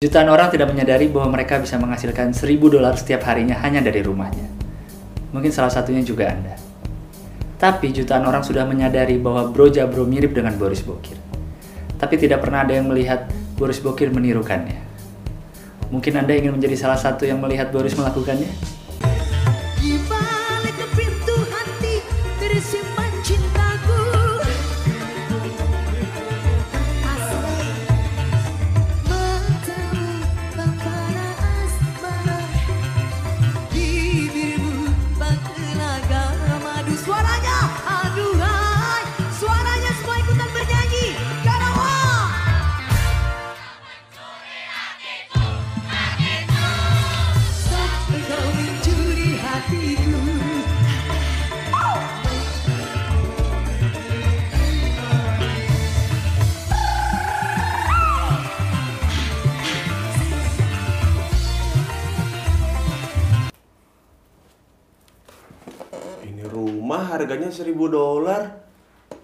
Jutaan 0.00 0.32
orang 0.32 0.48
tidak 0.48 0.72
menyadari 0.72 1.12
bahwa 1.12 1.36
mereka 1.36 1.60
bisa 1.60 1.76
menghasilkan 1.76 2.32
1000 2.32 2.56
dolar 2.72 2.96
setiap 2.96 3.20
harinya 3.28 3.60
hanya 3.60 3.84
dari 3.84 4.00
rumahnya. 4.00 4.48
Mungkin 5.28 5.52
salah 5.52 5.68
satunya 5.68 6.00
juga 6.00 6.32
Anda. 6.32 6.56
Tapi 7.60 7.92
jutaan 7.92 8.24
orang 8.24 8.40
sudah 8.40 8.64
menyadari 8.64 9.20
bahwa 9.20 9.52
Bro 9.52 9.68
Jabro 9.68 10.08
mirip 10.08 10.32
dengan 10.32 10.56
Boris 10.56 10.80
Bokir. 10.80 11.20
Tapi 12.00 12.16
tidak 12.16 12.40
pernah 12.40 12.64
ada 12.64 12.80
yang 12.80 12.88
melihat 12.88 13.28
Boris 13.60 13.76
Bokir 13.84 14.08
menirukannya. 14.08 14.80
Mungkin 15.92 16.16
Anda 16.16 16.32
ingin 16.32 16.56
menjadi 16.56 16.80
salah 16.80 16.96
satu 16.96 17.28
yang 17.28 17.36
melihat 17.36 17.68
Boris 17.68 17.92
melakukannya? 17.92 18.79
Harganya 67.30 67.54
1000 67.54 67.86
dolar, 67.86 68.42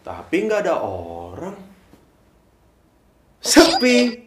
tapi 0.07 0.47
nggak 0.47 0.63
ada 0.63 0.79
orang. 0.79 1.59
Sepi. 3.43 4.23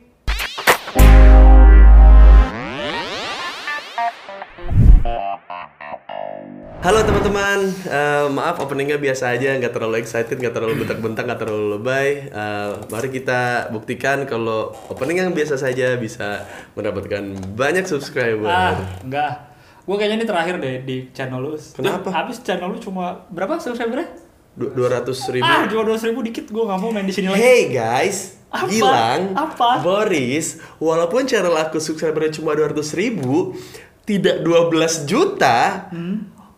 Halo 6.80 7.00
teman-teman, 7.08 7.72
Eh, 7.88 8.28
maaf 8.36 8.60
openingnya 8.60 9.00
biasa 9.00 9.32
aja, 9.32 9.56
nggak 9.56 9.72
terlalu 9.72 10.04
excited, 10.04 10.36
nggak 10.36 10.52
terlalu 10.52 10.84
bentak-bentak, 10.84 11.24
nggak 11.24 11.40
terlalu 11.40 11.80
lebay. 11.80 12.28
Eh, 12.28 12.72
mari 12.92 13.08
kita 13.08 13.72
buktikan 13.72 14.28
kalau 14.28 14.76
opening 14.92 15.24
yang 15.24 15.32
biasa 15.32 15.56
saja 15.56 15.96
bisa 15.96 16.44
mendapatkan 16.76 17.32
banyak 17.56 17.88
subscriber. 17.88 18.44
Ah, 18.44 18.76
enggak. 19.08 19.48
Gue 19.90 19.98
kayaknya 19.98 20.22
ini 20.22 20.28
terakhir 20.30 20.56
deh 20.62 20.86
di 20.86 20.98
channel 21.09 21.42
lu. 21.42 21.58
Kenapa? 21.58 22.14
Habis 22.14 22.45
channel 22.45 22.70
lu 22.70 22.78
cuma 22.78 23.26
berapa 23.34 23.58
subscribernya? 23.58 24.06
Dua 24.54 24.86
ratus 24.92 25.26
ribu. 25.34 25.42
Ah, 25.42 25.66
cuma 25.66 25.82
200 25.82 26.14
ribu 26.14 26.22
dikit. 26.22 26.45
Gue 26.45 26.62
nggak 26.62 26.78
mau 26.78 26.94
main 26.94 27.09
di 27.09 27.16
sini 27.16 27.26
lagi. 27.26 27.42
Hey 27.42 27.73
guys, 27.73 28.38
Apa? 28.54 28.70
Gilang, 28.70 29.22
Apa? 29.34 29.82
Boris, 29.82 30.62
walaupun 30.78 31.26
channel 31.26 31.58
aku 31.58 31.82
subscribernya 31.82 32.38
cuma 32.38 32.54
200 32.54 32.76
ribu, 32.94 33.58
tidak 34.06 34.45
12 34.45 35.10
juta, 35.10 35.90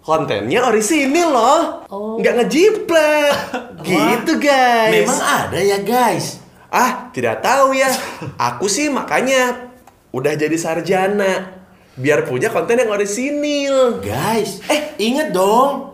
kontennya 0.04 0.68
orisinil 0.68 1.32
loh, 1.32 1.88
Oh. 1.88 2.20
nggak 2.20 2.36
ngejiplek, 2.36 3.36
gitu 3.88 4.44
guys. 4.44 4.92
Memang 5.08 5.22
ada 5.24 5.60
ya 5.62 5.80
guys. 5.80 6.44
Ah, 6.68 7.08
tidak 7.16 7.40
tahu 7.40 7.80
ya. 7.80 7.88
Aku 8.36 8.68
sih 8.68 8.92
makanya 8.92 9.72
udah 10.12 10.36
jadi 10.36 10.58
sarjana, 10.60 11.61
biar 11.94 12.24
punya 12.24 12.48
konten 12.48 12.76
yang 12.76 12.90
orisinil. 12.90 14.00
Guys, 14.00 14.64
eh 14.66 14.96
inget 14.98 15.32
dong. 15.32 15.92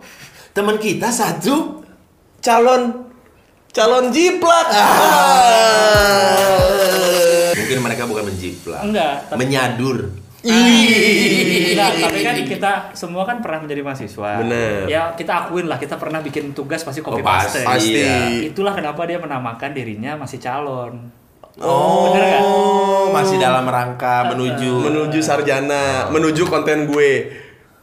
Teman 0.50 0.76
kita 0.76 1.08
satu 1.08 1.78
Calon, 2.38 3.10
calon 3.68 4.08
jiplak. 4.08 4.66
Ah. 4.70 4.78
Ah. 6.38 7.50
Mungkin 7.52 7.78
mereka 7.82 8.06
bukan 8.06 8.30
menjiplak. 8.30 8.80
Enggak, 8.80 9.26
tapi- 9.26 9.38
Menyadur. 9.42 9.98
Enggak, 10.38 11.90
tapi 11.98 12.18
kan 12.22 12.34
kita 12.38 12.72
semua 12.94 13.26
kan 13.26 13.42
pernah 13.42 13.58
menjadi 13.60 13.82
mahasiswa. 13.82 14.38
Bener. 14.38 14.86
Ya 14.86 15.10
kita 15.12 15.44
akuin 15.44 15.66
lah, 15.66 15.76
kita 15.76 15.98
pernah 15.98 16.22
bikin 16.22 16.54
tugas 16.54 16.86
pasti 16.86 17.02
copy 17.02 17.18
Oh, 17.18 17.26
pasti. 17.26 17.58
paste. 17.58 17.66
Pasti. 17.66 17.98
Iya. 17.98 18.46
Itulah 18.46 18.70
kenapa 18.72 19.02
dia 19.02 19.18
menamakan 19.18 19.74
dirinya 19.74 20.14
masih 20.14 20.38
calon. 20.38 21.10
Oh, 21.58 22.08
Bener 22.08 22.22
nggak? 22.24 22.42
Masih 23.28 23.38
dalam 23.38 23.64
rangka 23.64 24.16
menuju 24.26 24.72
menuju 24.82 25.18
sarjana, 25.20 25.84
menuju 26.08 26.42
konten 26.44 26.84
gue. 26.84 27.12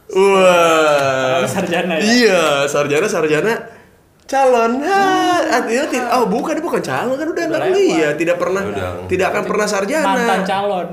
Wah. 0.08 1.38
Kalau 1.38 1.50
sarjana 1.50 1.94
ya? 1.94 2.02
Iya, 2.02 2.42
sarjana 2.64 3.06
sarjana 3.06 3.52
calon. 4.24 4.78
Ha, 4.80 5.02
artinya 5.52 5.84
ti- 5.86 6.08
oh 6.08 6.26
bukan 6.26 6.58
bukan 6.58 6.78
calon 6.80 7.14
kan 7.14 7.26
udah 7.28 7.44
nggak 7.44 7.62
kuliah, 7.64 7.94
lewat. 8.04 8.14
tidak 8.16 8.36
pernah 8.36 8.62
Udah. 8.64 8.90
tidak 9.06 9.26
akan 9.28 9.42
pernah 9.44 9.66
sarjana. 9.66 10.06
Mantan 10.08 10.40
calon. 10.42 10.88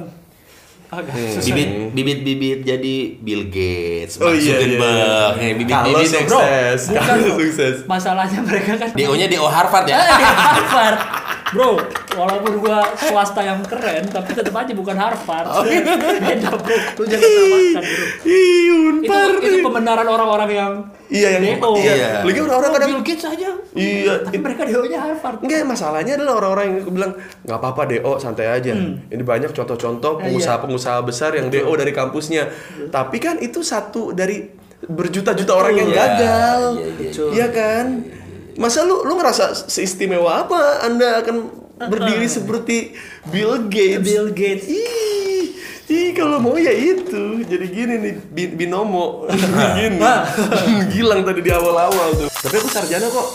Agak 0.87 1.09
susah. 1.33 1.41
bibit 1.47 1.67
bibit 1.89 2.19
bibit 2.21 2.59
jadi 2.63 2.95
Bill 3.17 3.49
Gates, 3.49 4.13
Oh, 4.15 4.29
Mark 4.29 4.37
iya, 4.37 4.53
Zuckerberg, 4.53 4.93
iya. 5.33 5.41
Eh, 5.43 5.51
bibit 5.55 5.73
Kalau 5.73 5.87
bibit 5.89 6.05
dong, 6.05 6.21
bro. 6.23 6.37
sukses, 6.37 6.79
Bukan, 6.87 7.17
sukses. 7.33 7.75
Masalahnya 7.85 8.39
mereka 8.39 8.71
kan 8.77 8.87
DO-nya 8.93 9.25
DO 9.27 9.41
Harvard 9.43 9.85
ya. 9.87 9.97
Harvard. 10.53 10.97
Bro, 11.53 11.77
walaupun 12.11 12.57
gua 12.57 12.81
swasta 12.97 13.39
yang 13.39 13.61
keren, 13.61 14.09
tapi 14.09 14.33
tetap 14.33 14.51
aja 14.51 14.73
bukan 14.73 14.95
Harvard. 14.95 15.45
Oh, 15.47 15.61
iya. 15.61 15.85
Beda, 16.25 16.49
bro. 16.51 16.73
Lu 16.97 17.03
jangan 17.05 17.29
samakan, 17.29 17.83
bro. 17.83 18.05
Ih, 18.25 18.41
Itu, 18.65 18.73
unpar. 18.89 19.29
itu 19.37 19.57
pembenaran 19.61 20.07
orang-orang 20.07 20.49
yang 20.49 20.73
Iya 21.07 21.37
yang 21.37 21.61
DO. 21.61 21.71
Iya. 21.77 22.25
Lagi 22.25 22.39
orang-orang 22.41 22.67
Oh, 22.67 22.73
kadang 22.73 22.89
Bill 22.89 23.03
Gates 23.05 23.25
aja. 23.27 23.49
Iya, 23.71 24.13
Tapi 24.25 24.37
mereka 24.39 24.65
DO-nya 24.65 24.97
Harvard. 24.99 25.37
Enggak, 25.39 25.61
masalahnya 25.63 26.13
adalah 26.17 26.33
orang-orang 26.35 26.65
yang 26.65 26.89
bilang 26.89 27.11
nggak 27.43 27.57
apa-apa 27.59 27.81
DO 27.87 28.11
santai 28.17 28.49
aja. 28.49 28.73
Ini 29.07 29.21
banyak 29.23 29.53
contoh-contoh 29.53 30.11
Hmm. 30.11 30.19
Iya. 30.19 30.25
pengusaha-pengusaha 30.25 30.99
besar 31.01 31.37
yang 31.37 31.47
DO 31.47 31.69
dari 31.71 31.93
kampusnya. 31.93 32.49
Tapi 32.89 33.17
kan 33.17 33.37
itu 33.37 33.61
satu 33.61 34.09
dari 34.09 34.41
berjuta-juta 34.83 35.53
orang 35.53 35.73
yang 35.75 35.87
Iya, 35.87 35.95
gagal. 35.95 36.61
iya, 36.73 36.87
iya, 36.89 37.09
iya. 37.13 37.29
Iya 37.29 37.47
kan? 37.49 37.85
Masa 38.53 38.85
lu 38.85 39.01
lu 39.01 39.17
ngerasa 39.17 39.65
seistimewa 39.65 40.45
apa 40.45 40.85
Anda 40.85 41.25
akan 41.25 41.35
berdiri 41.89 42.29
seperti 42.29 42.93
Bill 43.27 43.65
Gates? 43.65 44.05
Bill 44.05 44.29
Gates. 44.29 44.69
Ih, 44.69 45.57
ih 45.89 46.09
kalau 46.13 46.37
mau 46.37 46.53
ya 46.55 46.69
itu. 46.69 47.41
Jadi 47.43 47.65
gini 47.67 47.93
nih 47.97 48.13
bin- 48.29 48.55
binomo. 48.55 49.25
gini. 49.77 49.97
Gilang 50.93 51.25
tadi 51.25 51.41
di 51.41 51.49
awal-awal 51.49 52.13
tuh. 52.13 52.29
Tapi 52.29 52.55
aku 52.61 52.69
sarjana 52.69 53.09
kok. 53.09 53.27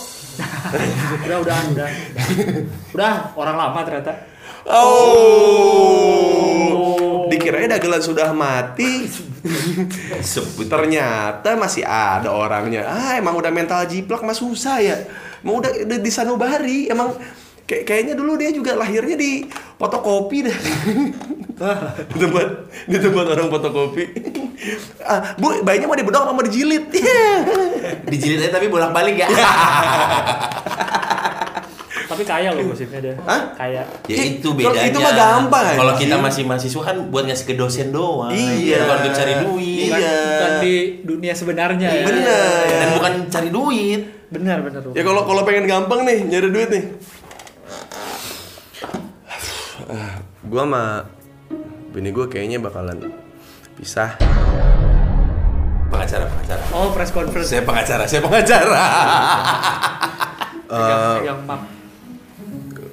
Udah, 1.27 1.39
udah, 1.43 1.57
udah. 1.75 1.89
Udah, 2.95 3.35
orang 3.35 3.57
lama 3.59 3.81
ternyata. 3.83 4.13
Oh. 5.19 6.29
Dikirain 7.29 7.69
dagelan 7.69 8.01
sudah 8.01 8.31
mati. 8.31 9.11
Sebut 10.23 10.67
Ternyata 10.73 11.57
masih 11.59 11.85
ada 11.85 12.33
orangnya. 12.33 12.87
Ah, 12.87 13.17
emang 13.17 13.37
udah 13.37 13.53
mental 13.53 13.85
jiplak 13.89 14.23
mah 14.23 14.37
susah 14.37 14.79
ya. 14.81 14.97
Emang 15.41 15.65
udah, 15.65 15.71
udah 15.87 15.99
di 15.99 16.11
sanubari. 16.11 16.81
Emang 16.89 17.15
kayak 17.69 17.85
kayaknya 17.85 18.15
dulu 18.17 18.41
dia 18.41 18.51
juga 18.51 18.73
lahirnya 18.73 19.17
di 19.17 19.45
fotokopi 19.77 20.39
deh. 20.49 20.59
di 22.09 22.17
tempat 22.17 22.47
di 22.87 22.97
tempat 22.97 23.25
orang 23.35 23.49
fotokopi. 23.53 24.05
ah, 25.11 25.37
Bu, 25.37 25.61
bayinya 25.63 25.91
mau 25.91 25.99
dibedok 25.99 26.23
apa 26.25 26.33
mau 26.33 26.45
dijilid? 26.45 26.89
dijilid 28.13 28.39
aja 28.45 28.57
tapi 28.57 28.73
bolak-balik 28.73 29.21
ya. 29.21 29.29
Tapi 32.09 32.25
kaya 32.25 32.57
loh 32.57 32.73
gosipnya 32.73 33.05
dia. 33.05 33.15
Hah? 33.29 33.53
Kaya. 33.53 33.85
Ya 34.09 34.17
itu 34.25 34.49
kalau 34.49 34.73
bedanya. 34.73 34.89
itu 34.89 34.99
mah 34.99 35.13
gampang, 35.13 35.77
Kalau 35.77 35.93
kita 35.93 36.17
masih 36.17 36.43
mahasiswa 36.49 36.81
kan 36.81 36.97
buat 37.13 37.29
ngasih 37.29 37.45
ke 37.45 37.55
dosen 37.55 37.93
doang. 37.93 38.33
Iya. 38.33 38.81
Bukan 38.89 38.97
untuk 39.05 39.13
cari 39.13 39.35
duit. 39.45 39.93
Bukan, 39.93 40.01
Iya. 40.01 40.17
bukan 40.25 40.53
di 40.65 40.75
dunia 41.05 41.33
sebenarnya 41.37 41.89
ya. 41.93 42.05
Bener. 42.09 42.65
Dan 42.65 42.89
bukan 42.97 43.13
cari 43.29 43.49
duit. 43.53 44.01
Benar, 44.33 44.65
benar. 44.65 44.81
Ya 44.97 45.03
kalau 45.05 45.23
kalau 45.29 45.43
pengen 45.45 45.69
gampang 45.69 46.09
nih 46.09 46.25
nyari 46.25 46.49
duit 46.49 46.69
nih. 46.73 46.85
Gua 50.49 50.65
sama 50.65 50.83
bini 51.93 52.09
gua 52.09 52.25
kayaknya 52.25 52.57
bakalan 52.57 53.13
pisah. 53.77 54.17
Pengacara, 55.89 56.25
pengacara. 56.25 56.63
Oh, 56.73 56.89
press 56.93 57.13
conference. 57.13 57.49
Saya 57.49 57.65
pengacara, 57.65 58.05
saya 58.05 58.21
pengacara. 58.21 58.81
Pegang, 60.69 61.01
pegang 61.21 61.41
map. 61.49 61.78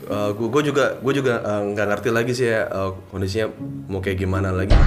Uh, 0.05 0.29
gue 0.31 0.61
juga 0.63 0.85
gue 0.95 1.13
juga 1.13 1.33
uh, 1.39 1.65
nggak 1.65 1.85
ngerti 1.87 2.09
lagi 2.09 2.31
sih 2.31 2.47
ya 2.47 2.69
uh, 2.69 2.93
kondisinya 3.09 3.49
mau 3.87 3.97
kayak 3.97 4.17
gimana 4.17 4.49
lagi. 4.49 4.77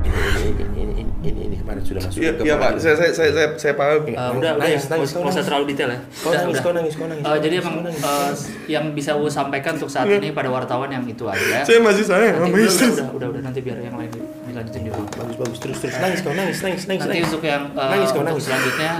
ini, 0.00 0.08
ini, 0.08 0.52
ini 0.56 0.82
ini 0.88 0.92
ini, 0.98 1.04
ini, 1.20 1.40
ini 1.44 1.56
kemarin 1.58 1.82
sudah 1.82 2.00
masuk 2.00 2.16
Iya, 2.16 2.30
ke 2.32 2.42
iya 2.42 2.54
Pak. 2.56 2.70
Saya 2.78 2.94
saya 2.96 3.10
saya 3.12 3.30
saya, 3.34 3.48
saya 3.58 3.74
paham. 3.74 4.06
Eh, 4.06 4.14
udah, 4.14 4.32
udah 4.38 4.52
Nangis, 4.56 4.82
ya, 4.82 4.88
nangis, 4.88 5.10
nggak 5.12 5.28
usah 5.28 5.44
terlalu 5.44 5.64
detail 5.68 5.90
ya. 5.90 5.98
Kau 6.00 6.30
Udah, 6.30 6.38
nangis, 6.38 6.48
udah. 6.48 6.62
kau 6.62 6.72
nangis, 6.72 6.94
kau 6.94 7.06
nangis. 7.06 7.24
Eh, 7.26 7.38
jadi 7.42 7.54
emang 7.60 7.74
eh, 7.84 8.32
yang 8.70 8.84
bisa 8.94 9.10
gue 9.12 9.28
sampaikan 9.28 9.72
untuk 9.76 9.90
saat 9.90 10.06
ini 10.06 10.28
pada 10.30 10.48
wartawan 10.48 10.88
yang 10.88 11.04
itu 11.04 11.24
aja. 11.26 11.66
Saya 11.66 11.78
masih 11.82 12.04
sayang 12.06 12.34
Nanti 12.38 12.48
sama 12.48 12.56
udah, 12.56 12.64
istri. 12.64 12.88
udah, 12.88 13.08
udah, 13.12 13.28
udah, 13.34 13.42
nanti 13.44 13.58
biar 13.60 13.78
yang 13.82 13.96
lain 13.98 14.10
dilanjutin 14.48 14.80
dulu. 14.86 15.02
Bagus 15.12 15.36
bagus 15.36 15.58
terus 15.60 15.76
terus 15.78 15.96
nangis 15.98 16.20
kau 16.22 16.32
nangis 16.32 16.58
nangis 16.64 16.82
nangis. 16.88 17.02
Nanti 17.04 17.18
nangis. 17.20 17.28
untuk 17.28 17.42
yang 17.44 17.62
eh, 17.68 17.88
Nangis, 17.92 18.10
kau 18.14 18.22
nangis. 18.24 18.42
selanjutnya 18.46 18.92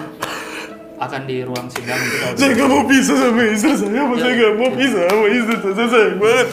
akan 0.98 1.20
di 1.30 1.46
ruang 1.46 1.66
sidang 1.70 1.98
untuk 1.98 2.18
Saya 2.38 2.50
nggak 2.58 2.68
mau 2.68 2.82
pisah 2.84 3.16
sama 3.16 3.42
istri 3.46 3.74
saya, 3.78 4.00
apa 4.02 4.14
saya 4.18 4.32
nggak 4.34 4.52
mau 4.58 4.70
pisah 4.74 5.02
sama 5.06 5.26
istri 5.30 5.56
saya, 5.62 5.74
saya 5.74 5.88
sayang 5.88 6.18
banget. 6.18 6.48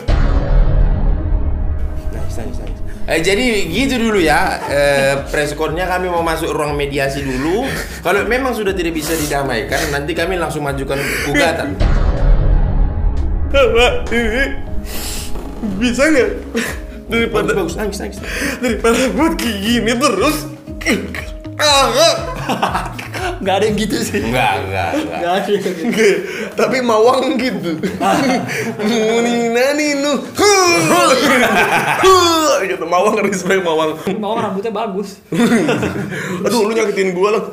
Nangis. 2.14 2.58
Eh, 3.06 3.22
jadi 3.22 3.46
gitu 3.70 3.96
dulu 4.02 4.18
ya. 4.18 4.58
Eh, 4.66 5.14
preskornya 5.30 5.86
kami 5.86 6.10
mau 6.10 6.26
masuk 6.26 6.50
ruang 6.50 6.74
mediasi 6.74 7.22
dulu. 7.22 7.70
Kalau 8.02 8.26
memang 8.26 8.54
sudah 8.54 8.74
tidak 8.74 8.98
bisa 8.98 9.14
didamaikan 9.14 9.94
nanti 9.94 10.18
kami 10.18 10.42
langsung 10.42 10.66
majukan 10.66 10.98
gugatan. 11.30 11.78
Pak, 13.56 13.94
ini? 14.12 14.46
Bisa 15.80 16.12
nggak? 16.12 16.30
Daripada 17.06 17.54
bagus, 17.54 17.78
bagus 17.78 17.98
nangis 17.98 17.98
nangis. 18.02 18.20
Daripada 18.58 19.02
buat 19.14 19.34
kayak 19.38 19.58
gini 19.62 19.92
terus. 19.96 20.38
Ah, 21.56 22.35
Nggak 23.36 23.56
ada 23.62 23.66
yang 23.68 23.78
gitu 23.78 23.98
sih. 24.00 24.20
enggak 24.24 24.54
enggak 24.64 24.90
enggak 24.96 25.20
Nggak 25.20 25.34
ada 25.34 25.50
yang 25.52 25.64
gitu. 25.64 25.84
Nggak, 25.92 26.16
tapi 26.56 26.78
mawang 26.82 27.36
gitu. 27.38 27.72
Muni 28.80 29.38
nani 29.52 29.90
nu 30.00 30.14
gitu. 32.66 32.84
Mawang 32.88 33.18
respect 33.28 33.62
mawang. 33.62 34.00
Mau 34.18 34.40
rambutnya 34.40 34.72
bagus. 34.72 35.20
aduh 36.46 36.62
lu 36.70 36.74
nyakitin 36.74 37.14
gua 37.14 37.38
lah. 37.38 37.44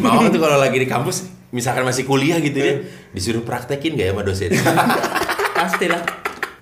Mawang 0.00 0.32
tuh 0.32 0.40
kalau 0.40 0.58
lagi 0.58 0.80
di 0.80 0.88
kampus 0.88 1.28
misalkan 1.54 1.86
masih 1.86 2.02
kuliah 2.08 2.42
gitu 2.42 2.58
ya 2.58 2.82
disuruh 3.14 3.44
praktekin 3.46 3.94
gak 3.94 4.10
ya 4.10 4.12
sama 4.16 4.22
dosen? 4.26 4.50
Pasti 5.56 5.86
lah. 5.88 6.02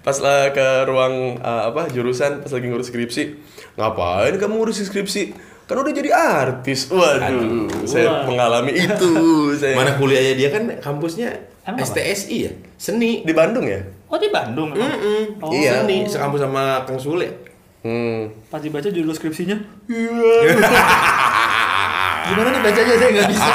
pas 0.04 0.20
lah 0.20 0.52
ke 0.52 0.84
ruang 0.84 1.40
uh, 1.40 1.72
apa 1.72 1.88
jurusan 1.88 2.44
pas 2.44 2.52
lagi 2.52 2.68
ngurus 2.68 2.92
skripsi 2.92 3.40
ngapain 3.80 4.36
kamu 4.36 4.60
ngurus 4.60 4.84
skripsi 4.84 5.32
kan 5.64 5.74
udah 5.74 5.90
jadi 5.90 6.10
artis 6.12 6.86
waduh 6.88 7.66
saya 7.88 8.06
Wah. 8.08 8.22
mengalami 8.28 8.72
itu 8.84 9.12
saya 9.56 9.74
mana 9.74 9.96
kuliahnya 9.96 10.34
dia 10.36 10.48
kan 10.52 10.62
kampusnya 10.78 11.32
Emang 11.64 11.80
apa? 11.80 11.88
STSI 11.88 12.36
ya 12.44 12.52
seni 12.76 13.24
di 13.24 13.32
Bandung 13.32 13.64
ya 13.64 13.80
Oh 14.04 14.20
di 14.20 14.28
Bandung 14.28 14.70
emang? 14.70 14.94
Mm-mm. 14.94 15.42
Oh, 15.42 15.50
Iya. 15.50 15.82
seni 15.82 16.04
sekampus 16.04 16.38
sama 16.38 16.84
Kang 16.84 17.00
Sule 17.00 17.26
hmm. 17.82 18.46
Pas 18.46 18.60
dibaca 18.60 18.86
judul 18.86 19.10
skripsinya. 19.10 19.56
Gimana 22.24 22.48
nih 22.48 22.62
bacanya 22.62 22.94
saya 22.94 23.10
nggak 23.10 23.28
bisa. 23.28 23.52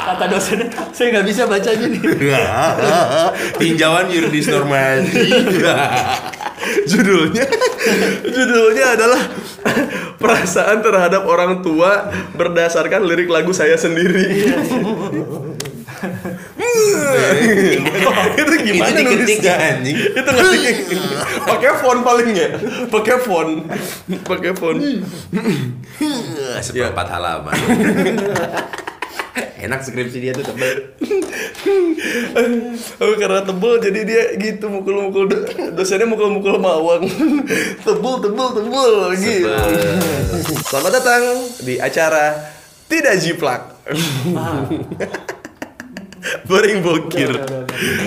Kata 0.00 0.24
dosennya, 0.26 0.66
saya 0.90 1.06
nggak 1.12 1.26
bisa 1.26 1.42
bacanya 1.44 1.86
nih. 1.86 2.00
tinjauan 3.60 4.08
yuridis 4.08 4.48
normasi 4.48 5.20
judulnya 6.84 7.44
judulnya 8.24 8.86
adalah 8.96 9.22
perasaan 10.20 10.84
terhadap 10.84 11.24
orang 11.24 11.64
tua 11.64 12.12
berdasarkan 12.36 13.04
lirik 13.04 13.32
lagu 13.32 13.52
saya 13.56 13.76
sendiri. 13.76 14.52
Itu 18.36 18.52
gimana 18.64 18.88
Itu 18.88 19.00
nulisnya? 19.04 19.54
anjing. 19.56 19.96
itu 20.16 20.30
ngetik 20.32 20.76
pakai 21.44 21.72
font 21.76 22.00
paling 22.00 22.28
ya? 22.32 22.48
Pakai 22.88 23.16
font. 23.20 23.52
Pakai 24.24 24.52
font. 24.56 24.78
Seperempat 26.60 27.06
halaman 27.08 27.52
enak 29.64 29.80
skripsi 29.80 30.18
dia 30.18 30.32
tuh 30.32 30.44
tebel 30.44 30.76
Oh, 32.98 33.14
karena 33.14 33.44
tebel 33.44 33.72
jadi 33.78 34.00
dia 34.02 34.22
gitu 34.34 34.66
mukul-mukul 34.66 35.28
do- 35.28 35.44
dosennya 35.72 36.08
mukul-mukul 36.08 36.56
mawang 36.56 37.04
tebel 37.86 38.14
tebel 38.18 38.48
tebel 38.52 38.92
gitu 39.14 39.48
selamat 40.66 40.92
datang 40.94 41.22
di 41.60 41.76
acara 41.76 42.36
tidak 42.86 43.14
jiplak 43.18 43.62
Boring 46.44 46.84
bokir. 46.84 47.32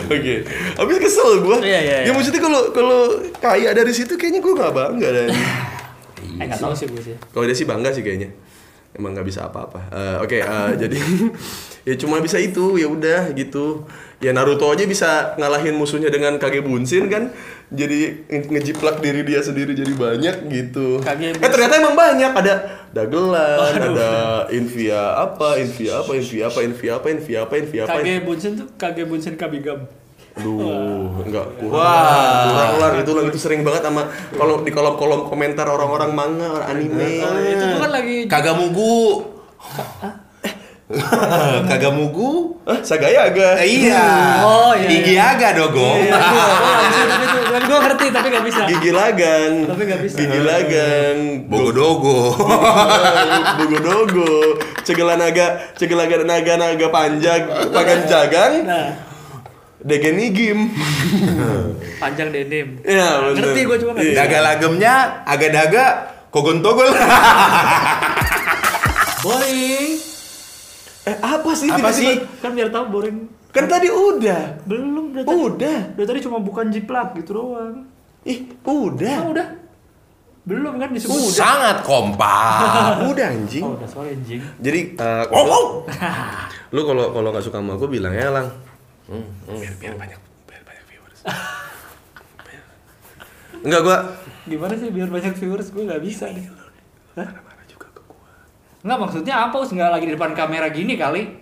Oke. 0.06 0.46
Habis 0.78 0.98
kesel 1.02 1.42
gua. 1.42 1.58
Iya, 1.58 1.80
iya, 1.82 1.98
Ya 1.98 2.06
iya. 2.06 2.12
maksudnya 2.14 2.38
kalau 2.38 2.70
kalau 2.70 3.02
kaya 3.42 3.74
dari 3.74 3.90
situ 3.90 4.14
kayaknya 4.14 4.38
gua 4.38 4.54
nggak 4.54 4.70
bangga 4.70 5.10
dan. 5.10 5.28
Eh 6.38 6.46
nggak 6.46 6.62
tahu 6.62 6.78
sih 6.78 6.86
gue 6.86 7.02
sih. 7.02 7.16
Kalau 7.34 7.44
dia 7.44 7.58
sih 7.58 7.66
bangga 7.66 7.90
sih 7.90 8.06
kayaknya. 8.06 8.30
Emang 8.94 9.18
nggak 9.18 9.26
bisa 9.26 9.50
apa-apa. 9.50 9.90
Eh, 9.90 10.18
Oke, 10.22 10.38
eh, 10.38 10.70
jadi 10.86 10.98
ya 11.84 11.98
cuma 11.98 12.22
bisa 12.22 12.38
itu, 12.38 12.78
ya 12.78 12.86
udah 12.86 13.34
gitu. 13.34 13.90
Ya 14.22 14.32
Naruto 14.32 14.70
aja 14.70 14.86
bisa 14.86 15.34
ngalahin 15.36 15.74
musuhnya 15.74 16.14
dengan 16.14 16.38
Kage 16.38 16.62
Bunshin 16.62 17.10
kan. 17.10 17.34
Jadi 17.74 18.30
nge- 18.30 18.50
ngejiplak 18.54 19.02
diri 19.02 19.26
dia 19.26 19.42
sendiri 19.42 19.74
jadi 19.74 19.92
banyak 19.92 20.36
gitu. 20.48 21.02
Kage 21.02 21.34
Eh 21.34 21.50
ternyata 21.50 21.82
emang 21.82 21.98
banyak 21.98 22.32
ada 22.32 22.54
dagelan, 22.94 23.58
ada 23.82 24.46
Invia 24.54 25.18
apa, 25.18 25.58
Invia 25.58 26.06
apa, 26.06 26.12
Invia 26.14 26.44
apa, 26.48 26.60
Invia 26.62 26.92
apa, 27.02 27.08
Invia 27.10 27.38
apa, 27.44 27.54
Invia 27.58 27.82
apa. 27.84 27.98
Kage 27.98 28.14
Bunsen 28.22 28.52
tuh 28.56 28.68
Kage 28.78 29.04
Bunsen 29.10 29.34
Kabigam. 29.34 29.90
Aduh, 30.34 31.22
enggak 31.30 31.46
kurang. 31.62 31.78
Wah. 31.78 32.50
Kurang 32.50 32.72
lah 32.82 32.90
itu 32.98 33.12
lah 33.14 33.24
itu 33.30 33.38
sering 33.38 33.62
banget 33.62 33.86
sama 33.86 34.10
kalau 34.34 34.66
di 34.66 34.74
kolom-kolom 34.74 35.30
komentar 35.30 35.70
orang-orang 35.70 36.10
manga, 36.10 36.50
orang 36.58 36.74
anime. 36.74 37.22
Oh, 37.22 37.38
itu 37.38 37.66
bukan 37.78 37.90
lagi 37.94 38.18
kagak 38.26 38.56
mugu 38.58 39.30
kagak 41.70 41.94
mugu 41.96 42.54
Hah, 42.64 42.80
Sagaya 42.80 43.28
agak. 43.28 43.60
Eh, 43.60 43.88
iya 43.88 44.40
Oh, 44.40 44.72
iya, 44.72 44.88
gigi 44.88 45.20
iya. 45.20 45.36
aga 45.36 45.52
dogong 45.52 46.00
Iya, 46.00 46.16
gue 46.16 46.44
nggak 46.48 46.80
bisa 46.88 47.02
tapi 47.44 47.66
gue 47.68 47.80
ngerti 47.84 48.06
tapi 48.10 48.28
nggak 48.32 48.46
bisa. 48.48 48.62
Gigi 48.66 48.92
lagang. 48.96 49.54
Tapi 49.68 49.82
nggak 49.84 50.02
bisa. 50.02 50.18
Gigi 50.18 50.40
lagang. 50.42 51.18
bogo-dogo 51.52 52.20
Dogo 53.60 53.78
dogo. 53.84 54.32
Cegelan 54.84 55.20
naga, 55.20 55.72
cegelan 55.80 56.08
naga 56.28 56.54
naga 56.60 56.88
panjang, 56.92 57.42
pagan 57.72 58.00
jagang. 58.04 58.54
Nah, 58.68 59.13
Degen 59.84 60.16
igim. 60.18 60.60
panjang 62.02 62.32
denim. 62.32 62.80
Iya, 62.82 63.08
bener. 63.20 63.36
Ngerti 63.36 63.60
gue 63.64 63.78
cuma 63.84 63.92
nggak 63.94 64.04
Iya. 64.04 64.12
bisa. 64.12 64.22
daga 64.24 64.40
lagemnya 64.40 64.94
agak 65.28 65.52
daga 65.52 65.86
kogon 66.32 66.64
togol 66.64 66.88
Boring. 69.24 69.92
Eh 71.04 71.16
apa 71.20 71.52
sih? 71.52 71.68
Apa 71.68 71.92
tiba-tiba? 71.92 72.00
sih? 72.00 72.16
Kan 72.40 72.52
biar 72.56 72.70
tahu 72.72 72.86
boring. 72.90 73.18
Kan 73.52 73.68
tadi 73.68 73.88
udah. 73.88 74.64
Belum 74.64 75.12
dari 75.12 75.24
tadi. 75.28 75.36
Udah. 75.36 75.80
Tadi 75.96 76.20
cuma 76.24 76.40
bukan 76.40 76.72
jiplak 76.72 77.16
gitu 77.20 77.32
doang. 77.38 77.88
Ih, 78.24 78.48
udah. 78.64 79.18
Ah, 79.20 79.28
udah. 79.30 79.48
Belum 80.44 80.76
kan 80.76 80.92
disebut. 80.92 81.32
sangat 81.32 81.88
kompak 81.88 83.00
Udah 83.16 83.32
anjing. 83.32 83.64
Oh, 83.64 83.80
udah 83.80 83.88
sorry 83.88 84.12
anjing. 84.12 84.44
Jadi 84.60 84.80
eh, 84.96 85.24
oh, 85.32 85.44
oh. 85.48 85.66
lu 86.76 86.84
kalau 86.84 87.16
kalau 87.16 87.32
nggak 87.32 87.44
suka 87.48 87.64
sama 87.64 87.80
gue 87.80 87.88
bilang 87.88 88.12
ya 88.12 88.28
lang 88.28 88.48
biar 89.46 89.74
biar 89.76 89.96
banyak 89.96 90.20
biar 90.46 90.64
banyak 90.64 90.86
viewers 90.86 91.22
enggak 93.64 93.82
gue 93.82 93.98
Gimana 94.44 94.76
sih 94.76 94.92
biar 94.92 95.08
banyak 95.08 95.34
viewers 95.34 95.72
gue 95.72 95.82
nggak 95.82 96.04
bisa 96.04 96.28
nih. 96.28 96.52
Hah? 97.16 97.30
marah 97.32 97.64
juga 97.64 97.88
ke 97.90 98.02
gue 98.02 98.18
Nggak 98.84 98.98
maksudnya 99.00 99.34
apa? 99.42 99.56
Us 99.56 99.72
nggak 99.72 99.90
lagi 99.90 100.04
di 100.04 100.12
depan 100.12 100.36
kamera 100.36 100.68
gini 100.68 100.94
kali? 100.96 101.40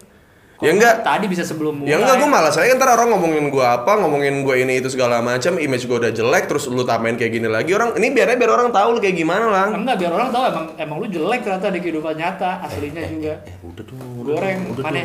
Kok 0.53 0.61
Ya 0.61 0.69
enggak. 0.69 1.01
Tadi 1.01 1.25
bisa 1.25 1.41
sebelum 1.41 1.81
mulai. 1.81 1.89
ya 1.89 1.97
enggak 1.97 2.21
gue 2.21 2.29
malah 2.29 2.53
saya 2.53 2.69
kan 2.69 2.77
ntar 2.77 2.93
orang 2.93 3.09
ngomongin 3.09 3.49
gue 3.49 3.65
apa 3.65 3.97
ngomongin 3.97 4.45
gue 4.45 4.55
ini 4.61 4.77
itu 4.77 4.93
segala 4.93 5.17
macam 5.17 5.57
image 5.57 5.89
gue 5.89 5.97
udah 5.97 6.13
jelek 6.13 6.45
terus 6.45 6.69
lu 6.69 6.85
tambahin 6.85 7.17
kayak 7.17 7.33
gini 7.33 7.49
lagi 7.49 7.73
orang 7.73 7.97
ini 7.97 8.13
biarnya 8.13 8.37
biar 8.37 8.51
orang 8.53 8.69
tahu 8.69 8.87
lu 8.93 8.99
kayak 9.01 9.17
gimana 9.17 9.45
lang 9.49 9.69
Enggak, 9.81 9.97
biar 9.97 10.11
orang 10.13 10.29
tahu 10.29 10.43
emang 10.45 10.65
emang 10.77 10.97
lu 11.01 11.07
jelek 11.09 11.41
ternyata 11.41 11.73
di 11.73 11.79
kehidupan 11.81 12.13
nyata, 12.13 12.61
aslinya 12.61 13.01
juga. 13.09 13.33
eh 13.41 13.57
udah 13.65 13.81
tuh 13.81 13.97
Goreng, 14.21 14.59
mana? 14.77 15.01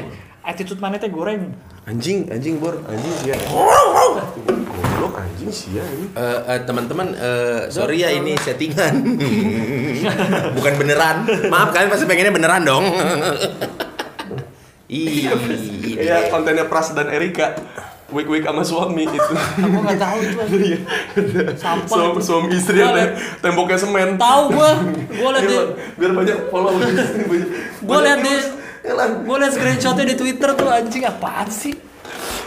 Attitude 0.47 0.79
mana 0.79 0.95
teh 0.95 1.11
goreng. 1.11 1.51
anjing 1.85 2.27
anjing 2.29 2.57
bor 2.57 2.75
anjing 2.85 3.15
sia 3.17 3.35
goblok 3.47 5.15
anjing 5.17 5.51
sia 5.51 5.83
ini 5.87 6.07
Eh, 6.13 6.39
eh, 6.49 6.59
teman-teman 6.63 7.15
eh, 7.15 7.67
sorry 7.69 8.03
ya 8.03 8.11
ini 8.11 8.35
settingan 8.37 9.07
bukan 10.57 10.73
beneran 10.77 11.17
maaf 11.47 11.71
kalian 11.71 11.87
pasti 11.87 12.05
pengennya 12.05 12.31
beneran 12.33 12.63
dong 12.63 12.83
Ih, 14.89 15.27
ya 15.97 16.27
kontennya 16.27 16.67
Pras 16.67 16.91
dan 16.91 17.07
Erika 17.09 17.59
week 18.09 18.27
week 18.27 18.43
sama 18.43 18.63
suami 18.63 19.03
itu 19.05 19.19
Aku 19.19 19.79
nggak 19.81 19.99
tahu 19.99 20.19
itu. 20.21 20.39
Iya. 20.65 20.79
Sampah. 21.55 21.91
suami, 21.91 22.11
itu. 22.13 22.23
suami 22.23 22.47
istri 22.53 22.79
yang 22.79 22.95
tem- 22.95 23.15
temboknya 23.41 23.75
semen 23.77 24.15
Tahu 24.15 24.43
gua. 24.53 24.79
Gua 25.11 25.29
liat 25.33 25.43
di 25.45 25.57
biar, 25.99 26.11
banyak 26.15 26.39
followers 26.47 27.03
Gua 27.83 27.99
liat 28.01 28.19
di 28.21 28.35
Gua 29.27 29.37
liat 29.43 29.53
screenshotnya 29.53 30.15
di 30.15 30.17
Twitter 30.17 30.55
tuh 30.55 30.71
anjing 30.71 31.03
apaan 31.03 31.51
sih? 31.51 31.75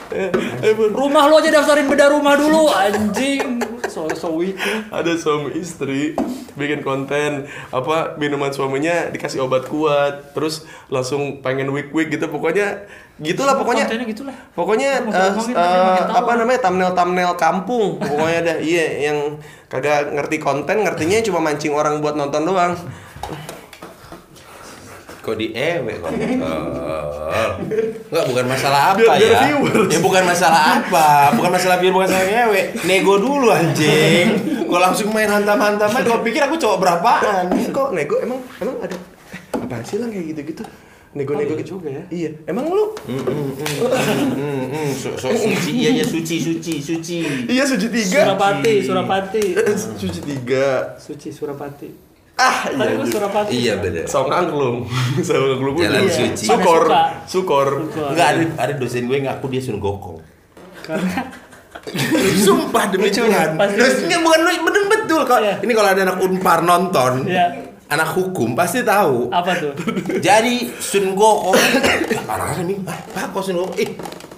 Eh, 0.10 0.32
eh. 0.64 0.74
Rumah 0.74 1.24
lu 1.30 1.38
aja 1.38 1.50
daftarin 1.62 1.86
beda 1.86 2.10
rumah 2.10 2.34
dulu 2.40 2.72
anjing. 2.72 3.62
So 3.90 4.06
so 4.14 4.38
weak 4.38 4.54
ada 4.94 5.18
suami 5.18 5.58
istri 5.58 6.14
bikin 6.54 6.86
konten 6.86 7.50
apa 7.74 8.20
minuman 8.22 8.54
suaminya 8.54 9.10
dikasih 9.10 9.42
obat 9.42 9.66
kuat 9.66 10.38
terus 10.38 10.70
langsung 10.94 11.42
pengen 11.42 11.74
week 11.74 11.90
week 11.90 12.14
gitu 12.14 12.30
pokoknya 12.30 12.86
gitulah 13.18 13.58
pokoknya 13.58 13.90
kontennya 13.90 14.08
gitulah 14.14 14.36
pokoknya 14.54 14.90
makin 15.10 16.06
tahu. 16.06 16.20
apa 16.22 16.32
namanya 16.38 16.60
thumbnail 16.62 16.92
thumbnail 16.94 17.34
kampung 17.34 17.98
pokoknya 17.98 18.38
ada 18.46 18.56
iya 18.62 19.10
yang 19.10 19.42
kagak 19.74 20.14
ngerti 20.14 20.38
konten 20.38 20.86
ngertinya 20.86 21.18
cuma 21.26 21.40
mancing 21.42 21.74
orang 21.74 21.98
buat 21.98 22.14
nonton 22.14 22.46
doang 22.46 22.78
Kok 25.20 25.36
di 25.36 25.48
ewe 25.52 25.92
kok? 25.98 26.10
Enggak 28.10 28.26
bukan 28.26 28.46
masalah 28.48 28.80
apa 28.92 28.98
Biar- 29.00 29.18
biar 29.20 29.30
ya. 29.30 29.40
viewers. 29.46 29.88
Ya 29.92 30.00
bukan 30.00 30.24
masalah 30.26 30.62
apa, 30.80 31.08
bukan 31.36 31.50
masalah 31.52 31.76
viewer, 31.78 31.94
bukan 31.96 32.08
masalah 32.08 32.28
ewe. 32.48 32.62
Nego 32.84 33.14
dulu 33.16 33.48
anjing. 33.50 34.28
Kok 34.66 34.80
langsung 34.80 35.08
main 35.12 35.28
hantam-hantam 35.28 35.90
aja, 35.90 36.06
kau 36.06 36.20
pikir 36.20 36.42
aku 36.42 36.56
cowok 36.56 36.78
berapaan? 36.80 37.44
Kok 37.70 37.88
nego 37.92 38.16
emang 38.18 38.40
emang 38.58 38.76
ada 38.80 38.96
eh, 38.96 39.56
apaan 39.56 39.82
sih 39.84 39.98
lang 39.98 40.10
kayak 40.10 40.26
gitu 40.32 40.42
gitu 40.48 40.64
nego-nego 41.10 41.52
Oh, 41.52 41.58
iya 41.58 41.66
juga 41.66 41.88
ya. 41.90 42.04
iya 42.14 42.30
emang 42.46 42.70
lu 42.70 42.94
hmm, 43.10 44.94
so, 44.94 45.10
so 45.18 45.26
suci, 45.34 45.74
iya 45.74 45.90
ya 45.98 46.06
suci, 46.06 46.38
suci, 46.38 46.78
suci. 46.78 47.18
iya 47.50 47.66
suci 47.66 47.90
tiga 47.90 48.30
Surapati 48.30 48.74
Surapati 48.86 49.42
suci 49.98 50.20
tiga 50.22 50.94
Suci 51.02 51.34
Surapati 51.34 51.90
ah 52.40 52.58
tadi 52.66 52.80
iya 52.80 52.88
gua 52.90 53.04
juga. 53.04 53.12
Surapati 53.12 53.50
Iya 53.52 53.74
bener. 53.78 54.04
Song 54.06 54.28
Angklung, 54.30 54.88
Song 55.20 55.44
Angklung 55.52 55.74
gua 55.76 55.86
Jalan 55.86 56.08
suci. 56.08 56.46
Sukor, 56.46 56.84
Sukor. 57.26 57.68
Enggak 58.10 58.28
ada 58.30 58.44
ada 58.58 58.74
dosen 58.74 59.06
gue 59.06 59.20
ngaku 59.20 59.46
dia 59.48 59.62
Sun 59.62 59.78
Gokong. 59.78 60.24
karena 60.82 61.28
Sumpah 62.46 62.86
demi 62.88 63.10
Tuhan. 63.10 63.56
Dosennya 63.56 64.18
bukan 64.20 64.40
lu- 64.42 64.64
bener 64.64 64.84
betul 64.90 65.22
kok. 65.24 65.40
Iya. 65.40 65.56
Ini 65.60 65.72
kalau 65.72 65.90
ada 65.90 66.02
anak 66.04 66.18
Unpar 66.20 66.60
nonton, 66.62 67.26
Iya. 67.26 67.69
Anak 67.90 68.10
hukum 68.14 68.54
pasti 68.54 68.86
tahu. 68.86 69.34
apa 69.34 69.58
tuh? 69.58 69.74
Jadi 70.26 70.70
Sun 70.78 71.18
Gokong 71.18 71.58
Orang-orang 72.30 72.66
nih. 72.70 72.78
Ah, 72.86 73.00
Pak 73.02 73.26
kok 73.34 73.42
Sun 73.42 73.58
Gokong 73.58 73.78
Eh 73.82 73.90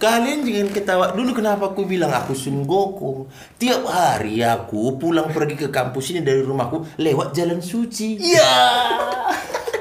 kalian 0.02 0.42
jangan 0.48 0.70
ketawa. 0.74 1.06
Dulu 1.14 1.36
kenapa 1.36 1.76
aku 1.76 1.84
bilang 1.86 2.10
aku 2.16 2.32
Sun 2.32 2.64
Gokong 2.64 3.28
Tiap 3.60 3.84
hari 3.86 4.40
aku 4.42 4.96
pulang 4.96 5.30
pergi 5.30 5.60
ke 5.60 5.68
kampus 5.68 6.16
ini 6.16 6.24
dari 6.24 6.42
rumahku 6.42 6.98
Lewat 6.98 7.36
jalan 7.36 7.60
suci. 7.60 8.18
Iya 8.18 8.52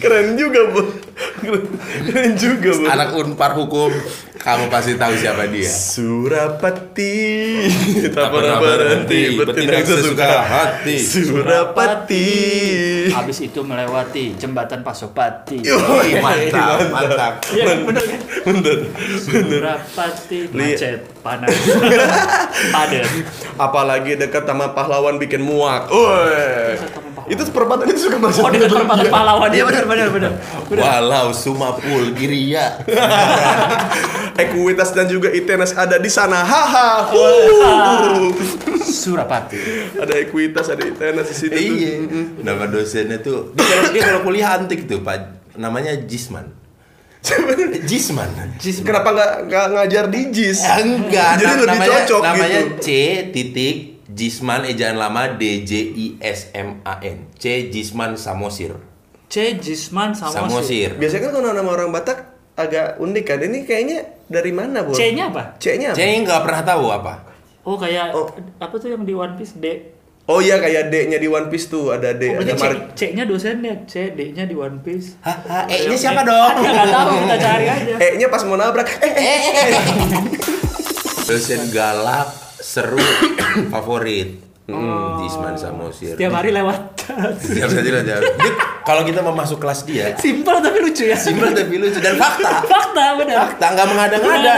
Keren 0.00 0.40
juga, 0.40 0.72
Bu. 0.72 0.80
Keren, 1.42 1.64
keren 2.08 2.32
juga, 2.40 2.70
Bu. 2.72 2.84
Anak 2.88 3.08
unpar 3.12 3.52
hukum 3.52 3.92
Kamu 4.42 4.66
pasti 4.72 4.98
tahu 4.98 5.14
siapa 5.14 5.46
dia 5.46 5.70
Surapati 5.70 7.14
tak 8.10 8.26
pernah 8.26 8.58
berhenti 8.58 9.38
bertindak 9.38 9.86
sesuka 9.86 10.42
hati. 10.42 10.98
Surapati 10.98 12.26
habis 13.14 13.38
itu 13.38 13.62
melewati 13.62 14.34
jembatan 14.34 14.82
Pasopati 14.82 15.62
Wih, 15.62 16.18
Mantap, 16.18 16.90
mantap 16.90 17.32
iya 17.54 17.86
bener 17.86 18.02
kan 18.02 18.20
Bener, 18.50 18.76
bener. 19.22 19.60
Surapati 19.62 20.38
macet 20.50 21.06
panas 21.22 21.54
padat 22.74 23.06
Apalagi 23.60 24.18
dekat 24.18 24.42
sama 24.42 24.74
pahlawan 24.74 25.22
bikin 25.22 25.38
muak. 25.44 25.86
Woi. 25.86 27.11
Itu 27.30 27.42
perempatan 27.50 27.86
itu 27.86 28.10
suka 28.10 28.18
masuk. 28.18 28.42
oh 28.42 28.50
dekat 28.50 28.70
perempatan 28.70 29.06
pahlawan 29.06 29.50
iya 29.54 29.62
benar 29.62 29.84
benar 29.86 30.08
benar 30.10 30.32
Walau 30.72 31.30
Sumapul 31.30 32.14
Giria 32.18 32.82
Ekuitas 34.42 34.96
dan 34.96 35.06
juga 35.06 35.28
ITNS 35.28 35.76
ada 35.76 36.00
di 36.00 36.08
sana. 36.08 36.40
Haha. 36.40 37.12
Surapati 38.82 39.58
ada 39.96 40.14
ekuitas, 40.18 40.66
ada 40.72 40.82
ITNS 40.82 41.26
di 41.28 41.36
situ. 41.36 41.52
tuh. 41.52 41.62
Iya 41.62 41.92
Nama 42.42 42.64
dosennya 42.68 43.18
tuh 43.20 43.52
Dia 43.54 43.64
kalau, 43.64 43.84
dia 43.92 44.02
kalau 44.02 44.20
kuliah 44.24 44.50
antik 44.58 44.84
tuh 44.88 45.00
Pak 45.00 45.54
Namanya 45.56 45.96
Jisman 45.96 46.48
Jisman 47.88 48.28
Kenapa 48.58 49.08
nggak 49.46 49.66
ngajar 49.78 50.04
di 50.10 50.20
JIS? 50.34 50.58
Enggak, 50.82 51.38
Jadi 51.38 51.54
lebih 51.62 51.78
namanya, 51.78 51.98
cocok 52.02 52.22
namanya 52.26 52.60
gitu. 52.66 52.82
C 52.82 52.88
titik 53.30 53.91
Jisman 54.12 54.62
ejaan 54.64 54.96
lama 54.96 55.34
D 55.34 55.64
J 55.64 55.72
I 55.90 56.06
S 56.20 56.52
M 56.52 56.84
A 56.84 57.00
N. 57.00 57.32
C 57.34 57.68
Jisman 57.68 58.14
Samosir. 58.14 58.76
C 59.26 59.56
Jisman 59.56 60.12
Samosir 60.12 60.44
Samosir. 60.44 60.90
Biasanya 60.96 61.22
kan 61.26 61.30
kalau 61.32 61.52
nama 61.52 61.70
orang 61.72 61.90
Batak 61.90 62.18
agak 62.54 63.00
unik 63.00 63.24
kan. 63.24 63.40
Ini 63.40 63.58
kayaknya 63.64 63.98
dari 64.28 64.52
mana, 64.52 64.84
Bu? 64.84 64.92
C-nya 64.92 65.28
apa? 65.28 65.56
C-nya 65.56 65.92
apa? 65.92 65.96
C 65.96 66.02
nggak 66.04 66.40
pernah 66.40 66.62
tahu 66.62 66.86
apa. 66.88 67.14
oh 67.62 67.78
kayak 67.78 68.10
Oh. 68.10 68.26
apa 68.58 68.74
tuh 68.74 68.90
yang 68.90 69.06
di 69.06 69.14
One 69.14 69.38
Piece 69.38 69.54
D 69.56 69.94
Oh 70.22 70.38
iya 70.38 70.58
kayak 70.58 70.86
D-nya 70.86 71.18
di 71.18 71.26
One 71.26 71.50
Piece 71.50 71.66
tuh 71.66 71.90
ada 71.90 72.14
D, 72.14 72.30
Oh, 72.30 72.38
ada 72.38 72.54
berarti 72.54 72.54
C, 72.54 72.62
Mar 72.62 72.72
C-nya 72.94 73.24
dosennya, 73.26 73.74
C, 73.90 74.14
D-nya 74.14 74.46
di 74.46 74.54
One 74.54 74.78
Piece. 74.78 75.18
Haha, 75.18 75.66
E-nya 75.66 75.98
siapa 75.98 76.22
dong? 76.22 76.62
Ya 76.62 76.70
nggak 76.70 76.88
tahu, 76.90 77.10
kita 77.18 77.36
cari 77.38 77.66
aja. 77.66 77.94
E-nya 77.98 78.26
pas 78.30 78.42
mau 78.44 78.54
nabrak. 78.54 78.86
Eh, 78.98 79.10
eh, 79.10 79.40
eh. 79.50 79.70
Dosen 81.22 81.70
galak, 81.70 82.28
seru, 82.62 83.02
favorit. 83.74 84.38
Hmm, 84.70 85.26
Jisman 85.26 85.58
Samosir. 85.58 86.14
Setiap 86.14 86.38
hari 86.38 86.54
lewat. 86.54 86.94
Setiap 87.42 87.68
hari 87.74 87.90
lewat. 87.90 88.22
Kalau 88.82 89.02
kita 89.06 89.22
mau 89.22 89.34
masuk 89.34 89.58
kelas 89.62 89.86
dia, 89.86 90.14
Simpel 90.18 90.58
tapi 90.58 90.78
lucu 90.82 91.06
ya. 91.06 91.16
simpel 91.16 91.54
tapi 91.54 91.78
lucu 91.78 91.98
dan 92.02 92.18
fakta. 92.18 92.50
Fakta 92.72 93.04
benar. 93.16 93.36
Fakta 93.46 93.66
nggak 93.74 93.86
mengada-ngada. 93.88 94.52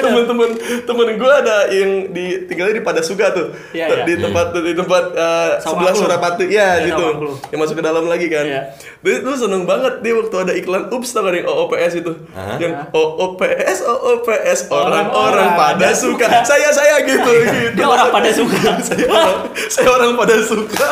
Temen-temen 0.00 0.50
temen 0.84 1.08
gue 1.16 1.32
ada 1.32 1.56
yang 1.72 1.90
di 2.12 2.44
tinggalnya 2.44 2.76
di 2.78 2.84
Padasuga 2.84 3.32
tuh. 3.32 3.46
Iya, 3.72 3.86
iya. 3.88 4.04
Di 4.04 4.14
tempat 4.20 4.46
di 4.52 4.72
tempat 4.76 5.04
eh, 5.16 5.50
sebelah. 5.64 5.94
Surapati. 5.96 6.44
Ya, 6.48 6.60
Iya, 6.80 6.92
gitu. 6.92 7.04
Sawanglu. 7.04 7.32
Yang 7.50 7.60
masuk 7.64 7.74
ke 7.80 7.84
dalam 7.84 8.04
lagi 8.06 8.26
kan. 8.28 8.44
Iya. 8.44 8.62
Dia 9.00 9.16
tuh 9.24 9.34
seneng 9.36 9.64
banget 9.64 10.04
dia 10.04 10.12
waktu 10.12 10.36
ada 10.36 10.52
iklan 10.52 10.84
Ups 10.92 11.10
tau 11.16 11.24
gak 11.24 11.34
yang 11.40 11.48
OOPS 11.48 11.92
itu. 12.04 12.12
Hah? 12.36 12.56
Yang 12.60 12.72
OOPS 12.92 13.78
OOPS 13.80 14.58
orang-orang 14.68 15.08
Orang-orang 15.10 15.48
pada 15.56 15.80
pada 15.80 15.88
suka. 15.96 16.26
Saya 16.44 16.68
saya 16.70 16.94
gitu 17.04 17.30
gitu. 17.30 17.80
Dia 17.80 17.86
orang 17.88 18.10
pada 18.12 18.30
suka. 18.30 18.58
saya 18.88 19.06
orang, 19.08 19.38
saya 19.72 19.88
orang 19.88 20.10
pada 20.20 20.36
suka. 20.44 20.88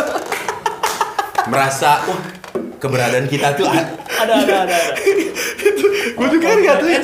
Merasa 1.48 2.04
wah 2.08 2.37
keberadaan 2.78 3.26
kita 3.26 3.54
tuh 3.58 3.66
ada 3.66 3.92
ada 4.18 4.34
ada. 4.38 4.54
ada. 4.66 4.78
Gue 6.18 6.28
juga 6.34 6.46
kan 6.50 6.58
nggak 6.58 6.76
tahu 6.82 6.90
ya. 6.90 7.02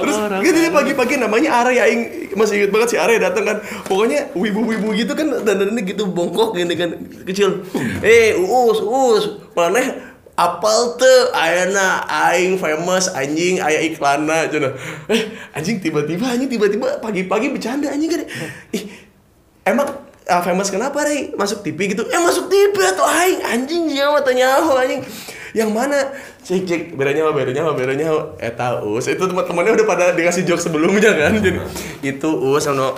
Terus 0.00 0.16
gitu 0.44 0.58
pagi-pagi 0.72 1.14
namanya 1.20 1.48
Are 1.60 1.72
ya 1.72 1.84
Aing 1.88 2.32
masih 2.36 2.64
inget 2.64 2.70
banget 2.72 2.88
si 2.94 2.96
Are 2.96 3.12
datang 3.16 3.44
kan. 3.44 3.58
Pokoknya 3.84 4.32
wibu-wibu 4.32 4.92
gitu 4.96 5.12
kan 5.12 5.44
dan 5.44 5.76
gitu 5.84 6.08
bongkok 6.08 6.56
gini 6.56 6.76
kan 6.76 6.96
kecil. 7.28 7.64
Eh, 8.00 8.36
uus, 8.38 8.80
uus, 8.80 9.24
mana 9.52 9.80
apal 10.36 11.00
tuh 11.00 11.32
ayana 11.32 12.04
aing 12.04 12.60
famous 12.60 13.08
anjing 13.16 13.60
aya 13.60 13.80
iklanna 13.80 14.48
cenah. 14.52 14.76
Eh, 15.08 15.32
anjing 15.56 15.80
tiba-tiba 15.80 16.28
anjing 16.28 16.52
tiba-tiba 16.52 17.00
pagi-pagi 17.00 17.52
bercanda 17.52 17.88
anjing 17.88 18.12
kan. 18.12 18.24
Ih, 18.76 18.84
emang 19.64 20.05
ah, 20.26 20.42
famous 20.42 20.68
kenapa 20.68 21.06
Rey? 21.06 21.32
Masuk 21.34 21.62
TV 21.62 21.94
gitu. 21.94 22.02
Eh 22.10 22.20
masuk 22.20 22.50
TV 22.50 22.74
atau 22.74 23.06
aing 23.06 23.40
anjing 23.42 23.90
siapa 23.90 24.22
tanya 24.26 24.58
anjing. 24.58 25.02
Yang 25.56 25.70
mana? 25.72 25.98
Cek 26.44 26.62
cek 26.68 26.82
bedanya 26.94 27.26
apa 27.26 27.32
bedanya 27.32 27.60
apa 27.64 27.72
bedanya? 27.74 28.08
Eh 28.36 28.52
tahu 28.52 28.98
us 29.00 29.08
itu 29.08 29.22
teman-temannya 29.22 29.72
udah 29.82 29.86
pada 29.86 30.04
dikasih 30.12 30.44
joke 30.44 30.60
sebelumnya 30.60 31.14
kan. 31.16 31.38
Jadi 31.38 31.58
itu 32.04 32.28
us 32.52 32.66
sama 32.66 32.92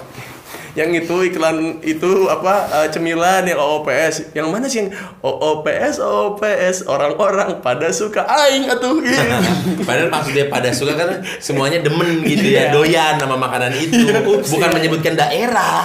yang 0.76 0.94
itu 0.94 1.10
iklan 1.26 1.82
itu 1.82 2.30
apa 2.30 2.70
eh, 2.70 2.88
cemilan 2.94 3.42
yang 3.42 3.58
OOPS 3.58 4.30
yang 4.30 4.46
mana 4.46 4.70
sih 4.70 4.86
yang 4.86 4.94
OOPS 5.26 5.98
OOPS 5.98 6.86
orang-orang 6.86 7.58
pada 7.58 7.90
suka 7.90 8.22
aing 8.22 8.70
atuh 8.70 9.02
gitu. 9.02 9.18
Padahal 9.88 10.06
maksudnya 10.12 10.46
pada 10.46 10.70
suka 10.70 10.94
kan 10.94 11.18
semuanya 11.42 11.82
demen 11.82 12.22
gitu 12.22 12.46
Iya. 12.46 12.70
ya, 12.70 12.74
doyan 12.74 13.18
sama 13.18 13.34
makanan 13.34 13.74
itu, 13.74 14.06
bukan 14.22 14.70
menyebutkan 14.70 15.18
daerah. 15.18 15.82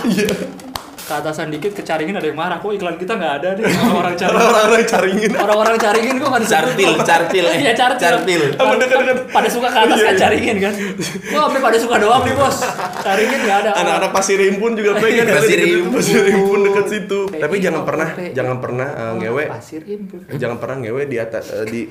Ke 1.03 1.13
atasan 1.15 1.47
dikit 1.49 1.71
kecaringin 1.73 2.13
ada 2.13 2.23
yang 2.23 2.35
marah. 2.35 2.57
Kok 2.57 2.71
iklan 2.71 2.95
kita 2.95 3.13
nggak 3.13 3.33
ada 3.37 3.49
nih 3.53 3.63
orang-orang 3.83 4.15
caringin. 4.15 4.39
orang-orang 4.39 4.83
caringin 4.85 5.31
Orang-orang 5.35 5.75
caringin 5.77 6.15
kok? 6.17 6.31
Cartil, 6.45 6.91
cartil, 7.01 7.43
eh, 7.45 7.57
Iya 7.59 7.73
cartil. 7.73 7.99
cartil. 8.01 8.41
Apa 8.53 8.73
dekat-dekat? 8.77 9.17
Pada 9.29 9.47
suka 9.47 9.67
ke 9.67 9.79
atas 9.79 9.99
kan 9.99 10.15
caringin 10.17 10.57
kan. 10.59 10.73
Kok 10.73 11.41
sampai 11.41 11.61
pada 11.61 11.77
suka 11.77 11.95
doang 11.97 12.23
nih 12.23 12.33
bos. 12.33 12.57
Caringin 12.99 13.39
nggak 13.41 13.57
ada. 13.59 13.71
anak-anak 13.75 14.11
pasir 14.11 14.39
impun 14.41 14.71
juga 14.73 14.91
pengen 14.95 15.25
Pasir 15.25 15.57
Deket- 15.57 15.75
Impun. 15.75 15.93
pasir 15.93 16.23
impun 16.29 16.59
dekat 16.63 16.85
situ 16.87 17.19
PI, 17.25 17.39
tapi 17.39 17.55
jangan 17.57 17.81
oh, 17.81 17.85
pernah 17.85 18.07
jangan 18.31 18.57
pernah 18.57 18.87
eh, 18.87 19.13
ngewe 19.17 19.43
Pasir 19.49 19.81
impun. 19.83 20.19
jangan 20.31 20.57
pernah 20.57 20.77
ngewe 20.79 21.01
di 21.03 21.17
atas 21.17 21.45
eh, 21.51 21.65
di 21.65 21.81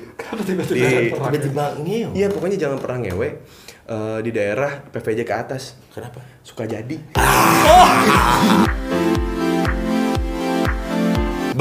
di 0.71 0.83
Tiba-tiba 1.11 1.65
ngeo. 1.79 2.09
iya 2.13 2.27
pokoknya 2.27 2.57
jangan 2.59 2.79
pernah 2.79 2.99
ngewe 3.03 3.29
eh, 3.85 4.19
di 4.21 4.31
daerah 4.31 4.73
PVJ 4.87 5.21
ke 5.23 5.35
atas 5.35 5.77
Kenapa? 5.91 6.23
suka 6.41 6.65
jadi 6.65 6.97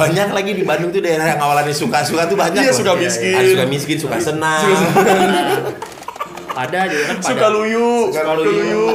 Banyak 0.01 0.29
lagi 0.31 0.51
di 0.53 0.63
Bandung 0.63 0.89
tuh 0.89 0.99
daerah 0.99 1.25
yang 1.27 1.39
awalannya 1.39 1.71
suka-suka 1.71 2.25
tuh 2.25 2.35
banyak. 2.35 2.57
Iya, 2.59 2.69
loh. 2.69 2.77
suka 2.77 2.93
miskin. 2.95 3.35
Ada 3.35 3.47
suka 3.47 3.65
miskin, 3.67 3.97
suka 3.97 4.15
senang. 4.17 4.61
Ada 6.51 6.79
juga 6.85 7.03
kan 7.05 7.17
pada. 7.17 7.27
suka 7.27 7.47
luyu 7.49 7.89
Suka 8.07 8.21
suka 8.21 8.33
luyu. 8.35 8.51
luyu 8.51 8.85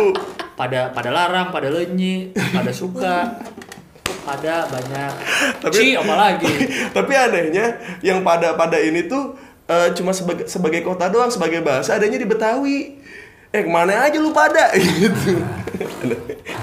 pada 0.52 0.80
pada 0.90 1.10
larang, 1.10 1.48
pada 1.48 1.68
lenyi, 1.68 2.32
pada 2.32 2.68
suka, 2.70 3.16
pada 4.22 4.54
banyak. 4.66 5.12
Tapi- 5.60 5.74
Ci, 5.74 5.86
apalagi. 5.94 6.52
Tapi 6.96 7.12
anehnya 7.12 7.66
yang 8.00 8.20
pada 8.20 8.52
pada 8.52 8.76
ini 8.76 9.04
tuh 9.04 9.36
eh, 9.64 9.88
cuma 9.92 10.12
sebagai 10.12 10.44
sebagai 10.46 10.80
kota 10.80 11.08
doang, 11.08 11.28
sebagai 11.28 11.60
bahasa 11.60 11.96
adanya 11.96 12.16
di 12.16 12.26
Betawi. 12.26 12.78
Eh 13.48 13.62
ke 13.62 13.70
mana 13.70 14.04
aja 14.04 14.18
lu 14.18 14.30
pada 14.30 14.68
gitu. 15.00 15.40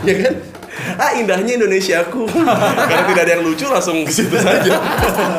ya 0.03 0.13
kan? 0.19 0.33
Ah 0.97 1.13
indahnya 1.17 1.57
Indonesiaku. 1.57 2.25
Karena 2.89 3.03
tidak 3.09 3.21
ada 3.25 3.31
yang 3.37 3.43
lucu 3.45 3.65
langsung 3.69 4.01
ke 4.05 4.11
situ 4.11 4.37
saja. 4.37 4.73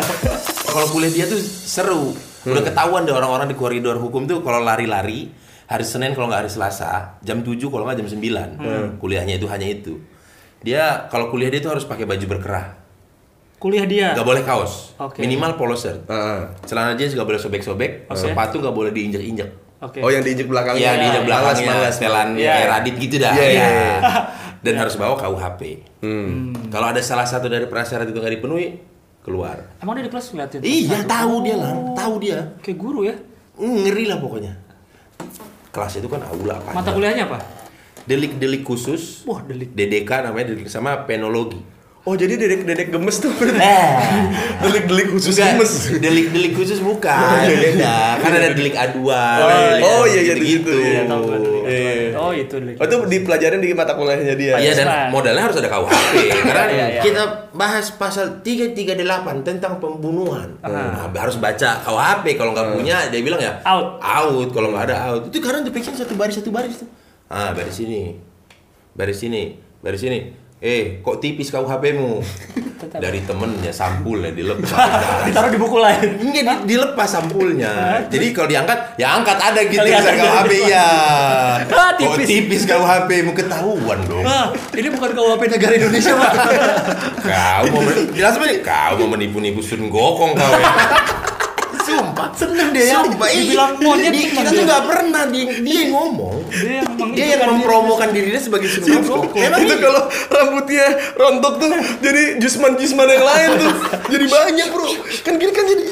Kalau 0.74 0.86
kuliah 0.90 1.12
dia 1.12 1.26
tuh 1.30 1.38
seru. 1.42 2.14
Udah 2.44 2.60
ketahuan 2.60 3.08
deh 3.08 3.14
orang-orang 3.14 3.48
di 3.48 3.56
koridor 3.56 3.96
hukum 3.96 4.28
tuh 4.28 4.44
kalau 4.44 4.60
lari-lari 4.60 5.32
hari 5.64 5.84
Senin 5.86 6.12
kalau 6.12 6.28
nggak 6.28 6.44
hari 6.44 6.52
Selasa 6.52 7.16
jam 7.24 7.40
7 7.40 7.56
kalau 7.72 7.88
nggak 7.88 8.04
jam 8.04 8.08
9 8.20 9.00
kuliahnya 9.00 9.40
itu 9.40 9.48
hanya 9.48 9.64
itu. 9.64 9.96
Dia 10.60 11.08
kalau 11.08 11.32
kuliah 11.32 11.48
dia 11.48 11.64
tuh 11.64 11.72
harus 11.72 11.88
pakai 11.88 12.04
baju 12.04 12.24
berkerah. 12.28 12.84
Kuliah 13.56 13.88
dia. 13.88 14.12
Nggak 14.12 14.28
boleh 14.28 14.42
kaos. 14.44 14.92
Oke. 15.00 15.24
Minimal 15.24 15.56
polo 15.56 15.72
shirt. 15.72 16.04
Ah. 16.04 16.52
Celana 16.68 17.00
jeans 17.00 17.16
nggak 17.16 17.24
boleh 17.24 17.40
sobek-sobek. 17.40 18.12
Oke. 18.12 18.20
Sepatu 18.20 18.60
nggak 18.60 18.76
boleh 18.76 18.92
diinjek-injek. 18.92 19.80
Oke. 19.84 20.00
Oh 20.00 20.08
yang 20.12 20.24
diinjek 20.24 20.48
belakangnya. 20.48 20.80
Iya, 20.80 20.92
di 20.96 21.06
iya. 21.08 21.20
belakangnya 21.24 21.64
Malas-malas. 21.68 21.94
setelan 21.96 22.28
Iya, 22.36 22.52
kayak 22.52 22.60
iya. 22.60 22.72
Radit 22.72 22.94
gitu 23.00 23.16
dah. 23.20 23.32
Iya, 23.32 23.46
iya, 23.48 23.66
Iya. 23.68 24.00
iya. 24.64 24.72
Dan 24.72 24.80
harus 24.80 24.96
bawa 24.96 25.14
KUHP. 25.20 25.60
Hmm. 26.00 26.56
Kalau 26.72 26.86
ada 26.88 27.04
salah 27.04 27.28
satu 27.28 27.52
dari 27.52 27.68
prasyarat 27.68 28.08
itu 28.08 28.16
nggak 28.16 28.40
dipenuhi, 28.40 28.80
keluar. 29.20 29.76
Emang 29.84 29.92
dia 30.00 30.08
di 30.08 30.12
kelas 30.12 30.32
ngeliatin? 30.32 30.60
Iya, 30.64 31.04
tahu 31.04 31.34
dia 31.44 31.56
lah, 31.60 31.72
tahu 31.92 32.14
dia. 32.16 32.38
Kayak 32.64 32.78
guru 32.80 33.00
ya. 33.04 33.14
Hmm, 33.60 33.84
Ngeri 33.84 34.04
lah 34.08 34.18
pokoknya. 34.24 34.52
Kelas 35.68 35.92
itu 36.00 36.08
kan 36.08 36.24
aula 36.24 36.56
apa? 36.64 36.70
Mata 36.72 36.90
kuliahnya 36.96 37.28
apa? 37.28 37.38
Delik-delik 38.08 38.64
khusus. 38.64 39.24
Wah, 39.28 39.44
delik. 39.44 39.76
DDK 39.76 40.28
namanya 40.28 40.56
delik 40.56 40.68
sama 40.72 41.04
penologi. 41.04 41.60
Oh 42.04 42.12
jadi 42.12 42.36
dedek 42.36 42.68
dedek 42.68 42.92
gemes 42.92 43.16
tuh 43.16 43.32
berarti. 43.32 43.64
Eh, 43.64 43.88
Delik 44.68 44.84
delik 44.84 45.08
khusus 45.08 45.40
Enggak, 45.40 45.56
gemes. 45.56 45.72
delik-delik 46.04 46.52
khusus 46.52 46.76
bukan. 46.84 47.48
Beda. 47.64 48.20
Kan 48.20 48.28
ada 48.28 48.52
delik 48.52 48.76
aduan. 48.76 49.40
Oh, 49.40 49.48
delik 49.48 49.80
oh, 49.80 50.02
iya, 50.04 50.20
iya, 50.20 50.34
gitu. 50.36 50.36
di 50.36 50.46
situ, 50.52 50.72
iya, 50.84 51.02
Tahu 51.08 51.22
delik. 51.32 51.62
Iya. 51.64 51.92
Oh, 52.20 52.30
itu 52.36 52.54
delik. 52.60 52.76
Oh 52.76 52.84
itu 52.84 52.96
dipelajarin 53.08 53.56
di 53.56 53.72
mata 53.72 53.96
kuliahnya 53.96 54.36
dia. 54.36 54.60
Iya 54.60 54.72
dan 54.76 54.86
modalnya 55.08 55.48
harus 55.48 55.56
ada 55.56 55.68
KUHP 55.72 56.12
karena 56.52 56.64
Iya, 56.68 56.86
iya. 56.92 57.00
kita 57.00 57.22
bahas 57.56 57.88
pasal 57.96 58.44
338 58.44 59.40
tentang 59.40 59.80
pembunuhan. 59.80 60.60
Aha. 60.60 61.08
Nah, 61.08 61.08
harus 61.08 61.40
baca 61.40 61.80
KUHP 61.88 62.36
kalau 62.36 62.52
nggak 62.52 62.68
punya 62.76 63.08
dia 63.08 63.24
bilang 63.24 63.40
ya 63.40 63.64
Out. 63.64 64.04
Out 64.04 64.48
kalau 64.52 64.76
nggak 64.76 64.92
ada 64.92 64.96
out. 65.08 65.22
Itu 65.32 65.40
karena 65.40 65.64
dibikin 65.64 65.96
satu 65.96 66.12
baris 66.20 66.36
satu 66.36 66.52
baris 66.52 66.84
tuh. 66.84 66.88
Ah, 67.32 67.56
baris 67.56 67.80
ini. 67.80 68.12
Baris 68.92 69.24
ini, 69.24 69.56
baris 69.80 70.04
ini. 70.04 70.43
Eh, 70.64 71.04
kok 71.04 71.20
tipis 71.20 71.52
KUHP-mu? 71.52 72.24
Tetap. 72.80 72.96
Dari 72.96 73.20
temennya 73.20 73.68
sampulnya 73.68 74.32
dilepas. 74.32 74.72
Ditaruh 75.28 75.52
di 75.52 75.60
buku 75.60 75.76
lain. 75.76 76.16
Enggak, 76.16 76.64
di- 76.64 76.72
dilepas 76.72 77.04
sampulnya. 77.04 78.00
Jadi 78.08 78.32
kalau 78.32 78.48
diangkat, 78.48 78.96
ya 78.96 79.12
angkat 79.12 79.36
ada 79.36 79.60
gitu 79.60 79.76
tulisan 79.76 80.16
KUHP 80.16 80.52
ya. 80.64 80.88
Kok 81.68 81.90
tipis. 82.00 82.26
tipis 82.26 82.62
KUHP 82.64 83.10
mu 83.22 83.36
ketahuan 83.36 84.00
dong. 84.08 84.24
Ah, 84.24 84.56
ini 84.72 84.88
bukan 84.88 85.12
KUHP 85.12 85.42
negara 85.52 85.72
Indonesia, 85.76 86.12
Pak. 86.16 86.32
Kau 87.20 87.64
mau 87.68 87.80
jelas? 88.16 88.34
Kau 88.64 88.92
mau 88.96 89.08
menipu-nipu 89.12 89.60
Sun 89.60 89.92
Gokong 89.92 90.32
kau 90.32 90.48
ya. 90.50 90.72
Sumpah. 92.14 92.28
Seneng 92.38 92.68
dia 92.70 92.84
ya. 92.86 92.94
Sumpah, 93.02 93.28
iya. 93.28 93.40
Dibilang 93.42 93.72
monyet 93.82 94.12
Di- 94.14 94.22
Kita 94.24 94.40
dia. 94.40 94.50
tuh 94.50 94.62
nggak 94.64 94.82
pernah 94.86 95.22
dia, 95.26 95.44
dia 95.58 95.74
yang 95.82 95.90
ngomong. 95.92 96.36
Dia 96.48 96.72
yang 96.78 96.88
Dia 97.14 97.26
yang 97.34 97.42
mempromokan 97.50 98.08
dirinya 98.10 98.40
sebagai 98.40 98.68
Sun 98.70 99.02
Gokong. 99.02 99.42
Emang 99.42 99.60
itu 99.60 99.76
kalau 99.76 100.02
rambutnya 100.30 100.86
rontok 101.14 101.54
tuh 101.58 101.68
jadi 102.00 102.22
jusman-jusman 102.38 103.06
yang 103.06 103.24
lain 103.24 103.48
tuh 103.58 103.72
jadi 104.08 104.24
banyak 104.24 104.68
bro 104.70 104.86
kan 105.24 105.34
gini 105.36 105.52
kan 105.52 105.64
jadi 105.66 105.82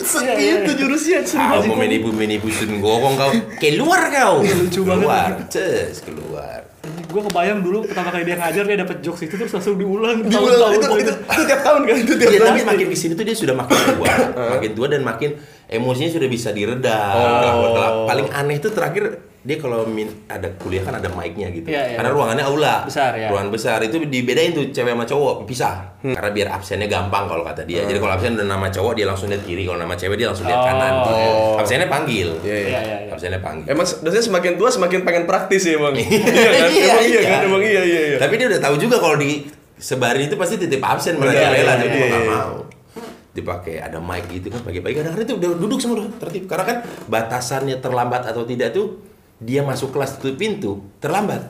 itu 0.62 0.72
jurusnya 0.78 1.18
Kau 1.26 1.60
mau 1.66 1.76
menipu-menipu 1.76 2.48
Sun 2.48 2.78
Gokong 2.80 3.14
kau. 3.18 3.30
Keluar 3.58 4.00
kau. 4.08 4.34
Lucu 4.42 4.80
banget. 4.82 5.02
Keluar. 5.02 5.30
Ces, 5.50 6.00
keluar. 6.00 6.71
Gue 6.82 7.22
kebayang 7.30 7.62
dulu 7.62 7.86
pertama 7.86 8.10
kali 8.10 8.26
dia 8.26 8.34
ngajar 8.34 8.64
dia 8.66 8.74
dapet 8.74 8.98
jokes 8.98 9.22
itu 9.22 9.38
terus 9.38 9.54
langsung 9.54 9.78
diulang 9.78 10.26
diulang 10.26 10.74
itu, 10.74 10.82
tahun-tahun. 10.82 10.98
itu, 10.98 11.12
itu 11.14 11.42
tiap 11.46 11.60
tahun 11.62 11.80
kan 11.86 11.96
itu 12.02 12.12
tiap 12.18 12.30
Iya, 12.32 12.38
tahun 12.42 12.50
tapi 12.50 12.62
makin 12.66 12.86
ke 12.90 12.96
sini 12.98 13.12
tuh 13.14 13.24
dia 13.28 13.36
sudah 13.38 13.54
makin 13.54 13.76
tua, 13.78 14.12
makin 14.58 14.70
tua 14.74 14.86
dan 14.90 15.02
makin 15.06 15.30
emosinya 15.70 16.10
sudah 16.10 16.26
bisa 16.26 16.48
diredam. 16.50 17.14
gelap-gelap. 17.14 17.92
Paling 18.10 18.28
aneh 18.34 18.56
tuh 18.58 18.74
terakhir 18.74 19.04
dia 19.42 19.58
kalau 19.58 19.82
min- 19.84 20.22
ada 20.24 20.46
kuliah 20.54 20.80
kan 20.80 20.94
ada 20.94 21.10
mic-nya 21.10 21.50
gitu. 21.50 21.66
Iya, 21.66 21.82
iya. 21.84 21.96
Karena 21.98 22.10
ruangannya 22.10 22.44
aula. 22.44 22.86
Besar, 22.86 23.10
ya. 23.12 23.26
Ruangan 23.26 23.50
besar 23.50 23.82
itu 23.82 23.98
dibedain 24.00 24.50
tuh 24.50 24.70
cewek 24.70 24.88
sama 24.88 25.02
cowok 25.02 25.34
pisah. 25.44 25.98
Karena 25.98 26.30
biar 26.30 26.48
absennya 26.48 26.86
gampang 26.86 27.26
kalau 27.26 27.42
kata 27.42 27.62
dia. 27.62 27.82
Jadi 27.82 27.98
kalau 27.98 28.14
absen 28.14 28.34
udah 28.34 28.46
nama 28.46 28.66
cowok 28.66 28.94
dia 28.94 29.02
langsung 29.02 29.26
lihat 29.26 29.42
kiri, 29.42 29.62
kalau 29.62 29.76
nama 29.76 29.92
cewek 29.92 30.14
dia 30.14 30.26
langsung 30.26 30.46
lihat 30.46 30.56
Oh. 30.56 30.64
kanan. 30.64 30.92
Absennya 31.58 31.86
panggil. 31.86 32.28
Iya, 32.40 32.54
iya. 32.56 32.68
Iya, 32.78 32.80
iya. 33.02 33.10
Absennya 33.10 33.40
panggil. 33.40 33.66
emang 33.68 33.82
dosennya 33.84 34.24
semakin 34.24 34.52
tua 34.54 34.68
semakin 34.68 35.00
pengen 35.02 35.24
praktis 35.24 35.62
ya 35.64 35.74
emang 35.74 35.94
iya 35.98 36.22
kan 36.22 36.70
Iya, 36.70 36.86
emang 36.86 37.02
iya 37.02 37.18
iya. 37.18 37.20
kan 37.28 37.40
emang 37.42 37.62
iya 37.62 37.82
iya 37.82 38.00
iya 38.06 38.16
Tapi 38.16 38.34
dia 38.36 38.46
udah 38.46 38.60
tahu 38.62 38.74
juga 38.78 38.96
kalau 38.96 39.16
di 39.16 39.42
sebarin 39.74 40.22
itu 40.22 40.36
pasti 40.36 40.54
titip 40.56 40.78
absen 40.78 41.18
mereka 41.18 41.50
rela 41.50 41.74
iya, 41.74 41.82
jadi 41.82 41.90
iya, 41.90 41.98
mau 41.98 42.06
nggak 42.08 42.22
iya. 42.22 42.30
mau 42.38 42.54
dipakai 43.32 43.74
ada 43.80 43.96
mic 43.96 44.28
gitu 44.28 44.46
kan 44.46 44.60
pagi-pagi 44.60 44.94
kadang-kadang 44.94 45.24
itu 45.24 45.34
udah 45.34 45.50
duduk 45.56 45.78
semua 45.78 45.96
udah 45.98 46.08
tertib 46.18 46.44
karena 46.44 46.64
kan 46.64 46.76
batasannya 47.06 47.76
terlambat 47.78 48.22
atau 48.24 48.44
tidak 48.44 48.70
tuh 48.70 49.00
dia 49.42 49.60
masuk 49.60 49.90
kelas 49.90 50.16
tutup 50.16 50.36
pintu 50.36 50.72
terlambat. 50.96 51.42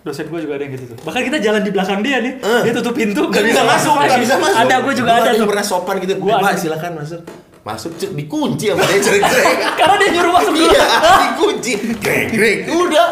Dosen 0.00 0.26
gue 0.26 0.40
juga 0.40 0.56
ada 0.56 0.62
yang 0.62 0.74
gitu 0.74 0.84
tuh. 0.90 0.96
Bahkan 1.00 1.22
kita 1.24 1.38
jalan 1.38 1.62
di 1.62 1.70
belakang 1.70 2.00
dia 2.00 2.18
nih, 2.18 2.34
Eh. 2.36 2.62
dia 2.62 2.72
tutup 2.72 2.90
pintu, 2.92 3.22
nggak 3.24 3.44
bisa 3.44 3.62
masuk 3.62 3.94
nggak 3.96 4.20
bisa 4.20 4.34
masuk. 4.36 4.58
Ada, 4.58 4.74
gue 4.80 4.94
juga 4.96 5.10
ada 5.12 5.28
yang 5.28 5.38
tuh. 5.38 5.48
pernah 5.48 5.62
sopan 5.64 5.94
gitu. 5.98 6.12
Gua 6.18 6.34
pak 6.36 6.48
ada. 6.48 6.58
silakan 6.58 6.92
masuk. 6.98 7.20
Masuk 7.62 7.94
cek 7.94 8.10
dikunci 8.12 8.66
sama 8.66 8.82
dia 8.82 8.98
cerik-cerik 9.06 9.56
Karena 9.78 9.94
dia 9.96 10.08
nyuruh 10.10 10.32
masuk 10.32 10.50
dulu. 10.52 10.66
iya 10.66 10.84
dikunci. 11.22 11.72
Grek 11.96 12.26
grek 12.32 12.58
udah 12.66 13.06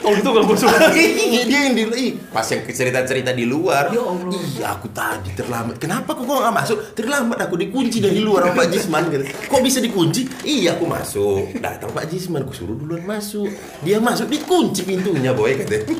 Oh 0.00 0.10
gitu 0.16 0.28
gak 0.32 0.44
gue 0.48 0.56
suka. 0.56 0.76
Dia 1.50 1.60
yang 1.66 1.74
di 1.76 1.82
ih, 1.96 2.10
pas 2.32 2.46
yang 2.46 2.62
cerita-cerita 2.64 3.30
di 3.36 3.44
luar. 3.44 3.92
Ya 3.92 4.02
Allah. 4.02 4.32
Iya, 4.32 4.66
aku 4.76 4.86
tadi 4.92 5.30
terlambat. 5.34 5.76
Kenapa 5.76 6.16
kok 6.16 6.24
gua 6.24 6.48
nggak 6.48 6.56
masuk? 6.62 6.78
Terlambat 6.94 7.38
aku 7.48 7.54
dikunci 7.60 7.98
dari 8.00 8.20
luar 8.22 8.50
sama 8.50 8.64
Pak 8.64 8.66
Jisman 8.70 9.04
gitu. 9.12 9.24
Kok 9.48 9.60
bisa 9.60 9.78
dikunci? 9.82 10.20
Iya, 10.44 10.78
aku 10.78 10.84
masuk. 10.88 11.58
Datang 11.58 11.90
Pak 11.92 12.04
Jisman, 12.08 12.44
aku 12.44 12.52
suruh 12.54 12.76
duluan 12.76 13.04
masuk. 13.04 13.48
Dia 13.84 13.98
masuk 14.00 14.28
dikunci 14.28 14.84
pintunya, 14.84 15.32
boy 15.36 15.54
katanya. 15.58 15.96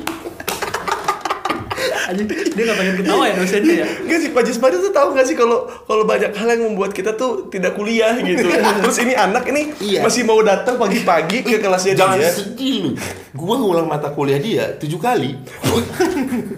Anjing, 2.11 2.27
dia 2.27 2.63
gak 2.65 2.75
pengen 2.75 2.95
ketawa 2.97 3.23
ya 3.23 3.33
dosennya 3.33 3.73
ya. 3.73 3.87
Enggak 4.01 4.19
sih 4.19 4.29
Pak 4.29 4.43
Jismadi 4.43 4.75
tuh 4.77 4.91
tahu 4.91 5.07
nggak 5.11 5.25
sih 5.25 5.33
kalau 5.33 5.57
kalau 5.81 6.03
banyak 6.03 6.31
hal 6.31 6.47
yang 6.49 6.63
membuat 6.65 6.91
kita 6.91 7.11
tuh 7.13 7.47
tidak 7.47 7.73
kuliah 7.73 8.13
gitu. 8.19 8.51
Terus 8.51 8.97
ini 8.99 9.13
anak 9.13 9.47
ini 9.47 9.71
Iya. 9.79 10.03
masih 10.03 10.21
mau 10.21 10.39
datang 10.41 10.75
pagi-pagi 10.75 11.41
ke 11.41 11.57
kelasnya 11.57 11.95
Jangan 11.95 12.17
dia. 12.17 12.29
sedih 12.29 12.75
lu. 12.77 12.89
Gua 13.31 13.55
ngulang 13.55 13.87
mata 13.87 14.09
kuliah 14.09 14.37
dia 14.37 14.75
tujuh 14.75 14.97
kali. 14.97 15.39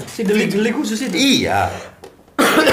Si 0.06 0.22
delik-delik 0.22 0.74
khususnya. 0.74 1.13
iya. 1.13 1.70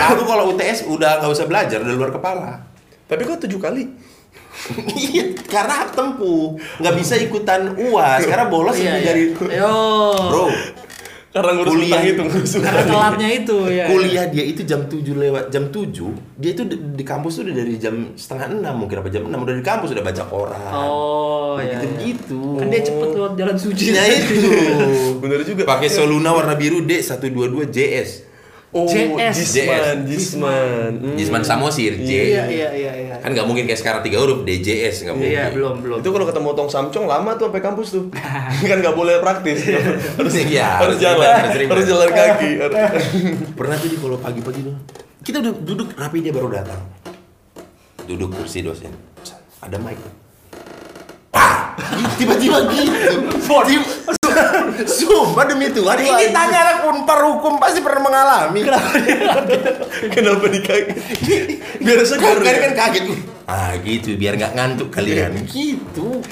Aku 0.06 0.24
kalau 0.24 0.50
UTS 0.50 0.84
udah 0.86 1.20
nggak 1.20 1.30
usah 1.30 1.44
belajar, 1.44 1.78
udah 1.78 1.94
luar 1.94 2.10
kepala. 2.10 2.64
Tapi 3.04 3.22
kok 3.22 3.42
tujuh 3.42 3.58
kali? 3.58 3.84
Iya, 4.92 5.24
karena 5.46 5.88
tempuh. 5.88 6.52
Nggak 6.76 6.94
bisa 6.94 7.14
ikutan 7.16 7.74
UAS, 7.76 8.22
karena 8.24 8.44
bolos 8.46 8.76
Iya, 8.76 8.82
lebih 8.86 8.98
iya. 8.98 9.06
dari 9.06 9.22
Yo. 9.56 9.76
Bro, 10.28 10.44
Karena 11.30 11.54
ngurus 11.54 11.70
Kuliah. 11.72 12.02
itu 12.02 12.20
ngurus. 12.20 12.52
Karena 12.58 12.82
telatnya 12.82 13.28
itu 13.30 13.56
ya. 13.66 13.86
kuliah 13.86 14.24
dia 14.26 14.42
itu 14.42 14.62
jam 14.62 14.82
7 14.84 14.98
lewat 15.14 15.44
jam 15.48 15.64
7 15.64 15.86
dia 16.36 16.50
itu 16.50 16.62
di, 16.64 16.74
di 16.92 17.04
kampus 17.04 17.38
tuh 17.38 17.46
udah 17.46 17.54
dari 17.54 17.74
jam 17.76 17.94
setengah 18.14 18.46
enam 18.52 18.74
mungkin 18.76 18.98
apa 18.98 19.08
jam 19.08 19.22
6 19.24 19.38
udah 19.38 19.54
di 19.54 19.62
kampus 19.62 19.88
udah 19.90 20.02
baca 20.02 20.22
koran 20.24 20.72
Oh, 20.72 21.54
iya. 21.56 21.78
gitu 21.78 21.86
iya. 21.86 22.02
gitu 22.04 22.40
Kan 22.56 22.66
dia 22.68 22.82
cepet 22.82 23.08
lewat 23.12 23.32
jalan 23.36 23.56
suci. 23.56 23.84
nah 23.90 24.04
itu 24.04 24.34
Bener 25.18 25.38
juga. 25.42 25.62
pakai 25.64 25.86
soluna 25.86 26.30
warna 26.32 26.54
biru 26.54 26.82
D122 26.82 27.30
JS 27.68 28.10
Oh, 28.70 28.86
JS. 28.86 29.34
Jisman, 29.34 30.06
Jisman. 30.06 30.92
Hmm. 30.94 31.16
Jisman 31.18 31.42
Samosir 31.42 31.98
J 31.98 32.06
Iya, 32.06 32.42
iya, 32.46 32.68
iya, 32.70 32.92
iya. 32.94 33.14
kan 33.18 33.34
nggak 33.34 33.42
mungkin 33.42 33.66
kayak 33.66 33.82
sekarang 33.82 34.00
tiga 34.00 34.22
huruf 34.22 34.46
DJS 34.46 35.02
nggak 35.04 35.14
mungkin 35.18 35.34
Iya, 35.34 35.44
belum, 35.50 35.74
belum. 35.82 35.96
Itu 35.98 36.08
kalau 36.08 36.22
ketemu 36.22 36.48
Tong 36.54 36.70
Samcong 36.70 37.04
lama 37.04 37.34
tuh 37.34 37.50
sampai 37.50 37.58
kampus 37.60 37.88
tuh. 37.90 38.04
kan 38.70 38.78
nggak 38.78 38.94
boleh 38.94 39.18
praktis. 39.18 39.66
harus 39.66 40.34
Iya, 40.46 40.78
harus 40.78 40.94
harus 40.94 40.96
jalan, 41.02 41.26
harus 41.26 41.66
harus 41.66 41.86
jalan 41.90 42.08
kaki. 42.08 42.50
Pernah 43.58 43.74
tuh 43.74 43.88
di 43.90 43.96
kalau 43.98 44.16
pagi-pagi 44.16 44.60
tuh 44.62 44.74
kita 45.20 45.36
udah 45.38 45.52
duduk 45.52 45.88
rapi 45.94 46.24
dia 46.24 46.32
baru 46.32 46.48
datang 46.48 46.80
duduk 48.08 48.32
kursi 48.32 48.64
dosen 48.64 48.88
ada 49.60 49.76
mic 49.76 50.00
tiba-tiba 52.16 52.58
gitu 52.72 52.92
Tiba- 53.36 54.19
Sumpah 55.00 55.44
demi 55.46 55.68
Tuhan 55.70 55.96
ini 56.00 56.32
tanya 56.32 56.58
anak 56.64 56.76
unpar 56.86 57.20
hukum 57.26 57.58
pasti 57.58 57.82
pernah 57.82 58.02
mengalami 58.06 58.60
Kenapa 60.14 60.44
dikaget? 60.46 60.96
Biar 61.80 62.00
segar. 62.06 62.38
kan 62.40 62.56
kan 62.70 62.72
kaget 62.74 63.04
ah 63.50 63.74
gitu 63.82 64.14
biar 64.14 64.38
nggak 64.38 64.54
ngantuk 64.54 64.88
kalian 64.94 65.34
gitu 65.50 66.22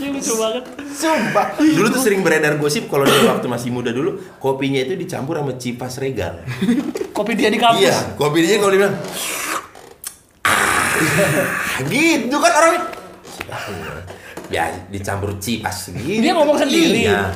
Ini 0.00 0.08
lucu 0.08 0.40
banget. 0.40 0.64
Sumpah. 0.88 1.52
Dulu 1.60 1.92
tuh 1.92 2.00
sering 2.00 2.24
beredar 2.24 2.56
gosip 2.56 2.88
kalau 2.88 3.04
dia 3.04 3.28
waktu 3.28 3.44
masih 3.44 3.68
muda 3.76 3.92
dulu, 3.92 4.16
kopinya 4.40 4.80
itu 4.80 4.96
dicampur 4.96 5.36
sama 5.36 5.52
cipas 5.60 6.00
regal. 6.00 6.40
Kopi 7.12 7.36
dia 7.36 7.52
di 7.52 7.60
kampus. 7.60 7.84
Iya, 7.84 8.16
kopinya 8.16 8.56
kalau 8.56 8.72
dia 8.72 8.80
bilang 8.80 8.96
"Ah," 10.48 11.76
gitu 11.84 12.36
kan 12.40 12.52
orang 12.56 12.72
ya 14.52 14.68
dicampur 14.90 15.36
cipas 15.40 15.90
gitu. 15.90 16.20
Dia 16.20 16.32
ngomong 16.36 16.56
sendiri. 16.60 17.08
Iya. 17.08 17.32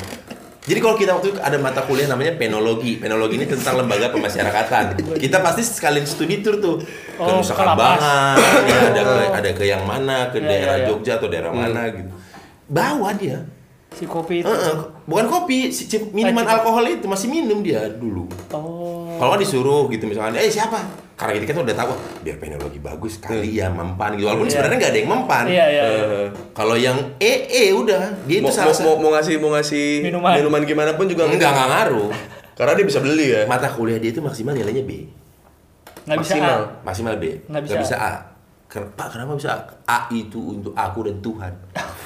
Jadi 0.69 0.85
kalau 0.85 1.01
kita 1.01 1.17
waktu 1.17 1.33
itu 1.33 1.41
ada 1.41 1.57
mata 1.57 1.81
kuliah 1.89 2.05
namanya 2.13 2.37
penologi. 2.37 3.01
Penologi 3.01 3.41
ini 3.41 3.49
tentang 3.49 3.81
lembaga 3.81 4.13
pemasyarakatan. 4.13 5.01
Kita 5.17 5.41
pasti 5.41 5.65
sekalian 5.65 6.05
studi 6.05 6.45
tour 6.45 6.61
tuh 6.61 6.77
ke 6.85 7.25
Oh, 7.25 7.41
Nusa. 7.41 7.57
Kambangan, 7.57 8.37
ya, 8.69 8.79
ada 8.93 9.01
ke 9.01 9.17
ada 9.33 9.51
ke 9.57 9.65
yang 9.65 9.83
mana, 9.89 10.29
ke 10.29 10.37
Iya, 10.37 10.45
daerah 10.45 10.77
iya, 10.77 10.85
iya. 10.85 10.89
Jogja 10.93 11.13
atau 11.17 11.29
daerah 11.33 11.57
mana 11.57 11.89
gitu. 11.89 12.13
Bawa 12.69 13.17
dia. 13.17 13.41
Si 13.97 14.05
kopi 14.05 14.45
itu. 14.45 14.47
Heeh, 14.47 14.77
bukan 15.09 15.27
kopi, 15.33 15.73
si 15.73 15.89
minuman 16.13 16.45
alkohol 16.45 16.85
itu 16.85 17.09
masih 17.09 17.33
minum 17.33 17.65
dia 17.65 17.89
dulu. 17.89 18.29
Oh. 18.53 19.17
Kalau 19.17 19.41
disuruh 19.41 19.89
gitu 19.89 20.05
misalnya, 20.05 20.37
eh 20.37 20.53
siapa? 20.53 21.08
Karena 21.19 21.35
kita 21.35 21.51
kan 21.51 21.67
udah 21.67 21.75
tahu, 21.75 21.89
"Wah, 21.91 22.01
biar 22.23 22.37
penologi 22.39 22.79
bagus 22.79 23.19
kali 23.19 23.59
ya 23.59 23.67
mempan 23.67 24.15
gitu. 24.15 24.31
Walaupun 24.31 24.47
Iya. 24.47 24.53
sebenarnya 24.55 24.79
nggak 24.79 24.93
ada 24.95 24.99
yang 24.99 25.11
mempan. 25.11 25.45
Iya, 25.45 25.67
iya, 25.67 25.83
iya. 25.83 26.05
Eh, 26.07 26.27
Kalau 26.55 26.77
yang 26.79 26.97
EE 27.19 27.75
udah, 27.75 28.03
dia 28.23 28.39
itu 28.39 28.47
mau, 28.47 28.55
salah 28.55 28.71
mau, 28.81 28.95
mau, 28.97 29.11
ngasih 29.13 29.35
mau 29.37 29.51
ngasih 29.51 29.87
Minuman. 30.01 30.63
gimana 30.63 30.95
pun 30.95 31.11
juga 31.11 31.27
Enggak, 31.27 31.51
nggak 31.51 31.69
ngaruh. 31.69 32.11
Karena 32.55 32.73
dia 32.75 32.87
bisa 32.87 32.99
beli 32.99 33.27
ya. 33.29 33.43
Mata 33.45 33.67
kuliah 33.67 33.99
dia 33.99 34.11
itu 34.11 34.19
maksimal 34.19 34.55
nilainya 34.55 34.83
B. 34.83 35.11
Nggak 36.07 36.19
bisa 36.19 36.35
maksimal. 36.35 36.59
A. 36.61 36.87
Maksimal 36.87 37.15
B. 37.19 37.25
Nggak 37.45 37.63
bisa 37.67 37.75
bisa 37.77 37.97
A. 37.99 38.15
Ken- 38.69 38.93
Pak, 38.95 39.09
kenapa 39.11 39.35
bisa 39.35 39.49
A? 39.51 39.59
A 39.85 39.99
itu 40.11 40.39
untuk 40.55 40.71
aku 40.73 41.03
dan 41.03 41.19
Tuhan. 41.19 41.53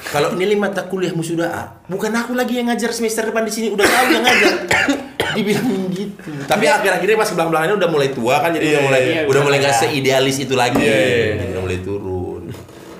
Kalau 0.05 0.33
nilai 0.33 0.55
mata 0.55 0.81
kuliahmu 0.83 1.21
sudah 1.21 1.47
A, 1.47 1.63
bukan 1.85 2.09
aku 2.09 2.33
lagi 2.33 2.57
yang 2.57 2.65
ngajar 2.65 2.89
semester 2.89 3.25
depan 3.25 3.45
di 3.45 3.51
sini, 3.51 3.67
udah 3.69 3.83
tahu 3.83 4.07
yang 4.11 4.23
ngajar. 4.23 4.53
Dibilang 5.37 5.67
gitu. 5.91 6.29
Tapi 6.45 6.65
akhir-akhirnya 6.69 7.17
pas 7.17 7.29
belakang-belakangnya 7.33 7.75
udah 7.79 7.89
mulai 7.89 8.09
tua 8.13 8.35
kan, 8.39 8.49
jadi 8.53 8.63
Iya, 8.63 8.71
udah 8.73 8.83
mulai 8.85 9.01
iya, 9.03 9.21
udah 9.25 9.41
mulai 9.41 9.57
nggak 9.61 9.75
seidealis 9.75 10.37
itu 10.41 10.53
lagi. 10.53 10.81
Iya, 10.81 10.97
iya, 10.97 11.25
iya. 11.37 11.45
Udah 11.53 11.61
mulai 11.63 11.79
turun. 11.81 12.43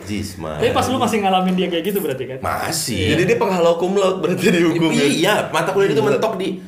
Jisman. 0.04 0.60
Tapi 0.60 0.76
pas 0.76 0.86
lu 0.92 1.00
masih 1.00 1.18
ngalamin 1.24 1.56
dia 1.56 1.68
kayak 1.72 1.84
gitu 1.88 2.04
berarti 2.04 2.24
kan? 2.28 2.38
masih. 2.44 3.16
Jadi 3.16 3.24
dia 3.24 3.38
penghalau 3.40 3.80
cum 3.80 3.96
laude 3.96 4.20
berarti 4.20 4.52
dihukum 4.52 4.92
ya. 4.92 5.06
Iya, 5.08 5.34
mata 5.50 5.72
kuliah 5.72 5.96
itu 5.96 6.04
mentok 6.04 6.36
di 6.36 6.60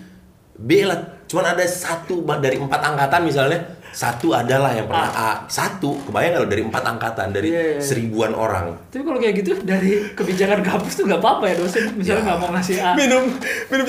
B 0.55 0.69
lah. 0.87 1.19
Cuman 1.27 1.51
ada 1.51 1.65
satu 1.67 2.23
dari 2.39 2.55
empat 2.55 2.79
angkatan 2.79 3.27
misalnya, 3.27 3.59
satu 3.91 4.31
adalah 4.31 4.71
yang 4.71 4.87
pernah 4.87 5.11
A. 5.11 5.31
Satu, 5.47 5.95
kebayang 6.07 6.39
kalau 6.39 6.47
dari 6.47 6.61
empat 6.63 6.83
angkatan 6.83 7.27
dari 7.31 7.47
Iya, 7.51 7.59
iya, 7.59 7.71
iya. 7.75 7.81
seribuan 7.81 8.31
orang. 8.31 8.75
Tapi 8.91 9.03
kalau 9.03 9.19
kayak 9.19 9.35
gitu 9.39 9.51
dari 9.63 10.03
kebijakan 10.15 10.59
kampus 10.63 10.99
tuh 10.99 11.03
nggak 11.07 11.19
apa-apa 11.19 11.43
ya 11.51 11.55
dosen 11.59 11.95
misalnya 11.95 12.21
Ya. 12.23 12.25
nggak 12.27 12.39
mau 12.39 12.49
ngasih 12.55 12.75
A. 12.79 12.91
Minum 12.95 13.23
minum 13.71 13.85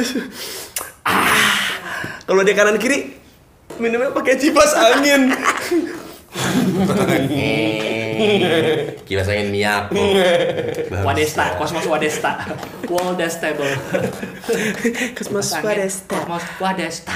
ah. 1.07 1.66
Kalau 2.23 2.41
dia 2.41 2.55
kanan 2.55 2.77
kiri 2.77 3.17
minumnya 3.77 4.11
pakai 4.11 4.35
cipas 4.35 4.73
angin. 4.73 5.33
Kipas 9.05 9.29
angin 9.29 9.49
Miyako. 9.55 9.93
Wadesta, 11.07 11.55
Cosmos 11.57 11.85
Wadesta, 11.85 12.33
Waldestable. 12.87 13.69
Kosmos 15.13 15.49
Wadesta. 15.55 16.17
Cosmos 16.17 16.45
Wadesta. 16.57 17.15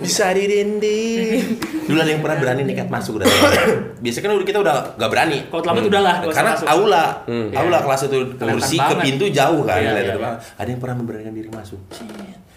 Bisa 0.00 0.32
dirinding. 0.32 1.60
Dulu 1.88 1.98
ada 1.98 2.10
yang 2.10 2.22
pernah 2.22 2.38
berani 2.38 2.62
nekat 2.64 2.88
masuk 2.88 3.20
udah. 3.20 3.28
Biasanya 4.02 4.22
kan 4.24 4.32
udah 4.34 4.46
kita 4.46 4.58
udah 4.60 4.74
gak 4.96 5.10
berani. 5.10 5.38
Kalau 5.46 5.60
terlambat 5.62 5.84
udah 5.86 6.00
lah, 6.00 6.14
Karena 6.26 6.52
masuk. 6.54 6.66
aula, 6.68 7.04
Hmm. 7.22 7.48
aula 7.52 7.78
Iya. 7.78 7.84
kelas 7.84 8.00
itu 8.02 8.18
kursi 8.34 8.76
ke 8.76 8.94
pintu 8.98 9.24
jauh 9.28 9.62
kan, 9.62 9.78
Iya, 9.78 9.90
iya. 9.94 10.14
Ada 10.56 10.68
yang 10.68 10.80
pernah 10.80 10.96
memberanikan 10.98 11.32
diri 11.32 11.48
masuk. 11.48 11.78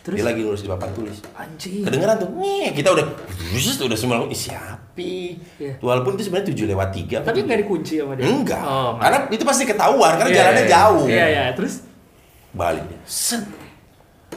Terus? 0.06 0.22
Dia 0.22 0.26
lagi 0.30 0.46
ngurus 0.46 0.62
di 0.62 0.70
papan 0.70 0.89
tulis. 0.94 1.18
Anjing. 1.34 1.82
Kedengeran 1.82 2.15
tuh, 2.22 2.30
nih 2.38 2.78
kita 2.78 2.94
udah, 2.94 3.06
Wush, 3.58 3.82
udah 3.82 3.98
semua 3.98 4.22
ih 4.30 4.38
siapi. 4.38 5.13
Iya. 5.58 5.82
Walaupun 5.82 6.13
itu 6.13 6.30
sebenarnya 6.30 6.54
7 6.54 6.70
lewat 6.70 6.89
3. 6.94 7.26
Tapi 7.26 7.41
nggak 7.41 7.60
dikunci 7.65 7.94
sama 7.98 8.13
dia. 8.13 8.30
Enggak. 8.30 8.62
Oh, 8.62 9.02
karena 9.02 9.26
itu 9.34 9.41
pasti 9.41 9.65
ketahuan, 9.65 10.13
karena 10.22 10.30
Iya, 10.30 10.38
jalannya 10.38 10.62
iya. 10.62 10.70
jauh. 10.70 11.06
Iya 11.10 11.26
iya. 11.26 11.44
Terus 11.58 11.74
Balik 12.56 12.88
dia. 12.88 13.00
Set. 13.04 13.44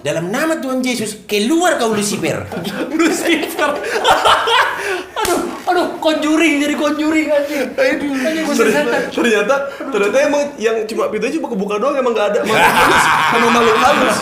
Dalam 0.02 0.30
nama 0.30 0.58
Tuhan 0.58 0.82
Yesus, 0.82 1.22
keluar 1.26 1.78
kau 1.78 1.94
Lucifer. 1.94 2.42
Lucifer. 2.98 3.70
aduh, 5.18 5.40
aduh, 5.66 5.86
conjuring 5.98 6.54
jadi 6.62 6.74
conjuring 6.74 7.26
gue 7.28 8.54
ternyata, 8.54 8.96
ternyata 9.10 9.54
ternyata 9.90 10.16
emang 10.22 10.42
yang 10.56 10.76
cuma 10.86 11.10
pintunya 11.10 11.34
cuma 11.36 11.48
kebuka 11.50 11.74
doang 11.76 11.96
emang 11.96 12.12
nggak 12.14 12.28
ada. 12.34 12.40
Makhluk 12.42 12.74
halus. 12.78 13.04
Sama 13.28 13.48
makhluk 13.50 13.78
halus 13.78 14.16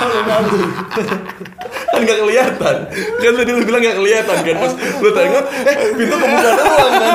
kan 1.87 2.01
nggak 2.03 2.19
kelihatan. 2.21 2.77
Kan 3.17 3.33
tadi 3.37 3.51
lu 3.53 3.63
bilang 3.65 3.81
nggak 3.81 3.97
kelihatan 3.97 4.37
kan? 4.43 4.57
Pas 4.59 4.73
lu 4.75 5.09
tengok 5.13 5.45
eh 5.65 5.77
pintu 5.95 6.15
kebuka 6.17 6.51
doang 6.55 6.93
kan? 6.93 7.15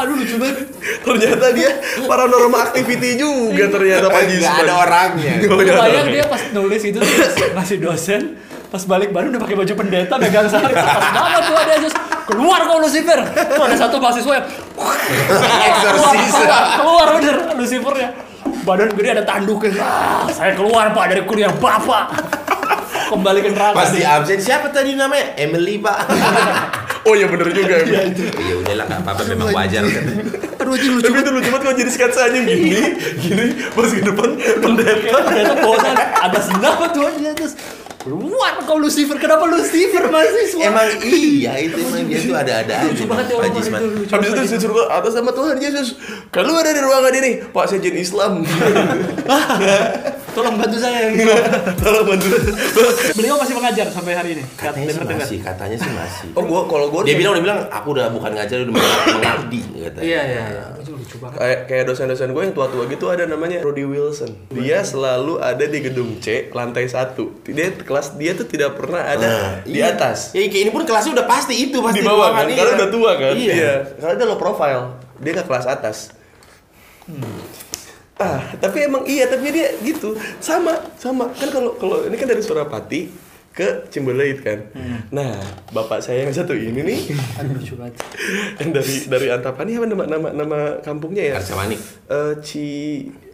Aduh 0.00 0.14
lucu 0.16 0.36
banget. 0.36 0.66
ternyata 1.00 1.46
dia 1.52 1.70
paranormal 2.08 2.72
activity 2.72 3.16
juga 3.16 3.68
ternyata 3.68 4.08
Pak 4.08 4.20
Nggak 4.20 4.30
Jisman 4.32 4.64
ada 4.64 4.74
orangnya. 4.80 5.34
Bayang 5.44 6.08
dia 6.08 6.24
pas 6.28 6.42
nulis 6.52 6.82
itu 6.84 6.98
ngasih 7.54 7.78
dosen 7.80 8.22
pas 8.70 8.82
balik 8.86 9.10
baru 9.10 9.34
udah 9.34 9.42
pakai 9.42 9.56
baju 9.58 9.72
pendeta 9.74 10.14
megang 10.14 10.46
salib 10.46 10.70
pas 10.70 11.02
banget 11.10 11.42
tuh 11.42 11.56
ada 11.58 11.72
Yesus 11.74 11.94
keluar 12.30 12.60
kau 12.64 12.78
Lucifer. 12.78 13.18
Tuh 13.34 13.64
ada 13.66 13.76
satu 13.76 13.98
mahasiswa 13.98 14.32
yang 14.32 14.46
Eksorsis. 15.68 16.30
keluar, 16.32 16.64
keluar 16.78 17.06
bener 17.18 17.36
Lucifernya. 17.58 18.10
Badan 18.60 18.92
gede 18.92 19.08
ada 19.10 19.24
tanduknya 19.24 19.72
ah, 19.80 20.28
saya 20.28 20.52
keluar 20.52 20.92
pak 20.92 21.04
dari 21.10 21.22
kuliah 21.24 21.50
bapak. 21.50 22.12
Kembali 23.10 23.42
ke 23.42 23.50
neraka. 23.50 23.74
Pas 23.74 23.90
di 23.90 24.06
absen. 24.06 24.38
Siapa 24.38 24.70
tadi 24.70 24.94
namanya? 24.94 25.34
Emily 25.34 25.82
Pak. 25.82 25.96
oh 27.08 27.16
iya 27.16 27.26
bener 27.26 27.50
juga 27.50 27.80
ya 27.82 28.06
Iya 28.06 28.54
udahlah 28.60 28.84
nggak 28.86 29.00
apa-apa 29.02 29.22
memang 29.26 29.48
wajar 29.50 29.82
kan. 29.82 30.04
aduh 30.60 30.76
anjing 30.76 30.92
lucu. 30.94 31.04
Tapi 31.08 31.18
itu 31.18 31.30
lucu 31.32 31.48
banget 31.48 31.62
kalau 31.64 31.76
jadi 31.76 31.90
sketsanya 31.90 32.40
gini 32.44 32.80
gini 33.18 33.44
pas 33.72 33.90
ke 33.90 34.02
depan 34.04 34.28
pendeta. 34.60 35.08
Ternyata 35.26 35.54
bosan 35.58 35.94
ada 35.98 36.38
senapa 36.38 36.84
tuh 36.92 37.08
dia 37.18 37.32
terus 37.34 37.56
keluar 38.00 38.56
kau 38.62 38.76
Lucifer 38.76 39.14
kenapa 39.14 39.44
Lucifer 39.44 40.04
mahasiswa 40.06 40.60
Emang 40.62 40.88
iya 41.02 41.52
itu 41.58 41.76
emang 41.78 42.00
dia 42.02 42.18
tuh 42.18 42.32
ada-ada 42.34 42.74
aja. 42.74 42.86
lucu 42.86 43.04
banget 43.04 43.26
ya 43.28 43.48
Jisman. 43.50 43.76
itu 43.78 43.88
lucu 43.94 44.10
Habis 44.10 44.26
itu 44.26 44.34
banget. 44.34 44.52
disuruh 44.56 44.74
ke 44.74 44.84
atas 44.88 45.12
sama 45.12 45.30
Tuhan 45.30 45.56
Yesus 45.56 45.88
Keluar 46.28 46.62
dari 46.62 46.80
ruangan 46.80 47.12
ini 47.14 47.30
Pak 47.46 47.64
saya 47.66 47.78
jin 47.78 47.94
Islam 47.94 48.32
tolong 50.30 50.54
bantu 50.56 50.76
saya 50.78 51.10
Tolong 51.82 52.04
bantu 52.06 52.26
beliau 53.12 53.34
masih 53.36 53.52
mengajar 53.52 53.86
sampai 53.88 54.14
hari 54.14 54.30
ini 54.32 54.42
Katanya 54.54 54.88
sih 54.88 55.04
masih, 55.04 55.38
katanya 55.42 55.76
sih 55.76 55.92
masih. 55.92 56.28
Oh 56.32 56.44
gua 56.44 56.64
kalau 56.64 56.86
gua 56.88 57.02
Dia 57.02 57.14
bilang 57.14 57.34
udah 57.34 57.44
bilang 57.44 57.60
aku 57.68 57.88
udah 57.92 58.08
bukan 58.08 58.30
ngajar 58.32 58.62
udah 58.62 58.74
mengabdi 59.10 59.60
katanya. 59.82 60.04
iya 60.06 60.20
iya 60.24 60.42
iya. 60.48 60.64
itu 60.78 60.90
lucu 60.92 61.16
banget 61.18 61.36
kayak 61.36 61.58
kayak 61.66 61.84
dosen-dosen 61.84 62.30
gue 62.30 62.42
yang 62.42 62.54
tua-tua 62.54 62.86
gitu 62.86 63.04
ada 63.06 63.24
namanya 63.24 63.58
Rudy 63.60 63.82
Wilson. 63.82 64.30
Dia 64.50 64.80
selalu 64.80 65.36
ada 65.36 65.60
di 65.62 65.78
gedung 65.80 66.16
C 66.18 66.48
lantai 66.50 66.86
satu. 66.86 67.42
Dia 67.42 67.74
kelas 67.90 68.14
dia 68.14 68.38
tuh 68.38 68.46
tidak 68.46 68.78
pernah 68.78 69.02
ada 69.02 69.26
Nah, 69.26 69.50
di 69.66 69.82
iya. 69.82 69.90
atas. 69.90 70.30
Ya 70.30 70.46
kayak 70.46 70.62
ini 70.62 70.70
pun 70.70 70.86
kelasnya 70.86 71.18
udah 71.18 71.26
pasti 71.26 71.54
itu 71.58 71.82
pasti 71.82 71.98
di 71.98 72.06
bawah 72.06 72.30
kan? 72.30 72.46
iya. 72.46 72.62
karena 72.62 72.72
udah 72.78 72.90
tua 72.94 73.12
kan? 73.18 73.34
Iya. 73.34 73.72
karena 73.98 74.14
dia 74.14 74.26
low 74.30 74.38
profile 74.38 74.94
dia 75.18 75.30
nggak 75.34 75.46
kelas 75.50 75.66
atas. 75.66 75.98
Ah 78.20 78.40
tapi 78.60 78.84
emang 78.84 79.02
iya 79.08 79.26
tapi 79.26 79.50
dia 79.50 79.74
gitu. 79.80 80.14
Sama 80.38 80.76
sama. 80.94 81.32
Kan 81.34 81.50
kalau 81.50 81.74
kalau 81.74 82.04
ini 82.06 82.14
kan 82.20 82.28
dari 82.28 82.44
Surapati 82.44 83.08
ke 83.50 83.88
Cimbeleit 83.90 84.44
kan? 84.44 84.60
Nah 85.10 85.34
bapak 85.72 86.04
saya 86.04 86.22
yang 86.22 86.30
satu 86.30 86.52
ini 86.52 86.84
nih. 86.84 87.00
Aduh 87.40 87.58
dari 88.76 88.94
dari 89.08 89.26
Antapani 89.32 89.74
apa 89.80 89.86
nama 89.88 90.04
nama 90.06 90.28
nama 90.36 90.58
kampungnya 90.84 91.32
ya? 91.32 91.34
Arcamanik. 91.40 91.80
Eh, 92.06 92.32
Ci 92.44 92.66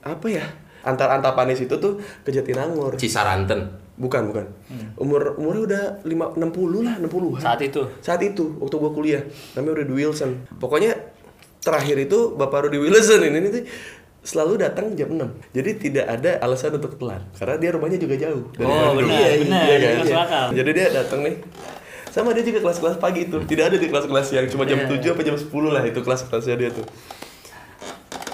apa 0.07 0.27
ya 0.31 0.47
antar 0.87 1.11
Antapanis 1.11 1.59
itu 1.59 1.75
tuh 1.77 1.99
ke 2.23 2.31
Jatinangor. 2.31 2.95
Cisaranten. 2.95 3.85
bukan 3.97 4.29
bukan. 4.29 4.45
Umur 4.95 5.41
umurnya 5.41 5.63
udah 5.65 5.83
lima 6.05 6.29
enam 6.33 6.53
puluh 6.53 6.85
lah 6.85 7.01
enam 7.01 7.09
puluh 7.09 7.33
saat 7.37 7.59
itu? 7.61 7.81
Saat 7.99 8.21
itu 8.21 8.57
waktu 8.57 8.77
gua 8.77 8.93
kuliah. 8.93 9.25
Namanya 9.53 9.81
Rudy 9.81 9.95
Wilson. 9.97 10.45
Pokoknya 10.55 10.93
terakhir 11.59 11.97
itu 11.99 12.33
bapak 12.33 12.69
Rudy 12.69 12.77
Wilson 12.77 13.25
ini, 13.25 13.37
ini 13.39 13.49
tuh 13.51 13.65
selalu 14.21 14.59
datang 14.59 14.91
jam 14.93 15.07
6 15.09 15.23
jadi 15.51 15.71
tidak 15.77 16.07
ada 16.11 16.31
alasan 16.41 16.75
untuk 16.75 16.99
telat. 16.99 17.23
Karena 17.33 17.57
dia 17.57 17.71
rumahnya 17.73 17.97
juga 17.97 18.15
jauh 18.17 18.51
dari 18.53 18.67
Oh, 18.67 18.91
benar, 18.93 19.17
Iya, 19.17 19.31
benar. 19.41 19.63
iya 19.65 19.77
kan? 19.79 19.95
Masuk 19.97 20.11
Iya. 20.11 20.19
akal. 20.21 20.47
jadi 20.53 20.71
dia 20.73 20.87
datang 20.93 21.21
nih. 21.23 21.37
Sama 22.11 22.29
dia 22.33 22.43
juga 22.43 22.59
kelas-kelas 22.61 22.97
pagi 22.97 23.21
itu. 23.25 23.39
Tidak 23.41 23.65
ada 23.65 23.77
di 23.77 23.87
kelas-kelas 23.87 24.27
yang 24.31 24.45
cuma 24.47 24.65
jam 24.65 24.79
Iya. 24.79 24.89
7 24.91 25.11
apa 25.11 25.23
jam 25.23 25.37
10 25.37 25.71
lah 25.71 25.83
itu 25.83 26.01
kelas-kelasnya 26.01 26.57
dia 26.59 26.71
tuh. 26.71 26.85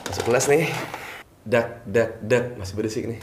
Masuk 0.06 0.24
kelas 0.26 0.44
nih 0.48 0.64
dak 1.42 1.83
dak 1.87 2.22
dak 2.22 2.44
masih 2.55 2.74
berisik 2.78 3.05
nih 3.11 3.20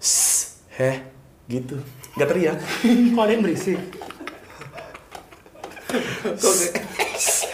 Sss, 0.00 0.60
heh 0.76 1.04
gitu 1.48 1.80
nggak 2.16 2.28
teriak 2.28 2.58
kok 3.14 3.22
ada 3.22 3.32
yang 3.32 3.44
berisik 3.44 3.80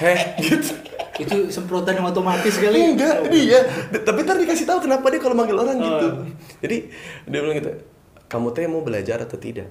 heh 0.00 0.20
gitu 0.38 0.72
Itu 1.20 1.53
semprotan 1.53 2.00
yang 2.00 2.09
otomatis 2.09 2.57
kali. 2.57 2.96
Enggak, 2.96 3.29
dia. 3.29 3.61
Tapi 3.92 4.24
ntar 4.24 4.40
dikasih 4.40 4.64
tahu 4.64 4.88
kenapa 4.88 5.05
dia 5.12 5.20
kalau 5.20 5.37
manggil 5.37 5.61
orang 5.61 5.76
gitu. 5.76 6.07
Oh. 6.16 6.24
Jadi 6.64 6.88
dia 7.29 7.38
bilang 7.44 7.57
gitu, 7.61 7.76
kamu 8.24 8.48
teh 8.57 8.64
mau 8.64 8.81
belajar 8.81 9.20
atau 9.20 9.37
tidak? 9.37 9.68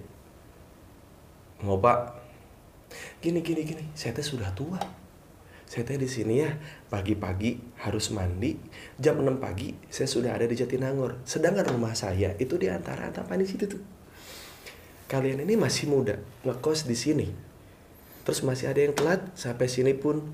Mau 1.65 1.81
pak? 1.81 2.21
Gini 3.17 3.41
gini 3.41 3.65
gini, 3.65 3.83
saya 3.97 4.13
teh 4.13 4.21
sudah 4.21 4.53
tua. 4.53 4.77
Saya 5.69 5.85
teh 5.85 6.01
di 6.01 6.09
sini 6.09 6.41
ya 6.41 6.57
pagi-pagi 6.89 7.61
harus 7.85 8.09
mandi. 8.09 8.57
Jam 8.97 9.21
6 9.21 9.37
pagi 9.37 9.77
saya 9.85 10.09
sudah 10.09 10.33
ada 10.33 10.49
di 10.49 10.57
Jatinangor. 10.57 11.21
Sedangkan 11.29 11.69
rumah 11.69 11.93
saya 11.93 12.33
itu 12.41 12.57
di 12.57 12.65
antara 12.65 13.13
Antapani 13.13 13.45
situ 13.45 13.69
tuh. 13.69 13.83
Kalian 15.05 15.45
ini 15.45 15.53
masih 15.53 15.85
muda, 15.85 16.17
ngekos 16.41 16.89
di 16.89 16.97
sini. 16.97 17.29
Terus 18.25 18.41
masih 18.41 18.65
ada 18.65 18.81
yang 18.81 18.97
telat 18.97 19.21
sampai 19.37 19.69
sini 19.69 19.93
pun 19.93 20.33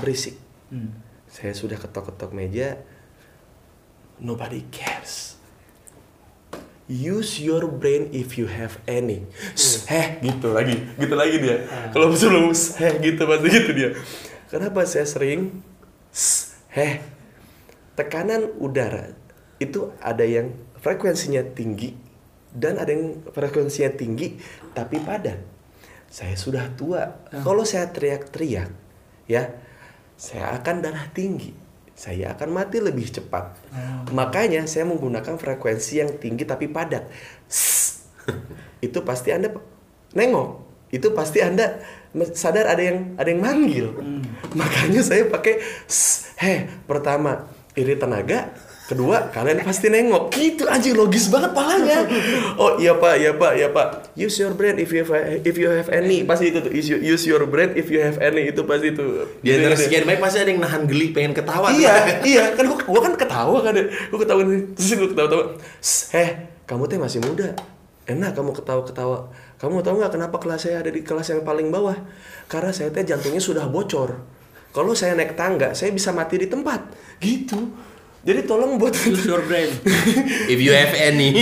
berisik. 0.00 0.40
Hmm. 0.72 0.96
Saya 1.28 1.52
sudah 1.52 1.76
ketok-ketok 1.76 2.32
meja. 2.32 2.80
Nobody 4.16 4.64
cares. 4.72 5.36
Use 6.88 7.40
your 7.40 7.68
brain 7.68 8.12
if 8.16 8.40
you 8.40 8.48
have 8.48 8.80
any. 8.88 9.28
Shh, 9.56 9.88
Heh, 9.88 10.20
gitu 10.24 10.52
lagi, 10.52 10.80
gitu 10.96 11.16
lagi 11.16 11.36
dia. 11.40 11.64
Kalau 11.92 12.12
sebelum 12.12 12.52
heh 12.52 12.92
gitu 13.00 13.24
pasti 13.24 13.48
gitu 13.52 13.70
dia. 13.72 13.90
Kenapa 14.54 14.86
saya 14.86 15.02
sering 15.02 15.50
heh? 16.70 17.02
Tekanan 17.98 18.54
udara 18.62 19.10
itu 19.58 19.90
ada 19.98 20.22
yang 20.22 20.54
frekuensinya 20.78 21.42
tinggi 21.58 21.98
dan 22.54 22.78
ada 22.78 22.94
yang 22.94 23.18
frekuensinya 23.34 23.98
tinggi 23.98 24.38
tapi 24.70 25.02
padat. 25.02 25.42
Saya 26.06 26.38
sudah 26.38 26.70
tua. 26.78 27.26
Kalau 27.42 27.66
saya 27.66 27.90
teriak-teriak, 27.90 28.70
ya, 29.26 29.58
saya 30.14 30.54
akan 30.54 30.86
darah 30.86 31.10
tinggi. 31.10 31.50
Saya 31.98 32.38
akan 32.38 32.54
mati 32.54 32.78
lebih 32.78 33.10
cepat. 33.10 33.58
Makanya 34.14 34.70
saya 34.70 34.86
menggunakan 34.86 35.34
frekuensi 35.34 35.98
yang 35.98 36.14
tinggi 36.22 36.46
tapi 36.46 36.70
padat. 36.70 37.10
Itu 38.86 39.02
pasti 39.02 39.34
Anda 39.34 39.50
nengok. 40.14 40.62
Itu 40.94 41.10
pasti 41.10 41.42
Anda 41.42 41.82
sadar 42.34 42.70
ada 42.70 42.82
yang 42.82 43.18
ada 43.18 43.28
yang 43.28 43.42
manggil. 43.42 43.86
Makanya 44.54 45.02
saya 45.02 45.26
pakai. 45.26 45.58
Heh, 46.38 46.66
pertama 46.86 47.50
iri 47.74 47.98
tenaga, 47.98 48.54
kedua 48.86 49.34
kalian 49.34 49.66
pasti 49.66 49.90
nengok. 49.90 50.30
Gitu 50.30 50.68
anjing 50.70 50.94
logis 50.94 51.26
banget 51.32 51.50
palanya. 51.56 52.06
Oh 52.54 52.78
iya 52.78 52.94
Pak, 52.94 53.14
iya 53.18 53.32
Pak, 53.34 53.52
iya 53.58 53.68
Pak. 53.74 54.14
Use 54.14 54.38
your 54.38 54.54
brain 54.54 54.78
if 54.78 54.94
you 54.94 55.02
have 55.02 55.12
if 55.42 55.54
you 55.58 55.66
have 55.66 55.90
any. 55.90 56.22
Pasti 56.22 56.54
itu 56.54 56.58
tuh. 56.62 56.70
Use, 56.70 56.94
use 56.94 57.24
your 57.26 57.42
brain 57.50 57.74
if 57.74 57.90
you 57.90 57.98
have 57.98 58.18
any 58.22 58.50
itu 58.50 58.62
pasti 58.62 58.94
itu. 58.94 59.26
Di 59.42 59.58
antara 59.58 59.74
sekian 59.74 60.06
banyak 60.06 60.22
pasti 60.22 60.38
ada 60.38 60.50
yang 60.54 60.62
nahan 60.62 60.82
geli 60.86 61.10
pengen 61.10 61.34
ketawa. 61.34 61.74
Iya, 61.74 62.22
iya 62.22 62.44
kan 62.54 62.64
gua, 62.70 62.78
gua 62.86 63.00
kan 63.02 63.14
ketawa 63.18 63.58
kan 63.64 63.74
ya. 63.74 63.84
Gua 64.12 64.18
ketawa 64.22 64.40
terus 64.46 64.90
gua 64.94 65.08
ketawa-tawa. 65.10 65.44
"Sss, 65.82 66.14
Heh, 66.14 66.30
kamu 66.68 66.86
teh 66.86 66.98
masih 67.00 67.18
muda. 67.24 67.58
Enak 68.04 68.36
kamu 68.36 68.52
ketawa-ketawa. 68.52 69.32
Kamu 69.64 69.80
tahu 69.80 69.96
nggak 70.04 70.12
kenapa 70.20 70.36
kelas 70.36 70.68
saya 70.68 70.84
ada 70.84 70.92
di 70.92 71.00
kelas 71.00 71.32
yang 71.32 71.40
paling 71.40 71.72
bawah? 71.72 71.96
Karena 72.52 72.68
saya 72.68 72.92
teh 72.92 73.00
jantungnya 73.00 73.40
sudah 73.40 73.64
bocor. 73.64 74.20
Kalau 74.76 74.92
saya 74.92 75.16
naik 75.16 75.40
tangga, 75.40 75.72
saya 75.72 75.88
bisa 75.88 76.12
mati 76.12 76.36
di 76.36 76.52
tempat. 76.52 76.84
Gitu. 77.16 77.72
Jadi 78.28 78.44
tolong 78.44 78.76
buat 78.76 78.92
Use 78.92 79.24
your 79.24 79.40
brain. 79.48 79.72
If 80.52 80.60
you 80.60 80.76
have 80.76 80.92
any. 80.92 81.40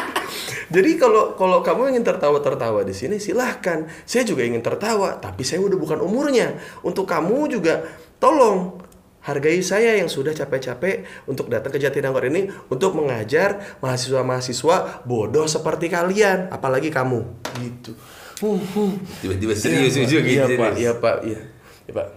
Jadi 0.74 0.98
kalau 0.98 1.38
kalau 1.38 1.62
kamu 1.62 1.94
ingin 1.94 2.02
tertawa-tertawa 2.02 2.82
di 2.82 2.90
sini 2.90 3.22
silahkan. 3.22 3.86
Saya 4.02 4.26
juga 4.26 4.42
ingin 4.42 4.58
tertawa, 4.58 5.22
tapi 5.22 5.46
saya 5.46 5.62
udah 5.62 5.78
bukan 5.78 6.02
umurnya. 6.02 6.58
Untuk 6.82 7.06
kamu 7.06 7.54
juga 7.54 7.86
tolong 8.18 8.82
hargai 9.24 9.64
saya 9.64 9.96
yang 9.96 10.12
sudah 10.12 10.36
capek-capek 10.36 11.08
untuk 11.24 11.48
datang 11.48 11.72
ke 11.72 11.80
Jatinangor 11.80 12.28
ini 12.28 12.52
untuk 12.68 12.92
mengajar 12.92 13.80
mahasiswa-mahasiswa 13.80 15.02
bodoh 15.08 15.48
seperti 15.48 15.88
kalian, 15.88 16.52
apalagi 16.52 16.92
kamu. 16.92 17.24
Gitu. 17.56 17.96
Uh, 18.44 18.60
uh. 18.60 18.92
Tiba-tiba 19.24 19.56
serius 19.56 19.96
juga 19.96 20.20
gitu. 20.28 20.28
Iya, 20.28 20.44
Pak. 20.44 20.70
serius. 20.76 20.76
Iya, 20.76 20.92
Pak. 21.00 21.16
Iya. 21.24 21.40
Iya, 21.88 21.92
Pak. 21.96 22.08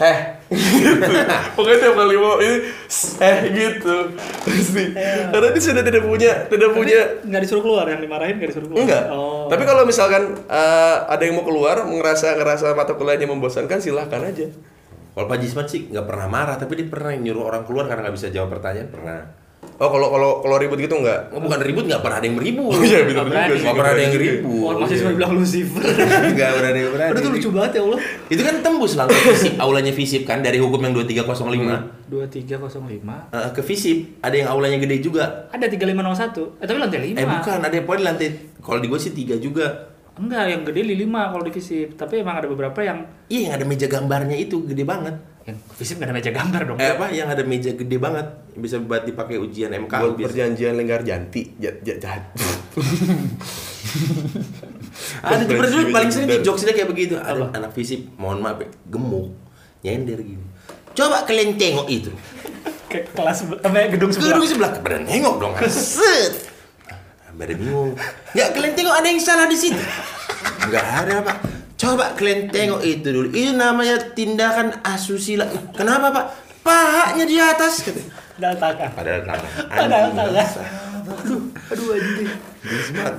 Heh, 0.00 0.18
gitu. 0.50 1.12
Pokoknya 1.54 1.78
tiap 1.78 1.94
kali 1.94 2.16
mau 2.18 2.42
ini, 2.42 2.58
eh 3.22 3.36
gitu, 3.54 3.96
pasti. 4.42 4.84
Karena 5.30 5.48
dia 5.54 5.62
sudah 5.62 5.84
tidak 5.86 6.02
punya, 6.02 6.32
tidak 6.50 6.70
punya 6.74 7.00
Nggak 7.22 7.40
disuruh 7.46 7.62
keluar, 7.62 7.84
yang 7.86 8.02
dimarahin 8.02 8.34
nggak 8.40 8.50
disuruh 8.50 8.66
keluar. 8.66 8.82
Enggak. 8.82 9.04
Oh. 9.14 9.46
Tapi 9.46 9.62
kalau 9.62 9.86
misalkan 9.86 10.42
eh, 10.50 10.96
ada 11.06 11.22
yang 11.22 11.38
mau 11.38 11.46
keluar, 11.46 11.86
ngerasa 11.86 12.34
ngerasa 12.34 12.74
mata 12.74 12.98
kuliahnya 12.98 13.30
membosankan, 13.30 13.78
silahkan 13.78 14.26
aja. 14.26 14.50
Kalau 15.20 15.28
Pak 15.28 15.36
Jisman 15.44 15.68
sih 15.68 15.84
nggak 15.92 16.08
pernah 16.08 16.32
marah, 16.32 16.56
tapi 16.56 16.80
dia 16.80 16.88
pernah 16.88 17.12
nyuruh 17.12 17.44
orang 17.52 17.68
keluar 17.68 17.84
karena 17.84 18.08
nggak 18.08 18.16
bisa 18.16 18.32
jawab 18.32 18.56
pertanyaan 18.56 18.88
pernah. 18.88 19.20
Oh 19.76 19.92
kalau 19.92 20.08
kalau 20.08 20.40
kalau 20.40 20.56
ribut 20.56 20.80
gitu 20.80 20.96
enggak? 20.96 21.28
Oh, 21.28 21.44
bukan 21.44 21.60
ribut 21.60 21.84
nggak 21.84 22.00
pernah 22.00 22.16
ada 22.16 22.24
yang 22.24 22.40
beribut. 22.40 22.72
Oh 22.72 22.80
iya 22.80 23.04
benar 23.04 23.28
Nggak 23.28 23.44
juga 23.44 23.52
sih. 23.52 23.60
Nggak 23.60 23.76
pernah 23.76 23.92
ada 23.92 24.00
yang 24.00 24.16
ribut. 24.16 24.64
Oh, 24.64 24.80
masih 24.80 24.96
cuma 25.04 25.12
bilang 25.20 25.32
Lucifer. 25.36 25.84
Nggak 26.40 26.50
pernah 26.56 26.70
ada 26.72 26.80
yang 26.80 26.92
berani. 26.96 27.10
Aduh, 27.12 27.20
itu 27.20 27.28
lucu 27.36 27.48
banget 27.52 27.70
ya 27.76 27.80
Allah. 27.84 27.98
Itu 28.32 28.42
kan 28.48 28.54
tembus 28.64 28.92
langsung 28.96 29.20
FISIP, 29.28 29.54
aulanya 29.60 29.92
FISIP 29.92 30.22
kan 30.24 30.38
dari 30.40 30.56
hukum 30.56 30.80
yang 30.80 30.92
2305 30.96 32.08
2305. 32.08 33.36
Eh, 33.36 33.48
ke 33.52 33.60
FISIP 33.60 33.98
ada 34.24 34.36
yang 34.40 34.48
aulanya 34.48 34.80
gede 34.80 35.04
juga. 35.04 35.52
Ada 35.52 35.68
3501. 35.68 36.56
Eh, 36.56 36.64
tapi 36.64 36.78
lantai 36.80 37.00
5. 37.12 37.20
Eh 37.20 37.26
bukan, 37.28 37.58
ada 37.60 37.74
yang 37.76 37.84
poin 37.84 38.00
lantai. 38.00 38.56
Kalau 38.56 38.80
di 38.80 38.88
gue 38.88 38.96
sih 38.96 39.12
tiga 39.12 39.36
juga. 39.36 39.68
Enggak, 40.16 40.44
yang 40.46 40.62
gede 40.62 40.80
di 40.82 40.96
5 40.98 41.30
kalau 41.30 41.42
di 41.42 41.52
visip. 41.52 41.88
Tapi 41.94 42.20
emang 42.20 42.36
ada 42.36 42.46
beberapa 42.46 42.80
yang 42.80 43.06
Iya 43.26 43.40
yang 43.46 43.54
ada 43.54 43.64
meja 43.64 43.86
gambarnya 43.86 44.34
itu 44.34 44.64
gede 44.64 44.82
banget. 44.82 45.16
yang 45.40 45.56
visip 45.72 45.96
nggak 45.96 46.04
ada 46.04 46.14
meja 46.14 46.30
gambar 46.30 46.62
dong. 46.62 46.76
Eh 46.76 46.90
apa? 46.90 47.06
Yang 47.08 47.28
ada 47.32 47.42
meja 47.42 47.70
gede 47.72 47.96
banget 47.96 48.26
bisa 48.52 48.76
buat 48.76 49.02
dipakai 49.02 49.36
ujian 49.36 49.72
MK. 49.72 49.88
Buat 49.90 50.14
bisa. 50.14 50.26
perjanjian 50.28 50.76
lenggar 50.76 51.00
janti, 51.00 51.56
ja, 51.56 51.72
ja, 51.80 51.96
ja- 51.96 52.28
Ada 55.20 55.42
dulu 55.48 55.90
paling 55.90 56.12
sering 56.12 56.28
di 56.28 56.38
jokesnya 56.40 56.72
kayak 56.72 56.88
begitu. 56.88 57.16
Ada 57.16 57.40
Apa? 57.40 57.56
anak 57.56 57.72
fisip, 57.72 58.04
mohon 58.14 58.40
maaf 58.40 58.60
ya, 58.60 58.68
gemuk, 58.86 59.32
nyender 59.80 60.20
gini. 60.20 60.44
Coba 60.92 61.24
kalian 61.24 61.56
tengok 61.56 61.88
itu. 61.88 62.10
Ke 62.86 63.06
kelas 63.08 63.46
apa 63.48 63.76
ya, 63.76 63.86
gedung 63.88 64.10
sebelah. 64.10 64.34
Gedung 64.34 64.46
sebelah 64.46 64.70
pada 64.76 64.98
nengok 64.98 65.34
dong. 65.38 65.52
Set. 65.70 66.49
Pada 67.40 67.56
bingung. 67.56 67.96
Nggak 68.36 68.48
kalian 68.52 68.72
tengok 68.76 68.94
ada 69.00 69.08
yang 69.08 69.22
salah 69.24 69.48
di 69.48 69.56
situ. 69.56 69.80
Nggak 70.68 70.84
ada 70.84 71.14
pak. 71.24 71.36
Coba 71.80 72.12
kalian 72.12 72.52
tengok 72.52 72.84
itu 72.84 73.08
dulu. 73.08 73.28
Itu 73.32 73.56
namanya 73.56 73.96
tindakan 74.12 74.84
asusila. 74.84 75.48
Kenapa 75.72 76.12
pak? 76.12 76.26
Pahanya 76.60 77.24
di 77.24 77.40
atas. 77.40 77.88
Kata. 77.88 78.02
Padahal 78.36 78.56
tangan. 78.60 78.90
Padahal 78.92 79.22
tangan. 79.24 79.50
Padahal 79.72 80.10
tangan. 80.12 80.32
bangsa. 80.36 80.62
Aduh 81.70 81.88
anjing. 81.96 82.28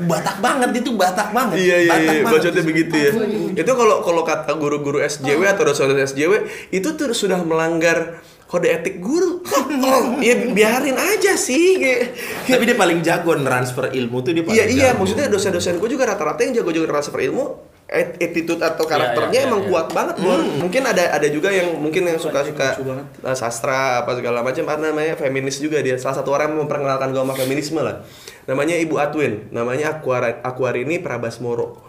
Batak 0.06 0.38
banget 0.38 0.70
itu 0.84 0.90
batak 0.96 1.30
banget. 1.34 1.58
Iya 1.58 1.78
iya 1.82 1.92
Batak 1.92 2.14
iya, 2.14 2.22
banget. 2.24 2.42
bacotnya 2.46 2.64
begitu 2.64 2.96
ya. 2.96 3.12
Itu 3.58 3.72
kalau 3.74 3.96
kalau 4.06 4.22
kata 4.22 4.52
guru-guru 4.56 5.00
SJW 5.02 5.42
atau 5.50 5.64
dosen 5.66 5.98
SJW 5.98 6.34
itu 6.70 6.88
tuh 6.94 7.12
sudah 7.12 7.42
melanggar 7.42 8.22
kode 8.52 8.68
etik 8.68 9.00
guru. 9.00 9.40
Oh, 9.82 10.20
ya 10.20 10.36
biarin 10.52 11.00
aja 11.00 11.40
sih. 11.40 11.80
Kayak- 11.80 12.20
Tapi 12.44 12.64
dia 12.68 12.76
paling 12.76 13.00
jago 13.00 13.32
transfer 13.40 13.88
ilmu 13.88 14.20
tuh 14.20 14.36
dia 14.36 14.44
paling 14.44 14.60
Iya 14.60 14.66
iya, 14.68 14.88
jago. 14.92 15.08
maksudnya 15.08 15.32
dosen-dosen 15.32 15.80
gue 15.80 15.88
juga 15.88 16.12
rata-rata 16.12 16.44
yang 16.44 16.60
jago-jago 16.60 16.84
transfer 16.92 17.24
ilmu 17.24 17.56
at- 17.88 18.20
attitude 18.20 18.60
atau 18.60 18.84
karakternya 18.84 19.32
iya, 19.32 19.44
iya, 19.44 19.50
emang 19.52 19.64
iya. 19.64 19.70
kuat 19.72 19.88
banget 19.96 20.16
Bor. 20.20 20.40
Mungkin 20.40 20.82
ada 20.84 21.04
ada 21.16 21.28
juga 21.32 21.52
yang 21.52 21.80
mungkin 21.80 22.04
yang 22.08 22.20
suka-suka 22.20 22.80
uh, 23.24 23.36
sastra 23.36 24.04
apa 24.04 24.20
segala 24.20 24.44
macam 24.44 24.64
apa 24.68 24.84
namanya 24.84 25.16
feminis 25.16 25.60
juga 25.60 25.80
dia 25.80 25.96
salah 25.96 26.20
satu 26.20 26.36
orang 26.36 26.52
yang 26.52 26.68
memperkenalkan 26.68 27.16
gama 27.16 27.32
feminisme 27.32 27.80
lah. 27.80 28.04
Namanya 28.48 28.76
Ibu 28.76 28.96
Atwin, 29.00 29.48
namanya 29.56 29.96
Aquar 30.00 30.44
Aquarini 30.44 31.00
Prabasmoro. 31.00 31.80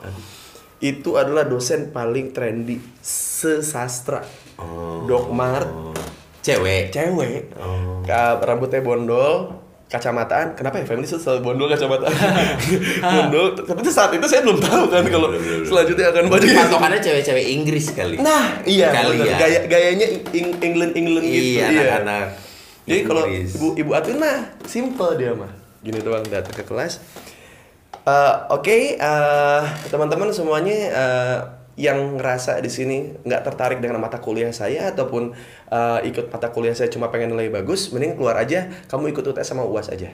Itu 0.78 1.14
adalah 1.14 1.46
dosen 1.46 1.94
paling 1.94 2.34
trendy 2.34 2.78
sesastra. 3.02 4.22
Oh. 4.58 5.06
Dokmar, 5.06 5.64
Cewek. 6.42 6.90
cewek, 6.90 7.54
Oh. 7.54 8.02
Ka- 8.02 8.42
rambutnya 8.42 8.82
bondol, 8.82 9.54
kacamataan. 9.86 10.58
Kenapa 10.58 10.80
ya 10.80 10.88
itu 10.98 11.14
selalu 11.14 11.40
bondol 11.44 11.68
kacamataan? 11.68 12.10
bondol. 13.22 13.54
Tapi 13.54 13.78
itu 13.78 13.92
saat 13.92 14.10
itu 14.10 14.26
saya 14.26 14.42
belum 14.42 14.58
tahu 14.58 14.88
kan 14.88 15.06
kalau 15.06 15.30
selanjutnya 15.62 16.10
akan 16.10 16.24
banyak. 16.26 16.50
Patokannya 16.50 16.98
cewek-cewek 16.98 17.46
Inggris 17.46 17.92
kali. 17.92 18.18
Nah, 18.18 18.58
iya, 18.64 18.90
Kali 18.90 19.22
ya. 19.22 19.38
Gaya 19.38 19.60
gayanya 19.66 20.06
Eng- 20.32 20.58
England 20.58 20.92
England 20.92 21.24
gitu. 21.24 21.62
Iya, 21.62 21.66
anak-anak. 21.70 22.26
Jadi 22.82 23.00
kalau 23.06 23.22
ibu 23.28 23.66
ibu 23.78 23.90
Atun 23.94 24.18
nah 24.18 24.38
simple 24.64 25.14
dia 25.14 25.30
mah. 25.30 25.52
Gini 25.78 26.02
doang 26.02 26.26
datang 26.26 26.50
ke 26.52 26.64
kelas. 26.64 26.98
Eh, 28.02 28.34
Oke, 28.50 28.98
eh, 28.98 29.62
teman-teman 29.86 30.34
semuanya 30.34 30.74
eh, 30.90 31.38
yang 31.76 32.20
ngerasa 32.20 32.60
di 32.60 32.68
sini 32.68 32.96
nggak 33.24 33.42
tertarik 33.48 33.78
dengan 33.80 33.96
mata 33.96 34.20
kuliah 34.20 34.52
saya 34.52 34.92
ataupun 34.92 35.32
eh, 35.72 35.98
ikut 36.12 36.28
mata 36.28 36.52
kuliah 36.52 36.76
saya 36.76 36.92
cuma 36.92 37.08
pengen 37.08 37.32
nilai 37.32 37.48
bagus, 37.48 37.88
mending 37.92 38.16
keluar 38.20 38.36
aja. 38.36 38.68
Kamu 38.92 39.08
ikut 39.08 39.24
UTS 39.24 39.48
sama 39.56 39.64
UAS 39.64 39.88
aja. 39.88 40.12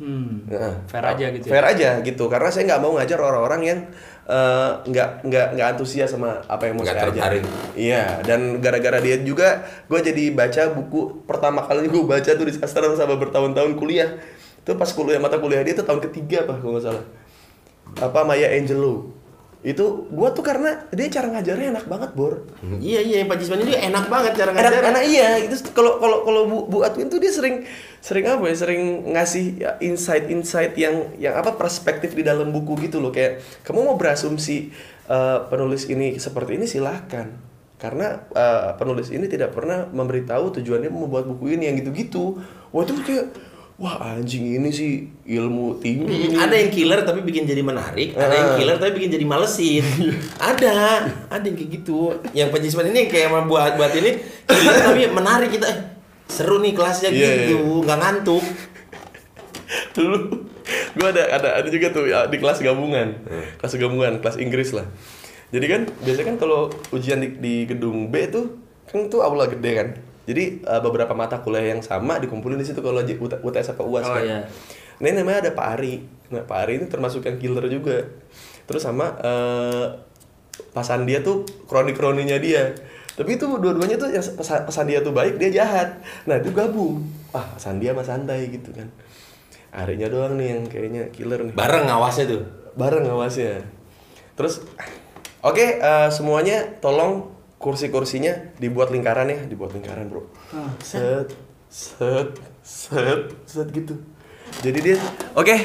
Hmm. 0.00 0.48
Heeh. 0.48 0.74
Fair 0.88 1.04
aja 1.04 1.26
gitu 1.28 1.44
ya? 1.44 1.52
Fair 1.52 1.66
aja 1.76 1.90
gitu, 2.00 2.24
karena 2.32 2.48
saya 2.48 2.64
nggak 2.72 2.80
mau 2.80 2.96
ngajar 2.96 3.20
orang-orang 3.20 3.60
yang 3.60 3.78
eh, 4.24 4.70
nggak 4.88 5.28
nggak 5.28 5.46
nggak 5.60 5.68
antusias 5.76 6.08
sama 6.08 6.40
apa 6.48 6.64
yang 6.72 6.80
mau 6.80 6.88
Nggak 6.88 6.96
saya 6.96 7.12
ajarin. 7.12 7.44
tertarik. 7.44 7.44
Iya, 7.76 8.24
dan 8.24 8.40
gara-gara 8.64 8.96
dia 9.04 9.20
juga, 9.20 9.68
gue 9.92 10.00
jadi 10.00 10.32
baca 10.32 10.72
buku 10.72 11.28
pertama 11.28 11.60
kali 11.68 11.84
gue 11.92 12.00
baca 12.08 12.30
tuh 12.32 12.46
di 12.48 12.54
sastra 12.56 12.88
sama 12.96 13.20
bertahun-tahun 13.20 13.76
kuliah. 13.76 14.16
Itu 14.64 14.72
pas 14.80 14.88
kuliah 14.96 15.20
mata 15.20 15.36
kuliah 15.36 15.60
dia 15.60 15.76
tuh 15.76 15.84
tahun 15.84 16.00
ketiga 16.08 16.48
apa 16.48 16.56
kalau 16.56 16.80
nggak 16.80 16.84
salah. 16.88 17.04
Apa 18.00 18.24
Maya 18.24 18.48
Angelou. 18.56 19.12
Itu 19.60 20.08
gua 20.08 20.32
tuh 20.32 20.40
karena 20.40 20.88
dia 20.88 21.12
cara 21.12 21.28
ngajarnya 21.36 21.76
enak 21.76 21.84
banget, 21.84 22.10
Bor. 22.16 22.48
Iya 22.80 23.00
iya 23.04 23.28
Pak 23.28 23.36
Jisman 23.36 23.60
itu 23.60 23.76
enak 23.76 24.08
banget 24.08 24.32
cara 24.40 24.56
enak 24.56 24.72
ngajar. 24.72 24.82
enak 24.88 25.04
iya 25.04 25.28
itu 25.36 25.56
kalau 25.76 26.00
kalau 26.00 26.24
kalau 26.24 26.42
Bu, 26.48 26.58
Bu 26.64 26.78
Atwin 26.80 27.12
tuh 27.12 27.20
dia 27.20 27.28
sering 27.28 27.68
sering 28.00 28.24
apa 28.24 28.40
ya 28.48 28.56
sering 28.56 29.12
ngasih 29.12 29.46
ya, 29.60 29.70
insight-insight 29.84 30.72
yang 30.80 31.12
yang 31.20 31.36
apa 31.36 31.60
perspektif 31.60 32.16
di 32.16 32.24
dalam 32.24 32.48
buku 32.48 32.88
gitu 32.88 33.04
loh 33.04 33.12
kayak 33.12 33.44
kamu 33.60 33.84
mau 33.84 33.96
berasumsi 34.00 34.72
eh, 35.04 35.38
penulis 35.52 35.84
ini 35.92 36.16
seperti 36.16 36.56
ini 36.56 36.64
silahkan 36.64 37.28
karena 37.76 38.24
eh, 38.32 38.72
penulis 38.80 39.12
ini 39.12 39.28
tidak 39.28 39.52
pernah 39.52 39.84
memberitahu 39.92 40.56
tujuannya 40.56 40.88
membuat 40.88 41.28
buku 41.28 41.52
ini 41.52 41.68
yang 41.68 41.76
gitu-gitu 41.84 42.40
wah 42.72 42.80
itu 42.80 42.96
kayak 43.04 43.28
wah 43.80 43.96
anjing 44.12 44.54
ini 44.54 44.68
sih 44.68 44.90
ilmu 45.26 45.80
tinggi. 45.80 46.04
Hmm, 46.28 46.36
ada 46.38 46.52
yang 46.52 46.68
killer 46.68 47.00
tapi 47.00 47.20
bikin 47.20 47.42
jadi 47.42 47.64
menarik, 47.64 48.12
ada 48.12 48.28
yang 48.30 48.48
Ah. 48.52 48.56
killer 48.56 48.76
tapi 48.76 48.92
bikin 48.94 49.10
jadi 49.10 49.24
malesin. 49.24 49.80
ada, 50.52 50.76
ada 51.26 51.40
yang 51.40 51.56
kayak 51.56 51.70
gitu. 51.74 52.12
Yang 52.30 52.48
penjisman 52.52 52.86
ini 52.88 53.08
kayak 53.08 53.32
buat 53.42 53.74
buat 53.74 53.92
ini 53.94 54.20
killer 54.44 54.76
tapi 54.78 55.08
menarik 55.08 55.48
kita. 55.50 55.64
Eh, 55.66 55.78
seru 56.28 56.60
nih 56.60 56.70
kelasnya 56.70 57.08
Iya, 57.08 57.48
gitu, 57.48 57.82
nggak 57.82 57.98
ngantuk. 57.98 58.44
dulu 59.90 60.18
gue 60.92 61.08
ada 61.08 61.22
ada 61.30 61.48
ada 61.58 61.68
juga 61.68 61.90
tuh 61.90 62.06
ya, 62.06 62.26
di 62.26 62.38
kelas 62.38 62.58
gabungan 62.58 63.14
kelas 63.58 63.74
gabungan 63.76 64.18
kelas 64.18 64.36
Inggris 64.36 64.70
lah 64.70 64.86
jadi 65.50 65.66
kan 65.66 65.80
biasanya 66.02 66.26
kan 66.26 66.36
kalau 66.38 66.60
ujian 66.90 67.18
di, 67.18 67.28
di 67.38 67.54
gedung 67.64 68.10
B 68.10 68.26
tuh 68.26 68.58
kan 68.86 69.06
tuh 69.06 69.22
aula 69.22 69.46
gede 69.46 69.70
kan 69.72 69.88
jadi 70.30 70.44
eh, 70.62 70.80
beberapa 70.80 71.10
mata 71.12 71.42
kuliah 71.42 71.74
yang 71.74 71.82
sama 71.82 72.22
dikumpulin 72.22 72.54
di 72.54 72.64
situ 72.64 72.78
kalau 72.78 73.02
UT, 73.02 73.34
UTS 73.42 73.74
apa 73.74 73.82
UAS 73.82 74.06
Oh, 74.06 74.14
kan. 74.14 74.22
iya. 74.22 74.38
nah 74.96 75.06
ini 75.06 75.16
namanya 75.18 75.48
ada 75.48 75.50
Pak 75.52 75.66
Ari. 75.74 75.94
Nah 76.30 76.46
Pak 76.46 76.58
Ari 76.62 76.72
ini 76.78 76.86
termasuk 76.86 77.26
yang 77.26 77.36
killer 77.36 77.66
juga. 77.66 77.98
Terus 78.64 78.80
sama 78.80 79.18
eh, 79.18 79.86
pasan 80.70 81.02
dia 81.04 81.18
tuh 81.20 81.42
kroni-kroninya 81.66 82.38
dia. 82.38 82.70
Tapi 83.10 83.36
itu 83.36 83.44
dua-duanya 83.44 83.96
tuh 83.96 84.08
yang 84.08 84.22
pesan, 84.22 84.64
pesan 84.64 84.86
dia 84.86 85.02
tuh 85.02 85.10
baik 85.10 85.36
dia 85.36 85.50
jahat. 85.50 85.98
Nah 86.24 86.38
itu 86.38 86.54
gabung. 86.54 87.02
Ah 87.32 87.44
pesan 87.52 87.76
dia 87.76 87.90
sama 87.90 88.06
santai 88.06 88.48
gitu 88.48 88.70
kan. 88.70 88.86
Arinya 89.70 90.06
doang 90.06 90.36
nih 90.36 90.54
yang 90.54 90.62
kayaknya 90.66 91.02
killer 91.10 91.42
nih. 91.42 91.52
Bareng 91.52 91.84
ngawasnya 91.86 92.26
tuh. 92.28 92.42
bareng 92.70 93.02
ngawasnya. 93.02 93.66
Terus 94.38 94.62
oke 95.40 95.66
eh, 95.80 96.08
semuanya 96.08 96.78
tolong 96.78 97.28
kursi-kursinya 97.60 98.56
dibuat 98.56 98.88
lingkaran 98.88 99.28
ya 99.28 99.38
dibuat 99.44 99.76
lingkaran 99.76 100.08
bro. 100.08 100.24
Ah, 100.56 100.72
set 100.80 101.28
set 101.68 102.40
set 102.64 103.36
set 103.44 103.68
gitu. 103.70 104.00
Jadi 104.64 104.78
dia 104.80 104.96
oke 105.36 105.56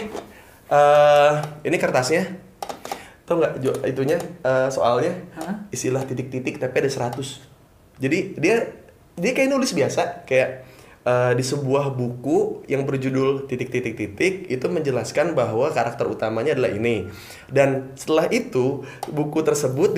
eh, 0.70 1.34
ini 1.64 1.78
kertasnya. 1.80 2.44
Tau 3.26 3.42
nggak 3.42 3.64
itunya 3.90 4.20
eh, 4.44 4.70
soalnya 4.70 5.16
istilah 5.72 6.04
titik-titik 6.04 6.60
tapi 6.62 6.84
ada 6.84 6.92
100 6.92 7.56
jadi 8.00 8.36
dia 8.36 8.56
dia 9.16 9.32
kayak 9.32 9.50
nulis 9.56 9.72
biasa 9.72 10.28
kayak 10.28 10.68
eh, 11.08 11.34
di 11.40 11.44
sebuah 11.44 11.96
buku 11.96 12.68
yang 12.68 12.84
berjudul 12.84 13.48
titik-titik-titik 13.48 14.52
itu 14.52 14.66
menjelaskan 14.68 15.32
bahwa 15.32 15.72
karakter 15.72 16.04
utamanya 16.12 16.52
adalah 16.52 16.76
ini. 16.76 17.08
Dan 17.48 17.96
setelah 17.96 18.28
itu 18.28 18.84
buku 19.08 19.40
tersebut 19.40 19.96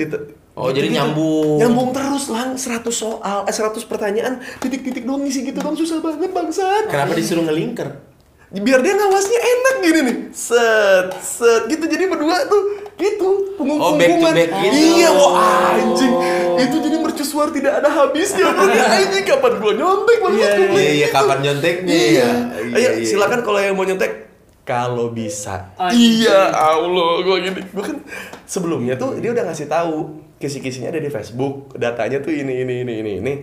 Oh, 0.58 0.68
jadi 0.68 0.90
nyambung. 0.90 1.56
nyambung 1.56 1.88
terus 1.90 2.26
lang 2.28 2.50
100 2.52 2.82
soal 2.90 3.38
eh, 3.40 3.54
100 3.54 3.78
pertanyaan 3.84 4.34
titik-titik 4.58 5.02
doang 5.02 5.22
ngisi 5.22 5.42
gitu 5.44 5.56
dong 5.56 5.72
susah 5.72 5.98
banget 5.98 6.28
bangsat 6.28 6.86
Kenapa 6.86 7.14
disuruh 7.14 7.44
ngelingker? 7.44 8.10
biar 8.50 8.80
dia 8.80 8.96
ngawasnya 8.96 9.38
enak 9.38 9.74
gini 9.78 10.00
nih 10.02 10.16
set 10.32 11.12
set 11.20 11.68
gitu 11.68 11.84
jadi 11.84 12.08
berdua 12.08 12.48
tuh 12.48 12.62
gitu 12.96 13.52
punggung 13.54 13.76
Oh, 13.76 13.92
back 13.92 14.08
to 14.10 14.24
back 14.26 14.48
gitu. 14.48 14.72
iya 14.72 15.08
wah 15.12 15.36
anjing 15.70 16.14
itu 16.56 16.76
jadi 16.80 16.96
mercusuar 16.96 17.52
tidak 17.52 17.76
ada 17.76 17.92
habisnya 17.92 18.48
anjing 18.96 19.20
kapan 19.22 19.52
gua 19.54 19.72
nyontek 19.74 20.16
Iya, 20.24 20.48
gua. 20.64 20.74
Iya 20.74 20.92
iya 20.96 21.08
kapan 21.08 21.38
nyonteknya 21.38 21.92
iya 21.92 22.28
ya? 22.72 22.74
ayo 22.74 23.04
silakan 23.04 23.40
kalau 23.42 23.60
yang 23.60 23.76
mau 23.76 23.84
nyontek 23.84 24.32
kalau 24.64 25.06
bisa 25.10 25.68
Anjing. 25.76 26.24
iya 26.24 26.48
Allah 26.48 27.20
gua 27.20 27.36
gini 27.38 27.60
gua 27.68 27.84
kan 27.84 28.00
sebelumnya 28.42 28.96
tuh 28.96 29.20
dia 29.20 29.28
udah 29.28 29.44
ngasih 29.44 29.68
tahu 29.68 30.24
kisi-kisinya 30.38 30.94
ada 30.94 31.02
di 31.02 31.10
Facebook 31.10 31.74
datanya 31.74 32.22
tuh 32.22 32.34
ini 32.34 32.62
ini 32.62 32.74
ini 32.82 32.94
ini 33.02 33.12
ini. 33.18 33.34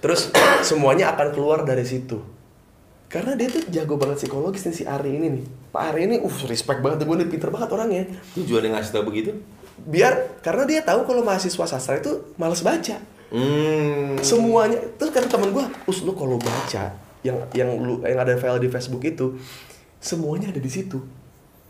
Terus 0.00 0.32
semuanya 0.68 1.16
akan 1.16 1.32
keluar 1.32 1.64
dari 1.64 1.84
situ. 1.84 2.20
Karena 3.06 3.38
dia 3.38 3.48
tuh 3.48 3.64
jago 3.70 3.96
banget 3.96 4.26
psikologis 4.26 4.66
nih 4.66 4.74
si 4.74 4.84
Ari 4.84 5.16
ini 5.16 5.40
nih. 5.40 5.44
Pak 5.70 5.82
Ari 5.94 6.00
ini 6.10 6.16
uh 6.20 6.36
respect 6.50 6.82
banget 6.82 7.06
gue 7.06 7.16
nih 7.16 7.28
pinter 7.30 7.48
banget 7.54 7.70
orangnya. 7.70 8.04
Tujuannya 8.34 8.76
ngasih 8.76 8.92
tau 8.92 9.06
begitu? 9.06 9.34
biar 9.76 10.40
karena 10.40 10.64
dia 10.64 10.80
tahu 10.80 11.04
kalau 11.04 11.20
mahasiswa 11.20 11.68
sastra 11.68 12.00
itu 12.00 12.32
males 12.40 12.64
baca. 12.64 12.96
Hmm. 13.26 14.22
semuanya 14.22 14.78
terus 15.02 15.10
kata 15.10 15.26
temen 15.26 15.50
gue 15.50 15.66
us 15.90 15.98
lu 16.06 16.14
kalau 16.14 16.38
baca 16.38 16.94
yang 17.26 17.34
yang 17.58 17.74
lu 17.74 17.98
yang 18.06 18.22
ada 18.22 18.38
file 18.38 18.62
di 18.62 18.70
Facebook 18.70 19.02
itu 19.02 19.34
semuanya 19.98 20.54
ada 20.54 20.62
di 20.62 20.70
situ 20.70 21.02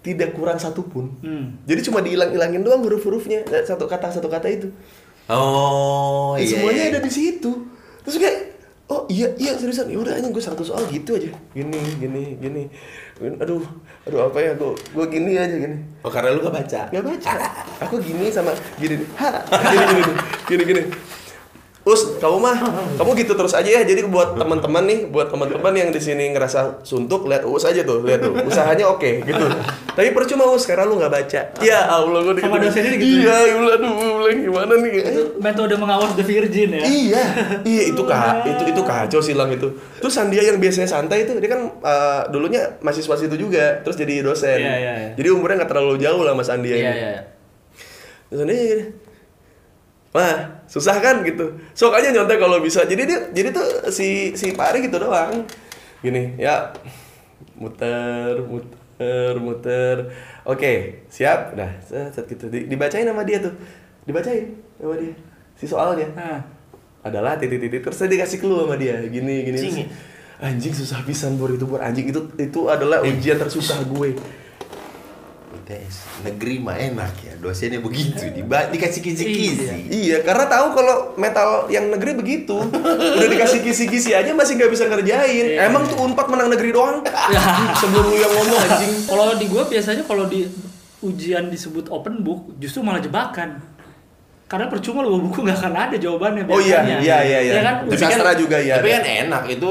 tidak 0.06 0.30
kurang 0.32 0.54
satupun 0.56 1.10
Hmm. 1.18 1.58
jadi 1.64 1.82
cuma 1.82 1.98
dihilang-hilangin 1.98 2.62
doang 2.62 2.78
huruf-hurufnya 2.80 3.42
satu 3.60 3.84
kata 3.84 4.06
satu 4.08 4.28
kata 4.28 4.46
itu 4.48 4.70
Oh, 5.26 6.32
Ya, 6.32 6.40
iya. 6.40 6.50
semuanya 6.52 6.82
iya. 6.84 6.90
ada 6.92 7.00
di 7.02 7.10
situ 7.10 7.50
terus 8.00 8.14
kayak 8.16 8.54
oh 8.86 9.02
iya 9.08 9.26
iya 9.34 9.52
seriusan 9.52 9.90
ya 9.90 9.98
udah 9.98 10.14
aja 10.14 10.22
gue 10.24 10.38
satu 10.40 10.62
soal 10.62 10.86
gitu 10.86 11.10
aja 11.12 11.34
gini 11.50 11.74
gini 11.98 12.38
gini 12.38 12.62
aduh 13.36 13.58
aduh 14.00 14.20
apa 14.24 14.38
ya 14.38 14.54
gue 14.54 14.70
gue 14.72 15.06
gini 15.08 15.34
aja 15.34 15.50
gini 15.52 15.82
Oh, 16.00 16.08
karena 16.08 16.30
lu 16.30 16.40
gak 16.40 16.54
baca. 16.54 16.80
nggak 16.86 17.02
baca 17.04 17.30
aku 17.82 17.98
gini 17.98 18.30
sama 18.30 18.54
gini 18.78 18.94
nih. 18.96 19.08
ha 19.18 19.42
gini 19.66 19.82
gini 19.84 20.00
nih. 20.00 20.16
gini 20.46 20.62
gini 20.64 20.82
Us, 21.86 22.18
kamu 22.18 22.42
mah, 22.42 22.58
kamu 22.98 23.14
gitu 23.14 23.38
terus 23.38 23.54
aja 23.54 23.70
ya. 23.70 23.86
Jadi 23.86 24.02
buat 24.10 24.34
teman-teman 24.34 24.82
nih, 24.82 25.06
buat 25.06 25.30
teman-teman 25.30 25.70
yang 25.70 25.94
di 25.94 26.02
sini 26.02 26.34
ngerasa 26.34 26.82
suntuk, 26.82 27.30
lihat 27.30 27.46
Us 27.46 27.62
aja 27.62 27.86
tuh, 27.86 28.02
lihat 28.02 28.26
tuh. 28.26 28.34
Usahanya 28.42 28.90
oke, 28.90 29.22
gitu. 29.22 29.46
Tapi 29.94 30.10
percuma 30.10 30.50
Us, 30.50 30.66
karena 30.66 30.82
lu 30.82 30.98
nggak 30.98 31.14
baca. 31.14 31.40
Ya 31.62 31.86
Allah, 31.86 32.26
gue 32.26 32.42
Sama 32.42 32.58
dosennya 32.58 32.98
gitu 32.98 33.22
Iya, 33.22 33.36
ya 33.38 33.54
Allah, 33.54 33.72
aduh, 33.78 33.92
bilang 34.18 34.38
gimana 34.42 34.72
nih? 34.82 34.92
Itu 34.98 35.22
metode 35.38 35.74
mengawas 35.78 36.18
the 36.18 36.26
virgin 36.26 36.74
ya. 36.74 36.82
Iya, 36.82 37.22
iya 37.62 37.82
itu 37.94 38.02
kak, 38.02 38.42
itu 38.50 38.62
itu 38.66 38.82
kacau 38.82 39.22
silang 39.22 39.54
itu. 39.54 39.70
Terus 40.02 40.10
Sandia 40.10 40.42
yang 40.42 40.58
biasanya 40.58 40.90
santai 40.90 41.22
itu, 41.22 41.38
dia 41.38 41.50
kan 41.54 41.70
eh, 41.70 42.20
dulunya 42.34 42.82
mahasiswa 42.82 43.14
situ 43.14 43.38
juga, 43.38 43.78
terus 43.86 43.94
jadi 43.94 44.26
dosen. 44.26 44.58
Iya, 44.58 44.74
iya, 44.74 44.92
iya. 44.98 45.10
Jadi 45.14 45.28
umurnya 45.30 45.62
nggak 45.62 45.70
terlalu 45.70 46.02
jauh 46.02 46.26
lah 46.26 46.34
mas 46.34 46.50
Sandia 46.50 46.74
Iya, 46.74 46.82
ini. 46.82 46.98
iya. 46.98 47.14
Terus 48.26 48.42
gini, 48.42 48.58
Wah, 50.16 50.64
susah 50.64 50.96
kan 50.96 51.20
gitu. 51.20 51.44
Sok 51.76 51.92
aja 51.92 52.08
nyontek 52.08 52.40
kalau 52.40 52.64
bisa. 52.64 52.88
Jadi 52.88 53.04
dia, 53.04 53.20
jadi 53.36 53.52
tuh 53.52 53.92
si 53.92 54.32
si 54.32 54.56
Pak 54.56 54.72
Ari 54.72 54.88
gitu 54.88 54.96
doang. 54.96 55.44
Gini, 56.00 56.32
ya 56.40 56.72
muter, 57.54 58.40
muter, 58.40 59.32
muter. 59.36 59.96
Oke, 60.42 61.04
siap. 61.06 61.52
Udah, 61.52 61.68
set, 61.84 62.24
gitu. 62.24 62.48
Di- 62.48 62.64
dibacain 62.64 63.04
sama 63.04 63.28
dia 63.28 63.44
tuh. 63.44 63.52
Dibacain 64.08 64.56
sama 64.80 64.96
dia. 64.96 65.12
Si 65.52 65.68
soalnya 65.68 66.08
Nah, 66.12 66.40
adalah 67.00 67.38
titik-titik 67.38 67.86
terus 67.86 67.96
saya 67.96 68.10
dikasih 68.10 68.42
clue 68.42 68.66
sama 68.66 68.74
dia 68.74 68.98
gini 69.06 69.46
gini 69.46 69.54
Anjing. 69.62 69.86
anjing 70.42 70.74
susah 70.74 71.06
pisan 71.06 71.38
bor 71.38 71.54
itu 71.54 71.62
bor 71.62 71.78
anjing 71.78 72.10
itu 72.10 72.18
itu 72.34 72.66
adalah 72.66 72.98
ujian 72.98 73.38
tersusah 73.38 73.78
gue 73.86 74.10
UTS 75.66 76.22
negeri 76.22 76.62
mah 76.62 76.78
enak 76.78 77.12
ya 77.18 77.34
dosennya 77.42 77.82
begitu 77.82 78.22
diba 78.30 78.70
dikasih 78.70 79.02
kisi-kisi 79.02 79.90
iya 79.90 80.22
karena 80.22 80.46
tahu 80.46 80.78
kalau 80.78 80.96
metal 81.18 81.66
yang 81.66 81.90
negeri 81.90 82.14
begitu 82.14 82.54
udah 82.70 83.26
dikasih 83.26 83.66
kisi-kisi 83.66 84.14
aja 84.14 84.30
masih 84.30 84.54
nggak 84.54 84.70
bisa 84.70 84.86
ngerjain 84.86 85.58
Iya. 85.58 85.66
emang 85.66 85.90
tuh 85.90 85.98
unpad 85.98 86.30
menang 86.30 86.54
negeri 86.54 86.70
doang 86.70 87.02
sebelum 87.82 88.06
lu 88.06 88.14
yang 88.14 88.30
ngomong 88.30 88.58
anjing 88.62 88.92
kalau 89.04 89.34
di 89.34 89.46
gua 89.50 89.66
biasanya 89.66 90.06
kalau 90.06 90.30
di 90.30 90.46
ujian 91.02 91.50
disebut 91.50 91.90
open 91.90 92.22
book 92.22 92.54
justru 92.56 92.80
malah 92.80 92.98
jebakan. 92.98 93.58
Karena 94.46 94.70
percuma 94.70 95.02
lu 95.02 95.18
buku 95.26 95.42
nggak 95.42 95.58
akan 95.58 95.74
ada 95.74 95.96
jawabannya. 95.98 96.46
Oh 96.46 96.62
iya, 96.62 96.78
iya, 97.02 97.18
iya, 97.20 97.38
iya. 97.42 97.52
Ya 97.58 97.62
kan? 97.62 97.74
Di 97.90 97.98
sastra 97.98 98.32
juga 98.32 98.62
ya 98.62 98.78
tapi 98.78 98.94
kan 98.94 99.02
enak 99.02 99.42
itu 99.50 99.70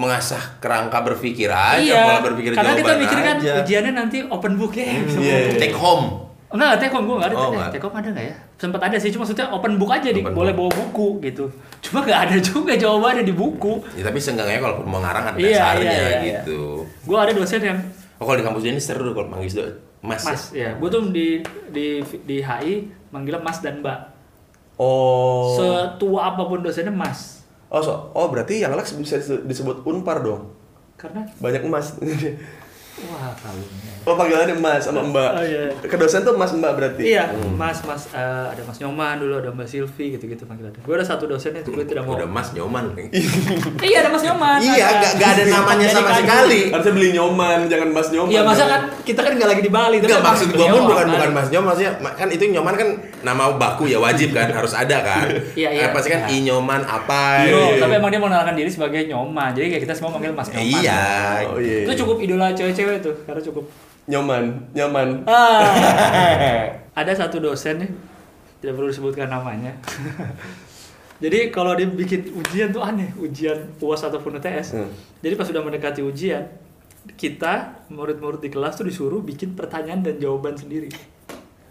mengasah 0.00 0.56
kerangka 0.64 1.04
berpikir 1.04 1.52
aja 1.52 1.76
iya. 1.76 2.08
pola 2.08 2.20
berpikir 2.24 2.56
Karena 2.56 2.72
kita 2.72 2.94
mikir 2.96 3.18
kan 3.20 3.36
aja. 3.36 3.52
ujiannya 3.60 3.92
nanti 3.92 4.18
open 4.24 4.56
book 4.56 4.72
ya. 4.72 4.96
bisa 5.04 5.20
iya, 5.20 5.36
buku. 5.44 5.52
iya. 5.52 5.60
take 5.60 5.76
home 5.76 6.30
Enggak, 6.50 6.82
Tekom 6.82 7.06
gue 7.06 7.14
enggak 7.14 7.30
ada. 7.30 7.36
Oh, 7.38 7.50
enggak. 7.54 7.70
Tekom 7.78 7.92
ada 7.94 8.08
nggak 8.10 8.26
ya? 8.26 8.34
Sempat 8.58 8.82
ada 8.90 8.96
sih, 8.98 9.14
cuma 9.14 9.22
maksudnya 9.22 9.46
open 9.54 9.78
book 9.78 9.94
aja 9.94 10.10
Open 10.10 10.34
boleh 10.34 10.50
bawa 10.50 10.66
buku 10.66 11.22
gitu. 11.22 11.46
Cuma 11.78 12.02
nggak 12.02 12.20
ada 12.26 12.36
juga 12.42 12.74
jawabannya 12.74 13.22
di 13.22 13.30
buku. 13.30 13.78
Ya, 13.94 14.02
tapi 14.10 14.18
seenggaknya 14.18 14.58
kalau 14.58 14.82
mau 14.82 14.98
ngarang 14.98 15.30
ada 15.30 15.38
Iya, 15.38 15.62
dasarnya 15.62 15.86
iya, 15.86 15.94
iya, 15.94 16.10
iya. 16.10 16.18
gitu. 16.42 16.82
Gue 17.06 17.18
ada 17.22 17.30
dosen 17.30 17.62
yang 17.62 17.78
Oh 18.20 18.28
kalau 18.28 18.36
di 18.36 18.44
kampus 18.44 18.64
ini 18.68 18.82
seru 18.82 19.16
kalau 19.16 19.30
manggil 19.32 19.48
do- 19.48 19.78
mas. 20.02 20.26
Mas, 20.26 20.50
ya. 20.50 20.74
Gue 20.76 20.90
tuh 20.90 21.08
di 21.14 21.38
di 21.70 22.02
di 22.26 22.36
HI 22.42 22.74
manggilnya 23.14 23.40
Mas 23.40 23.62
dan 23.62 23.80
Mbak. 23.80 23.98
Oh. 24.76 25.54
Setua 25.54 26.34
apa 26.34 26.50
pun 26.50 26.60
dosennya 26.60 26.92
Mas. 26.92 27.39
Oh, 27.70 27.78
so, 27.78 28.10
oh 28.18 28.26
berarti 28.26 28.58
yang 28.58 28.74
Lex 28.74 28.98
bisa 28.98 29.22
disebut 29.46 29.86
Unpar 29.86 30.26
dong. 30.26 30.50
Karena 30.98 31.22
Banyak 31.38 31.62
emas. 31.64 31.94
wah 33.06 33.32
kawinnya. 33.38 33.89
Oh 34.02 34.14
panggilannya 34.14 34.54
Mas 34.54 34.82
sama 34.82 35.00
Mbak. 35.02 35.30
Oh, 35.30 35.42
iya. 35.42 35.62
Ke 35.78 35.94
dosen 35.94 36.20
tuh 36.20 36.32
Mas 36.32 36.50
Mbak 36.50 36.72
berarti. 36.72 37.02
Iya, 37.06 37.28
Mas, 37.52 37.78
Mas, 37.82 38.08
eh, 38.10 38.20
ada 38.48 38.62
Mas 38.62 38.78
Nyoman 38.78 39.16
dulu, 39.16 39.34
ada 39.36 39.50
Mbak 39.50 39.66
Silvi 39.66 40.06
gitu-gitu 40.12 40.44
panggilannya. 40.44 40.80
Gue 40.80 40.94
ada 40.94 41.04
satu 41.04 41.24
dosen 41.24 41.52
itu 41.54 41.68
gue 41.68 41.84
tidak 41.84 42.02
mau. 42.02 42.14
Udah 42.14 42.26
mas 42.26 42.50
nyoman. 42.50 42.90
Iya, 43.80 43.96
ada 44.00 44.10
Mas 44.10 44.22
Nyoman. 44.22 44.58
Iya, 44.58 44.72
ada. 44.78 44.96
nggak- 44.96 45.14
nggak 45.14 45.30
ada 45.30 45.42
namanya 45.46 45.86
sama 45.88 46.04
kan- 46.06 46.18
sekali. 46.18 46.60
Harusnya 46.68 46.92
beli 46.92 47.08
nyoman, 47.12 47.58
jangan 47.66 47.88
Mas 47.90 48.08
nyoman. 48.10 48.30
Iya, 48.30 48.40
masa 48.42 48.64
kan 48.66 48.80
kita 49.02 49.20
kan 49.20 49.32
nggak 49.34 49.48
lagi 49.48 49.62
di 49.62 49.70
Bali. 49.70 49.96
emang 50.00 50.22
maksud 50.22 50.48
beliau 50.48 50.68
pun 50.70 50.82
bukan 50.86 51.06
bukan. 51.08 51.30
Mas 51.30 51.48
Nyoman 51.48 51.66
maksudnya 51.70 51.92
ma- 51.98 52.14
kan 52.14 52.28
itu 52.28 52.42
nyoman 52.46 52.74
kan 52.74 52.88
nama 53.20 53.42
baku 53.52 53.84
ya 53.86 53.98
wajib 53.98 54.30
kan 54.30 54.48
harus 54.48 54.72
ada 54.72 54.98
kan. 55.00 55.26
Iya, 55.60 55.68
iya. 55.70 55.86
Pasti 55.90 56.08
kan 56.08 56.20
Iya. 56.22 56.32
i 56.32 56.46
nyoman 56.46 56.80
apa. 56.82 57.44
Yo, 57.44 57.76
tapi 57.76 57.94
emang 57.94 58.08
dia 58.08 58.18
mengenalkan 58.18 58.54
diri 58.54 58.68
sebagai 58.68 59.02
Nyoman. 59.02 59.50
Jadi 59.50 59.66
kayak 59.68 59.82
kita 59.82 59.94
semua 59.94 60.10
manggil 60.10 60.30
Mas 60.30 60.48
Nyoman. 60.48 60.66
Iya. 60.76 61.02
Oh 61.46 61.58
iya. 61.58 61.78
Itu 61.84 61.92
cukup 61.98 62.16
idola 62.18 62.46
cewek-cewek 62.50 62.96
tuh, 63.00 63.14
karena 63.22 63.40
cukup 63.40 63.64
Nyoman, 64.10 64.44
nyaman. 64.74 65.22
Ah. 65.24 65.70
ada 67.00 67.12
satu 67.14 67.38
dosen 67.38 67.78
nih, 67.78 67.90
tidak 68.58 68.74
perlu 68.74 68.90
disebutkan 68.90 69.30
namanya. 69.30 69.70
Jadi 71.22 71.52
kalau 71.52 71.76
dia 71.76 71.86
bikin 71.86 72.32
ujian 72.32 72.72
tuh 72.72 72.80
aneh, 72.80 73.12
ujian 73.14 73.76
UAS 73.76 74.02
ataupun 74.02 74.40
UTS. 74.40 74.74
Hmm. 74.74 74.90
Jadi 75.20 75.34
pas 75.36 75.44
sudah 75.44 75.60
mendekati 75.60 76.00
ujian, 76.00 76.42
kita 77.14 77.86
murid-murid 77.86 78.40
di 78.40 78.48
kelas 78.48 78.74
tuh 78.74 78.84
disuruh 78.84 79.20
bikin 79.20 79.52
pertanyaan 79.52 80.00
dan 80.00 80.16
jawaban 80.16 80.56
sendiri. 80.56 80.88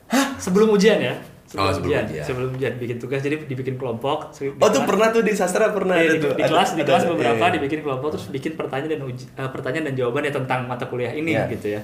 Hah? 0.08 0.38
Sebelum 0.38 0.70
ujian 0.70 1.02
ya? 1.02 1.18
Oh, 1.58 1.66
sebelum 1.74 2.06
ujian. 2.06 2.22
Sebelum 2.22 2.50
ujian 2.54 2.78
bikin 2.78 3.02
tugas, 3.02 3.26
jadi 3.26 3.42
dibikin 3.42 3.74
kelompok. 3.74 4.30
di 4.32 4.54
Oh 4.54 4.70
tuh 4.70 4.86
pernah 4.86 5.10
tuh 5.10 5.26
di 5.26 5.34
sastra 5.34 5.74
pernah 5.74 5.98
Iya, 5.98 6.06
ada 6.06 6.14
di, 6.14 6.20
tuh. 6.22 6.34
di 6.38 6.44
Ada- 6.46 6.52
kelas 6.54 6.70
di 6.78 6.84
kelas 6.86 7.04
ada. 7.04 7.10
beberapa 7.10 7.36
Iya, 7.36 7.50
iya. 7.50 7.56
dibikin 7.58 7.80
kelompok 7.82 8.08
terus 8.14 8.26
bikin 8.30 8.54
pertanyaan 8.54 8.92
dan 8.94 9.02
uji, 9.02 9.26
eh, 9.28 9.50
pertanyaan 9.50 9.86
dan 9.90 9.96
jawaban 9.98 10.22
ya 10.24 10.32
tentang 10.32 10.70
mata 10.70 10.86
kuliah 10.86 11.10
ini 11.10 11.34
Iya. 11.34 11.50
gitu 11.50 11.68
ya. 11.74 11.82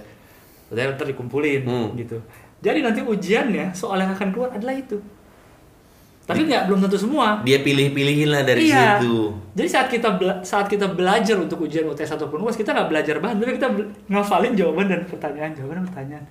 Terus 0.70 0.98
ntar 0.98 1.06
dikumpulin 1.06 1.62
Hmm. 1.66 1.94
gitu. 1.94 2.18
Jadi 2.66 2.82
nanti 2.82 3.06
ujiannya 3.06 3.76
soal 3.78 4.02
yang 4.02 4.12
akan 4.18 4.34
keluar 4.34 4.50
adalah 4.56 4.74
itu. 4.74 4.98
Tapi 6.26 6.42
nggak 6.50 6.66
belum 6.66 6.80
tentu 6.82 6.98
semua. 6.98 7.46
Dia 7.46 7.62
pilih-pilihin 7.62 8.34
lah 8.34 8.42
dari 8.42 8.66
iya. 8.66 8.98
situ. 8.98 9.30
Jadi 9.54 9.68
saat 9.70 9.88
kita 9.94 10.10
saat 10.42 10.66
kita 10.66 10.90
belajar 10.90 11.38
untuk 11.38 11.70
ujian 11.70 11.86
UTS 11.86 12.18
ataupun 12.18 12.42
UAS 12.42 12.58
kita 12.58 12.74
nggak 12.74 12.90
belajar 12.90 13.16
bahan, 13.22 13.38
tapi 13.38 13.62
kita 13.62 13.70
ngafalin 14.10 14.58
jawaban 14.58 14.90
dan 14.90 15.02
pertanyaan, 15.06 15.54
jawaban 15.54 15.86
dan 15.86 15.88
pertanyaan. 15.94 16.26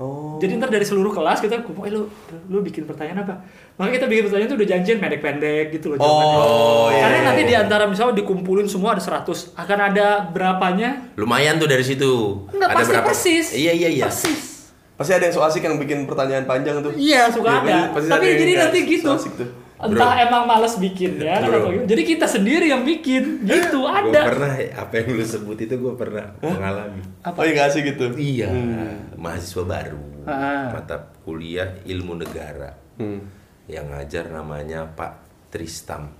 Oh. 0.00 0.40
Jadi 0.40 0.56
ntar 0.56 0.72
dari 0.72 0.80
seluruh 0.80 1.12
kelas 1.12 1.44
kita 1.44 1.60
kumpul, 1.60 1.84
eh 1.84 1.92
lu, 1.92 2.08
lu 2.48 2.64
bikin 2.64 2.88
pertanyaan 2.88 3.20
apa? 3.20 3.44
Makanya 3.76 4.00
kita 4.00 4.06
bikin 4.08 4.22
pertanyaan 4.24 4.48
itu 4.48 4.56
udah 4.56 4.68
janjian 4.72 4.96
pendek-pendek 4.96 5.64
gitu 5.76 5.92
loh 5.92 5.96
jawabannya. 6.00 6.38
Oh, 6.40 6.88
iya, 6.88 7.00
Karena 7.04 7.16
iya, 7.16 7.26
nanti 7.28 7.42
iya. 7.44 7.48
di 7.48 7.54
antara 7.60 7.84
misalnya 7.84 8.16
dikumpulin 8.16 8.64
semua 8.64 8.96
ada 8.96 9.02
100, 9.04 9.52
akan 9.52 9.78
ada 9.92 10.24
berapanya? 10.24 11.12
Lumayan 11.20 11.60
tuh 11.60 11.68
dari 11.68 11.84
situ. 11.84 12.48
Enggak 12.48 12.72
pasti 12.72 12.96
persis. 12.96 13.46
Iya 13.52 13.72
iya 13.76 13.88
iya. 13.92 14.04
Persis. 14.08 14.72
Pasti 14.96 15.12
ada 15.12 15.28
yang 15.28 15.34
so 15.36 15.44
asik 15.44 15.60
yang 15.60 15.76
bikin 15.76 16.08
pertanyaan 16.08 16.48
panjang 16.48 16.80
tuh. 16.80 16.96
Iya, 16.96 17.28
suka 17.28 17.48
Iya, 17.48 17.60
ada. 17.60 17.68
pasti- 17.68 17.92
pasti 17.92 18.08
Tapi 18.08 18.26
jadi 18.40 18.52
nanti 18.56 18.78
so 18.80 18.88
gitu. 18.88 19.08
asik 19.12 19.32
tuh. 19.36 19.48
Entah 19.80 20.12
emang 20.20 20.44
males 20.44 20.76
bikinnya 20.76 21.40
Bro. 21.40 21.48
atau 21.48 21.60
gimana. 21.72 21.88
Jadi 21.88 22.02
kita 22.04 22.26
sendiri 22.28 22.68
yang 22.68 22.84
bikin 22.84 23.42
gitu 23.42 23.80
Gue 23.80 23.88
ada. 23.88 24.20
pernah 24.28 24.52
apa 24.76 24.92
yang 24.94 25.16
lu 25.16 25.24
sebut 25.24 25.56
itu 25.56 25.72
gue 25.72 25.94
pernah 25.96 26.36
mengalami. 26.38 27.00
Oh 27.24 27.40
iya 27.40 27.64
asik 27.64 27.88
gitu. 27.88 28.12
Iya, 28.12 28.48
Hmm. 28.48 29.16
mahasiswa 29.16 29.64
baru, 29.64 30.04
Ah. 30.24 30.68
mata 30.70 31.00
kuliah 31.24 31.80
ilmu 31.82 32.12
negara, 32.14 32.76
Hmm. 32.96 33.24
yang 33.66 33.88
ngajar 33.88 34.28
namanya 34.28 34.84
Pak 34.86 35.12
Tristam, 35.48 36.12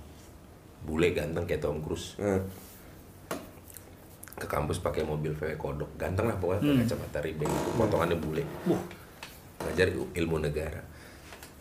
bule 0.81 1.13
ganteng 1.13 1.45
kayak 1.45 1.61
Tom 1.61 1.79
Cruise, 1.79 2.17
Hmm. 2.17 2.41
ke 4.33 4.49
kampus 4.49 4.81
pakai 4.81 5.05
mobil 5.05 5.31
VW 5.31 5.53
kodok, 5.53 5.93
ganteng 5.95 6.25
lah 6.25 6.35
pokoknya, 6.35 6.65
Hmm. 6.65 6.79
kacamata 6.81 7.21
ribeng, 7.21 7.45
itu 7.45 7.69
potongannya 7.77 8.17
bule, 8.17 8.41
ngajar 9.61 9.85
il- 9.87 10.09
ilmu 10.17 10.41
negara. 10.41 10.81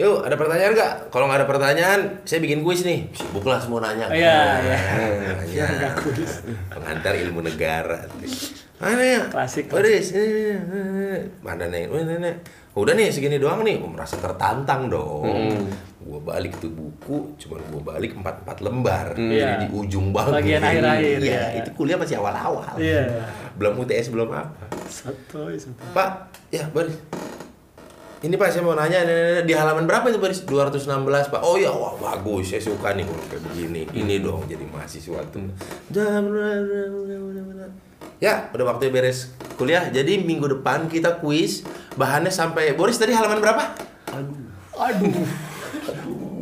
Yuk, 0.00 0.24
ada 0.24 0.32
pertanyaan 0.32 0.72
nggak? 0.72 0.92
Kalau 1.12 1.28
nggak 1.28 1.38
ada 1.44 1.48
pertanyaan, 1.48 2.00
saya 2.24 2.40
bikin 2.40 2.64
kuis 2.64 2.88
nih. 2.88 3.04
Sibuklah 3.12 3.60
semua 3.60 3.84
nanya. 3.84 4.08
Iya, 4.08 4.40
iya. 4.64 4.78
Nanya. 5.36 5.66
Pengantar 6.72 7.12
ilmu 7.20 7.44
negara. 7.44 8.08
Mana 8.80 9.02
ya? 9.04 9.20
Klasik. 9.28 9.68
Boris, 9.68 10.16
ini, 10.16 10.24
ini, 10.24 10.52
ini. 10.56 11.20
mana 11.44 11.68
nih? 11.68 11.84
Mana 11.84 12.16
nih? 12.16 12.34
Udah 12.72 12.96
nih 12.96 13.12
segini 13.12 13.36
doang 13.36 13.60
nih, 13.60 13.76
Gua 13.76 13.92
merasa 13.92 14.16
tertantang 14.16 14.88
dong. 14.88 15.28
Gua 16.00 16.16
balik 16.24 16.56
tuh 16.56 16.72
buku, 16.72 17.36
cuman 17.36 17.60
gua 17.68 17.82
balik 17.92 18.16
empat 18.16 18.40
empat 18.40 18.58
lembar, 18.64 19.06
Iya. 19.20 19.60
jadi 19.60 19.68
di 19.68 19.68
ujung 19.76 20.16
banget. 20.16 20.40
Bagian 20.40 20.62
akhir-akhir, 20.64 21.18
Iya, 21.20 21.28
ya. 21.28 21.60
itu 21.60 21.70
kuliah 21.76 22.00
masih 22.00 22.16
awal-awal. 22.16 22.72
Iya. 22.80 23.20
Belum 23.60 23.84
UTS 23.84 24.08
belum 24.08 24.32
apa. 24.32 24.64
Satu, 24.88 25.52
satu. 25.52 25.76
Pak, 25.92 26.32
ya 26.48 26.64
Boris. 26.72 26.96
Ini 28.20 28.36
Pak 28.36 28.52
saya 28.52 28.60
mau 28.60 28.76
nanya 28.76 29.00
di 29.40 29.52
halaman 29.56 29.88
berapa 29.88 30.04
itu 30.12 30.20
Boris? 30.20 30.44
216 30.44 30.84
Pak. 31.32 31.40
Oh 31.40 31.56
ya, 31.56 31.72
wah 31.72 31.96
bagus. 31.96 32.52
Saya 32.52 32.60
suka 32.60 32.92
nih 32.92 33.08
kalau 33.08 33.24
kayak 33.32 33.42
begini. 33.48 33.88
Ini 33.96 34.20
dong 34.20 34.44
jadi 34.44 34.60
mahasiswa 34.68 35.24
tuh. 35.32 35.48
Ya, 38.20 38.52
udah 38.52 38.64
waktunya 38.68 38.92
beres 38.92 39.32
kuliah. 39.56 39.88
Jadi 39.88 40.20
minggu 40.20 40.52
depan 40.60 40.92
kita 40.92 41.16
kuis. 41.24 41.64
Bahannya 41.96 42.28
sampai 42.28 42.76
Boris 42.76 43.00
tadi 43.00 43.16
halaman 43.16 43.40
berapa? 43.40 43.72
Aduh. 44.12 45.24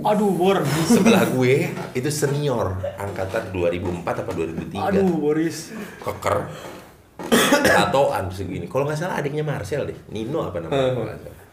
Aduh, 0.02 0.30
Bor. 0.34 0.58
Sebelah 0.90 1.30
gue 1.30 1.70
itu 1.94 2.10
senior 2.10 2.74
angkatan 2.98 3.54
2004 3.54 4.02
apa 4.02 4.30
2003. 4.34 4.82
Aduh, 4.82 5.14
Boris. 5.14 5.70
keker 6.02 6.50
tatoan 7.66 8.30
segini 8.30 8.70
kalau 8.70 8.86
nggak 8.86 8.98
salah 8.98 9.18
adiknya 9.18 9.42
Marcel 9.42 9.90
deh 9.90 9.98
Nino 10.14 10.46
apa 10.46 10.62
namanya 10.62 11.18
salah. 11.18 11.46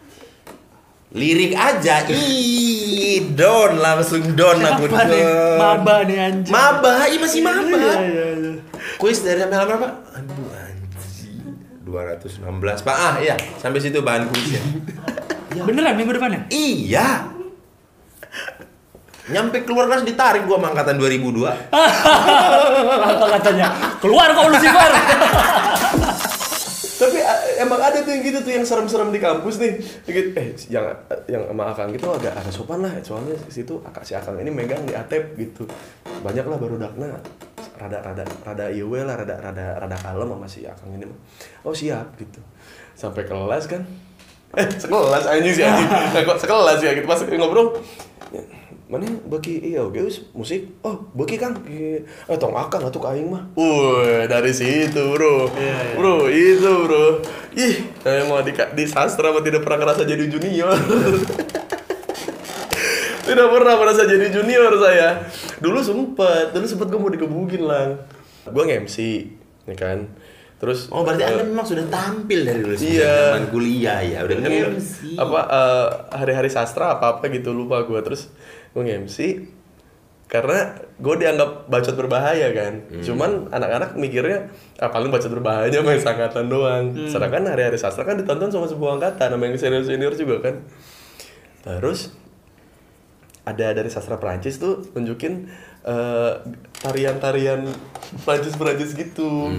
Lirik 1.15 1.55
aja 1.55 2.03
ih 2.05 3.31
don 3.31 3.75
langsung 3.77 4.35
don 4.35 4.59
aku 4.59 4.85
Apa 4.85 5.03
nih? 5.05 5.23
Maba 5.55 5.95
nih 6.03 6.17
anjing. 6.19 6.51
maba 6.51 6.91
iya 7.05 7.17
masih 7.17 7.39
maba 7.39 7.63
Iya, 7.63 7.93
iya, 8.03 8.25
iya. 8.35 8.51
kuis 8.95 9.23
dari 9.23 9.39
sampai 9.39 9.63
berapa 9.65 9.87
aduh 10.11 10.51
anjing 10.51 11.55
216 11.81 12.43
pak 12.81 12.95
ah 12.95 13.15
iya 13.17 13.33
sampai 13.55 13.79
situ 13.79 13.99
bahan 13.99 14.27
kuisnya 14.27 14.59
Beneran 15.65 15.95
minggu 15.95 16.11
depannya? 16.11 16.51
iya 16.51 17.31
nyampe 19.25 19.63
keluar 19.63 19.87
kelas 19.87 20.03
ditarik 20.03 20.43
gua 20.43 20.59
sama 20.59 20.69
angkatan 20.69 20.99
2002 20.99 21.41
Apa 23.07 23.25
katanya? 23.31 23.67
Keluar 23.97 24.29
kau 24.31 24.45
Lucifer. 24.47 24.85
Tapi 26.95 27.19
a- 27.19 27.44
emang 27.59 27.79
ada 27.79 28.03
tuh 28.03 28.11
yang 28.11 28.23
gitu 28.23 28.39
tuh 28.43 28.51
yang 28.53 28.65
serem-serem 28.65 29.09
di 29.09 29.19
kampus 29.19 29.55
nih. 29.61 29.73
Gitu, 30.05 30.29
eh 30.35 30.47
yang 30.71 30.85
yang 31.25 31.43
sama 31.49 31.63
Akang 31.71 31.89
gitu 31.95 32.07
agak 32.11 32.35
agak 32.35 32.53
sopan 32.53 32.83
lah 32.83 32.91
soalnya 33.01 33.35
situ 33.47 33.79
akak 33.83 34.03
si 34.03 34.13
Akang 34.13 34.35
ini 34.39 34.51
megang 34.51 34.83
di 34.83 34.93
atep 34.93 35.35
gitu. 35.39 35.63
Banyak 36.23 36.45
lah 36.45 36.57
baru 36.59 36.75
dakna 36.79 37.15
rada 37.75 37.99
rada 37.99 38.23
rada 38.47 38.65
iwe 38.71 39.03
lah 39.03 39.19
rada 39.19 39.35
rada 39.39 39.65
rada 39.79 39.97
kalem 39.99 40.27
sama 40.31 40.47
si 40.47 40.67
Akang 40.67 40.91
ini. 40.95 41.07
Oh 41.63 41.75
siap 41.75 42.15
gitu. 42.19 42.39
Sampai 42.95 43.27
kelas 43.27 43.67
kan. 43.67 43.83
Eh 44.55 44.67
sekelas 44.83 45.25
anjing 45.27 45.53
sih 45.53 45.63
anjing. 45.63 45.89
Kok 46.23 46.39
sekelas 46.39 46.79
ya 46.79 46.91
gitu 46.95 47.07
pas 47.07 47.19
ngobrol. 47.23 47.79
Mana 48.85 49.09
bagi 49.25 49.57
iya 49.65 49.81
oke 49.81 49.97
wis, 49.97 50.21
musik. 50.31 50.77
Oh 50.81 51.09
bagi 51.11 51.35
kang. 51.35 51.57
Eh 51.65 52.05
tong 52.37 52.53
akang 52.53 52.85
atuh 52.85 53.01
ka 53.01 53.17
aing 53.17 53.27
mah. 53.27 53.49
Wih, 53.57 54.29
dari 54.29 54.53
situ 54.53 55.01
bro. 55.11 55.49
Bro 55.97 56.29
itu 56.29 56.71
bro. 56.85 57.17
Ih 57.53 57.81
saya 57.99 58.29
mau 58.29 58.39
di, 58.39 58.53
di 58.53 58.85
sastra 58.85 59.33
mah 59.33 59.41
tidak 59.41 59.65
pernah 59.65 59.81
ngerasa 59.81 60.05
jadi 60.05 60.25
junior? 60.27 60.77
Tidak 63.25 63.47
pernah 63.49 63.73
merasa 63.73 64.05
jadi 64.05 64.29
junior 64.29 64.69
saya. 64.77 65.25
Dulu 65.57 65.81
sempet 65.81 66.53
dulu 66.53 66.65
sempet 66.69 66.87
gue 66.93 66.99
mau 67.01 67.09
dikebukin 67.09 67.63
lang. 67.65 67.89
Gue 68.45 68.63
nge-MC 68.69 68.97
ya 69.65 69.73
kan? 69.73 70.05
Terus 70.55 70.87
oh 70.87 71.01
berarti 71.01 71.25
eh, 71.25 71.29
anda 71.33 71.43
memang 71.43 71.65
sudah 71.65 71.89
tampil 71.89 72.45
dari 72.45 72.61
dulu 72.61 72.77
sejak 72.77 73.01
Iya. 73.01 73.13
zaman 73.33 73.43
kuliah 73.49 73.99
ya? 74.05 74.19
Udah 74.23 74.35
Kan 74.37 74.77
apa 75.17 75.39
eh, 75.41 75.87
hari-hari 76.15 76.53
sastra 76.53 76.95
apa 76.95 77.17
apa 77.17 77.25
gitu 77.27 77.49
lupa 77.49 77.81
gue 77.81 77.97
terus 78.05 78.29
gue 78.75 78.81
nge-MC 78.83 79.17
karena 80.25 80.75
gue 80.99 81.15
dianggap 81.21 81.71
bacot 81.71 81.95
berbahaya 81.95 82.51
kan? 82.51 82.83
Cuman 82.99 83.47
anak-anak 83.53 83.95
mikirnya 83.95 84.51
ah 84.83 84.91
paling 84.91 85.13
bacot 85.13 85.31
berbahayanya 85.31 85.79
main 85.79 86.01
angkatan 86.01 86.51
doang. 86.51 86.91
Sedangkan 87.07 87.47
hari-hari 87.47 87.79
sastra 87.79 88.03
kan 88.03 88.19
ditonton 88.19 88.51
sama 88.51 88.67
sebuah 88.67 88.99
angkatan 88.99 89.31
sama 89.31 89.43
yang 89.47 89.55
senior-senior 89.55 90.13
juga 90.19 90.35
kan? 90.43 90.55
Terus 91.63 92.11
ada 93.45 93.71
dari 93.77 93.87
sastra 93.93 94.17
Prancis 94.17 94.57
tuh 94.57 94.81
nunjukin 94.97 95.47
eh, 95.85 96.31
tarian-tarian 96.75 97.65
Prancis-Prancis 98.21 98.93
gitu 98.93 99.49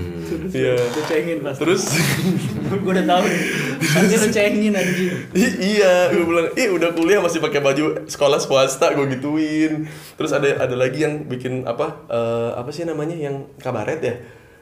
Iya. 0.49 0.79
Lu 0.79 1.01
cengin 1.05 1.39
pasti. 1.41 1.61
terus 1.61 1.83
gue 2.71 2.93
udah 2.93 3.05
tahu 3.05 3.25
nih. 3.25 3.41
Pasti 3.81 4.15
lu 4.17 4.29
cengin 4.29 4.73
anjing. 4.73 5.11
I- 5.33 5.59
iya, 5.75 5.93
gue 6.09 6.23
bilang, 6.23 6.49
ih 6.53 6.69
udah 6.71 6.91
kuliah 6.93 7.19
masih 7.19 7.39
pakai 7.39 7.59
baju 7.59 8.07
sekolah 8.07 8.39
swasta, 8.39 8.91
gue 8.93 9.07
gituin. 9.13 9.87
Terus 10.15 10.31
ada 10.31 10.47
ada 10.61 10.75
lagi 10.75 11.03
yang 11.03 11.27
bikin 11.27 11.63
apa? 11.65 12.07
eh, 12.07 12.51
apa 12.55 12.71
sih 12.71 12.83
namanya 12.83 13.15
yang 13.15 13.51
kabaret 13.57 13.99
ya? 13.99 14.15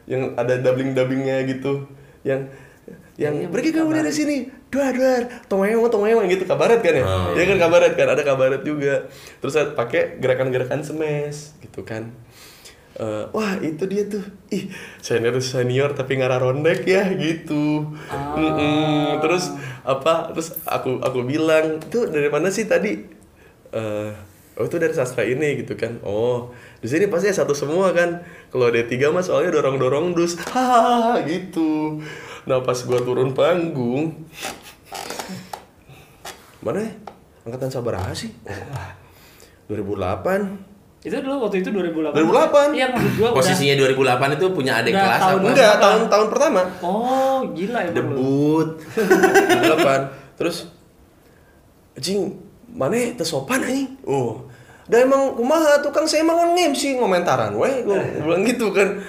Yang 0.05 0.33
ada 0.35 0.53
dubbing 0.59 0.93
dubbingnya 0.93 1.45
gitu, 1.45 1.85
yang 2.21 2.49
yang 3.15 3.47
pergi 3.47 3.71
kamu 3.71 3.95
dari 3.95 4.11
sini, 4.11 4.35
duar 4.67 4.91
duar, 4.91 5.47
tomeong 5.47 5.87
tomeong 5.87 6.27
gitu 6.27 6.43
kabaret 6.43 6.83
kan 6.83 6.93
ya? 6.99 7.05
Oh. 7.07 7.31
Ya 7.31 7.47
kan 7.47 7.57
kabaret 7.63 7.93
kan, 7.95 8.07
ada 8.11 8.23
kabaret 8.27 8.61
juga. 8.67 9.07
Terus 9.39 9.53
saya 9.55 9.71
pakai 9.71 10.19
gerakan-gerakan 10.19 10.83
semes 10.83 11.55
gitu 11.63 11.87
kan. 11.87 12.11
Eh, 12.95 13.25
wah 13.35 13.59
itu 13.59 13.83
dia 13.91 14.07
tuh, 14.07 14.23
ih 14.55 14.71
senior 15.03 15.35
senior 15.43 15.91
tapi 15.91 16.15
ngarah 16.15 16.39
rondek 16.43 16.87
ya 16.87 17.07
gitu. 17.15 17.91
Mm-mm. 18.11 19.19
Terus 19.19 19.51
apa? 19.83 20.31
Terus 20.31 20.55
aku 20.63 21.03
aku 21.03 21.27
bilang 21.27 21.83
itu 21.83 22.07
dari 22.07 22.31
mana 22.31 22.47
sih 22.51 22.67
tadi? 22.67 22.95
Eh, 23.75 24.11
oh 24.55 24.63
itu 24.63 24.79
dari 24.79 24.95
sastra 24.95 25.27
ini 25.27 25.63
gitu 25.63 25.75
kan. 25.75 25.99
Oh 26.07 26.55
di 26.79 26.87
sini 26.87 27.11
pasti 27.11 27.31
satu 27.35 27.51
semua 27.51 27.91
kan. 27.91 28.23
Kalau 28.47 28.71
D3 28.71 29.11
mah 29.11 29.23
soalnya 29.25 29.59
dorong 29.59 29.75
dorong 29.75 30.05
dus, 30.15 30.39
hahaha 30.55 31.19
gitu. 31.27 31.99
Nah 32.45 32.61
pas 32.61 32.77
gua 32.79 32.99
turun 32.99 33.33
panggung, 33.33 34.13
mana? 36.59 36.79
ya? 36.79 36.91
Angkatan 37.43 37.69
Sabaraha 37.69 38.09
sih? 38.11 38.33
Oh, 38.43 38.89
2008 39.67 40.73
Itu 41.01 41.21
dulu 41.21 41.45
waktu 41.45 41.61
itu 41.61 41.69
2008. 41.69 42.17
2008. 42.17 42.73
Iya 42.73 42.85
maksud 42.89 43.11
gua 43.15 43.27
udah- 43.27 43.37
Posisinya 43.37 43.75
2008 43.77 44.33
itu 44.35 44.45
punya 44.51 44.73
adik 44.75 44.91
Udah 44.91 45.03
kelas 45.03 45.21
tahun 45.21 45.37
apa? 45.37 45.47
Enggak, 45.47 45.73
tahun 45.79 46.01
tahun 46.07 46.27
pertama. 46.29 46.61
Oh, 46.81 47.37
gila 47.51 47.79
ya 47.81 47.91
Debut. 47.91 48.67
2008 48.93 50.01
terus 50.35 50.57
anjing 51.93 52.35
mana 52.67 53.15
tersopan 53.15 53.63
anjing 53.63 53.87
oh 54.03 54.43
dah 54.83 54.99
emang 54.99 55.31
kumaha 55.31 55.79
tukang 55.79 56.03
saya 56.03 56.21
emang 56.21 56.51
nge-MC 56.51 56.99
ngomentaran 56.99 57.55
weh 57.55 57.81
gue 57.81 57.95
bilang 58.19 58.43
gitu 58.43 58.69
kan 58.69 58.99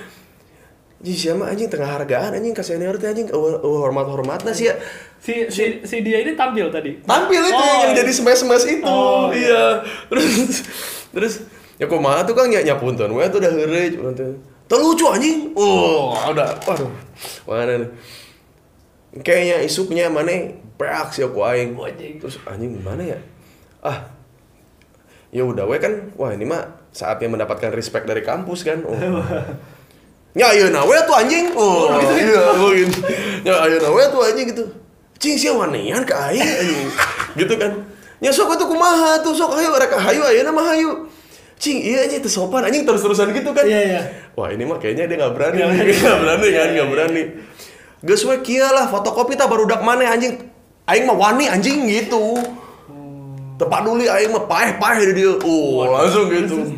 Ji 1.06 1.14
siapa 1.14 1.46
anjing? 1.46 1.70
Tengah 1.70 1.86
hargaan 1.86 2.34
anjing 2.34 2.50
ke 2.50 2.66
senior 2.66 2.98
teh 2.98 3.06
anjing. 3.06 3.30
Uh, 3.30 3.62
uh, 3.62 3.78
hormat 3.86 4.10
hormatnya 4.10 4.50
sih 4.50 4.66
ya. 4.66 4.74
Si, 5.22 5.46
si, 5.54 5.78
si 5.86 6.02
dia 6.02 6.18
ini 6.18 6.34
tampil 6.34 6.66
tadi. 6.66 6.98
tampil 7.06 7.46
itu 7.46 7.54
Oh, 7.54 7.86
yang 7.86 7.94
iya. 7.94 8.02
jadi 8.02 8.10
smash 8.10 8.42
smash 8.42 8.66
itu. 8.66 8.82
Oh, 8.82 9.30
iya. 9.30 9.86
Terus 10.10 10.66
terus 11.14 11.34
ya 11.78 11.86
kumaha 11.86 12.26
tuh 12.26 12.34
kan 12.34 12.50
nyapunten 12.50 13.06
weh 13.14 13.22
tuh 13.30 13.38
udah 13.38 13.52
heureuy 13.54 13.94
cuman 13.94 14.18
teh 14.18 14.34
"Teu 14.66 14.82
lucu 14.82 15.06
anjing. 15.06 15.54
Oh 15.54 16.10
udah. 16.34 16.58
Waduh 16.66 16.90
mana 17.46 17.86
nih? 17.86 17.90
Kayaknya 19.22 19.56
isuknya 19.62 20.10
mana? 20.10 20.58
Peak 20.74 21.14
sih 21.14 21.22
aku 21.22 21.38
aing. 21.46 21.78
Anjing. 21.78 22.18
terus 22.18 22.42
anjing 22.42 22.82
gimana 22.82 23.14
ya? 23.14 23.18
Ah. 23.78 24.10
Ya 25.30 25.46
udah 25.46 25.70
we 25.70 25.78
kan 25.78 26.10
wah 26.18 26.34
ini 26.34 26.42
mah 26.42 26.82
saatnya 26.90 27.30
mendapatkan 27.30 27.70
respect 27.70 28.10
dari 28.10 28.26
kampus 28.26 28.66
kan. 28.66 28.82
Oh. 28.82 28.90
ya 30.36 30.52
ayo 30.52 30.68
we 30.84 30.96
tuh 31.08 31.16
anjing 31.16 31.48
oh, 31.56 31.96
iya 32.12 32.44
oh, 32.60 32.68
gitu. 32.76 33.00
ya 33.40 33.54
ayo 33.64 33.80
we 33.96 34.04
tuh 34.12 34.20
anjing 34.20 34.46
gitu 34.52 34.64
cing 35.16 35.40
sih 35.40 35.48
wanean 35.48 36.04
ke 36.04 36.12
aing 36.12 36.44
anjing 36.44 36.88
gitu 37.40 37.54
kan 37.56 37.72
ya 38.20 38.28
sok 38.28 38.52
tuh 38.60 38.68
kumaha 38.68 39.16
tuh 39.24 39.32
sok 39.32 39.56
ayo 39.56 39.72
rek 39.80 39.96
hayu 39.96 40.20
ayo 40.28 40.44
nama 40.44 40.60
hayu 40.60 41.08
cing 41.56 41.80
iya 41.80 42.04
anjing 42.04 42.20
teu 42.20 42.28
sopan 42.28 42.68
anjing 42.68 42.84
terus-terusan 42.84 43.32
gitu 43.32 43.56
kan 43.56 43.64
Iya, 43.64 43.80
iya. 43.80 44.00
wah 44.36 44.52
ini 44.52 44.68
mah 44.68 44.76
kayaknya 44.76 45.08
dia 45.08 45.16
nggak 45.24 45.32
berani 45.32 45.58
nggak 45.64 46.18
berani 46.20 46.48
kan 46.52 46.68
nggak 46.76 46.90
berani 46.92 47.24
Geus 48.04 48.28
we 48.28 48.36
kieu 48.44 48.60
lah 48.60 48.92
fotokopi 48.92 49.40
tak 49.40 49.48
baru 49.48 49.64
dak 49.64 49.80
mana 49.80 50.12
anjing 50.12 50.36
aing 50.84 51.08
mah 51.08 51.16
wani 51.16 51.48
anjing 51.48 51.88
gitu 51.88 52.36
tepat 53.56 53.88
dulu 53.88 54.04
aing 54.04 54.36
mah 54.36 54.44
paeh-paeh 54.44 55.00
di 55.10 55.24
dia 55.24 55.32
oh 55.32 55.88
langsung 55.88 56.28
gitu 56.28 56.76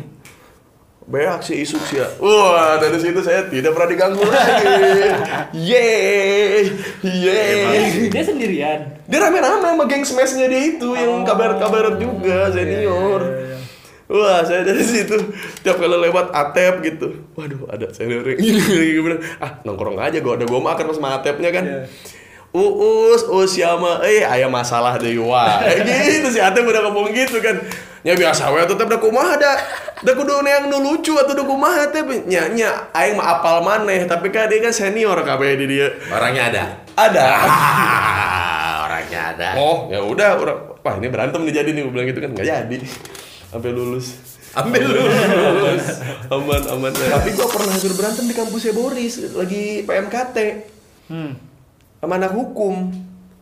Beak 1.09 1.41
si 1.41 1.65
isuk 1.65 1.81
sih 1.89 1.97
ya. 1.97 2.05
Wah, 2.21 2.77
dari 2.77 3.01
situ 3.01 3.17
saya 3.25 3.49
tidak 3.49 3.73
pernah 3.73 3.89
diganggu 3.89 4.21
lagi. 4.21 4.65
Yeay, 5.73 6.69
yeay. 7.01 8.13
Dia 8.13 8.21
sendirian. 8.21 8.79
Dia 9.09 9.17
rame-rame 9.17 9.73
sama 9.73 9.89
geng 9.89 10.05
smashnya 10.05 10.45
dia 10.45 10.77
itu 10.77 10.93
yang 10.93 11.25
kabar-kabar 11.25 11.97
juga 11.97 12.53
senior. 12.53 13.25
Wah, 14.05 14.45
saya 14.45 14.61
dari 14.61 14.85
situ 14.85 15.17
tiap 15.65 15.81
kali 15.81 15.97
lewat 15.97 16.29
Atep 16.29 16.85
gitu. 16.85 17.25
Waduh, 17.33 17.65
ada 17.73 17.89
senior 17.89 18.25
yang 18.29 18.41
ini 18.41 18.61
Gua 19.01 19.03
bilang, 19.09 19.21
ah 19.41 19.51
nongkrong 19.65 19.97
aja 19.97 20.21
gua 20.21 20.37
ada 20.37 20.45
gua 20.45 20.61
makan 20.61 20.93
sama 20.93 21.17
Atepnya 21.17 21.49
kan. 21.49 21.89
Uus, 22.49 23.29
us 23.29 23.53
siapa? 23.53 24.01
Eh, 24.01 24.25
aya 24.25 24.49
masalah 24.49 24.97
deh 24.97 25.13
wah. 25.21 25.61
Eh 25.61 25.85
gitu 25.85 26.33
si 26.33 26.41
Atep 26.41 26.65
udah 26.65 26.81
ngomong 26.89 27.13
gitu 27.13 27.37
kan. 27.37 27.61
Ya 28.01 28.15
biasa 28.15 28.49
we 28.49 28.63
tetep 28.63 28.89
da 28.89 28.97
kumaha 28.97 29.37
da. 29.37 29.53
Da 30.01 30.17
kudu 30.17 30.41
yang 30.41 30.65
nu 30.65 30.81
lucu 30.81 31.13
atau 31.13 31.37
da 31.37 31.43
kumaha 31.45 31.93
teh 31.93 32.01
nya 32.25 32.49
nya 32.49 32.89
aing 32.95 33.19
mah 33.19 33.37
apal 33.37 33.61
maneh 33.61 34.07
tapi 34.07 34.33
kan 34.33 34.49
dia 34.49 34.65
kan 34.65 34.73
senior 34.73 35.19
kabeh 35.21 35.61
di 35.61 35.77
dia. 35.77 35.93
Orangnya 36.09 36.43
ada. 36.49 36.63
Ada. 36.97 37.25
Orangnya 38.89 39.21
ada. 39.35 39.49
Oh, 39.59 39.85
ya 39.91 40.01
udah, 40.01 40.29
udah. 40.41 40.55
Wah, 40.81 40.95
ini 40.97 41.11
berantem 41.11 41.43
nih 41.45 41.53
jadi 41.53 41.69
nih, 41.75 41.81
gue 41.85 41.93
bilang 41.93 42.07
gitu 42.09 42.19
kan 42.23 42.29
nggak 42.33 42.47
jadi. 42.47 42.77
Sampai 43.51 43.69
lulus. 43.75 44.15
Ambil 44.57 44.81
lu. 44.89 45.01
Lulus. 45.05 45.85
aman, 46.33 46.61
aman. 46.73 46.91
Tapi 46.95 47.29
gue 47.37 47.47
pernah 47.51 47.71
hampir 47.77 47.93
berantem 47.93 48.25
di 48.25 48.33
kampusnya 48.33 48.73
Boris, 48.73 49.21
lagi 49.37 49.85
PMKT. 49.85 50.37
Hmm. 51.11 51.48
Sama 51.99 52.15
anak 52.15 52.31
hukum. 52.31 52.89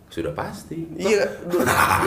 Sudah 0.07 0.31
pasti. 0.31 0.87
Iya, 0.95 1.19
du- 1.45 1.61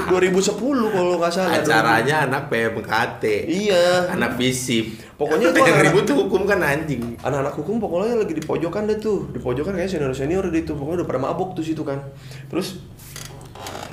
2010 0.09 0.57
kalau 0.91 1.21
nggak 1.21 1.31
salah. 1.31 1.53
Acaranya 1.55 2.17
anak 2.25 2.49
PMKT. 2.49 3.25
Iya. 3.47 4.09
Anak 4.09 4.35
FISIP. 4.35 5.15
Pokoknya 5.15 5.53
yang 5.53 5.61
gua- 5.61 5.85
ribut 5.85 6.05
tuh 6.05 6.17
hukum 6.19 6.43
kan 6.43 6.59
anjing. 6.59 7.15
Anak-anak 7.21 7.55
hukum 7.55 7.77
pokoknya 7.77 8.17
lagi 8.17 8.33
di 8.33 8.41
pojokan 8.41 8.89
deh 8.89 8.97
tuh. 8.97 9.29
Di 9.29 9.39
pojokan 9.39 9.77
kayak 9.77 9.87
senior-senior 9.87 10.43
deh 10.45 10.61
itu. 10.61 10.73
Pokoknya 10.73 11.05
udah 11.05 11.09
pada 11.09 11.21
mabok 11.21 11.53
tuh 11.53 11.61
situ 11.61 11.85
kan. 11.85 12.01
Terus 12.49 12.81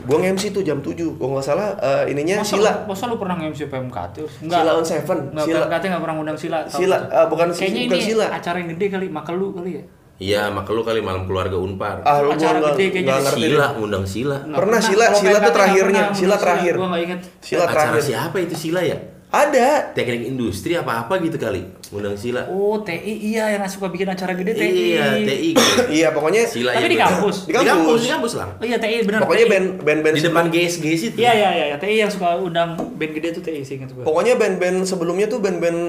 gua 0.01 0.17
nge-MC 0.17 0.49
tuh 0.49 0.63
jam 0.63 0.79
7. 0.79 0.95
Kalau 1.13 1.35
nggak 1.35 1.43
salah 1.45 1.75
eh, 1.75 2.03
ininya 2.07 2.39
Masa, 2.39 2.55
Sila. 2.55 2.71
Masa 2.87 3.03
lu 3.05 3.19
pernah 3.19 3.35
nge-MC 3.35 3.67
PMKT? 3.67 4.15
Sila 4.41 4.71
on 4.71 4.85
Seven. 4.87 5.19
Enggak, 5.29 5.45
Sila. 5.45 5.59
PMKT 5.61 5.83
nggak 5.85 6.01
pernah 6.01 6.17
undang 6.17 6.37
Sila. 6.39 6.57
tahu 6.63 6.79
Sila, 6.79 6.97
tuh. 6.97 7.11
eh, 7.11 7.25
bukan 7.27 7.47
Kayaknya 7.51 7.81
bukan 7.83 7.91
ini 7.93 8.07
Sila. 8.07 8.25
acara 8.31 8.55
yang 8.57 8.69
gede 8.71 8.87
kali, 8.87 9.05
Makelu 9.11 9.47
kali 9.51 9.71
ya? 9.75 9.83
Iya, 10.17 10.49
maka 10.49 10.73
lu 10.73 10.81
kali 10.81 10.97
malam 10.97 11.29
keluarga 11.29 11.53
Unpar. 11.55 12.01
Ah, 12.01 12.19
lu 12.19 12.33
gua 12.33 12.35
Acara 12.35 12.57
gede 12.73 12.85
kayaknya 12.89 13.21
ngerti. 13.21 13.41
Sila, 13.47 13.67
undang 13.77 14.05
Sila. 14.05 14.37
Nggak 14.41 14.57
Pernah 14.57 14.79
Sila, 14.81 15.05
Sila 15.13 15.37
tuh 15.37 15.53
terakhirnya, 15.53 16.03
pernah 16.09 16.17
Sila 16.17 16.35
terakhir. 16.35 16.73
Gua 16.73 16.87
nggak 16.89 17.03
inget. 17.03 17.19
Sila 17.37 17.63
Acara 17.63 17.73
terakhir. 17.93 18.01
siapa 18.01 18.37
itu 18.41 18.55
Sila 18.57 18.81
ya? 18.81 18.97
Ada. 19.27 19.91
Teknik 19.91 20.23
industri 20.25 20.73
apa-apa 20.73 21.19
gitu 21.19 21.35
kali. 21.35 21.61
Undang 21.91 22.17
Sila. 22.17 22.47
Oh, 22.47 22.79
TI 22.79 22.97
iya 23.27 23.53
yang 23.53 23.61
suka 23.67 23.91
bikin 23.91 24.07
acara 24.07 24.33
gede 24.33 24.55
TI. 24.55 24.97
Iya, 24.97 25.19
TI. 25.19 25.49
gitu. 25.51 25.81
Iya, 25.99 26.07
pokoknya 26.09 26.47
Sila 26.47 26.71
Tapi 26.71 26.87
di 26.87 26.97
kampus? 26.97 27.35
Di 27.43 27.51
Di 27.51 27.53
kampus, 27.53 27.67
kampus. 27.69 27.99
di 27.99 28.09
kampus 28.09 28.33
lah. 28.33 28.47
Oh 28.55 28.65
iya 28.65 28.77
TI 28.79 29.03
benar. 29.03 29.19
pokoknya 29.21 29.45
band-band 29.77 30.15
Di 30.15 30.23
depan 30.23 30.45
GSG 30.47 30.85
situ. 30.97 31.17
Iya 31.19 31.31
iya 31.35 31.49
iya, 31.53 31.75
TI 31.77 31.99
yang 31.99 32.09
suka 32.09 32.33
undang 32.33 32.73
band 32.73 33.11
gede 33.13 33.35
tuh 33.35 33.43
TI 33.43 33.61
sih 33.61 33.77
ingat 33.77 33.93
gua. 33.93 34.01
Pokoknya 34.01 34.33
band-band 34.33 34.81
sebelumnya 34.81 35.27
tuh 35.27 35.37
band-band 35.37 35.79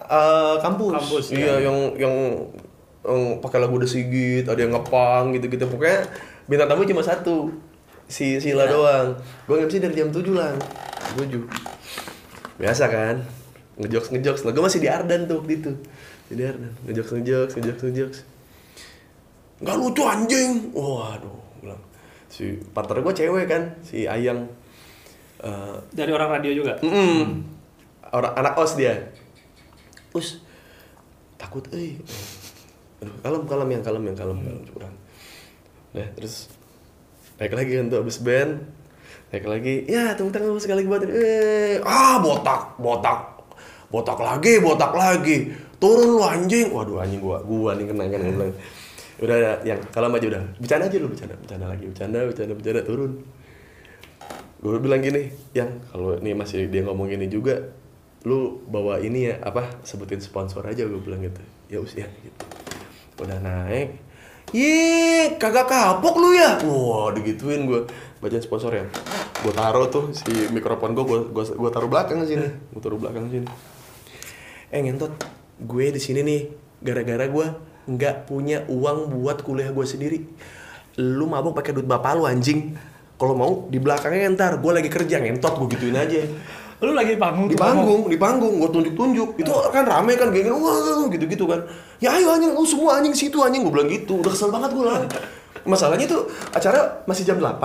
eh, 0.00 0.54
kampus. 0.62 0.94
Kampus, 0.96 1.24
Iya, 1.34 1.58
ya. 1.58 1.68
yang 1.68 1.76
yang 1.98 2.14
yang 3.06 3.38
pakai 3.38 3.58
lagu 3.58 3.78
The 3.78 3.86
Sigit, 3.86 4.44
ada 4.44 4.58
yang 4.58 4.74
ngepang 4.74 5.30
gitu-gitu. 5.32 5.64
Pokoknya 5.66 6.02
bintang 6.44 6.68
tamu 6.68 6.82
cuma 6.82 7.00
satu. 7.00 7.54
Si 8.06 8.38
Sila 8.38 8.66
Ya. 8.66 8.70
doang. 8.70 9.08
Gua 9.46 9.62
MC 9.62 9.78
dari 9.78 9.94
jam 9.94 10.10
7 10.10 10.30
lah. 10.30 10.54
7. 11.14 11.42
Biasa 12.56 12.86
kan? 12.86 13.22
Ngejokes 13.76 14.10
ngejokes. 14.10 14.42
Lah 14.42 14.52
gua 14.52 14.64
masih 14.66 14.78
di 14.78 14.88
Ardan 14.88 15.26
tuh 15.26 15.42
waktu 15.42 15.58
itu. 15.58 15.70
Di 16.30 16.42
Ardan. 16.42 16.70
Ngejokes 16.86 17.12
ngejokes, 17.14 17.52
ngejokes 17.54 17.82
ngejokes. 17.86 18.18
Nggak 19.58 19.76
lucu 19.76 20.02
anjing. 20.04 20.70
Waduh, 20.70 21.38
bilang. 21.58 21.82
Si 22.30 22.58
partner 22.70 23.00
gua 23.00 23.10
cewek 23.10 23.46
kan, 23.46 23.62
si 23.82 24.06
Ayang. 24.06 24.46
Eh, 25.36 25.76
Dari 25.92 26.10
orang 26.10 26.38
radio 26.38 26.52
juga. 26.54 26.78
Mm. 26.80 27.42
Orang 28.08 28.32
anak 28.34 28.54
os 28.56 28.78
dia. 28.78 29.12
Us 30.14 30.40
takut 31.36 31.66
euy. 31.74 31.98
Aduh, 33.04 33.16
kalem 33.20 33.42
kalem 33.44 33.68
yang 33.76 33.82
kalem 33.84 34.02
yang 34.08 34.16
kalem. 34.16 34.38
Kalem 34.40 34.62
curang. 34.72 34.94
Nah, 35.96 36.08
terus 36.16 36.52
naik 37.36 37.52
lagi 37.52 37.72
kan 37.76 37.86
tuh 37.92 38.00
abis 38.00 38.18
band. 38.20 38.52
Naik 39.32 39.44
lagi, 39.44 39.74
ya 39.90 40.14
tepuk 40.14 40.30
tangan 40.30 40.54
sekali 40.62 40.84
lagi 40.84 40.88
buat 40.88 41.02
eh 41.10 41.82
ah 41.82 42.22
botak, 42.22 42.78
botak. 42.78 43.36
botak 43.86 44.18
lagi 44.18 44.58
botak 44.58 44.92
lagi. 44.92 45.54
Turun 45.78 46.18
lu 46.18 46.22
anjing. 46.24 46.74
Waduh 46.74 47.02
anjing 47.02 47.22
gua 47.22 47.38
gua 47.42 47.78
nih 47.78 47.86
kena 47.90 48.10
kan 48.10 48.18
gua 48.18 48.32
bilang. 48.34 48.54
Udah 49.16 49.36
yang 49.64 49.80
kalau 49.94 50.10
maju 50.10 50.26
udah. 50.26 50.42
Bercanda 50.58 50.90
aja 50.90 50.96
lu 50.98 51.08
bercanda 51.08 51.34
bercanda 51.38 51.66
lagi 51.70 51.84
bercanda 51.86 52.18
bercanda 52.26 52.52
bercanda 52.52 52.82
turun. 52.82 53.12
Gue 54.56 54.82
bilang 54.82 55.04
gini 55.04 55.30
yang 55.54 55.78
kalau 55.92 56.18
nih 56.18 56.34
masih 56.34 56.66
dia 56.66 56.82
ngomong 56.82 57.06
gini 57.12 57.30
juga 57.30 57.70
lu 58.26 58.58
bawa 58.66 58.98
ini 58.98 59.30
ya 59.30 59.38
apa 59.44 59.84
sebutin 59.86 60.18
sponsor 60.18 60.66
aja 60.66 60.82
gue 60.82 61.00
bilang 61.00 61.22
gitu. 61.22 61.42
Ya 61.70 61.78
usia 61.78 62.10
gitu 62.10 62.65
udah 63.20 63.38
naik 63.40 64.06
Ih, 64.54 65.34
kagak 65.42 65.66
kapok 65.66 66.22
lu 66.22 66.30
ya? 66.38 66.62
Wah, 66.62 67.10
digituin 67.10 67.66
gue 67.66 67.82
bacain 68.22 68.38
sponsor 68.38 68.70
ya. 68.78 68.86
Gue 69.42 69.50
taruh 69.50 69.90
tuh 69.90 70.14
si 70.14 70.30
mikrofon 70.54 70.94
gue, 70.94 71.02
gue 71.02 71.44
gua 71.58 71.70
taruh 71.74 71.90
belakang 71.90 72.22
sini. 72.22 72.46
Gue 72.70 72.78
taruh 72.78 72.94
belakang 72.94 73.26
sini. 73.26 73.46
Eh 74.70 74.80
ngentot, 74.86 75.18
gue 75.58 75.90
di 75.90 75.98
sini 75.98 76.22
nih 76.22 76.40
gara-gara 76.78 77.26
gue 77.26 77.46
nggak 77.90 78.30
punya 78.30 78.62
uang 78.70 79.18
buat 79.18 79.42
kuliah 79.42 79.74
gue 79.74 79.82
sendiri. 79.82 80.22
Lu 81.02 81.26
mabuk 81.26 81.58
pakai 81.58 81.74
duit 81.74 81.88
bapak 81.90 82.14
lu 82.14 82.30
anjing. 82.30 82.78
Kalau 83.18 83.34
mau 83.34 83.52
di 83.66 83.82
belakangnya 83.82 84.30
ntar 84.38 84.62
gue 84.62 84.72
lagi 84.72 84.86
kerja 84.86 85.18
ngentot 85.26 85.58
gue 85.58 85.68
gituin 85.74 85.98
aja. 85.98 86.22
Lu 86.76 86.92
lagi 86.92 87.14
di 87.14 87.20
panggung 87.20 87.48
Di 87.48 87.56
panggung, 87.56 88.02
di 88.04 88.16
panggung, 88.16 88.54
gue 88.58 88.68
tunjuk-tunjuk. 88.68 89.28
Itu 89.36 89.50
kan 89.72 89.84
rame 89.84 90.12
kan, 90.14 90.28
geng 90.28 90.52
wah 90.52 91.08
gitu-gitu 91.08 91.48
kan. 91.48 91.64
Ya 91.96 92.12
ayo 92.12 92.28
anjing, 92.30 92.52
lu 92.52 92.62
semua 92.62 93.00
anjing 93.00 93.16
situ 93.16 93.40
anjing, 93.40 93.64
gue 93.64 93.72
bilang 93.72 93.88
gitu. 93.88 94.20
Udah 94.20 94.28
kesel 94.28 94.52
banget 94.52 94.76
gue 94.76 94.84
lah. 94.84 95.00
Masalahnya 95.64 96.04
tuh 96.04 96.28
acara 96.52 97.02
masih 97.04 97.24
jam 97.24 97.38
8 97.38 97.58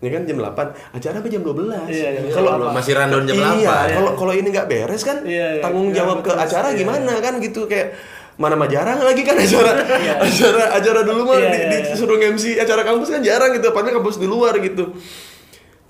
ya 0.00 0.08
kan 0.08 0.22
jam 0.24 0.38
8 0.38 0.96
acara 0.96 1.12
sampai 1.18 1.28
jam 1.28 1.42
12 1.42 1.66
Iya, 1.84 2.08
iya. 2.16 2.32
kalau 2.32 2.72
Masih 2.72 2.96
rundown 2.96 3.24
jam 3.26 3.36
iya, 3.36 3.90
8. 3.90 3.96
kalau 4.00 4.10
kalau 4.16 4.32
ini 4.32 4.48
nggak 4.48 4.64
beres 4.64 5.02
kan 5.02 5.20
Iya, 5.20 5.58
iya. 5.58 5.60
tanggung 5.60 5.90
Nggak 5.90 5.98
jawab 5.98 6.18
ke 6.22 6.30
beres, 6.30 6.44
acara 6.46 6.68
iya. 6.70 6.78
gimana 6.78 7.12
kan 7.18 7.36
gitu 7.36 7.66
kayak 7.66 8.00
mana 8.38 8.56
mah 8.56 8.64
jarang 8.64 8.96
lagi 8.96 9.20
kan 9.20 9.36
acara 9.36 9.76
acara 10.16 10.64
acara 10.72 11.00
dulu 11.02 11.20
mah 11.26 11.36
Iya, 11.36 11.44
di- 11.44 11.58
iya, 11.58 11.68
iya. 11.68 11.80
disuruh 11.90 12.16
MC 12.16 12.56
acara 12.56 12.80
kampus 12.82 13.08
kan 13.10 13.20
jarang 13.20 13.50
gitu 13.52 13.66
padahal 13.68 13.94
kampus 13.98 14.16
di 14.16 14.24
luar 14.24 14.56
gitu 14.56 14.84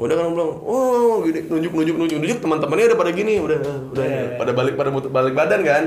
udah 0.00 0.14
kan 0.16 0.32
bilang 0.32 0.52
oh 0.64 1.20
gini 1.20 1.44
nunjuk 1.44 1.76
nunjuk 1.76 1.96
nunjuk 2.00 2.18
nunjuk 2.18 2.38
teman-temannya 2.40 2.88
udah 2.88 2.98
pada 2.98 3.12
gini 3.12 3.36
udah 3.36 3.58
udah 3.92 4.00
Iya, 4.00 4.16
iya. 4.16 4.38
pada 4.40 4.52
balik 4.56 4.74
pada 4.74 4.88
muter- 4.88 5.12
balik 5.12 5.36
badan 5.36 5.60
kan? 5.60 5.84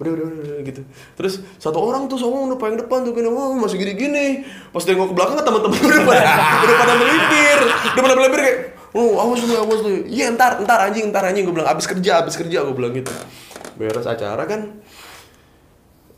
Udah 0.00 0.10
udah 0.16 0.24
udah, 0.24 0.38
udah, 0.40 0.56
gitu. 0.64 0.80
Terus 1.12 1.34
satu 1.56 1.76
orang 1.76 2.08
tuh 2.08 2.16
songong 2.16 2.48
udah 2.48 2.56
paling 2.56 2.80
depan 2.80 3.04
tuh 3.04 3.12
gini 3.12 3.28
wah 3.28 3.52
masih 3.52 3.76
gini 3.76 3.92
gini 3.94 4.26
pas 4.72 4.80
dia 4.80 4.96
nengok 4.96 5.12
ke 5.12 5.16
belakang 5.20 5.36
kan 5.36 5.44
teman-teman 5.44 5.76
udah 5.76 6.00
pada 6.02 6.24
udah 6.64 6.76
pada 6.80 6.94
melipir 6.96 7.58
udah 7.92 8.02
pada 8.02 8.14
melipir 8.16 8.40
kayak 8.40 8.58
oh 8.90 9.10
awas 9.20 9.40
lu 9.40 9.54
awas 9.54 9.80
lu. 9.84 9.92
Iya 10.08 10.32
ntar 10.32 10.64
ntar 10.64 10.78
anjing 10.80 11.12
ntar 11.12 11.22
anjing 11.22 11.44
gue 11.44 11.52
bilang 11.52 11.68
abis 11.68 11.84
kerja 11.84 12.24
abis 12.24 12.40
kerja 12.40 12.64
gue 12.64 12.72
bilang 12.72 12.96
gitu. 12.96 13.12
Beres 13.76 14.08
acara 14.08 14.40
kan. 14.48 14.80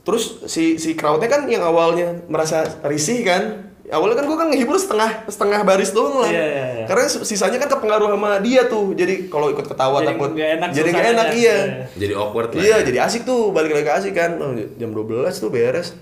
Terus 0.02 0.46
si 0.46 0.78
si 0.78 0.94
crowdnya 0.94 1.26
kan 1.26 1.42
yang 1.46 1.62
awalnya 1.62 2.22
merasa 2.26 2.62
risih 2.82 3.22
kan 3.22 3.71
awalnya 3.92 4.16
kan 4.16 4.24
gue 4.24 4.38
kan 4.40 4.48
ngehibur 4.48 4.76
setengah 4.80 5.28
setengah 5.28 5.60
baris 5.68 5.92
doang 5.92 6.24
lah. 6.24 6.30
Iya, 6.32 6.44
iya, 6.48 6.64
iya. 6.80 6.84
karena 6.88 7.04
sisanya 7.12 7.60
kan 7.60 7.68
kepengaruh 7.76 8.08
sama 8.08 8.40
dia 8.40 8.64
tuh. 8.64 8.96
Jadi 8.96 9.28
kalau 9.28 9.52
ikut 9.52 9.68
ketawa 9.68 10.00
Jadi 10.00 10.08
takut 10.08 10.30
nggak 10.32 10.50
enak 10.56 10.68
jadi 10.72 10.88
nggak 10.88 11.08
enak 11.12 11.26
iya. 11.36 11.36
Iya. 11.36 11.56
Jadi 12.00 12.12
awkward 12.16 12.50
lah. 12.56 12.62
iya 12.64 12.76
jadi 12.80 12.98
asik 13.04 13.22
tuh. 13.28 13.52
Balik 13.52 13.76
lagi 13.76 13.92
asik 13.92 14.16
kan. 14.16 14.40
Oh, 14.40 14.56
jam 14.56 14.90
12 14.96 15.28
tuh 15.36 15.52
beres. 15.52 15.92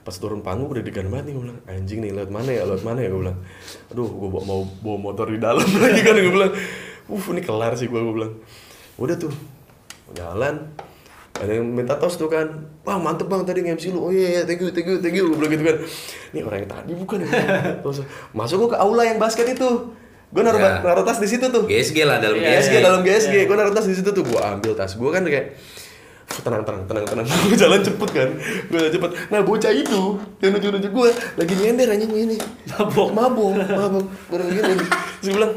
Pas 0.00 0.16
turun 0.16 0.40
panggung 0.40 0.72
udah 0.72 0.80
degan 0.80 1.12
banget 1.12 1.30
nih 1.30 1.32
gue 1.36 1.44
bilang. 1.44 1.60
Anjing 1.68 1.98
nih 2.00 2.10
lewat 2.16 2.30
mana 2.32 2.50
ya? 2.50 2.62
Lewat 2.64 2.82
mana 2.88 2.98
ya? 3.04 3.08
Gue 3.12 3.20
bilang. 3.20 3.38
Aduh 3.92 4.08
gue 4.08 4.28
mau 4.32 4.60
bawa 4.80 4.98
motor 5.12 5.26
di 5.28 5.38
dalam 5.38 5.68
lagi 5.84 6.00
kan 6.00 6.16
gue 6.16 6.32
bilang. 6.32 6.52
Uh 7.06 7.24
ini 7.36 7.42
kelar 7.44 7.76
sih 7.76 7.86
gue 7.86 8.00
gue 8.00 8.14
bilang. 8.16 8.32
Udah 8.96 9.16
tuh. 9.20 9.34
Jalan 10.16 10.72
ada 11.36 11.52
yang 11.52 11.66
minta 11.66 11.94
tos 11.94 12.14
tuh 12.14 12.26
kan. 12.26 12.46
Wah 12.82 12.96
mantep 12.96 13.26
bang 13.26 13.42
tadi 13.42 13.60
nge-MC 13.60 13.90
lu. 13.90 14.00
Oh 14.00 14.10
iya 14.10 14.28
iya 14.30 14.42
thank 14.42 14.58
you 14.58 14.70
thank 14.70 14.84
you 14.84 14.96
thank 14.98 15.12
you. 15.12 15.28
Gue 15.28 15.38
bilang 15.38 15.52
gitu 15.52 15.64
kan. 15.64 15.76
Ini 16.30 16.40
orang 16.42 16.58
yang 16.60 16.70
tadi 16.70 16.92
bukan 16.92 17.16
ya. 17.20 17.28
Masuk 18.36 18.56
gue 18.58 18.70
ke 18.72 18.78
aula 18.78 19.02
yang 19.02 19.16
basket 19.16 19.46
itu. 19.48 19.70
Gue 20.26 20.42
naruh 20.42 20.58
Ya. 20.58 20.80
naruh 20.80 21.02
tas 21.02 21.16
di 21.16 21.26
situ 21.26 21.46
tuh. 21.46 21.64
GSG 21.64 22.02
lah 22.02 22.18
dalam 22.18 22.34
Iya, 22.34 22.58
GSG 22.58 22.72
GSG. 22.72 22.82
dalam 22.82 23.00
GSG 23.00 23.34
gue 23.44 23.56
naruh 23.56 23.70
tas 23.70 23.84
di 23.84 23.94
situ 23.94 24.10
tuh. 24.10 24.22
Gue 24.22 24.36
ambil 24.38 24.72
tas 24.72 24.92
gue 24.92 25.06
kan 25.08 25.22
kayak 25.22 25.54
"Fuh, 26.26 26.42
tenang 26.42 26.66
tenang 26.66 26.82
tenang 26.84 27.06
tenang. 27.06 27.26
Gue 27.46 27.54
jalan 27.54 27.78
cepet 27.78 28.08
kan. 28.10 28.28
Gue 28.66 28.78
jalan 28.80 28.92
cepet. 28.92 29.10
Nah 29.28 29.40
bocah 29.40 29.70
itu 29.70 30.00
yang 30.40 30.50
nunjuk 30.50 30.70
nunjuk 30.72 30.90
gue 30.90 31.08
lagi 31.36 31.54
nyender 31.54 31.86
anjing 31.88 32.10
ini. 32.10 32.36
Mabok. 32.66 33.08
mabok 33.14 33.50
mabok. 33.54 34.04
Gue 34.26 34.36
lagi 34.40 34.52
gini. 34.56 34.74
Terus 35.16 35.22
gue 35.22 35.34
bilang 35.36 35.52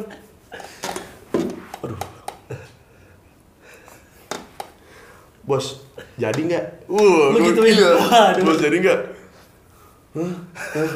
bos 5.49 5.81
jadi 6.15 6.37
nggak 6.39 6.65
Wah, 6.85 7.33
Lu 7.33 7.41
gituin? 7.43 7.73
iya. 7.73 7.89
Waduh. 7.97 8.43
bos 8.43 8.59
jadi 8.59 8.77
nggak 8.77 8.99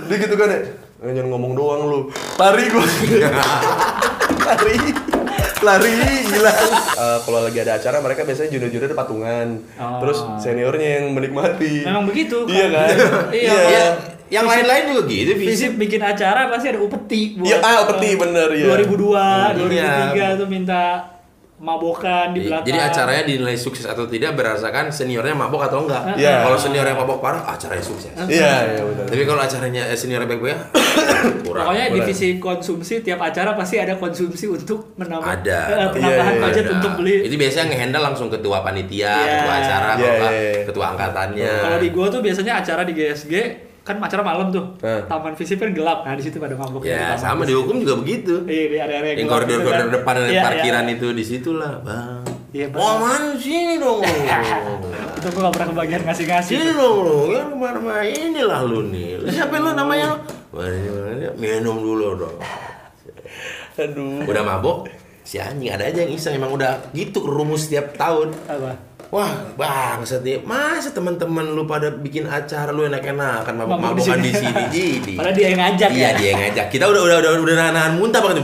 dia 0.03 0.17
gitu 0.19 0.35
kan 0.35 0.47
ya 0.47 0.59
"Eh, 1.01 1.11
jangan 1.11 1.29
ngomong 1.31 1.53
doang 1.53 1.81
lu 1.83 1.99
lari 2.35 2.65
gue 2.65 2.79
lari 4.43 4.77
lari 5.59 5.91
hilang 6.23 6.71
Eh, 6.93 7.17
kalau 7.19 7.39
lagi 7.41 7.57
ada 7.57 7.73
acara 7.75 7.97
mereka 7.99 8.21
biasanya 8.21 8.49
junior 8.49 8.69
junior 8.69 8.93
patungan 8.93 9.47
Oh. 9.75 9.99
terus 9.99 10.19
seniornya 10.37 10.89
yang 10.97 11.11
menikmati 11.11 11.83
Memang 11.83 12.05
begitu. 12.05 12.45
iya 12.45 12.67
kan 12.69 12.87
Iya. 13.35 13.53
Ya, 13.65 13.85
yang 14.31 14.45
lain-lain 14.45 14.83
juga 14.89 15.03
gitu, 15.05 15.31
Visip 15.35 15.71
bikin 15.75 16.01
acara 16.01 16.47
pasti 16.47 16.67
ada 16.67 16.79
upeti 16.79 17.37
buat 17.37 17.45
Iya, 17.45 17.57
ah, 17.59 17.85
upeti, 17.85 18.09
eh, 18.09 18.15
bener, 18.15 18.49
iya. 18.51 18.65
2002, 18.71 19.13
Iya. 19.69 19.91
2003 20.09 20.39
tuh 20.39 20.47
minta 20.47 20.81
mabokan 21.63 22.35
di 22.35 22.43
belakang. 22.43 22.67
Jadi 22.67 22.77
acaranya 22.77 23.23
dinilai 23.23 23.55
sukses 23.55 23.87
atau 23.87 24.03
tidak 24.03 24.35
berdasarkan 24.35 24.91
seniornya 24.91 25.31
mabok 25.31 25.63
atau 25.63 25.87
enggak. 25.87 26.03
Iya. 26.13 26.43
Kalau 26.43 26.59
seniornya 26.59 26.91
mabok 26.93 27.17
parah, 27.17 27.47
acaranya 27.47 27.79
sukses. 27.81 28.11
iya 28.27 28.67
iya 28.69 28.83
benar 28.83 29.07
Tapi 29.07 29.23
kalau 29.23 29.39
acaranya 29.39 29.83
eh, 29.85 29.95
seniornya 29.95 30.27
baik-baik 30.27 30.51
ya, 30.51 30.59
kurang. 31.47 31.63
Pokoknya 31.65 31.85
kurang. 31.87 31.97
divisi 31.97 32.27
konsumsi 32.37 32.93
tiap 32.99 33.23
acara 33.23 33.55
pasti 33.55 33.79
ada 33.79 33.95
konsumsi 33.95 34.45
untuk 34.45 34.91
menambah 34.95 35.23
Ada. 35.23 35.59
eh, 35.63 35.87
penambahan 35.89 36.03
Iya, 36.27 36.35
iya, 36.35 36.43
budget 36.43 36.65
Ada. 36.65 36.73
untuk 36.75 36.91
beli. 36.99 37.15
Itu 37.23 37.35
biasanya 37.39 37.65
ngehandle 37.71 38.01
langsung 38.03 38.27
ketua 38.27 38.57
panitia, 38.59 39.07
Iya. 39.07 39.31
ketua 39.33 39.53
acara, 39.55 39.87
Iya, 39.87 39.95
kalau 39.95 40.13
nggak 40.13 40.33
iya, 40.33 40.43
iya. 40.51 40.63
ketua 40.67 40.85
angkatannya. 40.91 41.53
Kalau 41.61 41.77
di 41.79 41.89
gua 41.89 42.05
tuh 42.09 42.19
biasanya 42.19 42.53
acara 42.59 42.81
di 42.83 42.91
GSG 42.91 43.33
kan 43.83 43.99
acara 43.99 44.23
malam 44.23 44.47
tuh. 44.47 44.63
Eh. 44.79 45.03
Taman 45.05 45.35
visip 45.35 45.59
kan 45.59 45.75
gelap. 45.75 46.07
Nah, 46.07 46.15
di 46.15 46.23
situ 46.23 46.39
pada 46.39 46.55
mabuk 46.55 46.87
Ya, 46.87 47.19
sama 47.19 47.43
di 47.43 47.51
hukum 47.51 47.83
juga 47.83 47.99
begitu. 47.99 48.47
Iya, 48.47 48.63
di 48.71 48.77
area-area 48.79 49.11
Yang 49.13 49.27
gelap 49.27 49.43
gitu 49.43 49.59
koridor-koridor 49.59 49.83
kan. 49.83 49.95
depan 49.99 50.13
dan 50.15 50.29
Iya, 50.31 50.41
parkiran 50.41 50.85
iya. 50.87 50.93
itu 50.95 51.07
di 51.11 51.23
situlah, 51.23 51.73
Bang. 51.83 52.23
Iya, 52.49 52.65
Bang. 52.71 52.79
Oh, 52.79 52.93
mana 52.97 53.35
sini 53.35 53.75
dong. 53.77 53.99
Itu 55.23 55.27
gua 55.31 55.41
gak 55.47 55.53
pernah 55.55 55.67
kebagian 55.71 56.01
ngasih-ngasih. 56.03 56.51
Sini 56.53 56.71
dong 56.75 56.95
lu, 56.99 57.17
kan 57.31 57.45
ke 57.47 57.55
mana 57.55 57.99
inilah 58.03 58.59
lu 58.63 58.79
nih. 58.87 59.23
Siapa 59.27 59.55
lu 59.55 59.71
namanya? 59.71 60.19
Minum 61.35 61.79
dulu 61.79 62.07
dong. 62.19 62.37
aduh 63.73 64.21
Udah 64.29 64.43
mabok, 64.45 64.85
si 65.25 65.41
anjing 65.41 65.73
ada 65.73 65.89
aja 65.89 66.05
yang 66.05 66.13
iseng 66.13 66.37
emang 66.37 66.53
udah 66.53 66.93
gitu 66.93 67.25
rumus 67.25 67.65
setiap 67.65 67.97
tahun. 67.97 68.29
Apa? 68.45 68.92
Wah, 69.13 69.29
bangsat 69.53 70.25
nih. 70.25 70.41
Masa 70.41 70.89
teman-teman 70.89 71.45
lu 71.45 71.69
pada 71.69 71.93
bikin 71.93 72.25
acara 72.25 72.73
lu 72.73 72.81
enak-enakan 72.83 73.53
Mabok 73.53 73.77
mabok-mabokan 73.77 74.17
di 74.17 74.25
di 74.25 74.31
sini. 74.33 74.49
sini. 74.49 74.63
Jadi. 74.73 75.13
Padahal 75.13 75.35
dia 75.37 75.45
yang 75.45 75.59
ngajak 75.61 75.89
Iya 75.93 76.01
ya. 76.01 76.09
dia 76.17 76.27
yang 76.33 76.41
ngajak. 76.41 76.65
Kita 76.67 76.85
udah 76.89 77.01
udah 77.03 77.17
udah 77.21 77.31
udah 77.37 77.55
nahan 77.69 77.93
muntah 77.93 78.21
banget. 78.25 78.41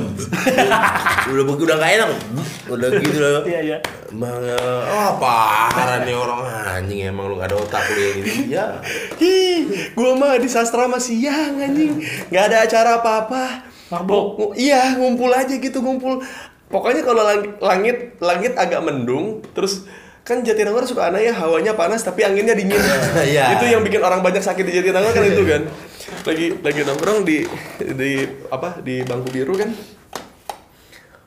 udah 1.26 1.42
udah 1.42 1.56
udah 1.58 1.76
nggak 1.76 1.92
enak. 1.98 2.10
Udah 2.70 2.88
gitu 2.96 3.18
loh. 3.18 3.42
Iya, 3.44 3.60
iya. 3.66 3.78
Bang, 4.10 4.42
oh 4.86 5.12
parah 5.18 6.02
nih 6.02 6.14
orang 6.14 6.42
anjing 6.76 7.02
emang 7.04 7.30
lu 7.30 7.38
gak 7.38 7.50
ada 7.50 7.58
otak 7.58 7.82
lu 7.90 8.00
yang 8.00 8.18
ini. 8.20 8.34
Ya. 8.50 8.66
Hi, 9.16 9.66
gua 9.94 10.14
mah 10.14 10.38
di 10.38 10.46
sastra 10.46 10.86
masih 10.86 11.18
siang 11.20 11.58
anjing 11.58 11.98
nggak 12.28 12.44
ada 12.46 12.58
acara 12.64 12.90
apa-apa 12.98 13.66
Mabok. 13.90 14.26
Ngu- 14.36 14.54
iya 14.56 14.94
ngumpul 14.94 15.30
aja 15.30 15.50
gitu 15.52 15.78
ngumpul 15.80 16.22
pokoknya 16.68 17.02
kalau 17.02 17.22
lang- 17.22 17.58
langit 17.60 18.18
langit 18.20 18.54
agak 18.54 18.82
mendung 18.82 19.42
terus 19.52 19.86
kan 20.30 20.46
Jatinangor 20.46 20.86
suka 20.86 21.10
aneh 21.10 21.26
ya 21.26 21.34
hawanya 21.34 21.74
panas 21.74 22.06
tapi 22.06 22.22
anginnya 22.22 22.54
dingin. 22.54 22.78
Iya. 23.26 23.58
itu 23.58 23.66
yang 23.68 23.82
bikin 23.82 23.98
orang 24.00 24.22
banyak 24.22 24.40
sakit 24.40 24.62
di 24.62 24.78
Jatinangor 24.78 25.10
kan 25.10 25.26
itu 25.26 25.42
kan. 25.42 25.66
Lagi 26.22 26.46
lagi 26.62 26.80
nongkrong 26.86 27.26
di 27.26 27.50
di 27.98 28.12
apa 28.48 28.78
di 28.80 29.02
bangku 29.02 29.34
biru 29.34 29.58
kan. 29.58 29.74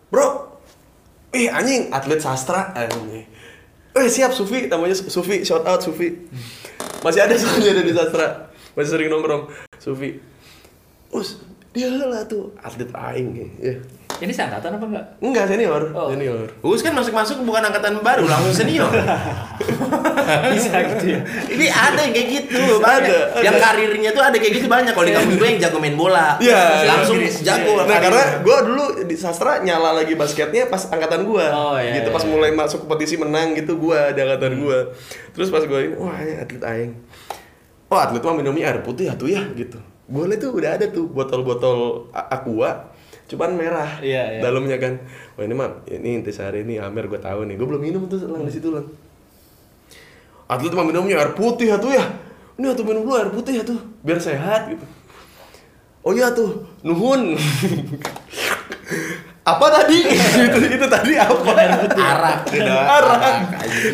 Bro 0.07 0.27
ih 1.33 1.51
anjing 1.51 1.91
atlet 1.91 2.23
sastra 2.23 2.71
anjing. 2.73 3.27
Eh 3.93 4.07
siap 4.07 4.31
Sufi 4.31 4.71
namanya 4.71 4.95
Su- 4.95 5.11
Sufi 5.11 5.43
shout 5.43 5.67
out 5.67 5.83
Sufi. 5.83 6.31
Masih 7.03 7.27
ada 7.27 7.35
soalnya 7.35 7.75
ada 7.75 7.83
di 7.83 7.91
sastra. 7.91 8.27
Masih 8.73 8.91
sering 8.95 9.11
nongkrong 9.11 9.51
Sufi. 9.77 10.17
Us 11.11 11.43
dia 11.73 11.89
lah 11.89 12.23
tuh 12.23 12.53
atlet 12.61 12.89
aing 12.93 13.29
ya 13.59 13.75
Ini 14.23 14.31
seangkatan 14.31 14.71
apa 14.73 14.87
enggak? 14.87 15.07
enggak 15.19 15.45
senior 15.47 15.83
Oh. 15.91 16.07
senior 16.09 16.47
Us 16.63 16.79
kan 16.81 16.95
masuk-masuk 16.95 17.43
bukan 17.43 17.59
angkatan 17.61 17.99
baru, 18.01 18.23
langsung 18.25 18.55
senior. 18.57 18.87
Bisa 20.53 20.77
gitu 20.89 21.05
ya. 21.09 21.21
Ini 21.49 21.67
ada 21.69 22.01
yang 22.01 22.13
kayak 22.13 22.29
gitu. 22.31 22.63
Ada, 22.79 23.19
Yang 23.41 23.57
ada. 23.57 23.65
karirnya 23.65 24.11
tuh 24.11 24.23
ada 24.23 24.37
kayak 24.37 24.55
gitu 24.55 24.67
banyak. 24.67 24.93
Kalau 24.93 25.03
di 25.03 25.13
kampus 25.13 25.35
gue 25.37 25.49
yang 25.49 25.61
jago 25.61 25.79
main 25.79 25.95
bola. 25.95 26.39
Iya, 26.39 26.87
Langsung 26.87 27.19
Inggris. 27.19 27.43
jago. 27.43 27.83
Nah 27.83 27.99
karena 27.99 28.23
gue 28.39 28.57
dulu 28.65 28.85
di 29.03 29.17
sastra 29.17 29.59
nyala 29.59 29.91
lagi 29.95 30.15
basketnya 30.15 30.67
pas 30.67 30.87
angkatan 30.87 31.25
gue, 31.25 31.45
Oh, 31.45 31.75
iya, 31.77 31.99
gitu 31.99 32.09
iya, 32.09 32.15
pas 32.15 32.23
iya. 32.23 32.31
mulai 32.31 32.51
masuk 32.53 32.87
kompetisi 32.87 33.19
menang 33.19 33.53
gitu 33.53 33.75
gue 33.77 33.99
di 34.13 34.21
angkatan 34.21 34.53
gue. 34.57 34.79
Terus 35.33 35.49
pas 35.49 35.63
gue 35.63 35.81
ini, 35.83 35.95
wah 35.97 36.15
ini 36.17 36.39
atlet 36.39 36.63
aing. 36.63 36.93
Oh 37.89 37.99
atlet 37.99 38.23
mah 38.23 38.35
minumnya 38.35 38.65
air 38.69 38.79
putih 38.81 39.11
ya 39.11 39.15
tuh 39.15 39.27
ya 39.27 39.43
gitu. 39.53 39.83
Gue 40.05 40.25
liat 40.27 40.39
tuh 40.39 40.53
udah 40.53 40.71
ada 40.73 40.87
tuh 40.87 41.07
botol-botol 41.07 41.79
aqua, 42.13 42.92
cuman 43.33 43.57
merah 43.57 43.99
Iya, 44.05 44.37
iya. 44.37 44.41
dalamnya 44.45 44.77
kan. 44.77 45.01
Wah 45.35 45.43
ini 45.49 45.55
mah 45.57 45.81
ini 45.89 46.21
intisari 46.21 46.63
ini 46.69 46.77
Amer 46.77 47.09
gue 47.09 47.17
tahu 47.17 47.49
nih. 47.49 47.57
Gue 47.57 47.67
belum 47.73 47.83
minum 47.83 48.03
tuh 48.05 48.21
lang 48.29 48.45
di 48.45 48.53
situ 48.53 48.69
lang. 48.69 48.85
Atlet 50.53 50.77
mah 50.77 50.85
minumnya 50.85 51.17
air 51.17 51.33
putih 51.33 51.73
ya 51.73 51.81
tuh 51.81 51.97
ya. 51.97 52.05
Ini 52.61 52.77
tuh 52.77 52.85
minum 52.85 53.09
dulu 53.09 53.17
air 53.17 53.33
putih 53.33 53.59
ya 53.59 53.65
tuh 53.65 53.81
biar 54.05 54.21
sehat 54.21 54.69
gitu. 54.69 54.85
Oh 56.03 56.11
iya 56.13 56.35
tuh, 56.35 56.67
nuhun. 56.83 57.33
apa 59.43 59.67
tadi? 59.75 59.99
itu, 60.47 60.59
itu 60.71 60.87
tadi 60.87 61.19
apa? 61.19 61.51
arak 61.91 62.39
gitu. 62.47 62.71
Arak. 62.71 63.35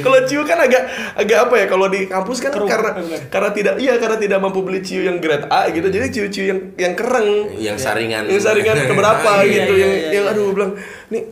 Kalau 0.05 0.19
ciu 0.29 0.45
kan 0.45 0.61
agak 0.61 0.83
agak 1.17 1.39
apa 1.49 1.55
ya? 1.57 1.67
Kalau 1.73 1.87
di 1.89 2.05
kampus 2.05 2.45
kan 2.45 2.53
Keruh, 2.53 2.69
karena 2.69 2.91
karena 3.33 3.51
tidak 3.57 3.75
iya 3.81 3.97
karena 3.97 4.21
tidak 4.21 4.39
mampu 4.45 4.61
beli 4.61 4.85
ciu 4.85 5.01
yang 5.09 5.17
grade 5.25 5.49
A 5.49 5.73
gitu. 5.73 5.89
Jadi 5.89 6.07
ciu-ciu 6.13 6.45
yang 6.53 6.61
yang 6.77 6.93
kereng. 6.93 7.57
Yang 7.57 7.81
saringan. 7.81 8.29
Yang 8.29 8.45
saringan 8.45 8.77
keberapa 8.93 9.31
Iya, 9.41 9.53
gitu 9.65 9.73
iya, 9.73 9.81
yang 9.81 9.93
iya, 9.97 10.09
yang 10.13 10.25
iya. 10.29 10.33
aduh 10.37 10.53
bilang, 10.53 10.73
"Nih, 11.09 11.23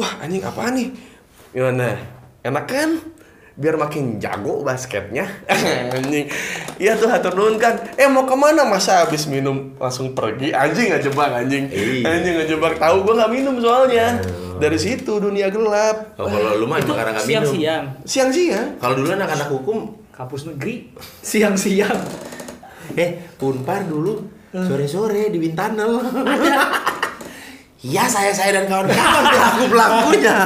wah 0.00 0.12
anjing 0.24 0.40
apa 0.40 0.62
nih?" 0.72 0.88
Gimana? 1.52 1.88
Enak 2.40 2.64
kan? 2.64 2.90
Biar 3.56 3.80
makin 3.80 4.20
jago 4.20 4.60
basketnya. 4.60 5.24
anjing. 5.96 6.28
Iya 6.76 7.00
tuh 7.00 7.08
hatur 7.08 7.32
nuhun 7.32 7.56
kan. 7.56 7.72
Eh 7.96 8.04
mau 8.04 8.28
ke 8.28 8.36
mana 8.36 8.68
masa 8.68 9.00
habis 9.08 9.24
minum 9.24 9.72
langsung 9.80 10.12
pergi? 10.12 10.52
Anjing 10.52 10.92
ngejebak 10.92 11.32
anjing. 11.32 11.72
Iya. 11.72 12.04
Anjing 12.04 12.34
ngejebak 12.36 12.76
tahu 12.76 13.08
gua 13.08 13.24
nggak 13.24 13.32
minum 13.32 13.56
soalnya. 13.56 14.20
Dari 14.60 14.76
situ 14.76 15.16
dunia 15.16 15.48
gelap. 15.48 16.16
Oh, 16.20 16.28
kalau 16.28 16.60
lu 16.60 16.68
mah 16.68 16.84
emang 16.84 16.96
karena 16.96 17.12
nggak 17.16 17.24
minum. 17.24 17.44
siang-siang. 17.48 17.84
Siang-siang. 18.04 18.68
Kalau 18.76 18.94
dulu 18.96 19.08
anak-anak 19.12 19.48
hukum, 19.48 19.78
Kampus 20.12 20.48
negeri. 20.48 20.92
Siang-siang. 21.32 22.00
eh 22.96 23.24
Unpar 23.40 23.84
dulu 23.84 24.20
sore-sore 24.52 25.28
di 25.28 25.36
Wintanel. 25.36 25.96
Iya 27.76 28.08
saya 28.08 28.32
saya 28.32 28.50
dan 28.52 28.64
kawan-kawan 28.64 29.24
pelaku 29.28 29.62
pelakunya. 29.68 30.36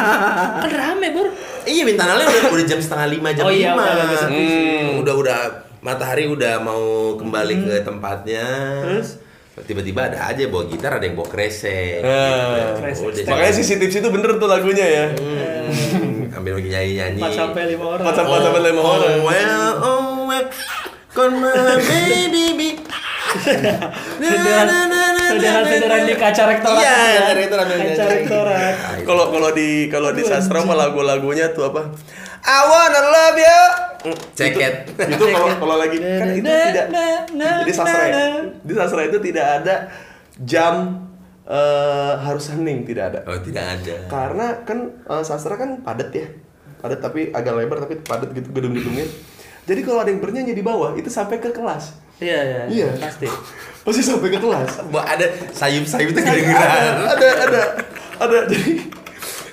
Kan 0.58 0.70
rame, 0.70 1.06
Bur. 1.10 1.28
Iya 1.62 1.82
Wintanelnya 1.84 2.26
udah, 2.26 2.42
udah 2.50 2.64
jam 2.66 2.80
setengah 2.80 3.06
lima 3.08 3.28
jam 3.30 3.44
Oh 3.44 3.52
iya, 3.52 3.70
lima. 3.70 3.84
udah 3.86 4.26
Hmm. 4.26 5.00
Udah 5.00 5.14
udah 5.14 5.38
matahari 5.80 6.26
udah 6.26 6.58
mau 6.58 6.82
kembali 7.14 7.54
ke 7.62 7.74
tempatnya. 7.80 8.44
Terus? 8.82 9.10
tiba-tiba 9.60 10.08
ada 10.08 10.32
aja 10.32 10.48
bawa 10.48 10.64
gitar 10.64 10.96
ada 10.96 11.04
yang 11.04 11.12
bawa 11.12 11.28
kresek. 11.28 12.00
Ah. 12.00 12.80
Kresek. 12.80 13.04
Udah, 13.04 13.22
Makanya 13.28 13.52
sisi 13.52 13.76
tips 13.76 14.00
itu 14.00 14.08
bener 14.08 14.40
tuh 14.40 14.48
lagunya 14.48 14.86
ya. 14.88 15.04
Hmm, 15.12 16.32
ambil 16.32 16.56
lagi 16.56 16.72
nyanyi-nyanyi. 16.72 17.20
4 17.20 17.28
sampai 17.28 17.62
5 17.68 17.84
orang. 17.84 18.00
Empat 18.00 18.14
sampai- 18.16 18.40
sampai 18.40 18.60
lima 18.64 18.80
oh, 18.80 18.88
orang. 18.96 19.16
well, 19.20 19.68
oh, 19.78 20.00
well, 20.24 20.44
con 21.12 21.30
my 21.36 21.52
baby, 21.76 22.24
baby. 22.56 22.68
Federan-federan 25.36 26.00
di 26.02 26.14
kaca 26.16 26.42
rektorat. 26.48 26.82
Iya, 26.82 26.90
kan? 26.90 27.10
kaca 27.14 27.34
rektorat, 27.38 27.66
Kaca 27.66 27.76
nyanyi. 27.78 28.14
rektorat. 28.18 28.74
Kalau 29.06 29.24
kalau 29.30 29.50
di 29.54 29.68
kalau 29.86 30.10
di 30.10 30.22
sastra 30.26 30.58
mah 30.62 30.76
lagu-lagunya 30.76 31.54
tuh 31.54 31.70
apa? 31.70 31.82
I 32.40 32.58
wanna 32.64 33.00
love 33.04 33.36
you. 33.36 33.60
Mm, 34.00 34.16
Ceket. 34.32 34.74
Itu, 34.96 35.02
itu 35.12 35.24
kalau 35.28 35.46
kalau 35.60 35.76
lagi 35.76 35.96
kan 36.00 36.28
itu 36.32 36.48
tidak 36.48 36.86
jadi 37.28 37.72
sastra 37.76 38.02
ya. 38.08 38.16
Di 38.64 38.72
sastra 38.72 39.00
itu 39.04 39.18
tidak 39.20 39.46
ada 39.60 39.74
jam 40.40 41.04
eh, 41.44 42.12
harus 42.16 42.48
hening 42.48 42.88
tidak 42.88 43.12
ada. 43.12 43.20
Oh, 43.28 43.36
tidak 43.44 43.64
ada. 43.76 43.96
Karena 44.08 44.46
kan 44.64 44.78
eh, 45.04 45.22
sastra 45.22 45.60
kan 45.60 45.84
padat 45.84 46.10
ya. 46.16 46.26
Padat 46.80 47.04
tapi 47.04 47.28
agak 47.28 47.52
lebar 47.60 47.84
tapi 47.84 48.00
padat 48.00 48.32
gitu 48.32 48.48
gedung-gedungnya. 48.56 49.04
Jadi 49.68 49.80
kalau 49.84 50.00
ada 50.00 50.08
yang 50.08 50.24
bernyanyi 50.24 50.56
di 50.56 50.64
bawah 50.64 50.96
itu 50.96 51.12
sampai 51.12 51.36
ke 51.36 51.52
kelas. 51.52 51.92
Iya, 52.20 52.38
iya. 52.44 52.62
Iya. 52.68 52.88
Pasti. 53.00 53.26
Pasti 53.84 54.00
sampai 54.04 54.28
ke 54.28 54.38
kelas. 54.38 54.70
Wah, 54.92 55.04
ada 55.08 55.26
sayup-sayup 55.56 56.12
itu 56.12 56.20
ada, 56.20 56.28
kedengeran. 56.30 56.94
ada, 57.08 57.28
ada, 57.48 57.62
ada. 58.20 58.38
Jadi 58.52 58.72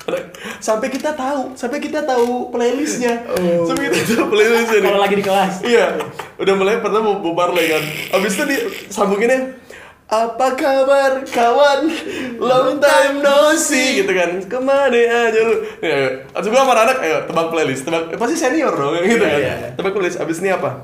ada. 0.08 0.20
sampai 0.64 0.88
kita 0.88 1.12
tahu, 1.16 1.52
sampai 1.52 1.84
kita 1.84 2.00
tahu 2.08 2.48
playlistnya, 2.48 3.28
sampai 3.68 3.92
kita 3.92 4.16
tahu 4.16 4.32
playlistnya. 4.32 4.80
Kalau 4.88 5.00
lagi 5.04 5.16
di 5.20 5.26
kelas. 5.26 5.54
Iya, 5.68 6.00
udah 6.40 6.54
mulai 6.56 6.80
pertama 6.80 7.12
mau 7.12 7.20
bubar 7.20 7.52
lagi 7.52 7.76
kan. 7.76 7.84
Abis 8.16 8.40
itu 8.40 8.44
di 8.48 8.58
sambunginnya 8.88 9.68
apa 10.08 10.56
kabar 10.56 11.20
kawan 11.28 11.92
long 12.40 12.80
time 12.80 13.20
no 13.20 13.52
see 13.60 14.00
gitu 14.00 14.16
kan 14.16 14.40
ke 14.40 14.56
mana 14.56 14.96
aja 15.28 15.40
lu 15.44 15.56
ya, 15.84 16.24
atau 16.32 16.48
gua 16.48 16.64
sama 16.64 16.80
anak 16.80 16.98
ayo 17.04 17.18
tebak 17.28 17.52
playlist 17.52 17.84
tebak 17.84 18.16
eh, 18.16 18.20
pasti 18.20 18.40
senior 18.40 18.72
dong 18.72 19.04
gitu 19.04 19.20
kan 19.20 19.36
Iya, 19.36 19.56
iya. 19.60 19.70
tebak 19.76 19.92
playlist 19.92 20.24
abis 20.24 20.40
ini 20.40 20.56
apa 20.56 20.80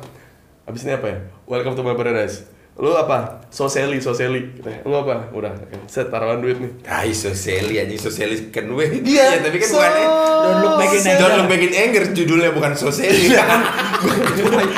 abis 0.64 0.88
ini 0.88 0.96
apa 0.96 1.08
ya? 1.12 1.18
Welcome 1.44 1.76
to 1.76 1.84
my 1.84 1.92
paradise 1.92 2.48
lu 2.74 2.90
apa 2.92 3.46
soseli 3.48 4.02
soseli 4.02 4.50
lu 4.82 4.96
apa 4.96 5.30
udah 5.30 5.54
set 5.86 6.10
taruhan 6.10 6.42
duit 6.42 6.58
nih 6.58 6.72
Ah, 6.84 7.06
sosiali 7.08 7.78
aja 7.78 7.94
sosiali 7.96 8.50
kan 8.50 8.66
gue. 8.66 8.86
Iya, 9.00 9.38
Ya, 9.38 9.40
tapi 9.40 9.58
kan 9.58 9.68
so- 9.68 9.78
bukan 9.78 9.94
Don't 10.44 10.60
look 10.60 10.76
back 10.76 10.92
in 10.92 11.02
anger. 11.06 11.20
Don't 11.22 11.36
look 11.38 11.48
back 11.48 11.62
in 11.62 11.74
anger 11.74 12.04
judulnya 12.12 12.50
bukan 12.52 12.74
sosiali. 12.76 13.30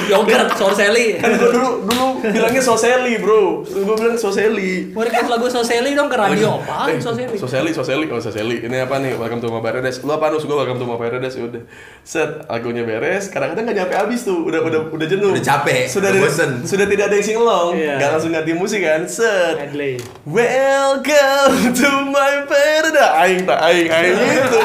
Yogurt, 0.06 0.54
Sorseli. 0.54 1.18
kan 1.18 1.34
gua 1.34 1.50
dulu 1.50 1.70
dulu 1.84 2.06
bilangnya 2.22 2.62
soseli 2.62 3.18
bro 3.18 3.66
gua 3.66 3.96
bilang 3.96 4.14
soseli 4.16 4.92
Mau 4.92 5.02
request 5.02 5.26
lagu 5.28 5.48
Soseli 5.48 5.92
dong 5.94 6.06
ke 6.06 6.14
radio 6.16 6.60
apa? 6.60 6.92
Eh, 6.92 7.00
Soseli. 7.00 7.34
Soseli, 7.34 7.72
Soseli, 7.72 8.06
oh 8.08 8.20
Soseli. 8.20 8.62
Ini 8.62 8.86
apa 8.86 9.00
nih? 9.00 9.16
Welcome 9.16 9.40
to 9.40 9.50
my 9.50 9.62
paradise. 9.62 10.02
Lu 10.02 10.12
apa 10.12 10.28
nus? 10.28 10.44
Gue 10.44 10.54
welcome 10.54 10.76
to 10.76 10.86
my 10.86 11.00
paradise. 11.00 11.34
Ya 11.34 11.48
Udah. 11.48 11.64
Set, 12.04 12.44
lagunya 12.46 12.84
beres. 12.84 13.30
Kadang-kadang 13.30 13.66
nggak 13.66 13.78
nyampe 13.78 13.94
habis 13.96 14.22
tuh. 14.22 14.44
Udah, 14.44 14.60
udah, 14.60 14.92
udah 14.92 15.08
jenuh. 15.08 15.32
Udah 15.32 15.42
capek, 15.42 15.88
Sudah, 15.88 16.12
udah 16.12 16.22
bosen. 16.22 16.52
sudah 16.64 16.86
tidak 16.86 17.08
ada 17.08 17.16
yang 17.16 17.26
singelong. 17.26 17.72
Iya. 17.86 18.02
Gak 18.02 18.10
langsung 18.18 18.32
ganti 18.34 18.52
musik 18.58 18.82
kan. 18.82 19.06
Set. 19.06 19.56
Medley. 19.62 20.02
Welcome 20.26 21.70
to 21.78 21.90
my 22.10 22.50
paradise. 22.50 23.14
Aing 23.22 23.46
tak, 23.46 23.60
aing, 23.62 23.88
aing 23.94 24.16
gitu. 24.18 24.60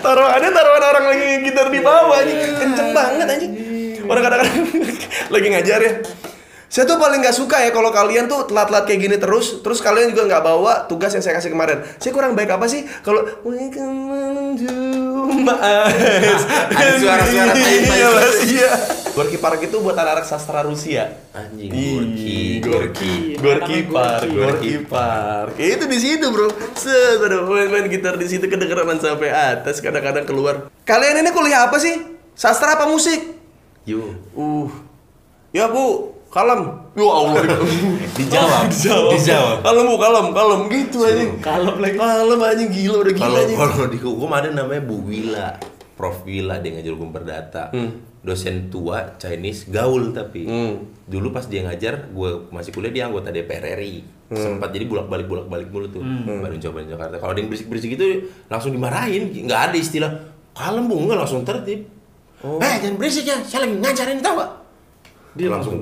taruhannya 0.00 0.50
taruhan 0.54 0.84
orang 0.86 1.04
lagi 1.12 1.26
gitar 1.44 1.68
di 1.68 1.80
bawah 1.84 2.16
anjing. 2.16 2.40
Kenceng 2.56 2.90
banget 2.96 3.26
anjing. 3.28 3.52
Orang 4.08 4.22
kadang-kadang 4.24 4.64
lagi 5.34 5.46
ngajar 5.52 5.80
ya. 5.84 5.92
Saya 6.66 6.82
tuh 6.82 6.98
paling 6.98 7.22
nggak 7.22 7.36
suka 7.36 7.62
ya 7.62 7.70
kalau 7.70 7.94
kalian 7.94 8.26
tuh 8.26 8.42
telat-telat 8.50 8.90
kayak 8.90 9.00
gini 9.00 9.16
terus, 9.22 9.62
terus 9.62 9.78
kalian 9.78 10.10
juga 10.10 10.26
nggak 10.26 10.42
bawa 10.42 10.72
tugas 10.90 11.14
yang 11.14 11.22
saya 11.22 11.38
kasih 11.38 11.52
kemarin. 11.54 11.78
Saya 12.00 12.10
kurang 12.10 12.32
baik 12.34 12.48
apa 12.50 12.66
sih 12.66 12.82
kalau 13.04 13.22
Welcome 13.44 14.56
to 14.58 14.74
my 15.46 15.54
eyes. 15.54 16.42
Ada 16.72 16.92
suara-suara. 16.96 17.52
Iya, 17.60 18.08
Iya. 18.46 18.72
Gorky 19.16 19.40
Park 19.40 19.64
itu 19.64 19.80
buat 19.80 19.96
anak-anak 19.96 20.28
sastra 20.28 20.60
Rusia. 20.60 21.08
Anjing, 21.32 21.72
Ih, 21.72 22.60
Gorky, 22.60 23.32
Gorky. 23.40 23.88
Park, 23.88 24.28
Gorky. 24.28 24.36
Gorky 24.36 24.72
Park. 24.84 25.56
Ya, 25.56 25.72
itu 25.72 25.88
di 25.88 25.96
situ, 25.96 26.28
Bro. 26.28 26.52
Set, 26.76 27.24
aduh, 27.24 27.48
main-main 27.48 27.88
gitar 27.88 28.20
di 28.20 28.28
situ 28.28 28.44
kedengeran 28.44 29.00
sampai 29.00 29.32
atas, 29.32 29.80
kadang-kadang 29.80 30.28
keluar. 30.28 30.68
Kalian 30.84 31.24
ini 31.24 31.32
kuliah 31.32 31.64
apa 31.64 31.80
sih? 31.80 31.96
Sastra 32.36 32.76
apa 32.76 32.84
musik? 32.84 33.40
Yo. 33.88 34.12
Uh. 34.36 34.68
Ya, 35.48 35.72
Bu. 35.72 36.12
Kalem. 36.28 36.92
Ya 36.92 37.06
Allah. 37.08 37.40
Dijawab. 38.20 38.68
Dijawab. 38.76 39.10
Dijawab. 39.16 39.56
Kalem, 39.64 39.84
Bu, 39.88 39.96
kalem, 39.96 40.26
kalem 40.36 40.60
gitu 40.68 40.98
anjing. 41.08 41.30
Kalem 41.40 41.76
lagi. 41.80 41.96
Kalem 41.96 42.40
anjing 42.44 42.68
gila 42.68 42.96
udah 43.00 43.14
gila 43.16 43.24
Kalau 43.24 43.40
anjing. 43.40 43.56
kalau 43.56 43.86
di 43.88 43.98
hukum 44.04 44.28
ada 44.28 44.48
namanya 44.52 44.82
Bu 44.84 45.00
Wila, 45.08 45.56
Prof 45.96 46.28
Wila 46.28 46.60
dia 46.60 46.76
ngajar 46.76 46.92
hukum 46.92 47.10
perdata. 47.10 47.72
Dosen 48.20 48.68
tua 48.68 49.16
Chinese 49.16 49.72
gaul 49.72 50.12
tapi. 50.12 50.44
Hmm. 50.44 50.92
Dulu 51.08 51.32
pas 51.32 51.48
dia 51.48 51.64
ngajar, 51.64 52.12
gue 52.12 52.30
masih 52.52 52.70
kuliah 52.70 52.92
dia 52.92 53.02
anggota 53.08 53.32
DPR 53.32 53.80
RI. 53.80 54.04
Sempat 54.28 54.74
jadi 54.74 54.84
bolak-balik 54.90 55.26
bolak-balik 55.30 55.68
mulu 55.70 55.86
tuh. 55.88 56.02
Baru 56.26 56.58
coba 56.58 56.84
Jakarta. 56.84 57.16
Kalau 57.16 57.32
ada 57.32 57.40
yang 57.40 57.48
berisik-berisik 57.48 57.96
itu 57.96 58.28
langsung 58.50 58.74
dimarahin, 58.74 59.30
nggak 59.30 59.72
ada 59.72 59.76
istilah 59.78 60.10
kalem 60.52 60.84
bu, 60.90 61.06
nggak 61.06 61.18
langsung 61.22 61.46
tertib. 61.46 61.86
Eh 62.44 62.74
jangan 62.82 62.96
berisik 63.00 63.24
ya, 63.24 63.38
saya 63.40 63.64
lagi 63.64 63.80
ngajarin 63.80 64.20
tau 64.20 64.36
gak? 64.38 64.50
Dia 65.40 65.48
langsung 65.48 65.80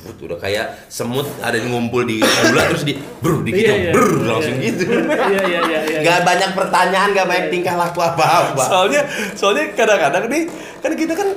"Wuh, 0.00 0.16
udah 0.16 0.38
kayak 0.38 0.66
semut 0.88 1.28
ada 1.40 1.54
yang 1.54 1.68
ngumpul 1.70 2.02
di 2.02 2.18
aula 2.24 2.72
terus 2.72 2.84
di 2.84 2.96
brr 2.96 3.44
di 3.44 3.50
Iya, 3.52 3.74
iya. 3.76 3.92
brr 3.92 4.12
langsung 4.24 4.56
gitu. 4.56 4.82
Iya, 5.30 5.42
iya, 5.44 5.60
iya, 5.60 5.80
iya. 5.84 6.00
Gak 6.00 6.20
banyak 6.24 6.50
pertanyaan, 6.56 7.08
gak 7.12 7.26
banyak 7.28 7.46
tingkah 7.52 7.76
laku 7.76 8.00
apa-apa. 8.00 8.64
Soalnya 8.64 9.02
soalnya 9.36 9.76
kadang-kadang 9.76 10.24
nih 10.32 10.48
kan 10.80 10.92
kita 10.96 11.12
kan 11.12 11.28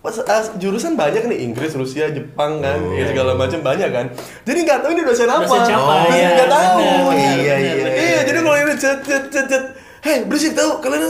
pas, 0.00 0.16
ah, 0.24 0.42
jurusan 0.56 0.96
banyak 0.96 1.28
nih 1.28 1.44
Inggris, 1.44 1.76
Rusia, 1.76 2.08
Jepang 2.08 2.64
kan, 2.64 2.80
ya 2.96 3.04
segala 3.06 3.36
macam 3.36 3.60
banyak 3.60 3.90
kan. 3.92 4.06
Jadi 4.42 4.58
nggak 4.64 4.80
tahu 4.80 4.90
ini 4.96 5.02
dosen 5.04 5.28
apa. 5.28 5.44
Dosen 5.44 5.60
siapa, 5.68 5.92
Dosen 6.08 6.16
iya, 6.16 6.28
nggak 6.34 6.50
tahu. 6.50 6.76
iya, 6.80 7.54
iya, 7.60 7.72
benar. 7.76 7.92
iya. 7.94 8.18
Jadi 8.24 8.38
kalau 8.40 8.58
ini 8.58 8.74
cet 8.74 8.98
cet 9.04 9.24
cet 9.28 9.46
cet, 9.46 9.64
hei 10.00 10.24
berisik 10.24 10.56
tahu 10.56 10.80
kalian 10.80 11.04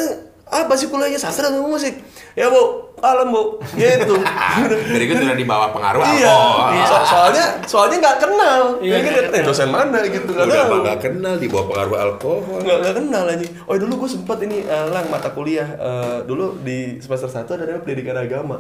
apa 0.50 0.72
sih 0.74 0.90
kuliahnya? 0.90 1.16
Sastra 1.16 1.46
atau 1.46 1.62
musik? 1.62 2.02
Ya 2.34 2.50
bu. 2.50 2.90
Alam 3.00 3.30
bu. 3.30 3.42
Gitu. 3.78 4.14
Dari 4.92 5.04
itu 5.06 5.22
udah 5.22 5.38
di 5.38 5.46
bawah 5.46 5.70
pengaruh 5.70 6.02
iya. 6.18 6.28
alkohol. 6.28 6.68
So- 6.84 7.06
soalnya 7.06 7.44
soalnya 7.64 7.96
nggak 8.02 8.18
kenal. 8.18 8.62
Iya, 8.82 8.92
ya 8.92 8.98
kan 9.00 9.10
nggak 9.14 9.40
eh, 9.40 9.44
dosen 9.46 9.68
mana 9.70 9.98
gitu? 10.04 10.30
Nggak 10.34 10.46
Udah 10.50 10.64
nggak 10.82 10.98
kenal 11.00 11.34
di 11.38 11.46
bawah 11.48 11.66
pengaruh 11.70 11.96
alkohol. 11.96 12.58
nggak 12.60 12.76
nggak 12.82 12.94
kenal 12.98 13.24
aja. 13.30 13.46
Oh 13.70 13.74
dulu 13.78 13.92
gue 14.04 14.10
sempet 14.10 14.38
ini 14.44 14.58
eh, 14.66 14.86
lang 14.90 15.06
mata 15.08 15.30
kuliah. 15.30 15.68
Eh, 15.78 16.18
dulu 16.26 16.58
di 16.60 16.98
semester 16.98 17.30
1 17.30 17.46
ada 17.46 17.78
pendidikan 17.80 18.18
agama 18.18 18.58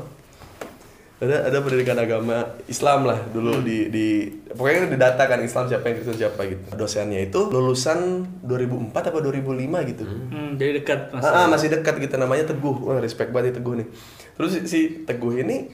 ada 1.20 1.52
ada 1.52 1.58
pendidikan 1.60 2.00
agama 2.00 2.56
Islam 2.64 3.04
lah 3.04 3.20
dulu 3.28 3.60
di 3.60 3.92
di 3.92 4.24
pokoknya 4.56 4.88
di 4.88 4.96
data 4.96 5.28
kan 5.28 5.36
Islam 5.44 5.68
siapa 5.68 5.84
yang 5.92 6.00
Kristen 6.00 6.16
siapa 6.16 6.40
gitu 6.48 6.64
dosennya 6.72 7.20
itu 7.20 7.40
lulusan 7.52 8.24
2004 8.40 8.96
apa 8.96 9.18
2005 9.20 9.90
gitu 9.92 10.04
Hmm, 10.08 10.56
jadi 10.56 10.80
dekat 10.80 11.12
mas. 11.12 11.20
Ah, 11.28 11.44
ah, 11.44 11.46
masih 11.52 11.68
dekat 11.68 12.00
gitu 12.00 12.16
namanya 12.16 12.48
Teguh. 12.48 12.72
Wah, 12.88 12.98
respect 13.04 13.30
banget 13.30 13.52
nih 13.52 13.54
Teguh 13.60 13.74
nih. 13.84 13.86
Terus 14.34 14.50
si, 14.56 14.60
si 14.64 14.80
Teguh 15.04 15.44
ini 15.44 15.68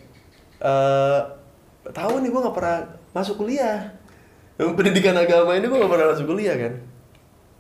eh 0.59 1.21
tahu 1.87 2.19
nih 2.19 2.29
gue 2.35 2.41
nggak 2.43 2.57
pernah 2.57 2.79
masuk 3.15 3.39
kuliah. 3.39 3.95
Yang 4.59 4.75
pendidikan 4.75 5.15
agama 5.15 5.55
ini 5.55 5.71
gue 5.71 5.79
nggak 5.79 5.93
pernah 5.95 6.07
masuk 6.11 6.27
kuliah 6.27 6.59
kan. 6.59 6.75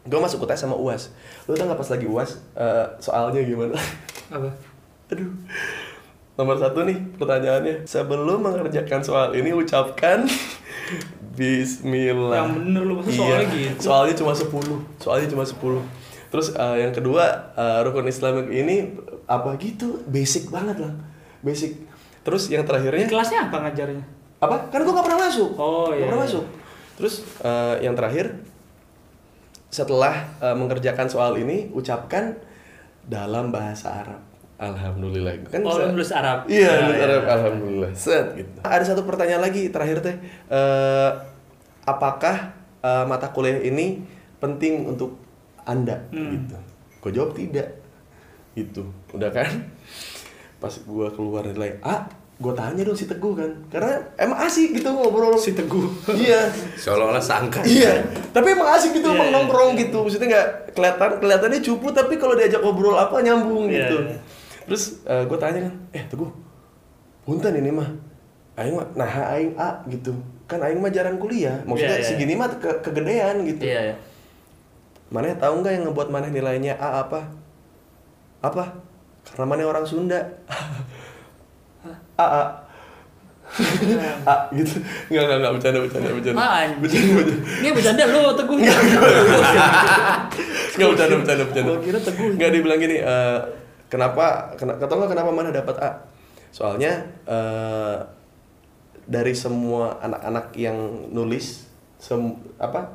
Gue 0.06 0.18
masuk 0.18 0.42
UTS 0.42 0.66
sama 0.66 0.74
UAS. 0.74 1.14
Lu 1.46 1.54
tau 1.54 1.70
nggak 1.70 1.78
pas 1.78 1.90
lagi 1.94 2.06
UAS 2.10 2.30
eh, 2.58 2.86
soalnya 2.98 3.40
gimana? 3.46 3.78
Apa? 4.34 4.50
Aduh. 5.14 5.30
Nomor 6.36 6.56
satu 6.60 6.84
nih 6.84 6.98
pertanyaannya. 7.16 7.88
Sebelum 7.88 8.44
mengerjakan 8.44 9.00
soal 9.00 9.32
ini 9.32 9.56
ucapkan 9.56 10.28
Bismillah. 11.36 12.44
Yang 12.44 12.50
bener 12.60 12.82
lu, 12.84 12.94
masa 13.00 13.10
soalnya 13.12 13.46
gitu? 13.52 13.80
Soalnya 13.80 14.14
cuma 14.16 14.32
10. 14.32 15.00
Soalnya 15.00 15.28
cuma 15.32 15.44
10. 15.44 16.32
Terus 16.32 16.46
eh, 16.56 16.76
yang 16.80 16.92
kedua 16.96 17.24
eh, 17.56 17.78
rukun 17.84 18.08
Islam 18.08 18.48
ini 18.48 18.96
apa 19.28 19.56
gitu? 19.60 20.00
Basic 20.08 20.48
banget 20.48 20.80
lah. 20.80 20.92
Basic. 21.44 21.76
Terus 22.24 22.48
yang 22.48 22.64
Di 22.64 22.68
terakhirnya 22.68 23.06
kelasnya 23.08 23.48
apa 23.48 23.56
ngajarnya? 23.68 24.04
apa? 24.36 24.68
Kan 24.68 24.84
gua 24.84 25.00
gak 25.00 25.06
pernah 25.08 25.20
masuk. 25.28 25.50
Oh, 25.56 25.88
iya, 25.96 26.04
pernah 26.08 26.20
iya. 26.20 26.26
masuk. 26.28 26.44
Terus 26.96 27.14
eh, 27.40 27.74
yang 27.84 27.94
terakhir 27.96 28.26
setelah 29.72 30.14
eh, 30.40 30.56
mengerjakan 30.56 31.08
soal 31.08 31.36
ini 31.36 31.72
ucapkan 31.72 32.36
dalam 33.04 33.52
bahasa 33.52 33.92
Arab. 34.04 34.20
Alhamdulillah. 34.56 35.36
Kan 35.46 35.60
Oh, 35.62 35.70
bisa- 35.70 35.84
lu 35.84 35.92
nulis 35.92 36.10
Arab. 36.10 36.38
Iya, 36.46 36.64
Ya, 36.64 36.76
nulis 36.82 36.96
ya. 36.96 37.04
Arab. 37.04 37.22
Alhamdulillah. 37.28 37.90
Set 37.92 38.26
gitu. 38.34 38.56
Ada 38.60 38.84
satu 38.86 39.02
pertanyaan 39.02 39.42
lagi 39.42 39.68
terakhir 39.68 40.00
teh. 40.00 40.16
Eh, 40.48 41.10
apakah 41.82 42.56
eh, 42.78 43.04
mata 43.04 43.28
kuliah 43.28 43.60
ini 43.60 44.00
penting 44.36 44.86
untuk 44.86 45.18
anda? 45.62 45.98
Hmm. 46.08 46.32
Gitu. 46.32 46.56
Gue 46.98 47.10
jawab 47.12 47.30
tidak. 47.32 47.68
Gitu. 48.52 48.80
Udah 49.12 49.28
kan? 49.28 49.48
Pas 50.56 50.72
gua 50.82 51.10
keluar 51.10 51.44
nilai 51.44 51.76
A, 51.80 52.08
gue 52.34 52.52
tanya 52.52 52.80
dong 52.80 52.94
si 52.94 53.04
Teguh 53.04 53.34
kan. 53.34 53.50
Karena 53.68 53.92
emang 54.16 54.40
asik 54.40 54.72
gitu 54.72 54.88
ngobrol. 54.88 55.36
Si 55.36 55.52
Teguh. 55.52 55.84
Iya. 56.08 56.48
Seolah-olah 56.74 57.20
sangka. 57.20 57.60
Iya, 57.60 58.00
tapi 58.30 58.52
emang 58.52 58.70
asik 58.70 58.94
gitu, 58.94 59.04
Iya, 59.06 59.14
emang 59.14 59.28
iya, 59.28 59.36
nongkrong 59.36 59.70
gitu. 59.76 59.98
Maksudnya 60.00 60.28
nggak 60.30 60.48
kelihatan 60.72 61.10
kelihatannya 61.18 61.60
cupu, 61.60 61.86
tapi 61.90 62.16
kalau 62.16 62.32
diajak 62.32 62.60
ngobrol 62.60 62.94
apa 62.94 63.20
nyambung 63.20 63.68
Iya, 63.68 63.84
gitu. 63.84 63.96
iya. 64.06 64.18
Terus 64.66 64.82
gue 65.02 65.38
tanya 65.38 65.60
kan, 65.66 65.74
eh 65.90 66.04
teguh, 66.04 66.30
punten 67.22 67.54
ini 67.54 67.70
mah, 67.70 67.88
aing 68.54 68.74
mah, 68.74 68.86
nah 68.92 69.06
aing 69.32 69.54
A 69.54 69.80
gitu. 69.86 70.10
Kan 70.44 70.58
aing 70.58 70.78
mah 70.78 70.90
jarang 70.90 71.18
kuliah, 71.18 71.58
maksudnya 71.62 71.98
Iya, 71.98 72.02
iya. 72.02 72.08
segini 72.08 72.34
mah 72.34 72.50
ke 72.52 72.70
kegedean 72.82 73.42
gitu. 73.42 73.62
Iya, 73.62 73.80
iya. 73.90 73.96
Maneh 75.06 75.34
tahu 75.34 75.62
nggak 75.62 75.72
yang 75.72 75.84
ngebuat 75.86 76.08
maneh 76.10 76.30
nilainya 76.30 76.74
A 76.76 77.02
apa? 77.02 77.30
Apa? 78.42 78.74
Karena 79.22 79.46
maneh 79.46 79.62
orang 79.62 79.82
Sunda. 79.82 80.18
A 82.14 82.26
A. 82.26 82.42
A 84.26 84.50
gitu. 84.50 84.82
Enggak 85.06 85.22
enggak 85.22 85.38
enggak 85.38 85.52
bercanda 85.54 85.78
bercanda 85.78 86.10
bercanda. 86.10 86.42
Bercanda 86.82 87.10
bercanda. 87.14 87.34
Ini 87.62 87.68
bercanda 87.70 88.02
lu 88.04 88.22
Teguh. 88.34 88.56
Nggak 90.76 90.88
bercanda 90.92 91.14
bercanda 91.16 91.42
bercanda. 91.46 91.70
Gua 91.70 91.78
kira 91.80 91.98
Teguh. 92.02 92.28
Nggak 92.34 92.50
dibilang 92.50 92.78
gini. 92.78 92.96
eh, 92.98 93.38
kenapa? 93.86 94.52
Kena, 94.54 94.76
kata 94.76 94.92
nggak 94.92 95.10
kenapa 95.14 95.30
mana 95.30 95.50
dapat 95.50 95.76
A? 95.78 95.90
Soalnya 96.50 96.92
eh, 97.28 97.96
dari 99.06 99.34
semua 99.36 99.98
anak-anak 100.02 100.50
yang 100.58 100.76
nulis 101.14 101.70
sem 101.96 102.18
apa 102.58 102.90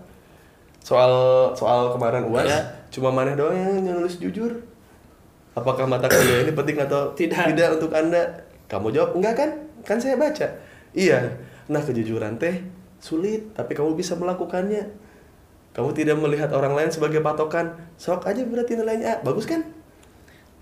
soal 0.81 1.13
soal 1.55 1.93
kemarin 1.95 2.27
uas 2.27 2.45
Ya. 2.49 2.59
cuma 2.91 3.13
mana 3.13 3.37
doang 3.37 3.55
yang 3.55 3.79
nulis 4.01 4.17
jujur. 4.19 4.51
Apakah 5.51 5.83
mata 5.83 6.07
kuliah 6.07 6.47
ini 6.47 6.55
penting 6.55 6.79
atau 6.79 7.11
Tidak. 7.11 7.51
tidak 7.51 7.69
untuk 7.75 7.91
anda? 7.91 8.23
Kamu 8.71 8.87
jawab 8.91 9.19
enggak 9.19 9.35
kan? 9.35 9.49
Kan 9.83 9.99
saya 9.99 10.15
baca. 10.15 10.47
Iya. 10.95 11.27
Nah 11.67 11.83
kejujuran 11.83 12.39
teh 12.39 12.63
sulit, 13.03 13.51
tapi 13.51 13.75
kamu 13.75 13.95
bisa 13.99 14.15
melakukannya. 14.15 14.87
Kamu 15.71 15.91
tidak 15.91 16.19
melihat 16.19 16.51
orang 16.55 16.75
lain 16.75 16.91
sebagai 16.91 17.19
patokan. 17.19 17.75
Sok 17.95 18.27
aja 18.27 18.43
berarti 18.43 18.75
nilainya 18.79 19.19
A. 19.19 19.23
Bagus 19.23 19.43
kan? 19.47 19.63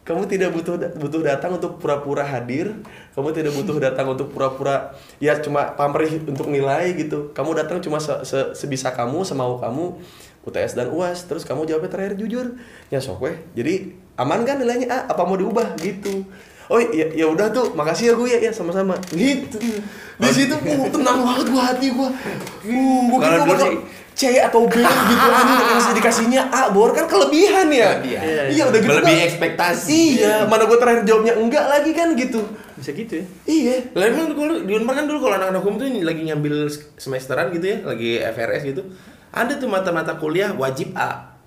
Kamu 0.09 0.25
tidak 0.25 0.49
butuh 0.49 0.73
butuh 0.97 1.21
datang 1.21 1.53
untuk 1.53 1.77
pura-pura 1.77 2.25
hadir. 2.25 2.73
Kamu 3.13 3.29
tidak 3.29 3.53
butuh 3.53 3.77
datang 3.85 4.09
untuk 4.09 4.33
pura-pura 4.33 4.97
ya 5.21 5.37
cuma 5.37 5.77
pamrih 5.77 6.25
untuk 6.25 6.49
nilai 6.49 6.97
gitu. 6.97 7.29
Kamu 7.29 7.53
datang 7.53 7.77
cuma 7.77 8.01
se- 8.01 8.25
se- 8.25 8.57
sebisa 8.57 8.89
kamu, 8.89 9.21
semau 9.21 9.61
kamu. 9.61 10.01
UTS 10.39 10.71
dan 10.73 10.87
UAS, 10.89 11.27
terus 11.29 11.43
kamu 11.45 11.67
jawabnya 11.67 11.91
terakhir 11.93 12.17
jujur. 12.17 12.57
Ya 12.89 12.97
sok 12.97 13.21
weh. 13.21 13.37
Jadi 13.53 13.93
aman 14.17 14.41
kan 14.41 14.57
nilainya 14.57 14.87
A? 14.89 14.99
Apa 15.13 15.27
mau 15.27 15.37
diubah 15.37 15.77
gitu? 15.77 16.25
Oh 16.69 16.79
ya 16.79 17.11
ya 17.11 17.25
udah 17.27 17.49
tuh, 17.51 17.73
makasih 17.73 18.09
ya 18.09 18.13
gue 18.15 18.27
ya, 18.29 18.39
ya 18.47 18.51
sama-sama. 18.55 18.95
Gitu. 19.11 19.57
Di 20.15 20.29
situ 20.31 20.55
uh, 20.55 20.87
tenang 20.89 21.21
banget 21.21 21.47
gua 21.49 21.63
hati 21.65 21.87
gua. 21.91 22.09
Uh, 22.61 23.01
gua 23.09 23.19
Kalau 23.19 23.37
dulu 23.45 23.53
sih- 23.57 23.81
C 24.19 24.35
atau 24.35 24.67
B 24.67 24.75
gitu 25.11 25.27
anjing 25.31 25.57
dikasih 25.63 25.93
dikasihnya 25.95 26.41
A 26.51 26.67
bor 26.75 26.91
kan 26.91 27.07
kelebihan 27.07 27.71
ya. 27.71 28.03
Kelebihan. 28.03 28.23
Iya, 28.27 28.43
Iya 28.51 28.63
udah 28.67 28.79
gitu. 28.83 28.91
Melebihi 28.91 29.19
kan. 29.23 29.27
ekspektasi. 29.31 30.01
Iya, 30.19 30.35
mana 30.51 30.67
gua 30.67 30.75
terakhir 30.75 31.07
jawabnya 31.07 31.33
enggak 31.39 31.65
lagi 31.71 31.91
kan 31.95 32.11
gitu. 32.19 32.43
Bisa 32.75 32.91
gitu 32.91 33.23
ya. 33.23 33.25
Iya. 33.47 33.75
Lah 33.95 34.05
emang 34.11 34.35
dulu 34.35 34.67
di 34.67 34.71
Unpar 34.75 34.99
kan 34.99 35.07
dulu 35.07 35.23
kalau 35.23 35.39
anak-anak 35.39 35.61
hukum 35.63 35.79
tuh 35.79 35.87
lagi 36.03 36.21
ngambil 36.27 36.67
semesteran 36.99 37.55
gitu 37.55 37.65
ya, 37.71 37.77
lagi 37.87 38.19
FRS 38.19 38.61
gitu. 38.67 38.83
Ada 39.31 39.55
tuh 39.55 39.71
mata-mata 39.71 40.19
kuliah 40.19 40.51
wajib 40.51 40.91
A. 40.99 41.38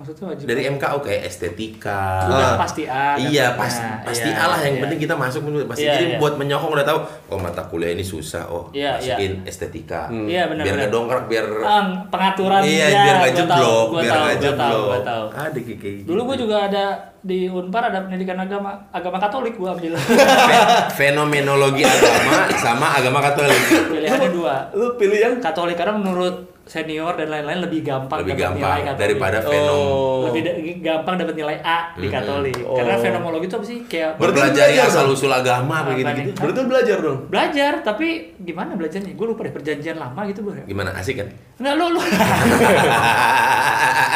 Maksudnya 0.00 0.32
wajib. 0.32 0.44
Dari 0.48 0.62
MKU 0.66 0.98
kayak 0.98 1.22
estetika. 1.28 2.24
Udah 2.24 2.40
Ah. 2.40 2.56
pasti 2.56 2.88
A 2.88 3.20
Iya, 3.20 3.52
pas, 3.52 3.68
pasti 4.00 4.26
Iya, 4.26 4.40
A 4.40 4.44
lah 4.48 4.58
yang 4.58 4.74
iya. 4.74 4.82
penting 4.82 4.98
kita 4.98 5.12
masuk 5.12 5.40
pasti 5.68 5.84
Iya, 5.84 5.92
jadi 5.92 6.06
iya. 6.06 6.16
buat 6.16 6.34
menyokong 6.34 6.72
udah 6.72 6.86
tahu 6.86 6.98
oh 7.28 7.38
mata 7.38 7.60
kuliah 7.62 7.92
ini 7.92 8.00
susah 8.00 8.48
oh 8.48 8.72
Iya, 8.72 8.96
masukin 8.96 9.44
estetika 9.44 10.08
Iya, 10.08 10.48
benar, 10.48 10.64
biar 10.64 10.72
benar. 10.72 10.80
nggak 10.80 10.90
dongkrak 10.90 11.24
biar 11.28 11.46
Ah, 11.60 11.84
pengaturan 12.08 12.60
iya 12.64 12.86
ya, 12.86 12.96
biar 12.98 13.14
nggak 13.14 13.20
gua 13.20 13.28
tahu, 13.28 13.36
jeblok 13.36 13.84
gua 13.84 14.00
biar 14.00 14.08
tahu, 14.10 14.24
nggak 14.24 14.32
gua 14.32 14.40
tahu, 14.40 14.72
jeblok 14.72 14.80
gua 14.80 14.96
ada 15.36 15.58
kayak 15.60 15.76
gitu 15.76 16.08
Dulu 16.08 16.20
gue 16.24 16.36
juga 16.38 16.56
ada 16.64 16.84
di 17.20 17.38
Unpar 17.46 17.82
ada 17.84 17.98
pendidikan 18.00 18.38
agama 18.38 18.70
agama 18.88 19.20
Katolik 19.20 19.52
gue 19.54 19.68
ambil. 19.68 19.92
Fe- 20.48 20.68
fenomenologi 20.96 21.84
agama 21.84 22.48
sama 22.56 22.86
agama 22.94 23.20
Katolik 23.20 23.60
Pilihannya 23.68 24.30
dua. 24.32 24.54
Lu 24.72 24.96
pilih 24.96 25.20
yang 25.20 25.34
Katolik 25.36 25.76
karena 25.76 25.92
menurut 25.94 26.59
senior 26.70 27.12
dan 27.12 27.26
lain-lain 27.28 27.60
lebih 27.60 27.82
gampang 27.82 28.22
lebih 28.22 28.38
dapat 28.38 28.54
nilai 28.54 28.62
gampang 28.62 28.78
Katolik. 28.86 29.00
daripada 29.02 29.38
fenom 29.42 29.74
Oh. 29.74 30.22
lebih 30.24 30.40
da- 30.40 30.54
gampang 30.80 31.14
dapat 31.16 31.34
nilai 31.34 31.56
A 31.60 31.78
di 31.92 32.06
Katolik. 32.06 32.56
Oh. 32.62 32.78
Karena 32.78 32.94
fenomenologi 32.96 33.44
itu 33.44 33.56
apa 33.56 33.66
sih? 33.66 33.78
Kayak 33.84 34.10
mempelajari 34.14 34.54
belajar 34.70 34.86
asal 34.86 35.04
dong? 35.04 35.12
usul 35.12 35.32
agama 35.32 35.76
Apa 35.76 35.88
begitu 35.90 36.06
nih? 36.08 36.24
gitu 36.24 36.38
Berarti 36.38 36.54
lu 36.54 36.68
belajar 36.68 36.96
dong. 37.00 37.18
belajar 37.26 37.72
tapi 37.82 38.06
gimana 38.38 38.70
belajarnya? 38.72 39.12
Gue 39.12 39.26
lupa 39.26 39.42
deh 39.42 39.50
perjanjian 39.50 39.96
lama 39.96 40.20
gitu 40.24 40.40
bro. 40.40 40.62
gimana 40.62 40.94
asik 40.94 41.18
kan 41.18 41.28
Enggak 41.58 41.74
lu 41.74 41.86
lu. 41.90 42.00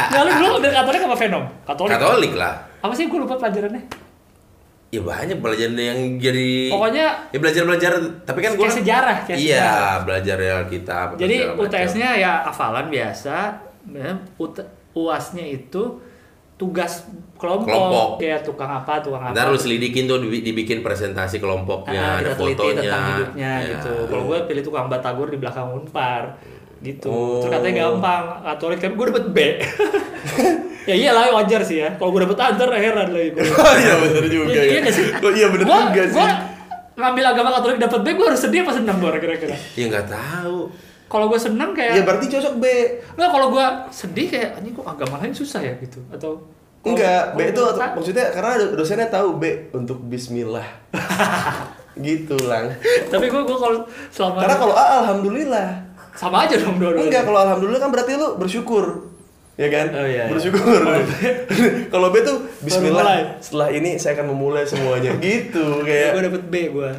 Enggak 0.07 0.23
lu 0.23 0.33
dulu 0.39 0.55
dari 0.61 0.75
Katolik 0.75 1.01
apa 1.03 1.17
fenom? 1.17 1.45
Katolik. 1.65 1.93
Katolik 1.93 2.33
lah 2.35 2.55
Apa 2.79 2.93
sih 2.93 3.05
gue 3.05 3.19
lupa 3.19 3.35
pelajarannya? 3.35 4.04
Ya 4.95 5.03
banyak 5.03 5.39
pelajaran 5.39 5.75
yang 5.75 6.01
jadi 6.17 6.71
Pokoknya 6.71 7.07
ya 7.29 7.39
belajar 7.39 7.63
belajar 7.65 7.91
tapi 8.23 8.39
kan 8.39 8.53
gua 8.53 8.65
Kayak 8.65 8.79
sejarah, 8.79 9.17
kayak 9.23 9.39
iya 9.39 9.59
sejarah. 9.59 9.97
belajar 10.03 10.37
ya 10.39 10.57
kita 10.65 10.99
Jadi 11.17 11.37
UTS-nya 11.53 12.09
ya 12.15 12.33
hafalan 12.45 12.87
biasa, 12.87 13.37
ya, 13.91 14.11
UAS-nya 14.93 15.45
itu 15.45 15.83
tugas 16.55 17.03
kelompok, 17.35 17.67
Kelompok. 17.67 18.09
kayak 18.17 18.41
tukang 18.41 18.71
apa, 18.73 19.03
tukang 19.03 19.21
apa. 19.21 19.35
Ntar 19.35 19.51
lu 19.51 19.59
selidikin 19.59 20.07
tuh 20.07 20.19
dibi- 20.19 20.41
dibikin 20.41 20.81
presentasi 20.81 21.37
kelompoknya, 21.37 22.23
ada 22.23 22.31
kita 22.31 22.39
teliti 22.39 22.55
fotonya. 22.63 22.79
tentang 22.81 23.03
hidupnya 23.11 23.51
Ya. 23.53 23.69
gitu. 23.69 23.93
Kalau 24.07 24.23
gue 24.25 24.39
pilih 24.47 24.63
tukang 24.63 24.87
batagor 24.87 25.29
di 25.29 25.37
belakang 25.37 25.67
Unpar 25.69 26.39
gitu. 26.81 27.11
Oh. 27.11 27.43
Terus 27.43 27.51
katanya 27.51 27.75
gampang, 27.83 28.23
Katolik 28.45 28.79
tapi 28.79 28.95
gue 28.95 29.07
dapet 29.09 29.27
B. 29.27 29.39
ya 30.85 30.95
iyalah 30.95 31.33
wajar 31.35 31.61
sih 31.61 31.81
ya. 31.81 31.91
Kalau 31.95 32.11
gue 32.11 32.23
dapet 32.23 32.39
A 32.39 32.47
ntar 32.53 32.69
heran 32.71 33.09
lagi 33.09 33.31
gue. 33.31 33.43
Iya 33.83 33.95
benar 33.99 34.25
juga 34.27 34.45
Iya, 34.49 34.63
ya. 34.63 34.73
iya 34.79 34.91
sih? 34.91 35.07
Oh 35.17 35.31
iya 35.31 35.47
benar 35.49 35.65
Gua- 35.65 35.85
juga 35.89 36.03
sih. 36.05 36.15
gua 36.15 36.29
ngambil 36.95 37.25
agama 37.27 37.49
Katolik 37.53 37.79
dapet 37.79 38.01
B, 38.01 38.09
gue 38.13 38.27
harus 38.27 38.39
sedih 38.39 38.61
apa 38.61 38.73
senang 38.73 38.97
gue 38.97 39.11
kira-kira? 39.17 39.57
Ya 39.75 39.85
nggak 39.89 40.07
tahu. 40.07 40.71
Kalau 41.05 41.27
gue 41.27 41.37
senang 41.37 41.71
kayak 41.71 41.93
Ya 41.93 42.03
berarti 42.03 42.27
cocok 42.29 42.55
B. 42.57 42.65
Nggak, 43.13 43.31
kalau 43.31 43.47
gue 43.49 43.67
sedih 43.89 44.27
kayak, 44.29 44.51
ini 44.59 44.71
kok 44.71 44.83
agama 44.85 45.19
lain 45.19 45.31
susah 45.31 45.61
ya 45.61 45.75
gitu. 45.77 45.99
Atau 46.09 46.43
Enggak, 46.83 47.33
B 47.33 47.49
itu 47.49 47.63
aku- 47.63 47.97
maksudnya 47.97 48.29
karena 48.29 48.53
do- 48.59 48.75
dosennya 48.75 49.09
tahu 49.09 49.37
B 49.37 49.45
untuk 49.71 49.99
bismillah. 50.01 50.69
gitu 51.97 52.35
lang. 52.45 52.75
Tapi 53.07 53.25
gue 53.25 53.43
gue 53.43 53.57
kalau 53.57 53.79
selama 54.09 54.39
Karena 54.39 54.57
kalau 54.57 54.75
A 54.75 54.85
alhamdulillah. 55.01 55.69
sama 56.13 56.47
aja 56.47 56.55
dong 56.55 56.79
dua-duanya. 56.79 57.07
Enggak, 57.07 57.23
kalau 57.25 57.41
alhamdulillah 57.41 57.81
kan 57.81 57.91
berarti 57.91 58.13
lu 58.15 58.29
bersyukur. 58.37 59.14
Ya 59.55 59.71
kan? 59.71 59.87
Oh, 59.95 60.03
iya, 60.03 60.27
iya. 60.27 60.33
bersyukur. 60.35 60.83
kalau 61.95 62.11
B 62.11 62.17
tuh 62.21 62.43
bismillah. 62.61 63.39
Setelah 63.39 63.71
ini 63.71 64.03
saya 64.03 64.19
akan 64.19 64.35
memulai 64.35 64.67
semuanya. 64.67 65.15
gitu 65.23 65.83
gue 65.83 65.87
kayak 65.87 66.27
dapet 66.27 66.43
B 66.51 66.55
gue 66.75 66.91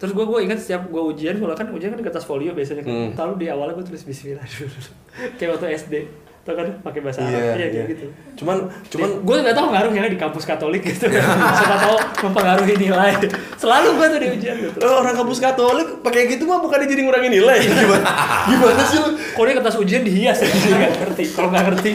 terus 0.00 0.16
gue 0.16 0.24
gue 0.24 0.40
ingat 0.48 0.56
setiap 0.56 0.88
gue 0.88 1.02
ujian 1.12 1.36
kalau 1.36 1.52
kan 1.52 1.68
ujian 1.76 1.92
kan 1.92 2.00
di 2.00 2.06
kertas 2.08 2.24
folio 2.24 2.56
biasanya 2.56 2.80
kan 2.80 2.88
Hmm. 2.88 3.12
lalu 3.12 3.44
di 3.44 3.46
awalnya 3.52 3.76
gue 3.76 3.84
tulis 3.84 4.00
Bismillah 4.00 4.48
dulu 4.48 4.72
kayak 5.36 5.50
waktu 5.52 5.66
SD 5.76 5.94
tau 6.40 6.54
kan? 6.56 6.68
Pakai 6.80 7.00
bahasa 7.04 7.20
Arab 7.20 7.36
Iya, 7.36 7.40
iya, 7.40 7.54
kayak 7.54 7.70
iya. 7.72 7.84
gitu. 7.92 8.06
Cuman 8.40 8.56
cuman 8.88 9.10
gue 9.20 9.36
nggak 9.44 9.56
tahu 9.56 9.66
ngaruhnya 9.76 10.08
di 10.08 10.18
kampus 10.18 10.44
Katolik 10.48 10.82
gitu. 10.82 11.06
Siapa 11.60 11.76
tahu 11.76 11.96
mempengaruhi 12.28 12.74
nilai. 12.80 13.12
Selalu 13.60 13.88
gue 14.00 14.06
tuh 14.08 14.18
di 14.24 14.28
ujian 14.40 14.56
gitu. 14.56 14.78
Eh, 14.80 14.94
orang 15.04 15.14
kampus 15.14 15.38
Katolik 15.38 15.88
pakai 16.00 16.32
gitu 16.32 16.48
mah 16.48 16.64
bukannya 16.64 16.88
jadi 16.88 17.02
ngurangin 17.04 17.32
nilai. 17.32 17.58
Gimana? 17.60 18.04
Gimana 18.48 18.82
sih 18.88 18.98
lu? 18.98 19.10
kok 19.20 19.42
dia 19.46 19.54
kertas 19.56 19.76
ujian 19.78 20.02
dihias 20.02 20.38
ya 20.40 20.48
Dia 20.48 20.76
nggak 20.80 20.92
ngerti. 21.04 21.24
Kalau 21.36 21.48
nggak 21.52 21.64
ngerti. 21.68 21.92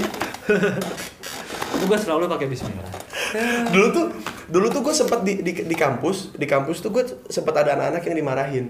Itu 1.76 1.86
gue 1.92 2.00
selalu 2.00 2.24
pakai 2.32 2.48
Bismillah. 2.48 2.90
Dulu 3.74 3.88
tuh 3.92 4.06
dulu 4.46 4.68
tuh 4.70 4.82
gue 4.86 4.94
sempat 4.94 5.26
di, 5.26 5.42
di 5.42 5.52
di 5.66 5.76
kampus 5.76 6.38
di 6.38 6.46
kampus 6.46 6.86
tuh 6.86 6.94
gue 6.94 7.04
sempat 7.28 7.66
ada 7.66 7.76
anak-anak 7.76 8.02
yang 8.06 8.16
dimarahin. 8.16 8.66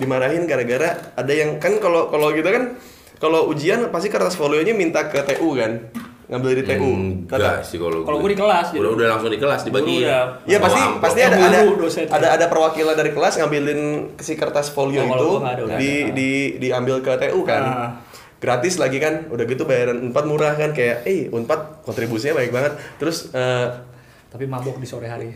Dimarahin 0.00 0.42
gara-gara 0.48 1.12
ada 1.14 1.32
yang 1.32 1.60
kan 1.62 1.78
kalau 1.78 2.08
kalau 2.08 2.32
gitu 2.32 2.48
kan 2.48 2.74
kalau 3.22 3.46
ujian 3.46 3.86
pasti 3.94 4.10
kertas 4.10 4.34
folionya 4.34 4.74
minta 4.74 5.06
ke 5.06 5.22
TU 5.22 5.54
kan 5.54 5.78
ngambil 6.26 6.48
dari 6.58 6.64
TU 6.64 6.90
Enggak 7.28 7.62
sih 7.62 7.76
kalau 7.76 8.02
Kalau 8.02 8.18
gue 8.18 8.30
di 8.32 8.38
kelas, 8.40 8.66
Udah 8.72 8.80
jadi. 8.80 8.96
udah 8.96 9.06
langsung 9.14 9.30
di 9.30 9.38
kelas 9.38 9.60
dibagi. 9.62 9.96
Ya. 10.00 10.42
Iya 10.42 10.58
pasti 10.58 10.80
amplop. 10.80 11.02
pasti 11.04 11.20
ada 11.20 11.36
ada 11.36 11.60
ada 12.08 12.28
ada 12.34 12.46
perwakilan 12.48 12.94
dari 12.96 13.10
kelas 13.12 13.36
ngambilin 13.38 13.80
si 14.16 14.32
kertas 14.34 14.72
folio 14.72 15.04
Oh, 15.04 15.06
kalau 15.06 15.20
itu 15.20 15.30
ada, 15.44 15.60
udah 15.62 15.76
di 15.76 15.92
ada. 15.92 16.12
di 16.16 16.30
diambil 16.58 16.98
ke 16.98 17.12
TU 17.20 17.40
kan. 17.44 17.62
Ah. 17.62 17.90
Gratis 18.40 18.80
lagi 18.80 18.98
kan. 18.98 19.28
Udah 19.28 19.44
gitu 19.44 19.62
bayaran 19.62 20.02
Unpad 20.02 20.24
murah 20.24 20.56
kan 20.56 20.72
kayak 20.72 21.04
eh 21.04 21.28
Unpad 21.28 21.84
kontribusinya 21.84 22.40
baik 22.40 22.50
banget. 22.50 22.74
Terus 22.96 23.28
eh, 23.30 23.66
tapi 24.32 24.48
mabok 24.48 24.80
di 24.80 24.88
sore 24.88 25.12
hari 25.12 25.28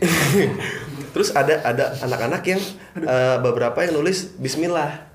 terus 1.13 1.29
ada 1.29 1.61
ada 1.61 1.93
anak-anak 2.01 2.41
yang 2.41 2.57
eh, 2.97 3.37
beberapa 3.39 3.77
yang 3.79 3.93
nulis 3.95 4.33
bismillah. 4.35 5.06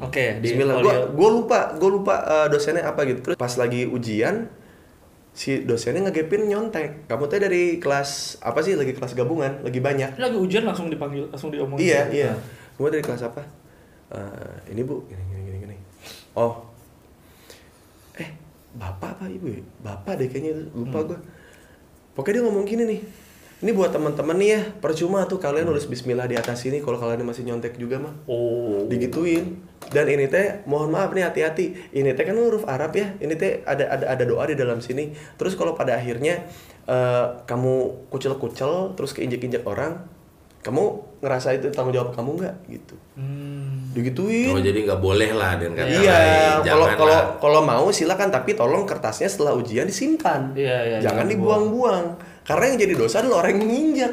Oke 0.00 0.24
di 0.40 0.52
Bismillah. 0.52 0.76
Gua 0.82 0.94
gua 1.12 1.30
lupa, 1.32 1.58
gua 1.76 1.90
lupa 1.90 2.14
eh, 2.24 2.46
dosennya 2.52 2.84
apa 2.84 3.04
gitu. 3.08 3.20
Terus 3.22 3.36
pas 3.36 3.52
lagi 3.56 3.88
ujian 3.88 4.48
si 5.36 5.64
dosennya 5.64 6.08
ngegepin 6.08 6.48
nyontek. 6.48 7.08
Kamu 7.08 7.28
teh 7.28 7.36
dari 7.36 7.76
kelas 7.76 8.40
apa 8.40 8.64
sih? 8.64 8.72
Lagi 8.72 8.96
kelas 8.96 9.12
gabungan, 9.12 9.60
lagi 9.60 9.80
banyak. 9.80 10.16
Ini 10.16 10.22
lagi 10.22 10.38
ujian 10.40 10.64
langsung 10.64 10.88
dipanggil 10.88 11.28
langsung 11.28 11.52
diomongin 11.52 11.84
Iya, 11.84 12.02
iya. 12.08 12.32
Kamu 12.76 12.88
dari 12.88 13.04
kelas 13.04 13.22
apa? 13.24 13.44
"Eh, 14.12 14.72
ini 14.72 14.80
bu, 14.86 15.04
gini, 15.04 15.22
gini, 15.28 15.40
gini, 15.44 15.58
gini. 15.66 15.76
Oh, 16.36 16.64
eh, 18.16 18.32
bapak 18.76 19.20
apa 19.20 19.24
ibu 19.28 19.48
ya? 19.50 19.60
Bapak 19.82 20.20
deh 20.20 20.28
kayaknya 20.28 20.72
lupa 20.72 21.04
gua. 21.04 21.18
Pokoknya 22.16 22.40
dia 22.40 22.44
ngomong 22.48 22.64
gini 22.64 22.84
nih. 22.88 23.00
Ini 23.56 23.72
buat 23.72 23.88
teman-teman 23.88 24.36
nih 24.36 24.50
ya, 24.52 24.60
percuma 24.84 25.24
tuh 25.24 25.40
kalian 25.40 25.64
nulis 25.64 25.88
Bismillah 25.88 26.28
di 26.28 26.36
atas 26.36 26.60
sini 26.60 26.84
kalau 26.84 27.00
kalian 27.00 27.24
masih 27.24 27.40
nyontek 27.48 27.80
juga 27.80 27.96
mah. 27.96 28.12
oh 28.28 28.84
Digituin. 28.84 29.64
Dan 29.88 30.12
ini 30.12 30.28
teh, 30.28 30.60
mohon 30.68 30.92
maaf 30.92 31.16
nih 31.16 31.24
hati-hati. 31.24 31.88
Ini 31.94 32.12
teh 32.12 32.24
kan 32.28 32.36
huruf 32.36 32.68
Arab 32.68 32.92
ya. 32.92 33.16
Ini 33.16 33.32
teh 33.32 33.64
ada 33.64 33.88
ada 33.88 34.04
ada 34.12 34.24
doa 34.28 34.44
di 34.44 34.60
dalam 34.60 34.84
sini. 34.84 35.08
Terus 35.40 35.56
kalau 35.56 35.72
pada 35.72 35.96
akhirnya 35.96 36.44
eh, 36.84 37.26
kamu 37.48 38.06
kucel-kucel, 38.12 38.92
terus 38.92 39.16
keinjek-injek 39.16 39.64
orang, 39.64 40.04
kamu 40.60 40.82
ngerasa 41.24 41.56
itu 41.56 41.72
tanggung 41.72 41.94
jawab 41.96 42.12
kamu 42.12 42.42
nggak 42.42 42.54
gitu. 42.68 42.94
hmm. 43.16 43.96
Digituin. 43.96 44.52
Oh 44.52 44.60
jadi 44.60 44.84
nggak 44.84 45.00
boleh 45.00 45.32
lah 45.32 45.56
dan 45.56 45.72
kata 45.72 45.88
Iya, 45.88 46.18
kalau 46.60 46.86
kalau 46.92 47.18
kalau 47.40 47.60
mau 47.64 47.88
silakan 47.88 48.28
tapi 48.28 48.52
tolong 48.52 48.84
kertasnya 48.84 49.32
setelah 49.32 49.56
ujian 49.56 49.88
disimpan. 49.88 50.52
Iya, 50.52 50.76
iya, 50.84 50.96
Jangan 51.00 51.24
jangan 51.24 51.26
dibuang-buang. 51.32 52.06
Karena 52.46 52.64
yang 52.70 52.78
jadi 52.78 52.94
dosa 52.94 53.20
adalah 53.20 53.42
orang 53.42 53.58
yang 53.58 53.66
nginjak. 53.66 54.12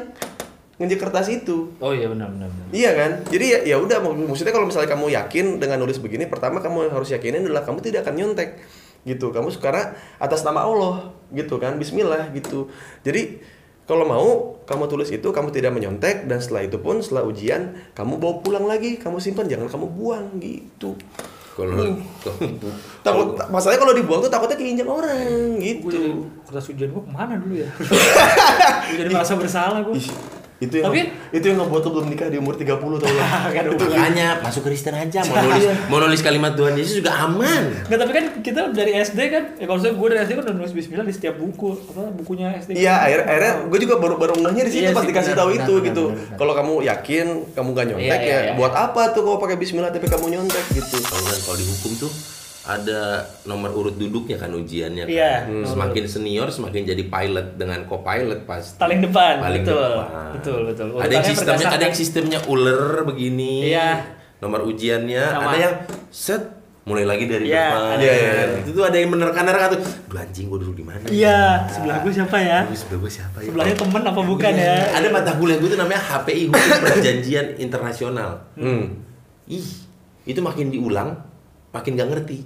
Nginjek 0.74 0.98
kertas 0.98 1.30
itu. 1.30 1.70
oh 1.78 1.94
iya 1.94 2.10
benar 2.10 2.34
benar, 2.34 2.50
benar. 2.50 2.66
Iya 2.74 2.90
kan? 2.98 3.10
Jadi 3.30 3.46
ya 3.46 3.58
ya 3.62 3.76
udah 3.78 4.02
mak- 4.02 4.26
maksudnya 4.26 4.50
kalau 4.50 4.66
misalnya 4.66 4.90
kamu 4.90 5.06
yakin 5.14 5.46
dengan 5.62 5.78
nulis 5.78 6.02
begini, 6.02 6.26
pertama 6.26 6.58
kamu 6.58 6.90
harus 6.90 7.14
yakinin 7.14 7.46
adalah 7.46 7.62
kamu 7.62 7.78
tidak 7.78 8.02
akan 8.02 8.14
nyontek. 8.18 8.58
Gitu. 9.06 9.30
Kamu 9.30 9.54
karena 9.62 9.94
atas 10.18 10.42
nama 10.42 10.66
Allah 10.66 11.14
gitu 11.30 11.62
kan. 11.62 11.78
Bismillah 11.78 12.34
gitu. 12.34 12.74
Jadi 13.06 13.38
kalau 13.86 14.02
mau 14.08 14.28
kamu 14.64 14.88
tulis 14.88 15.12
itu 15.12 15.28
kamu 15.28 15.52
tidak 15.52 15.76
menyontek 15.76 16.24
dan 16.24 16.40
setelah 16.40 16.64
itu 16.64 16.80
pun 16.80 16.98
setelah 17.04 17.22
ujian 17.28 17.76
kamu 17.94 18.16
bawa 18.16 18.40
pulang 18.40 18.64
lagi, 18.66 18.96
kamu 18.96 19.20
simpan 19.22 19.46
jangan 19.46 19.68
kamu 19.70 19.86
buang 19.92 20.40
gitu. 20.42 20.98
Kalau 21.54 21.70
Hmm. 21.70 22.02
Takut 23.06 23.38
masalahnya 23.46 23.78
kalau 23.78 23.94
dibuang 23.94 24.18
tuh 24.18 24.28
takutnya 24.28 24.56
keinjak 24.56 24.88
orang 24.88 25.54
gitu. 25.58 26.26
kertas 26.42 26.66
ujian 26.66 26.90
gue 26.90 26.98
ke 26.98 27.12
mana 27.12 27.38
dulu 27.38 27.54
ya 27.54 27.68
Gua 27.78 28.96
jadi 28.96 29.08
merasa 29.08 29.36
bersalah 29.36 29.80
gue 29.80 29.94
Ih, 29.94 30.08
itu 30.56 30.78
yang 30.78 30.86
Tapi- 30.86 31.10
itu 31.32 31.44
yang 31.44 31.58
ngebuat 31.58 31.82
lo 31.82 31.90
belum 31.90 32.06
nikah 32.08 32.28
di 32.28 32.38
umur 32.38 32.54
30 32.54 32.70
tau 32.96 33.04
lo. 33.04 33.18
Gak 33.18 33.58
ada 33.58 33.68
hubungan. 33.68 33.90
Makanya 33.90 34.28
masuk 34.38 34.62
Kristen 34.62 34.94
aja 34.94 35.20
mau 35.22 35.34
nulis 35.36 35.64
mau 35.84 35.98
nulis 35.98 36.20
kalimat 36.20 36.52
Tuhan 36.52 36.74
Yesus 36.74 36.94
juga 36.96 37.12
aman. 37.20 37.62
Nggak, 37.84 37.98
tapi 37.98 38.12
kan 38.12 38.24
kita 38.38 38.60
dari 38.70 38.92
SD 38.96 39.18
kan, 39.28 39.42
ya 39.54 39.64
kalau 39.64 39.76
saya 39.76 39.92
gue 39.92 40.06
dari 40.06 40.20
SD 40.22 40.32
kan 40.32 40.42
udah 40.46 40.56
nulis 40.56 40.72
Bismillah 40.72 41.02
di 41.02 41.10
setiap 41.10 41.34
buku, 41.34 41.68
apa 41.86 42.06
bukunya 42.12 42.54
SD. 42.56 42.70
Iya, 42.76 42.94
akhirnya, 42.96 43.26
akhirnya 43.26 43.52
gue 43.66 43.78
juga 43.80 43.94
baru 43.96 44.14
baru 44.16 44.32
ngehnya 44.36 44.62
di 44.62 44.72
situ 44.72 44.82
Iya 44.84 44.90
pas 44.92 45.02
sih, 45.02 45.10
dikasih 45.10 45.26
benar, 45.28 45.40
tahu 45.40 45.48
benar, 45.50 45.58
itu 45.60 45.72
benar, 45.74 45.86
gitu. 45.86 46.04
Kalau 46.34 46.52
kamu 46.54 46.72
yakin 46.84 47.26
kamu 47.50 47.68
gak 47.70 47.86
nyontek 47.88 48.04
Iya, 48.06 48.16
iya, 48.22 48.30
ya, 48.30 48.40
iya. 48.40 48.52
buat 48.54 48.72
apa 48.72 49.02
tuh 49.10 49.22
kalau 49.22 49.38
pakai 49.38 49.56
Bismillah 49.56 49.90
tapi 49.90 50.06
kamu 50.06 50.26
nyontek 50.30 50.64
gitu. 50.72 50.96
Kalau 51.00 51.24
kan 51.24 51.38
kalau 51.42 51.56
di 51.56 51.66
hukum 51.66 51.92
tuh 51.98 52.12
ada 52.64 53.00
nomor 53.44 53.70
urut 53.70 53.92
duduknya 53.92 54.34
kan 54.34 54.48
ujiannya 54.50 55.04
kan. 55.04 55.12
Iya, 55.12 55.34
Hmm. 55.44 55.64
Semakin 55.64 56.04
senior 56.04 56.48
semakin 56.48 56.82
jadi 56.86 57.04
pilot 57.04 57.54
dengan 57.54 57.84
co-pilot 57.84 58.40
pasti. 58.42 58.80
Paling 58.80 59.00
depan, 59.00 59.34
Paling 59.38 59.62
betul, 59.62 59.92
depan. 60.00 60.28
betul, 60.32 60.58
betul. 60.64 60.86
Ada 60.88 61.12
yang 61.12 61.20
Urutannya 61.20 61.24
sistemnya 61.26 61.44
berdasarkan- 61.60 61.74
ada 61.74 61.84
yang 61.84 61.96
sistemnya 61.96 62.38
uler 62.46 62.82
begini. 63.04 63.54
Iya. 63.68 63.90
Nomor 64.38 64.60
ujiannya 64.64 65.24
Sama. 65.26 65.44
ada 65.46 65.56
yang 65.58 65.74
set 66.08 66.42
mulai 66.84 67.04
lagi 67.04 67.24
dari 67.24 67.48
Iya, 67.48 67.64
depan. 67.66 67.96
Iya, 67.96 68.12
iya, 68.12 68.32
iya. 68.34 68.44
Itu 68.60 68.70
tuh 68.72 68.84
ada 68.84 68.92
yang 68.94 69.08
menerka-nerka 69.08 69.64
tuh. 69.72 69.80
Duh 70.04 70.18
anjing 70.18 70.46
gua 70.46 70.58
duduk 70.58 70.76
di 70.76 70.84
mana? 70.84 71.04
Iya, 71.06 71.40
sebelah 71.66 71.96
gue 72.00 72.12
siapa 72.12 72.36
ya? 72.38 72.58
Aduh, 72.62 72.76
sebelah 72.76 72.98
gua 72.98 73.10
siapa 73.10 73.36
ya? 73.38 73.46
Sebelahnya 73.48 73.76
temen 73.78 74.02
apa 74.02 74.20
bukan 74.22 74.52
ya? 74.54 74.76
Ada 74.90 75.08
mata 75.10 75.30
kuliah 75.34 75.56
gue 75.56 75.68
tuh 75.68 75.76
namanya 75.76 76.00
HPI 76.02 76.44
Perjanjian 76.82 77.46
Internasional. 77.56 78.30
Hmm. 78.54 79.00
Ih, 79.46 79.64
itu 80.24 80.40
makin 80.40 80.68
diulang, 80.70 81.16
makin 81.74 81.92
gak 81.92 82.08
ngerti. 82.08 82.38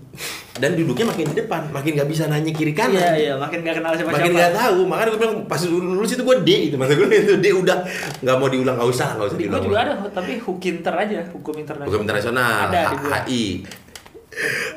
Dan 0.59 0.75
duduknya 0.75 1.07
makin 1.07 1.29
di 1.29 1.37
depan, 1.37 1.71
makin 1.71 1.93
gak 1.95 2.09
bisa 2.09 2.27
nanya 2.27 2.51
kiri 2.51 2.73
kanan. 2.73 2.97
Iya, 2.97 3.11
iya, 3.15 3.35
makin 3.37 3.61
gak 3.61 3.79
kenal 3.79 3.93
siapa 3.93 4.11
Makin 4.11 4.25
siapa. 4.27 4.41
gak 4.41 4.53
tahu, 4.57 4.79
makanya 4.85 5.09
gue 5.09 5.21
bilang 5.21 5.37
pas 5.45 5.61
dulu 5.61 5.79
nulis 5.95 6.11
itu 6.11 6.23
gue 6.25 6.37
D 6.41 6.51
itu 6.67 6.75
mata 6.75 6.93
gue 6.93 7.07
itu 7.07 7.37
D 7.37 7.47
udah 7.53 7.79
nggak 8.19 8.37
mau 8.37 8.49
diulang 8.49 8.75
nggak 8.75 8.89
usah 8.89 9.09
nggak 9.15 9.27
usah 9.29 9.37
Di 9.37 9.41
gue 9.41 9.47
diulang. 9.47 9.63
juga 9.63 9.79
ada, 9.79 9.93
tapi 10.11 10.33
hukinter 10.41 10.95
aja, 10.97 11.19
hukum 11.31 11.55
internasional. 11.55 11.87
Hukum 11.87 12.03
internasional, 12.03 12.65
Ada. 12.67 12.83
HI. 13.23 13.45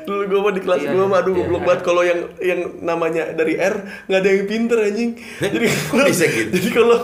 Dulu 0.02 0.22
gue 0.26 0.40
mah 0.42 0.52
di 0.54 0.62
kelas 0.62 0.80
Iya, 0.82 0.90
gue 0.94 1.06
mah 1.06 1.18
aduh 1.22 1.32
iya. 1.32 1.38
goblok 1.46 1.62
banget 1.62 1.80
kalau 1.86 2.02
yang 2.02 2.20
yang 2.42 2.60
namanya 2.82 3.30
dari 3.32 3.54
R 3.54 3.74
nggak 4.10 4.20
ada 4.20 4.28
yang 4.28 4.46
pinter 4.50 4.78
anjing. 4.82 5.10
Jadi 5.38 5.66
bisa 6.10 6.24
gitu? 6.26 6.50
Jadi 6.58 6.68
kalau 6.74 6.98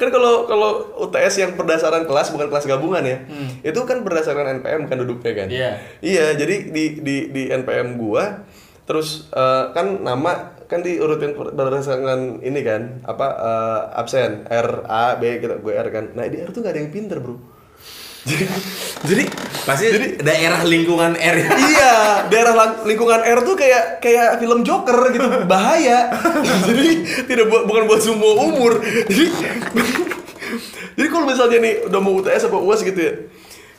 kan 0.00 0.08
kalau 0.10 0.32
kalau 0.50 0.70
UTS 1.06 1.34
yang 1.38 1.50
berdasarkan 1.54 2.04
kelas 2.04 2.34
bukan 2.34 2.48
kelas 2.50 2.66
gabungan 2.66 3.02
ya. 3.06 3.18
Itu 3.62 3.86
kan 3.86 4.02
berdasarkan 4.02 4.62
NPM 4.62 4.90
kan 4.90 4.96
duduknya 4.98 5.32
kan. 5.34 5.48
Hmm. 5.48 5.58
Iya. 5.58 5.70
Iya, 6.00 6.26
jadi 6.34 6.56
di 6.72 6.84
di 7.00 7.16
di 7.30 7.42
NPM 7.50 7.96
gua 8.00 8.42
terus 8.90 9.30
eh, 9.30 9.64
kan 9.70 10.02
nama 10.02 10.58
kan 10.66 10.82
diurutin 10.82 11.34
berdasarkan 11.34 12.42
ini 12.42 12.60
kan 12.66 13.02
apa 13.06 13.26
eh, 13.38 14.00
absen 14.02 14.46
R 14.50 14.86
A 14.86 15.14
B 15.14 15.38
gitu 15.38 15.54
gue 15.62 15.74
R 15.74 15.88
kan. 15.94 16.10
Nah 16.18 16.26
di 16.26 16.42
R 16.42 16.50
tuh 16.50 16.62
gak 16.66 16.74
ada 16.74 16.80
yang 16.82 16.90
pinter 16.90 17.22
bro. 17.22 17.59
Jadi 18.20 18.44
jadi 19.10 19.24
Pasti 19.60 19.86
daerah 20.20 20.64
lingkungan 20.64 21.14
R. 21.14 21.36
iya 21.46 22.24
daerah 22.26 22.52
lingkungan 22.82 23.20
R 23.20 23.38
tuh 23.42 23.54
kayak 23.54 24.00
kayak 24.00 24.40
film 24.40 24.60
Joker 24.60 24.96
gitu 25.10 25.28
bahaya. 25.44 26.08
Jadi 26.68 26.88
tidak 27.24 27.46
buat 27.46 27.64
bukan 27.64 27.84
buat 27.84 28.00
semua 28.00 28.40
umur. 28.40 28.80
Jadi 29.06 29.26
jadi 30.96 31.08
kalau 31.08 31.24
misalnya 31.24 31.58
nih 31.60 31.74
udah 31.86 32.00
mau 32.00 32.12
UTS 32.14 32.44
apa 32.44 32.56
UAS 32.56 32.82
gitu 32.82 32.98
ya 32.98 33.14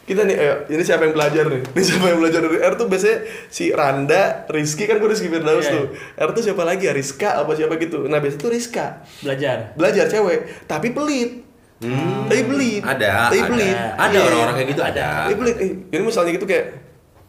kita 0.02 0.26
nih 0.26 0.34
ayo 0.34 0.56
ini 0.68 0.82
siapa 0.82 1.06
yang 1.06 1.14
belajar 1.14 1.46
nih? 1.46 1.62
Ini 1.62 1.84
siapa 1.86 2.06
yang 2.10 2.20
belajar 2.20 2.42
dari 2.42 2.58
R 2.58 2.74
tuh 2.74 2.88
biasanya 2.90 3.18
si 3.48 3.70
Randa 3.70 4.44
Rizky 4.50 4.84
kan 4.84 4.98
gue 4.98 5.08
Rizky 5.08 5.30
Firdaus 5.30 5.64
Iya. 5.64 5.72
tuh. 5.72 5.86
R 6.18 6.30
tuh 6.34 6.42
siapa 6.42 6.64
lagi 6.66 6.90
ya 6.90 6.94
Rizka 6.94 7.38
apa 7.38 7.54
siapa 7.54 7.78
gitu. 7.78 8.10
Nah 8.10 8.18
biasanya 8.18 8.42
tuh 8.42 8.52
Rizka. 8.52 8.86
Belajar. 9.22 9.78
belajar 9.78 10.06
cewek. 10.10 10.66
Tapi 10.66 10.88
pelit 10.92 11.46
tapi 12.24 12.42
pelit 12.46 12.82
Ada, 12.82 13.12
tapi 13.28 13.40
ada. 13.40 13.50
pelit 13.50 13.76
Ada 13.76 14.14
Iya. 14.14 14.22
orang-orang 14.24 14.56
kayak 14.56 14.70
gitu 14.70 14.82
ada. 14.82 15.08
Tapi 15.26 15.36
pelit, 15.36 15.56
eh, 15.58 15.72
ini 15.90 16.02
misalnya 16.02 16.32
gitu 16.32 16.46
kayak 16.46 16.66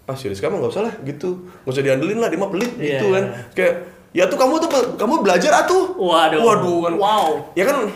ah 0.03 0.13
si 0.13 0.27
Rizka 0.27 0.51
mah 0.51 0.59
nggak 0.59 0.73
usah 0.73 0.83
lah 0.83 0.95
gitu 1.01 1.31
nggak 1.63 1.73
usah 1.73 1.83
diandelin 1.83 2.19
lah 2.19 2.29
dia 2.29 2.37
mah 2.37 2.51
pelit 2.51 2.73
Iya, 2.75 2.99
gitu 2.99 3.07
kan 3.11 3.25
kayak 3.53 3.75
Ya 4.13 4.29
tuh 4.29 4.37
kamu 4.37 4.61
tuh 4.61 4.69
kamu 5.01 5.25
belajar 5.25 5.65
atuh. 5.65 5.97
Waduh. 5.97 6.45
Waduh 6.45 6.79
kan. 6.85 6.93
Wow. 7.01 7.49
Ya 7.57 7.65
kan 7.65 7.89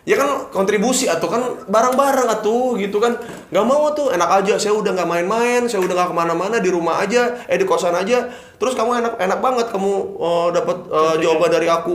ya 0.00 0.14
kan 0.14 0.46
kontribusi 0.48 1.04
atau 1.04 1.26
kan 1.26 1.42
bareng-bareng 1.66 2.30
atuh 2.30 2.78
gitu 2.78 2.96
kan 2.96 3.18
nggak 3.50 3.64
mau 3.64 3.90
tuh 3.90 4.10
enak 4.10 4.30
aja 4.40 4.56
saya 4.56 4.72
udah 4.72 4.94
nggak 4.94 5.06
main-main 5.06 5.66
saya 5.66 5.82
udah 5.82 5.92
nggak 5.92 6.10
ke 6.10 6.16
mana-mana 6.16 6.56
di 6.56 6.70
rumah 6.72 7.02
aja 7.02 7.36
eh 7.44 7.54
di 7.54 7.66
kosan 7.66 7.92
aja 7.92 8.30
terus 8.56 8.72
kamu 8.72 8.96
enak 8.96 9.14
enak 9.18 9.38
banget 9.38 9.66
kamu 9.68 9.92
eh, 10.16 10.48
dapat 10.54 10.76
eh, 10.88 11.14
jawaban 11.20 11.50
dari 11.50 11.68
aku 11.68 11.94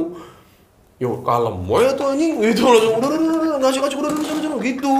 yo 0.96 1.20
kalem 1.28 1.60
ya 1.68 1.92
tuh 1.92 2.08
anjing 2.16 2.40
gitu 2.40 2.64
langsung 2.72 2.94
udah 3.04 3.10
udah 3.12 3.36
udah 3.36 3.58
ngasih 3.60 3.82
kasih 3.84 3.98
udah 4.00 4.10
udah 4.16 4.48
udah 4.48 4.62
gitu 4.64 4.96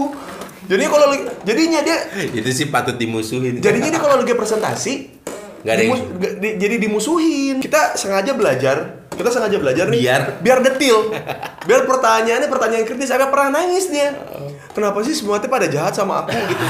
jadi 0.66 0.84
kalau 0.90 1.08
jadinya 1.46 1.80
dia 1.86 1.98
Itu 2.34 2.50
sih 2.50 2.74
patut 2.74 2.98
dimusuhin. 2.98 3.62
jadinya 3.62 3.90
dia 3.94 4.02
kalau 4.02 4.18
lagi 4.18 4.34
presentasi 4.34 4.94
Nggak 5.66 5.74
ada 5.74 5.84
yang- 5.84 6.06
di- 6.38 6.56
jadi 6.62 6.76
dimusuhin. 6.78 7.58
Kita 7.58 7.98
sengaja 7.98 8.32
belajar. 8.32 9.02
Kita 9.10 9.32
sengaja 9.32 9.58
belajar 9.58 9.90
nih. 9.90 9.98
Biar- 9.98 10.32
biar 10.40 10.60
detil. 10.62 11.10
Biar 11.66 11.82
pertanyaannya 11.84 12.46
pertanyaan 12.46 12.86
kritis 12.86 13.10
agak 13.10 13.34
pernah 13.34 13.58
nangis 13.58 13.90
dia. 13.90 14.14
Kenapa 14.70 15.00
sih 15.02 15.16
semua 15.16 15.40
tuh 15.40 15.48
pada 15.48 15.66
jahat 15.66 15.96
sama 15.96 16.22
aku 16.22 16.36
gitu? 16.36 16.66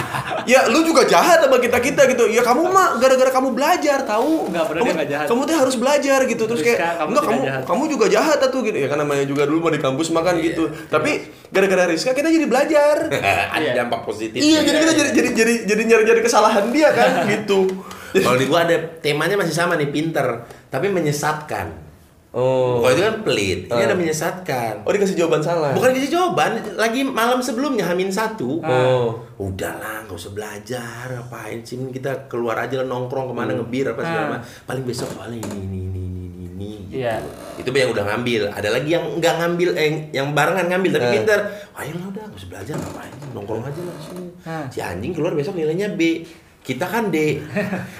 Ya 0.46 0.70
lu 0.70 0.86
juga 0.86 1.04
jahat 1.04 1.42
sama 1.42 1.58
kita 1.58 1.82
kita 1.82 2.06
gitu. 2.06 2.30
Ya 2.30 2.40
kamu 2.40 2.70
mah 2.70 2.96
gara-gara 2.96 3.34
kamu 3.34 3.50
belajar 3.52 4.06
tahu? 4.06 4.46
Nggak, 4.48 4.64
bener 4.70 4.80
kamu, 4.80 4.92
dia 4.94 5.08
jahat. 5.10 5.26
kamu 5.26 5.42
tuh 5.42 5.56
harus 5.58 5.76
belajar 5.76 6.20
gitu. 6.24 6.44
Terus 6.46 6.62
Rizka, 6.62 6.78
kayak 6.78 6.94
kamu 6.96 7.10
enggak 7.10 7.26
kamu 7.26 7.42
jahat." 7.42 7.64
kamu 7.66 7.84
juga 7.90 8.06
jahat 8.08 8.38
tuh 8.46 8.62
gitu. 8.62 8.78
Ya 8.78 8.88
kan 8.88 8.98
namanya 9.02 9.26
juga 9.26 9.44
dulu 9.44 9.60
mau 9.60 9.74
di 9.74 9.82
kampus 9.82 10.08
makan 10.10 10.38
gitu. 10.40 10.64
tapi 10.86 11.12
gara-gara 11.50 11.90
Rizka 11.90 12.14
kita 12.14 12.30
jadi 12.30 12.46
belajar. 12.46 12.96
Ada 13.58 13.70
dampak 13.76 14.06
positif. 14.06 14.38
iya 14.38 14.62
jadi 14.62 14.78
kita 14.80 14.94
jadi 14.94 15.10
jadi 15.12 15.30
jadi 15.34 15.54
jadi 15.66 15.82
nyari-nyari 15.84 16.22
kesalahan 16.22 16.70
dia 16.70 16.94
kan 16.94 17.10
gitu 17.34 17.74
Kalau 18.18 18.36
di 18.36 18.46
gua 18.46 18.64
ada 18.64 18.74
temanya 18.98 19.36
masih 19.36 19.52
sama 19.52 19.74
nih, 19.74 19.90
pinter, 19.90 20.28
tapi 20.68 20.88
menyesatkan. 20.88 21.84
oh 22.32 22.80
Kalau 22.80 22.92
itu 22.92 23.02
kan 23.02 23.16
pelit, 23.22 23.60
ini 23.66 23.72
Ah. 23.74 23.86
ada 23.86 23.96
menyesatkan. 23.96 24.74
oh 24.82 24.92
dikasih 24.92 25.16
jawaban 25.16 25.40
salah 25.40 25.72
Bukan 25.72 25.92
kasih 25.94 26.12
jawaban, 26.12 26.52
lagi 26.76 27.02
malam 27.02 27.40
sebelumnya 27.40 27.86
Hamin 27.86 28.08
satu. 28.10 28.60
Oh. 28.60 29.24
Udahlah, 29.38 30.04
nggak 30.04 30.14
usah 30.14 30.32
belajar, 30.32 31.08
apain 31.14 31.60
sih 31.62 31.80
kita 31.90 32.28
keluar 32.28 32.56
aja 32.58 32.76
lah 32.78 32.88
nongkrong 32.88 33.28
ke 33.28 33.34
mana 33.34 33.52
ngebir 33.54 33.88
apa 33.88 34.02
segala 34.02 34.26
macam. 34.30 34.44
Paling 34.66 34.84
besok 34.84 35.10
paling 35.14 35.40
ini 35.40 35.60
ini 35.62 35.80
ini 35.82 36.02
ini 36.06 36.44
ini. 36.46 36.70
Gitu. 36.86 36.96
Iya. 36.98 37.16
Itu 37.56 37.68
yang 37.70 37.92
udah 37.92 38.04
ngambil. 38.06 38.42
Ada 38.50 38.70
lagi 38.70 38.90
yang 38.90 39.06
nggak 39.14 39.34
ngambil, 39.38 39.70
eh 39.74 39.88
yang 40.12 40.28
barengan 40.32 40.68
ngambil 40.70 40.92
tapi 40.94 41.06
Ah. 41.06 41.14
pinter. 41.14 41.40
Ayolah 41.74 42.06
udah, 42.10 42.24
nggak 42.26 42.36
usah 42.38 42.50
belajar 42.50 42.76
ngapain? 42.78 43.14
Nongkrong 43.32 43.64
aja 43.64 43.80
lah 43.82 43.96
sini. 43.98 44.28
Ah. 44.44 44.68
Si 44.68 44.80
anjing 44.80 45.12
keluar 45.12 45.32
besok 45.32 45.56
nilainya 45.56 45.88
B. 45.90 46.24
Kita 46.66 46.82
kan 46.84 47.08
D. 47.08 47.38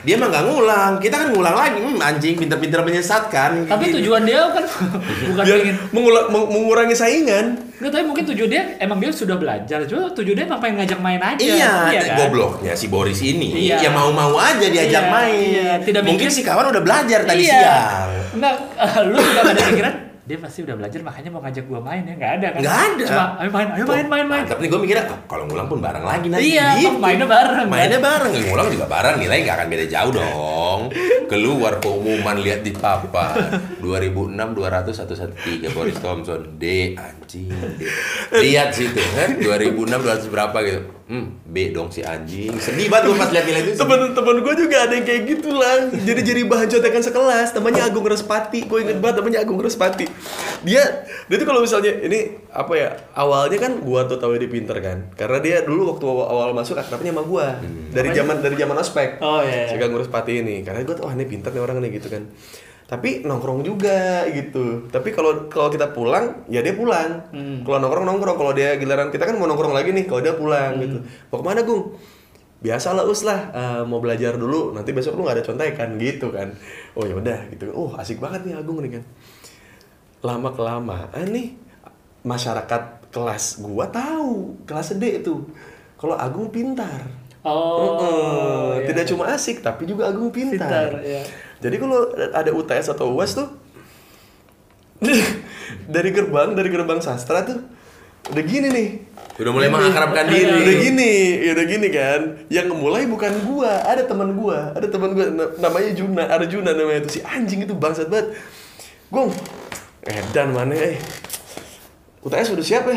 Dia 0.02 0.18
mah 0.18 0.26
nggak 0.26 0.44
ngulang, 0.44 0.94
kita 0.98 1.16
kan 1.16 1.30
ngulang 1.30 1.54
lagi. 1.54 1.78
Hmm, 1.78 2.02
anjing 2.02 2.34
pinter-pinter 2.34 2.82
menyesatkan. 2.82 3.64
Tapi 3.64 3.84
Gitu. 3.88 4.02
tujuan 4.02 4.26
dia 4.26 4.42
kan 4.50 4.66
bukan 5.24 5.44
biar 5.46 5.58
ingin 5.62 5.78
mengula- 5.92 6.28
meng- 6.28 6.50
mengurangi 6.50 6.94
saingan 6.94 7.62
Nggak, 7.76 7.92
tapi 7.92 8.04
mungkin 8.04 8.26
tujuan 8.26 8.50
dia 8.50 8.64
emang 8.80 8.98
dia 8.98 9.12
sudah 9.12 9.36
belajar. 9.36 9.86
Cuma 9.86 10.10
tujuan 10.10 10.34
dia 10.34 10.46
emang 10.46 10.58
pengen 10.58 10.82
ngajak 10.82 10.98
main 10.98 11.22
aja. 11.22 11.38
Iya, 11.38 11.74
kan? 12.08 12.18
gobloknya 12.18 12.74
si 12.74 12.88
Boris 12.88 13.22
ini. 13.22 13.70
Iya. 13.70 13.78
Ya 13.80 13.90
mau-mau 13.92 14.34
aja 14.36 14.66
diajak 14.66 15.04
Iya, 15.04 15.14
main. 15.14 15.38
iya. 15.46 15.72
Tidak 15.78 16.02
Mungkin 16.02 16.26
mikir- 16.26 16.34
si 16.34 16.42
kawan 16.42 16.66
udah 16.68 16.82
belajar 16.82 17.22
tadi 17.22 17.44
Iya. 17.44 17.54
siang. 17.54 18.10
Enggak, 18.34 18.56
eh, 18.76 19.02
lu 19.06 19.16
juga 19.16 19.42
gak 19.44 19.54
ada 19.54 19.64
pikiran 19.64 19.96
dia 20.26 20.38
pasti 20.38 20.66
udah 20.66 20.74
belajar 20.74 21.00
makanya 21.00 21.30
mau 21.30 21.38
ngajak 21.40 21.66
gua 21.66 21.78
main 21.80 22.02
ya 22.02 22.14
nggak 22.14 22.32
ada 22.36 22.48
kan 22.50 22.60
Nggak 22.60 22.80
ada. 22.84 23.04
cuma 23.06 23.26
ayo 23.38 23.50
main 23.52 23.68
ayo 23.72 23.84
main 23.86 24.06
main 24.08 24.26
main 24.26 24.44
Tapi 24.44 24.66
gue 24.66 24.80
mikirnya 24.80 25.06
"Ah, 25.06 25.20
kalau 25.24 25.46
ngulang 25.46 25.68
pun 25.68 25.78
bareng 25.78 26.02
lagi 26.02 26.28
nanti. 26.28 26.50
Iya, 26.52 26.68
Gitu. 26.76 26.98
mainnya 26.98 27.28
bareng, 27.28 27.68
Mainnya 27.68 28.00
kan? 28.00 28.06
bareng, 28.24 28.32
ngulang 28.44 28.68
juga 28.68 28.86
bareng. 28.86 29.16
Nilai 29.16 29.38
nggak 29.40 29.56
akan 29.56 29.68
beda 29.70 29.86
jauh 29.86 30.12
dong. 30.12 30.80
Keluar 31.26 31.74
pengumuman 31.78 32.38
lihat 32.38 32.62
di 32.62 32.74
papan 32.74 33.38
2006 33.78 34.34
200 34.34 34.98
113 34.98 35.70
Boris 35.70 35.98
Thompson 35.98 36.58
D 36.58 36.96
anjing 36.96 37.54
D. 37.78 37.82
Lihat 38.36 38.74
situ 38.74 38.98
kan 39.14 39.38
2006 39.38 39.94
200 40.02 40.26
berapa 40.28 40.58
gitu. 40.64 40.82
Hmm, 41.06 41.38
B 41.46 41.70
dong 41.70 41.94
si 41.94 42.02
anjing. 42.02 42.50
Sedih 42.58 42.90
banget 42.90 43.14
gue 43.14 43.18
pas 43.22 43.30
lihat 43.30 43.46
nilai 43.46 43.62
itu. 43.62 43.78
temen-temen 43.78 44.42
gue 44.42 44.54
juga 44.58 44.90
ada 44.90 44.94
yang 44.98 45.06
kayak 45.06 45.22
gitu 45.38 45.54
lah 45.54 45.94
jadi 46.02 46.22
jadi 46.26 46.42
bahan 46.50 46.66
contekan 46.66 47.04
sekelas. 47.06 47.54
Namanya 47.54 47.86
Agung 47.86 48.10
Respati 48.10 48.66
gue 48.66 48.80
inget 48.82 48.98
banget 48.98 49.22
namanya 49.22 49.46
Agung 49.46 49.62
Respati 49.62 50.10
dia 50.66 50.82
dia 51.30 51.36
tuh 51.38 51.46
kalau 51.46 51.62
misalnya 51.62 51.94
ini 52.02 52.42
apa 52.50 52.74
ya 52.74 52.90
awalnya 53.14 53.58
kan 53.62 53.86
gue 53.86 54.02
tuh 54.10 54.18
tahu 54.18 54.34
dia 54.42 54.50
pinter 54.50 54.82
kan. 54.82 55.14
Karena 55.14 55.38
dia 55.46 55.62
dulu 55.62 55.94
waktu 55.94 56.06
awal, 56.10 56.26
awal 56.26 56.50
masuk 56.58 56.82
akrabnya 56.82 57.14
sama 57.14 57.22
gue 57.22 57.46
dari 57.94 58.10
zaman 58.10 58.42
dari 58.42 58.56
zaman 58.58 58.76
ospek. 58.82 59.22
Oh, 59.22 59.46
iya, 59.46 59.70
iya. 59.70 59.78
si 59.78 59.78
Agung 59.78 60.02
Respati 60.02 60.42
ini. 60.42 60.66
Karena 60.66 60.82
gue 60.82 60.98
tuh 60.98 61.06
wah 61.06 61.14
ini 61.14 61.30
pinter 61.30 61.54
nih 61.54 61.62
orang 61.62 61.86
nih 61.86 62.02
gitu 62.02 62.10
kan 62.10 62.26
tapi 62.86 63.26
nongkrong 63.26 63.66
juga 63.66 64.30
gitu. 64.30 64.86
Tapi 64.94 65.10
kalau 65.10 65.50
kalau 65.50 65.74
kita 65.74 65.90
pulang 65.90 66.46
ya 66.46 66.62
dia 66.62 66.78
pulang. 66.78 67.34
Hmm. 67.34 67.66
kalau 67.66 67.82
nongkrong 67.82 68.06
nongkrong. 68.06 68.38
Kalau 68.38 68.54
dia 68.54 68.78
giliran 68.78 69.10
kita 69.10 69.26
kan 69.26 69.36
mau 69.42 69.50
nongkrong 69.50 69.74
lagi 69.74 69.90
nih 69.90 70.06
kalau 70.06 70.22
dia 70.22 70.38
pulang 70.38 70.78
gitu. 70.78 71.02
Mau 71.34 71.42
ke 71.42 71.46
mana 71.46 71.66
Gung? 71.66 71.98
Biasa 72.62 72.94
lah 72.94 73.06
us 73.10 73.26
lah. 73.26 73.50
Eh, 73.54 73.82
mau 73.90 73.98
belajar 73.98 74.38
dulu 74.38 74.70
nanti 74.78 74.94
besok 74.94 75.18
lu 75.18 75.26
nggak 75.26 75.42
ada 75.42 75.46
contekan 75.46 75.98
gitu 75.98 76.30
kan. 76.30 76.54
Oh 76.94 77.10
ya 77.10 77.18
udah 77.18 77.50
gitu. 77.50 77.74
Oh 77.74 77.90
asik 77.98 78.22
banget 78.22 78.46
nih 78.46 78.54
Agung 78.54 78.78
nih 78.86 79.02
kan. 79.02 79.04
Lama 80.22 80.54
kelamaan 80.54 81.26
nih 81.34 81.58
masyarakat 82.22 83.10
kelas 83.10 83.66
gua 83.66 83.90
tahu 83.90 84.62
kelas 84.70 84.98
D 85.02 85.26
itu 85.26 85.42
kalau 85.98 86.14
Agung 86.14 86.54
pintar. 86.54 87.26
Oh 87.46 88.02
Heeh, 88.02 88.82
iya. 88.82 88.86
tidak 88.90 89.06
cuma 89.06 89.30
asik 89.30 89.62
tapi 89.62 89.86
juga 89.86 90.10
Agung 90.10 90.34
pintar, 90.34 90.98
Pintar, 90.98 91.06
iya. 91.06 91.22
Jadi 91.60 91.76
kalau 91.78 92.00
ada 92.32 92.52
UTS 92.52 92.92
atau 92.92 93.14
UAS 93.14 93.36
tuh 93.36 93.48
dari 95.96 96.10
gerbang 96.10 96.54
dari 96.54 96.70
gerbang 96.70 97.00
sastra 97.00 97.44
tuh 97.44 97.60
udah 98.32 98.44
gini 98.44 98.70
nih 98.70 98.90
Udah 99.36 99.52
mulai 99.52 99.68
Gini. 99.68 99.76
mengakrabkan 99.76 100.26
Udah 100.32 100.40
diri. 100.64 100.76
gini, 100.80 101.14
ya 101.44 101.52
udah 101.60 101.66
gini 101.68 101.88
kan. 101.92 102.22
Yang 102.48 102.66
ngemulai 102.72 103.04
bukan 103.04 103.36
gua, 103.44 103.84
ada 103.84 104.08
teman 104.08 104.32
gua, 104.32 104.72
ada 104.72 104.88
teman 104.88 105.12
gua 105.12 105.28
na- 105.28 105.52
namanya 105.60 105.92
Juna, 105.92 106.24
Arjuna 106.32 106.72
namanya 106.72 107.04
itu 107.04 107.10
si 107.10 107.22
anjing 107.22 107.68
itu 107.68 107.76
bangsat 107.76 108.08
banget. 108.08 108.32
Gong, 109.12 109.36
edan 110.08 110.56
mana 110.56 110.72
eh. 110.72 110.96
UTS 112.24 112.56
udah 112.56 112.64
siap 112.64 112.88
ya? 112.88 112.96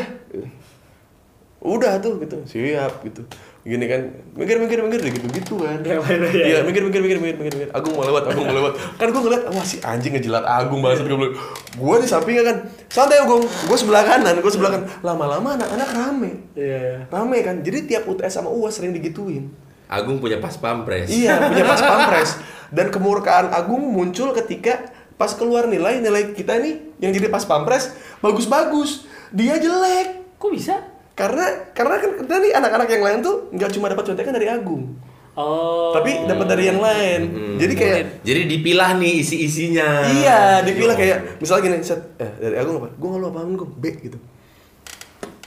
Udah 1.59 1.99
tuh 1.99 2.23
gitu, 2.23 2.39
siap 2.47 3.03
gitu. 3.03 3.27
Gini 3.69 3.85
kan, 3.85 4.01
mikir 4.33 4.57
mikir 4.65 4.81
mikir 4.81 5.01
gitu 5.13 5.29
gitu 5.29 5.55
kan. 5.61 5.85
Ya, 5.85 6.01
ya, 6.01 6.17
ya. 6.17 6.29
Iya, 6.33 6.59
mikir 6.65 6.89
mikir 6.89 7.05
mikir 7.05 7.19
mikir 7.21 7.37
mikir 7.37 7.53
mikir. 7.53 7.69
Agung 7.77 7.93
mau 7.93 8.09
lewat, 8.09 8.33
Agung 8.33 8.49
mau 8.49 8.57
lewat. 8.57 8.81
Kan 8.97 9.13
gua 9.13 9.21
ngeliat, 9.29 9.43
wah 9.53 9.61
si 9.61 9.77
anjing 9.85 10.17
ngejilat 10.17 10.41
Agung 10.41 10.81
banget. 10.81 11.05
Gua 11.05 11.21
bilang, 11.21 11.37
gua 11.77 12.01
di 12.01 12.09
sampingnya 12.09 12.49
kan, 12.49 12.57
santai 12.89 13.21
Agung. 13.21 13.45
Gua 13.45 13.77
sebelah 13.77 14.09
kanan, 14.09 14.41
gua 14.41 14.49
sebelah 14.49 14.73
kanan. 14.73 14.89
Lama-lama 15.05 15.61
anak-anak 15.61 15.89
rame. 15.93 16.31
iya 16.57 17.05
Rame 17.13 17.45
kan, 17.45 17.61
jadi 17.61 17.85
tiap 17.85 18.09
UTS 18.09 18.41
sama 18.41 18.49
UAS 18.49 18.81
sering 18.81 18.97
digituin. 18.97 19.53
Agung 19.85 20.17
punya 20.17 20.41
pas 20.41 20.57
pampres. 20.57 21.13
Iya, 21.13 21.53
punya 21.53 21.69
pas 21.69 21.81
pampres. 21.93 22.31
Dan 22.73 22.89
kemurkaan 22.89 23.53
Agung 23.53 23.85
muncul 23.85 24.33
ketika 24.33 24.97
pas 25.21 25.37
keluar 25.37 25.69
nilai, 25.69 26.01
nilai 26.01 26.33
kita 26.33 26.57
nih 26.57 26.97
yang 27.05 27.13
jadi 27.13 27.29
pas 27.29 27.45
pampres 27.45 27.93
bagus-bagus. 28.25 29.05
Dia 29.29 29.61
jelek. 29.61 30.25
kok 30.39 30.55
bisa 30.55 30.79
Karena 31.19 31.45
karena 31.75 31.99
kan 31.99 32.11
nih 32.39 32.53
anak-anak 32.55 32.89
yang 32.89 33.03
lain 33.03 33.19
tuh 33.19 33.51
nggak 33.51 33.71
cuma 33.75 33.91
dapat 33.91 34.07
contekan 34.07 34.31
dari 34.31 34.47
Agung, 34.47 34.95
oh 35.35 35.91
tapi 35.91 36.15
dapat 36.31 36.47
dari 36.47 36.71
yang 36.71 36.79
lain. 36.79 37.21
Jadi 37.59 37.75
kayak 37.75 38.23
Jadi 38.23 38.41
dipilah 38.47 38.95
nih 38.95 39.13
isi-isinya. 39.19 40.07
iya, 40.15 40.63
dipilah 40.63 40.95
kayak 40.95 41.43
misalnya 41.43 41.63
gini, 41.67 41.77
set, 41.83 42.15
eh 42.23 42.31
dari 42.39 42.55
Agung 42.55 42.79
apa? 42.79 42.95
Gue 42.95 43.09
nggak 43.11 43.19
lu 43.19 43.27
apaan 43.29 43.51
gue, 43.59 43.67
B 43.67 43.85
gitu. 43.99 44.19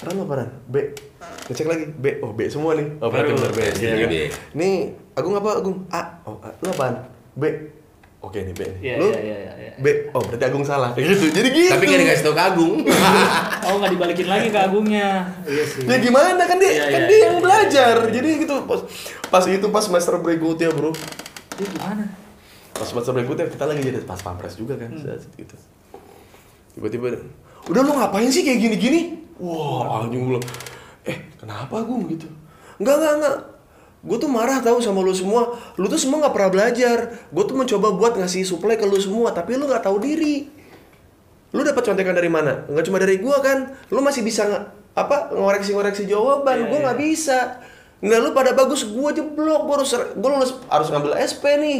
Ran 0.03 0.13
lu 0.19 0.27
apaan? 0.27 0.51
B. 0.67 0.75
Ngecek 1.47 1.67
lagi, 1.67 1.85
B. 1.87 2.05
Oh, 2.19 2.35
B 2.35 2.51
semua 2.51 2.75
nih. 2.75 2.87
Oh, 2.99 3.07
berarti 3.07 3.31
benar 3.31 3.51
B. 3.55 3.59
Iya, 3.61 3.71
Iya, 3.79 3.95
kan? 4.03 4.11
Nih, 4.59 4.75
Agung 5.15 5.33
apa 5.39 5.49
Agung? 5.55 5.77
A. 5.87 6.01
Oh, 6.27 6.35
A. 6.43 6.51
Lu 6.59 6.67
apaan? 6.67 7.07
B. 7.39 7.43
Oke 8.21 8.45
nih 8.45 8.53
B 8.53 8.61
nih. 8.61 8.77
Iya, 8.85 8.93
Lu 9.01 9.09
iya, 9.09 9.17
iya, 9.17 9.37
iya, 9.41 9.53
iya. 9.57 9.73
B. 9.81 9.85
Oh, 10.13 10.21
berarti 10.21 10.45
Agung 10.45 10.61
salah. 10.61 10.93
Gitu. 10.93 11.33
Jadi 11.33 11.49
gitu. 11.49 11.73
Tapi 11.73 11.85
nggak 11.89 12.01
dikasih 12.05 12.23
tau 12.29 12.33
ke 12.37 12.43
Agung. 12.53 12.77
oh 13.65 13.73
nggak 13.81 13.91
dibalikin 13.97 14.27
lagi 14.29 14.47
ke 14.53 14.59
agungnya 14.61 15.25
iya 15.49 15.63
sih 15.65 15.81
Ya 15.89 15.97
gimana 15.97 16.45
kan 16.45 16.57
dia 16.61 16.69
Iya, 16.69 16.85
kan 16.85 17.01
iya, 17.01 17.07
dia 17.09 17.17
iya, 17.17 17.25
yang 17.25 17.37
iya. 17.37 17.43
belajar. 17.43 17.95
Jadi 18.13 18.29
gitu 18.45 18.55
pas 18.69 18.81
pas 19.33 19.43
itu 19.49 19.67
pas 19.73 19.83
semester 19.83 20.13
berikutnya, 20.21 20.69
Bro. 20.69 20.93
Dia 21.57 21.65
gimana 21.65 22.03
Pas 22.77 22.85
semester 22.85 23.11
berikutnya 23.17 23.49
kita 23.49 23.65
lagi 23.65 23.81
jadi 23.81 23.97
pas 24.05 24.21
pampres 24.21 24.53
juga 24.53 24.77
kan. 24.77 24.93
Hmm. 24.93 25.17
Gitu. 25.17 25.55
Tiba-tiba 26.77 27.17
udah 27.73 27.81
lu 27.81 27.91
ngapain 27.97 28.29
sih 28.29 28.45
kayak 28.45 28.61
gini-gini? 28.61 29.17
Wah, 29.41 30.05
anjing 30.05 30.21
gue 30.21 30.37
bilang, 30.37 30.45
eh 31.09 31.17
kenapa 31.41 31.81
Agung 31.81 32.05
gitu? 32.05 32.29
Enggak, 32.77 33.01
enggak, 33.01 33.13
enggak. 33.17 33.37
Gue 34.01 34.17
tuh 34.17 34.29
marah 34.29 34.57
tahu 34.65 34.81
sama 34.81 35.05
lu 35.05 35.13
semua. 35.13 35.53
Lu 35.77 35.85
tuh 35.85 36.01
semua 36.01 36.25
nggak 36.25 36.33
pernah 36.33 36.49
belajar. 36.49 36.97
Gue 37.29 37.43
tuh 37.45 37.53
mencoba 37.53 37.93
buat 37.93 38.13
ngasih 38.17 38.41
supply 38.45 38.77
ke 38.77 38.85
lu 38.89 38.97
semua, 38.97 39.29
tapi 39.29 39.57
lu 39.57 39.69
nggak 39.69 39.85
tahu 39.85 40.01
diri. 40.01 40.61
Lu 41.51 41.61
dapat 41.67 41.83
contekan 41.83 42.15
dari 42.15 42.31
mana? 42.31 42.63
Nggak 42.65 42.83
cuma 42.87 42.97
dari 42.97 43.19
gua 43.19 43.43
kan. 43.43 43.75
Lu 43.91 43.99
masih 43.99 44.23
bisa 44.23 44.47
nge- 44.47 44.65
apa 44.95 45.35
ngoreksi-ngoreksi 45.35 46.07
jawaban. 46.07 46.71
Gua 46.71 46.79
iya. 46.79 46.83
nggak 46.89 46.99
bisa. 46.99 47.59
Nah 48.01 48.17
lu 48.23 48.31
pada 48.31 48.55
bagus, 48.55 48.87
gua 48.87 49.11
jeblok. 49.11 49.67
Gua 49.67 49.75
harus 49.83 49.91
harus, 49.91 50.51
harus 50.71 50.87
ngambil 50.89 51.19
SP 51.19 51.43
nih. 51.59 51.79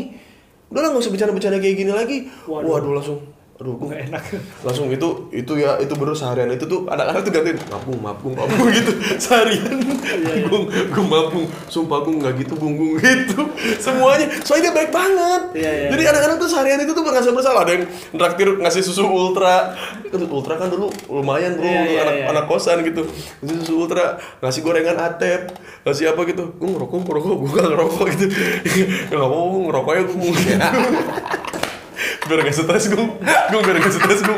Udah 0.72 0.80
lah 0.84 0.90
nggak 0.92 1.04
usah 1.08 1.12
bercanda-bercanda 1.12 1.58
kayak 1.64 1.76
gini 1.80 1.92
lagi. 1.96 2.18
Waduh. 2.48 2.68
Waduh 2.68 2.92
langsung 3.00 3.20
aduh 3.62 3.78
gue 3.78 3.94
Nggak 3.94 4.02
enak. 4.10 4.24
langsung 4.66 4.90
itu 4.90 5.08
itu 5.30 5.54
ya 5.62 5.78
itu 5.78 5.94
baru 5.94 6.18
seharian 6.18 6.50
itu 6.50 6.66
tuh 6.66 6.90
anak-anak 6.90 7.22
tuh 7.22 7.30
gantiin 7.30 7.58
mabung 7.70 8.00
mabung 8.02 8.34
mabung 8.34 8.68
gitu. 8.78 8.92
Seharian. 9.22 9.78
Iya, 10.02 10.50
gung 10.50 10.66
gung 10.90 11.08
mabung. 11.08 11.46
Sumpah 11.70 12.02
gung 12.02 12.18
nggak 12.18 12.42
gitu 12.42 12.58
gung 12.58 12.74
gung 12.74 12.98
gitu. 12.98 13.54
Semuanya 13.78 14.34
soalnya 14.42 14.74
dia 14.74 14.74
baik 14.74 14.90
banget. 14.90 15.42
Iya, 15.54 15.72
iya. 15.78 15.88
jadi 15.94 16.04
anak-anak 16.10 16.36
tuh 16.42 16.50
seharian 16.50 16.80
itu 16.82 16.92
tuh 16.98 17.04
ngerasa 17.06 17.30
bersalah. 17.30 17.62
Ada 17.62 17.72
yang 17.78 17.86
traktir 18.18 18.50
ngasih 18.58 18.82
susu 18.82 19.06
ultra. 19.06 19.78
Ultra 20.10 20.58
kan 20.58 20.74
dulu 20.74 20.90
lumayan 21.14 21.62
bro. 21.62 21.70
Iya, 21.70 21.82
iya, 21.86 22.00
anak 22.02 22.16
iya. 22.18 22.26
anak 22.34 22.46
kosan 22.50 22.82
gitu. 22.82 23.06
Ngasih 23.46 23.58
susu 23.62 23.74
ultra 23.78 24.18
ngasih 24.42 24.62
gorengan 24.66 24.98
atep 24.98 25.54
ngasih 25.86 26.18
apa 26.18 26.22
gitu. 26.26 26.58
Gue 26.58 26.70
ngerokok 26.74 26.98
ngerokok. 27.06 27.34
Gue 27.38 27.50
gak 27.54 27.68
ngerokok 27.70 28.06
gitu. 28.18 28.26
Ya 28.34 28.86
nggak 29.22 29.30
mau 29.30 29.70
ngerokoknya 29.70 30.04
gue 30.10 30.34
biar 32.32 32.40
gak 32.48 32.56
stres 32.56 32.86
gue 32.88 33.06
gue 33.52 33.60
biar 33.60 33.78
gak 33.84 33.94
stres 33.94 34.20
gue 34.24 34.38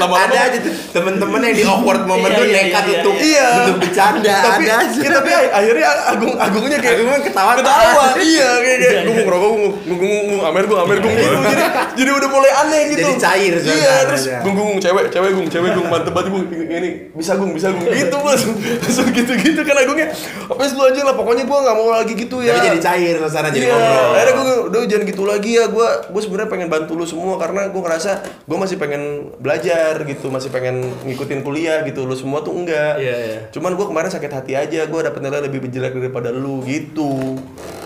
lama-lama 0.00 0.24
ada 0.30 0.38
aja 0.48 0.58
tuh 0.64 0.72
temen-temen 0.94 1.40
yang 1.44 1.56
di 1.58 1.64
awkward 1.66 2.02
moment 2.06 2.28
Iya, 2.28 2.38
tuh 2.38 2.46
iya, 2.46 2.56
nekat 2.62 2.84
iya, 2.84 2.98
untuk 2.98 3.14
iya. 3.18 3.46
untuk 3.58 3.76
bercanda 3.82 4.36
tapi, 4.38 4.64
ada 4.64 4.74
aja. 4.84 5.00
ya, 5.00 5.10
tapi 5.18 5.30
akhirnya 5.34 5.88
Agung 6.08 6.32
Agungnya 6.38 6.78
kayak 6.78 6.96
Agungnya 7.00 7.20
ketawa 7.24 7.52
ketawa. 7.58 8.04
Iya 8.18 8.48
kayak 8.62 8.78
kayak 8.78 8.94
gue 9.02 9.14
mau 9.16 9.24
ngerokok 9.26 9.48
gue 9.48 9.70
gue 9.88 9.96
gue 9.98 10.20
gue 10.28 10.38
amer 10.46 10.64
gue 10.64 10.78
amer 10.78 10.96
gue 11.02 11.12
gitu 11.18 11.36
jadi 11.48 11.64
jadi 11.98 12.10
udah 12.14 12.28
mulai 12.30 12.50
aneh 12.62 12.82
gitu. 12.94 13.08
Jadi 13.08 13.14
cair 13.18 13.54
iya 13.64 13.94
terus 14.06 14.24
gung 14.44 14.54
gung 14.54 14.70
cewek 14.78 15.04
cewek 15.10 15.30
gung 15.34 15.48
cewek 15.48 15.70
gung 15.74 15.86
mantep 15.88 16.12
banget 16.14 16.28
gung. 16.30 16.44
Ini 16.48 16.90
bisa 17.16 17.32
gung 17.34 17.50
bisa 17.56 17.68
gung. 17.74 17.84
Gitu 17.88 18.16
langsung 18.16 18.54
langsung 18.56 19.08
gitu 19.10 19.32
gitu 19.34 19.60
kan 19.64 19.76
Agungnya 19.82 20.08
apa 20.48 20.62
sih 20.64 20.76
lu 20.76 20.84
aja 20.84 21.00
lah 21.02 21.14
pokoknya 21.16 21.44
gue 21.48 21.58
nggak 21.58 21.76
mau 21.76 21.88
lagi 21.92 22.12
gitu 22.14 22.36
ya. 22.44 22.54
tapi 22.54 22.72
jadi 22.72 22.80
cair 22.80 23.14
suasana 23.18 23.48
jadi 23.50 23.66
ngobrol. 23.72 24.08
Akhirnya 24.14 24.32
gue 24.36 24.56
udah 24.68 24.78
jangan 24.86 25.04
gitu 25.08 25.22
lagi 25.24 25.50
ya. 25.56 25.64
Gue 25.72 25.88
gue 26.12 26.20
sebenarnya 26.22 26.48
pengen 26.52 26.68
bantu 26.68 26.92
lu 26.94 27.04
semua 27.08 27.34
karena 27.34 27.66
gue 27.66 27.80
ngerasa 27.80 28.10
gue 28.44 28.58
masih 28.58 28.76
pengen 28.76 29.02
belajar 29.38 29.96
gitu 30.02 30.28
masih 30.28 30.48
pengen 30.48 30.76
ngikutin 31.02 31.40
kuliah 31.40 31.80
gitu 31.82 32.04
lu 32.04 32.12
semua 32.12 32.38
tuh 32.38 32.52
enggak 32.52 33.00
Iya, 33.00 33.16
iya. 33.16 33.38
cuman 33.48 33.72
gue 33.72 33.86
kemarin 33.86 34.10
sakit 34.10 34.28
hati 34.30 34.52
aja 34.52 34.84
gue 34.84 35.00
dapet 35.00 35.18
nilai 35.18 35.40
lebih 35.40 35.64
jelek 35.66 35.96
daripada 35.96 36.28
lu 36.28 36.60
gitu 36.62 37.40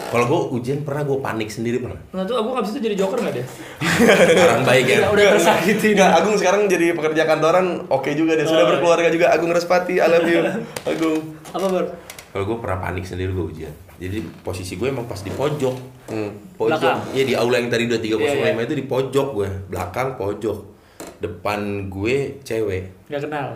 kalau 0.08 0.26
gue 0.26 0.40
ujian 0.52 0.82
pernah 0.82 1.00
gue 1.02 1.18
panik 1.18 1.48
sendiri 1.48 1.78
pernah 1.78 1.96
Nah 2.10 2.20
tuh 2.22 2.36
aku 2.36 2.52
abis 2.54 2.76
itu 2.76 2.84
jadi 2.84 2.96
joker 2.96 3.16
nggak 3.16 3.32
dia? 3.32 3.46
orang 4.36 4.60
baik 4.62 4.84
ya 4.86 4.98
Udah, 5.08 5.24
tersakiti. 5.32 5.88
Nggak, 5.94 6.10
Agung 6.14 6.36
sekarang 6.36 6.60
jadi 6.66 6.92
pekerja 6.92 7.22
kantoran 7.24 7.86
oke 7.86 8.10
juga 8.12 8.34
dia 8.34 8.44
sudah 8.44 8.58
Oh, 8.58 8.66
iya. 8.66 8.70
berkeluarga 8.72 9.08
juga 9.08 9.26
Agung 9.30 9.48
Respati 9.50 9.96
I 9.96 10.08
love 10.08 10.26
you 10.26 10.40
Agung 10.90 11.20
Apa 11.48 11.66
bar? 11.66 11.84
Kalau 12.32 12.44
gue 12.44 12.56
pernah 12.58 12.80
panik 12.80 13.04
sendiri 13.04 13.30
gue 13.30 13.46
ujian 13.46 13.74
jadi 13.96 14.18
posisi 14.42 14.74
gue 14.74 14.88
emang 14.88 15.04
pas 15.04 15.18
di 15.18 15.30
pojok 15.30 15.76
Hmm. 16.02 16.34
pojok 16.58 16.76
Belakang. 16.76 16.98
iya 17.14 17.22
di 17.22 17.32
aula 17.32 17.56
yang 17.56 17.70
tadi 17.70 17.86
2305 17.86 18.18
Iya, 18.18 18.32
iya. 18.50 18.58
itu 18.58 18.74
di 18.74 18.84
pojok 18.84 19.26
gue 19.32 19.48
belakang 19.68 20.08
pojok 20.12 20.58
depan 21.18 21.60
gue 21.86 22.14
cewek 22.42 22.82
Nggak 23.06 23.22
kenal. 23.22 23.48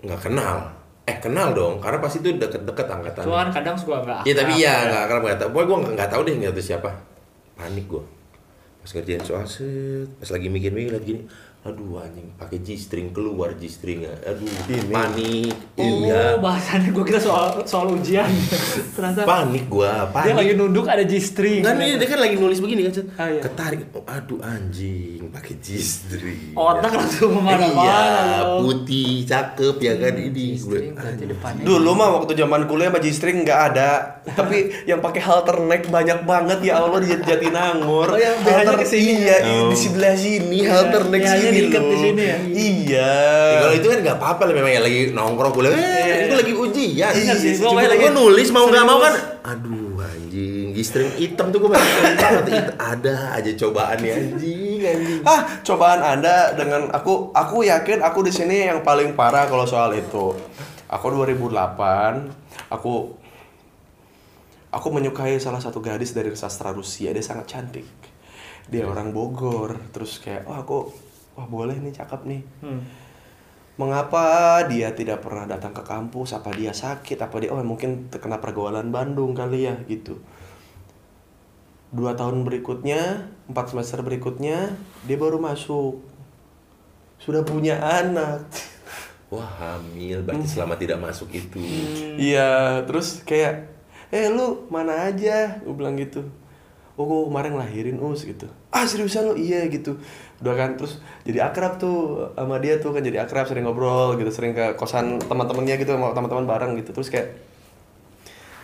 nggak 0.00 0.20
kenal 0.20 0.56
eh 1.04 1.16
kenal 1.18 1.52
dong 1.52 1.76
karena 1.78 1.98
pasti 1.98 2.18
itu 2.18 2.32
deket-deket 2.34 2.86
angkatan 2.86 3.22
Cuma 3.22 3.44
kan 3.44 3.50
kadang 3.54 3.76
suka 3.76 4.00
nggak. 4.00 4.20
Iya 4.22 4.34
tapi 4.34 4.52
akrab, 4.54 4.62
ya 4.62 4.72
ya. 4.72 4.84
nggak 4.86 5.02
akrab 5.02 5.20
nggak 5.22 5.38
tahu. 5.38 5.48
Pokoknya 5.50 5.68
gue 5.68 5.78
nggak 5.94 6.08
tahu 6.08 6.20
deh 6.22 6.34
nggak 6.38 6.52
tahu 6.54 6.64
siapa. 6.64 6.90
Panik 7.54 7.86
gue. 7.86 8.04
Pas 8.80 8.90
ngerjain 8.90 9.20
soal 9.20 9.44
set, 9.44 10.08
pas 10.14 10.28
lagi 10.30 10.46
mikir-mikir 10.46 10.90
liat 10.90 11.02
gini, 11.02 11.20
aduh 11.64 11.96
anjing 11.96 12.28
pakai 12.36 12.60
G 12.60 12.76
string 12.76 13.08
keluar 13.08 13.56
G 13.56 13.64
string 13.66 14.04
aduh 14.04 14.44
Ini. 14.68 14.84
panik 14.86 15.56
Oh, 15.74 15.82
iya 16.04 16.36
bahasannya 16.36 16.92
gue 16.92 17.02
kira 17.02 17.18
soal 17.18 17.64
soal 17.64 17.90
ujian. 17.90 18.28
Ternyata 18.94 19.24
panik 19.24 19.66
gue 19.66 19.82
dia 19.82 20.06
panik 20.06 20.34
lagi 20.36 20.52
nunduk 20.54 20.84
ada 20.84 21.02
G-string. 21.02 21.64
Enggak 21.64 21.74
nih 21.74 21.90
dia 21.96 22.06
kan 22.06 22.20
lagi 22.20 22.36
nulis 22.36 22.58
begini 22.60 22.84
kan 22.84 22.92
Cet. 22.92 23.06
Ah, 23.16 23.26
iya. 23.26 23.40
ketarik 23.40 23.80
oh, 23.90 24.04
aduh 24.04 24.38
anjing 24.38 25.24
pakai 25.32 25.56
G 25.58 25.80
string 25.80 26.52
Otak 26.52 26.92
langsung 26.94 27.32
ke 27.32 27.40
mana-mana 27.40 27.80
iya 27.80 28.02
putih 28.60 29.24
cakep 29.24 29.76
ya 29.80 29.94
kan 29.96 30.12
ini 30.14 30.30
G-string 30.30 30.92
Gue, 30.92 31.00
berarti 31.00 31.24
depannya. 31.26 31.62
Dulu 31.64 31.90
mah 31.90 32.08
waktu 32.14 32.32
zaman 32.36 32.60
kuliah 32.68 32.92
sama 32.92 33.00
G-string 33.00 33.36
nggak 33.42 33.60
ada. 33.72 33.90
Tapi 34.22 34.56
yang 34.90 35.00
pakai 35.00 35.20
halter 35.20 35.56
neck 35.58 35.88
banyak 35.88 36.22
banget 36.22 36.60
ya 36.62 36.78
Allah 36.78 37.00
di 37.00 37.08
Jatinangor. 37.08 38.12
Oh, 38.12 38.20
yang 38.20 38.36
sini 38.84 39.24
Iya, 39.24 39.36
ya? 39.36 39.36
i- 39.42 39.68
di 39.72 39.76
sebelah 39.76 40.14
sini 40.14 40.58
Iya, 40.60 40.70
halter 40.70 41.02
neck 41.08 41.22
BH-nya 41.24 41.40
sini 41.40 41.53
diikat 41.56 41.80
loh. 41.80 41.90
di 41.90 41.96
sini 41.96 42.22
ya? 42.22 42.38
Iya. 42.44 43.12
Ya, 43.46 43.56
kalau 43.60 43.74
itu 43.74 43.86
kan 43.86 43.98
nggak 44.02 44.16
apa-apa 44.18 44.42
lah 44.44 44.54
memang 44.54 44.70
ya 44.70 44.80
lagi 44.80 45.00
nongkrong 45.10 45.52
kuliah. 45.52 45.70
Eh, 45.70 45.78
Iya, 45.78 46.14
itu 46.20 46.26
iya. 46.26 46.40
lagi 46.40 46.52
ujian. 46.54 47.12
Bener 47.12 47.36
sih, 47.36 47.52
gue 47.56 47.86
lagi 47.86 48.06
nulis 48.10 48.48
mau 48.48 48.66
nggak 48.66 48.84
mau 48.84 48.98
kan. 48.98 49.14
Aduh 49.44 50.00
anjing, 50.00 50.66
gistring 50.72 51.10
hitam 51.14 51.48
tuh 51.48 51.58
gue 51.58 51.70
banget. 51.70 52.74
Ada 52.74 53.14
aja 53.34 53.50
cobaan 53.56 53.96
nih 53.98 54.10
anjing, 54.12 54.80
anjing. 54.80 55.20
Ah, 55.22 55.40
cobaan 55.60 56.00
Anda 56.00 56.52
dengan 56.52 56.90
aku 56.90 57.30
aku 57.30 57.62
yakin 57.62 58.00
aku 58.00 58.22
di 58.22 58.32
sini 58.32 58.66
yang 58.66 58.80
paling 58.80 59.12
parah 59.12 59.44
kalau 59.44 59.64
soal 59.64 59.92
itu. 59.92 60.34
Aku 60.86 61.06
2008, 61.10 61.50
aku 62.68 63.16
aku 64.70 64.88
menyukai 64.90 65.38
salah 65.38 65.58
satu 65.58 65.78
gadis 65.78 66.10
dari 66.10 66.34
sastra 66.34 66.70
Rusia. 66.70 67.10
Dia 67.10 67.22
sangat 67.22 67.46
cantik. 67.48 67.86
Dia 68.64 68.84
orang 68.84 69.10
Bogor. 69.10 69.76
Terus 69.90 70.18
kayak, 70.18 70.46
"Oh, 70.46 70.56
aku 70.56 70.78
wah 71.34 71.46
boleh 71.46 71.76
nih, 71.78 71.92
cakep 71.92 72.20
nih." 72.26 72.42
Hmm. 72.62 72.82
Mengapa 73.74 74.62
dia 74.70 74.94
tidak 74.94 75.26
pernah 75.26 75.50
datang 75.50 75.74
ke 75.74 75.82
kampus? 75.82 76.30
Apa 76.38 76.54
dia 76.54 76.70
sakit? 76.70 77.18
Apa 77.18 77.42
dia 77.42 77.50
oh 77.50 77.58
mungkin 77.66 78.06
terkena 78.06 78.38
pergaulan 78.38 78.94
Bandung 78.94 79.34
kali 79.34 79.66
ya 79.66 79.74
gitu. 79.90 80.22
Dua 81.94 82.14
tahun 82.14 82.46
berikutnya, 82.46 83.30
empat 83.50 83.74
semester 83.74 84.02
berikutnya, 84.02 84.78
dia 85.06 85.16
baru 85.18 85.42
masuk. 85.42 86.02
Sudah 87.18 87.42
punya 87.46 87.78
anak. 87.78 88.46
Wah 89.30 89.46
hamil, 89.58 90.22
berarti 90.22 90.46
selama 90.46 90.78
tidak 90.78 91.02
masuk 91.02 91.30
itu. 91.34 91.58
Iya, 92.18 92.82
terus 92.86 93.26
kayak, 93.26 93.66
eh 94.14 94.30
lu 94.30 94.70
mana 94.70 95.10
aja? 95.10 95.58
Gue 95.62 95.74
bilang 95.74 95.98
gitu. 95.98 96.22
Oh, 96.94 97.06
gue 97.06 97.20
kemarin 97.26 97.58
lahirin 97.58 97.98
us 97.98 98.22
gitu. 98.22 98.46
Ah 98.70 98.86
seriusan 98.86 99.30
lu? 99.30 99.34
Iya 99.34 99.66
gitu. 99.66 99.98
Udah 100.44 100.54
kan 100.60 100.76
terus 100.76 101.00
jadi 101.24 101.48
akrab 101.48 101.80
tuh 101.80 102.28
sama 102.36 102.60
dia 102.60 102.76
tuh 102.76 102.92
kan 102.92 103.00
jadi 103.00 103.24
akrab 103.24 103.48
sering 103.48 103.64
ngobrol 103.64 104.20
gitu, 104.20 104.28
sering 104.28 104.52
ke 104.52 104.76
kosan 104.76 105.16
teman-temannya 105.16 105.80
gitu 105.80 105.96
sama 105.96 106.12
teman-teman 106.12 106.44
bareng 106.44 106.76
gitu. 106.84 106.92
Terus 106.92 107.08
kayak 107.08 107.32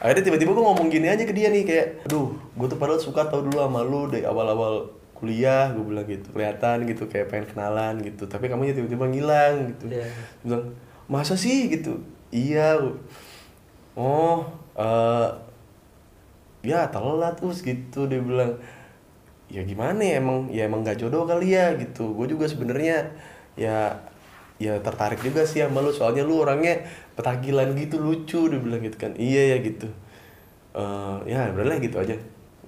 akhirnya 0.05 0.29
tiba-tiba 0.29 0.53
gue 0.53 0.65
ngomong 0.65 0.93
gini 0.93 1.09
aja 1.09 1.25
ke 1.25 1.33
dia 1.33 1.49
nih 1.49 1.65
kayak, 1.65 2.05
aduh, 2.05 2.37
gue 2.37 2.67
tuh 2.69 2.77
padahal 2.77 3.01
suka 3.01 3.29
tau 3.33 3.41
dulu 3.41 3.65
sama 3.65 3.81
lu 3.81 4.13
dari 4.13 4.29
awal-awal 4.29 4.93
kuliah, 5.17 5.73
gue 5.73 5.85
bilang 5.85 6.09
gitu, 6.09 6.29
kelihatan 6.33 6.89
gitu 6.89 7.05
kayak 7.09 7.33
pengen 7.33 7.49
kenalan 7.49 8.01
gitu. 8.05 8.25
Tapi 8.25 8.49
kamu 8.49 8.77
tiba-tiba 8.77 9.05
ngilang 9.09 9.73
gitu. 9.73 9.93
Dia 9.93 10.09
bilang, 10.45 10.77
masa 11.09 11.37
sih 11.37 11.69
gitu? 11.69 12.01
Iya. 12.29 12.77
Oh, 13.97 14.49
eh 14.77 15.29
ya 16.61 16.89
telat 16.93 17.41
us 17.41 17.65
gitu 17.65 18.05
dia 18.05 18.21
bilang. 18.21 18.61
Ya 19.51 19.67
gimana 19.67 19.99
ya 19.99 20.23
emang 20.23 20.47
ya 20.55 20.71
emang 20.71 20.87
gak 20.87 21.03
jodoh 21.03 21.27
kali 21.27 21.59
ya 21.59 21.75
gitu. 21.75 22.15
Gue 22.15 22.31
juga 22.31 22.47
sebenarnya 22.47 23.11
ya 23.59 23.99
ya 24.63 24.79
tertarik 24.79 25.19
juga 25.21 25.43
sih 25.43 25.65
sama 25.65 25.83
lu 25.83 25.91
soalnya 25.91 26.23
lu 26.23 26.39
orangnya 26.39 26.87
petakilan 27.19 27.75
gitu 27.75 27.99
lucu 27.99 28.47
dia 28.47 28.61
bilang 28.63 28.81
gitu 28.81 28.97
kan. 28.97 29.13
Iya 29.19 29.57
ya 29.57 29.67
gitu. 29.67 29.89
Eh 30.75 31.17
ya 31.27 31.51
udahlah 31.51 31.79
gitu 31.83 31.99
aja. 31.99 32.15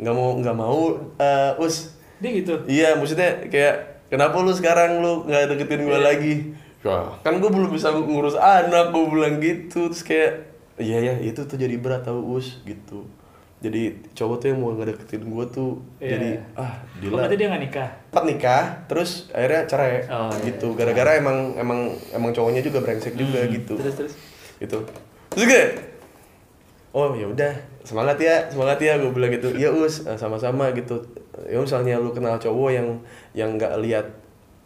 nggak 0.02 0.14
mau 0.16 0.30
nggak 0.40 0.56
mau 0.56 0.80
eh, 1.20 1.52
us 1.62 2.02
Dia 2.22 2.30
gitu. 2.38 2.54
Iya, 2.70 2.94
maksudnya 2.94 3.50
kayak 3.50 4.06
kenapa 4.06 4.38
lu 4.38 4.54
sekarang 4.54 5.02
lu 5.02 5.26
nggak 5.26 5.50
deketin 5.50 5.82
gue 5.82 5.98
lagi? 5.98 6.34
Ya, 6.86 7.18
kan 7.26 7.42
gue 7.42 7.50
belum 7.50 7.74
bisa 7.74 7.90
ngurus 7.90 8.38
anak, 8.38 8.94
gue 8.94 9.04
bilang 9.10 9.42
gitu. 9.42 9.90
Terus 9.90 10.06
kayak, 10.06 10.32
iya 10.78 10.98
ya, 11.02 11.14
itu 11.18 11.42
tuh 11.42 11.58
jadi 11.58 11.74
berat 11.82 12.06
tau 12.06 12.22
us 12.38 12.62
gitu. 12.62 13.06
Jadi 13.62 13.82
cowok 14.10 14.36
tuh 14.36 14.46
yang 14.50 14.58
mau 14.58 14.74
ngedeketin 14.74 15.22
gue 15.22 15.44
tuh 15.48 15.78
Iya. 15.96 16.10
jadi 16.12 16.30
ah 16.52 16.66
Oh, 16.66 16.72
gila. 16.98 17.14
berarti 17.16 17.36
dia 17.36 17.46
nggak 17.46 17.62
nikah. 17.62 17.88
Sempat 18.04 18.24
nikah, 18.26 18.62
terus 18.84 19.10
akhirnya 19.30 19.62
cerai 19.64 20.02
Oh, 20.04 20.34
iya, 20.34 20.50
gitu. 20.50 20.68
iya. 20.68 20.76
Gara-gara 20.76 21.10
emang 21.14 21.38
emang 21.54 21.80
emang 22.10 22.30
cowoknya 22.30 22.58
juga 22.60 22.82
brengsek 22.82 23.14
juga 23.14 23.46
gitu. 23.46 23.78
Terus 23.78 23.94
terus. 23.96 24.14
Gitu. 24.58 24.78
Terus 25.30 25.44
gue 25.46 25.62
Oh 26.92 27.16
ya 27.16 27.24
udah 27.24 27.52
semangat 27.82 28.20
ya 28.20 28.36
semangat 28.46 28.76
ya 28.78 29.00
gue 29.00 29.08
bilang 29.08 29.32
gitu 29.32 29.48
iya 29.50 29.72
us 29.72 30.04
eh, 30.04 30.12
sama-sama 30.14 30.68
gitu 30.72 31.00
ya 31.42 31.56
misalnya 31.56 31.96
lu 31.96 32.12
kenal 32.12 32.36
cowok 32.36 32.68
yang 32.68 32.88
yang 33.32 33.56
nggak 33.56 33.80
lihat 33.80 34.06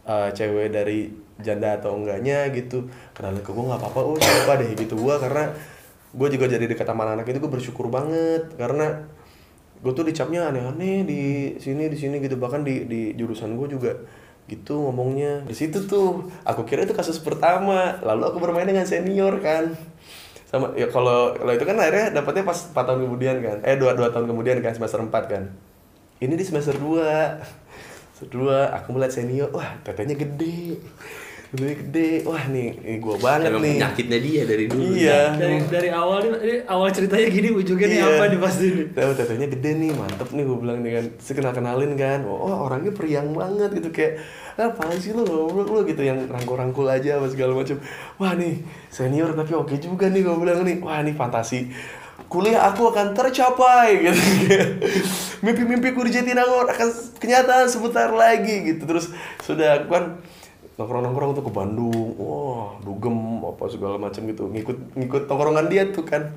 eh, 0.03 0.29
cewek 0.35 0.69
dari 0.69 1.07
janda 1.39 1.79
atau 1.79 1.95
enggaknya 1.95 2.51
gitu 2.51 2.83
kenalin 3.13 3.39
ke 3.39 3.47
gue 3.47 3.63
nggak 3.63 3.79
apa-apa 3.79 4.01
us 4.11 4.25
apa 4.43 4.59
deh 4.59 4.75
gitu 4.75 4.99
gue 4.99 5.15
karena 5.17 5.47
gue 6.13 6.27
juga 6.31 6.45
jadi 6.47 6.63
dekat 6.63 6.87
sama 6.87 7.07
anak 7.07 7.27
itu 7.27 7.39
gue 7.39 7.51
bersyukur 7.51 7.87
banget. 7.91 8.53
Karena 8.55 9.07
gue 9.77 9.91
tuh 9.93 10.05
dicapnya 10.07 10.49
aneh-aneh 10.51 11.03
di 11.03 11.21
sini 11.59 11.87
di 11.87 11.97
sini 11.97 12.21
gitu. 12.23 12.39
Bahkan 12.39 12.61
di 12.63 12.85
di 12.87 13.01
jurusan 13.15 13.55
gue 13.57 13.67
juga 13.71 13.91
gitu 14.47 14.87
ngomongnya. 14.87 15.43
Di 15.43 15.55
situ 15.55 15.83
tuh 15.87 16.31
aku 16.47 16.63
kira 16.63 16.87
itu 16.87 16.95
kasus 16.95 17.19
pertama. 17.19 17.99
Lalu 18.03 18.23
aku 18.31 18.37
bermain 18.39 18.67
dengan 18.67 18.87
senior 18.87 19.39
kan. 19.43 19.75
Sama 20.47 20.71
ya 20.79 20.87
kalau 20.87 21.35
kalau 21.35 21.51
itu 21.51 21.67
kan 21.67 21.75
akhirnya 21.75 22.15
dapatnya 22.15 22.47
pas 22.47 22.55
4 22.55 22.75
tahun 22.75 22.99
kemudian 23.03 23.35
kan. 23.43 23.57
Eh 23.67 23.75
dua 23.75 23.97
dua 23.97 24.13
tahun 24.13 24.31
kemudian 24.31 24.63
kan 24.63 24.71
semester 24.71 25.03
4 25.03 25.11
kan. 25.27 25.43
Ini 26.17 26.33
di 26.33 26.45
semester 26.47 26.73
2 26.79 27.67
Kedua, 28.17 28.73
aku 28.73 28.97
melihat 28.97 29.13
senior, 29.13 29.49
wah 29.53 29.77
tetenya 29.85 30.17
gede. 30.17 30.81
Tetenya 31.47 31.75
gede. 31.79 32.09
Wah 32.21 32.43
nih, 32.45 32.75
ini 32.77 32.97
gua 32.99 33.15
banget 33.15 33.47
Emang 33.47 33.63
nih. 33.63 33.79
penyakitnya 33.79 34.19
dia 34.19 34.41
dari 34.43 34.65
dulu. 34.67 34.83
Iya. 34.91 35.19
Dari 35.33 35.55
dari 35.65 35.89
awal 35.89 36.17
nih, 36.19 36.31
ini 36.43 36.55
awal 36.67 36.87
ceritanya 36.91 37.27
gini, 37.27 37.49
ujungnya 37.49 37.87
nih 37.87 37.99
Iya. 37.99 38.09
apa 38.11 38.23
nih 38.27 38.39
pasti 38.39 38.65
ini. 38.67 38.83
Tahu 38.91 39.11
tetenya 39.15 39.47
gede 39.47 39.71
nih, 39.73 39.91
mantep 39.91 40.29
nih 40.29 40.43
gue 40.43 40.57
bilang 40.59 40.79
nih 40.83 40.91
kan. 40.93 41.05
Terus 41.15 41.31
kenal 41.31 41.53
kenalin 41.55 41.91
kan, 41.95 42.19
oh 42.27 42.67
orangnya 42.67 42.91
periang 42.91 43.31
banget 43.31 43.69
gitu 43.73 43.89
kayak 43.89 44.19
apa 44.57 44.89
sih 44.97 45.13
lo 45.13 45.21
goblok 45.21 45.69
lo 45.69 45.79
gitu 45.85 46.01
yang 46.01 46.25
rangkul-rangkul 46.27 46.83
aja 46.85 47.15
apa 47.15 47.31
segala 47.31 47.55
macam. 47.55 47.79
Wah 48.17 48.33
nih 48.33 48.59
senior 48.89 49.31
tapi 49.31 49.53
oke 49.53 49.77
juga 49.77 50.11
nih 50.11 50.21
gue 50.21 50.35
bilang 50.35 50.67
nih. 50.67 50.83
Wah 50.83 50.99
nih 50.99 51.15
fantasi 51.15 51.71
kuliah 52.27 52.59
aku 52.67 52.91
akan 52.91 53.15
tercapai 53.15 53.87
gitu. 54.03 54.19
Mimpi-mimpiku 55.39 56.03
di 56.03 56.11
Jatinangor 56.11 56.67
akan 56.67 56.87
kenyataan 57.15 57.71
sebentar 57.71 58.11
lagi 58.11 58.67
gitu. 58.67 58.83
Terus 58.83 59.15
sudah 59.39 59.79
aku 59.79 59.87
kan 59.87 60.05
nongkrong-nongkrong 60.77 61.33
tuh 61.33 61.45
ke 61.45 61.51
Bandung, 61.51 62.13
wah 62.21 62.77
dugem 62.85 63.41
apa 63.41 63.65
segala 63.65 63.97
macam 63.97 64.21
gitu, 64.29 64.45
ngikut 64.45 64.93
ngikut 64.93 65.23
tongkrongan 65.25 65.67
dia 65.73 65.89
tuh 65.89 66.05
kan. 66.05 66.29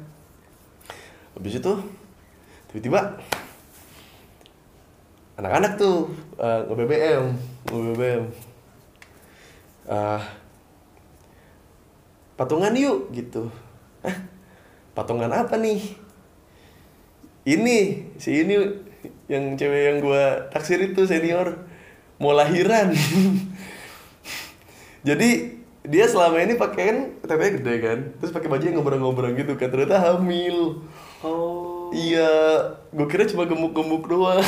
Habis 1.36 1.60
itu 1.60 1.72
tiba-tiba 2.72 3.20
anak-anak 5.36 5.76
tuh 5.76 6.12
uh, 6.40 6.64
nge-BBM, 6.72 7.24
nge-BBM. 7.68 8.24
Ah, 9.88 10.22
patungan 12.36 12.72
yuk 12.76 13.12
gitu. 13.12 13.52
Hah? 14.04 14.16
Patungan 14.96 15.32
apa 15.32 15.56
nih? 15.60 15.80
Ini, 17.44 17.78
si 18.20 18.44
ini 18.44 18.56
yang 19.28 19.56
cewek 19.56 19.82
yang 19.88 19.98
gua 20.04 20.48
taksir 20.52 20.80
itu 20.80 21.08
senior 21.08 21.56
mau 22.20 22.36
lahiran. 22.36 22.92
Jadi 25.01 25.60
dia 25.81 26.05
selama 26.05 26.44
ini 26.44 26.60
pakai 26.60 26.82
kan 26.93 26.98
tetenya 27.24 27.51
gede 27.56 27.74
kan, 27.81 27.98
terus 28.20 28.32
pakai 28.36 28.52
baju 28.52 28.60
yang 28.60 28.77
ngobrol-ngobrol 28.77 29.32
gitu 29.32 29.56
kan, 29.56 29.72
ternyata 29.72 29.97
hamil. 29.97 30.85
Oh. 31.24 31.89
Iya, 31.90 32.31
gue 32.93 33.06
kira 33.09 33.24
cuma 33.24 33.48
gemuk-gemuk 33.48 34.05
doang. 34.05 34.44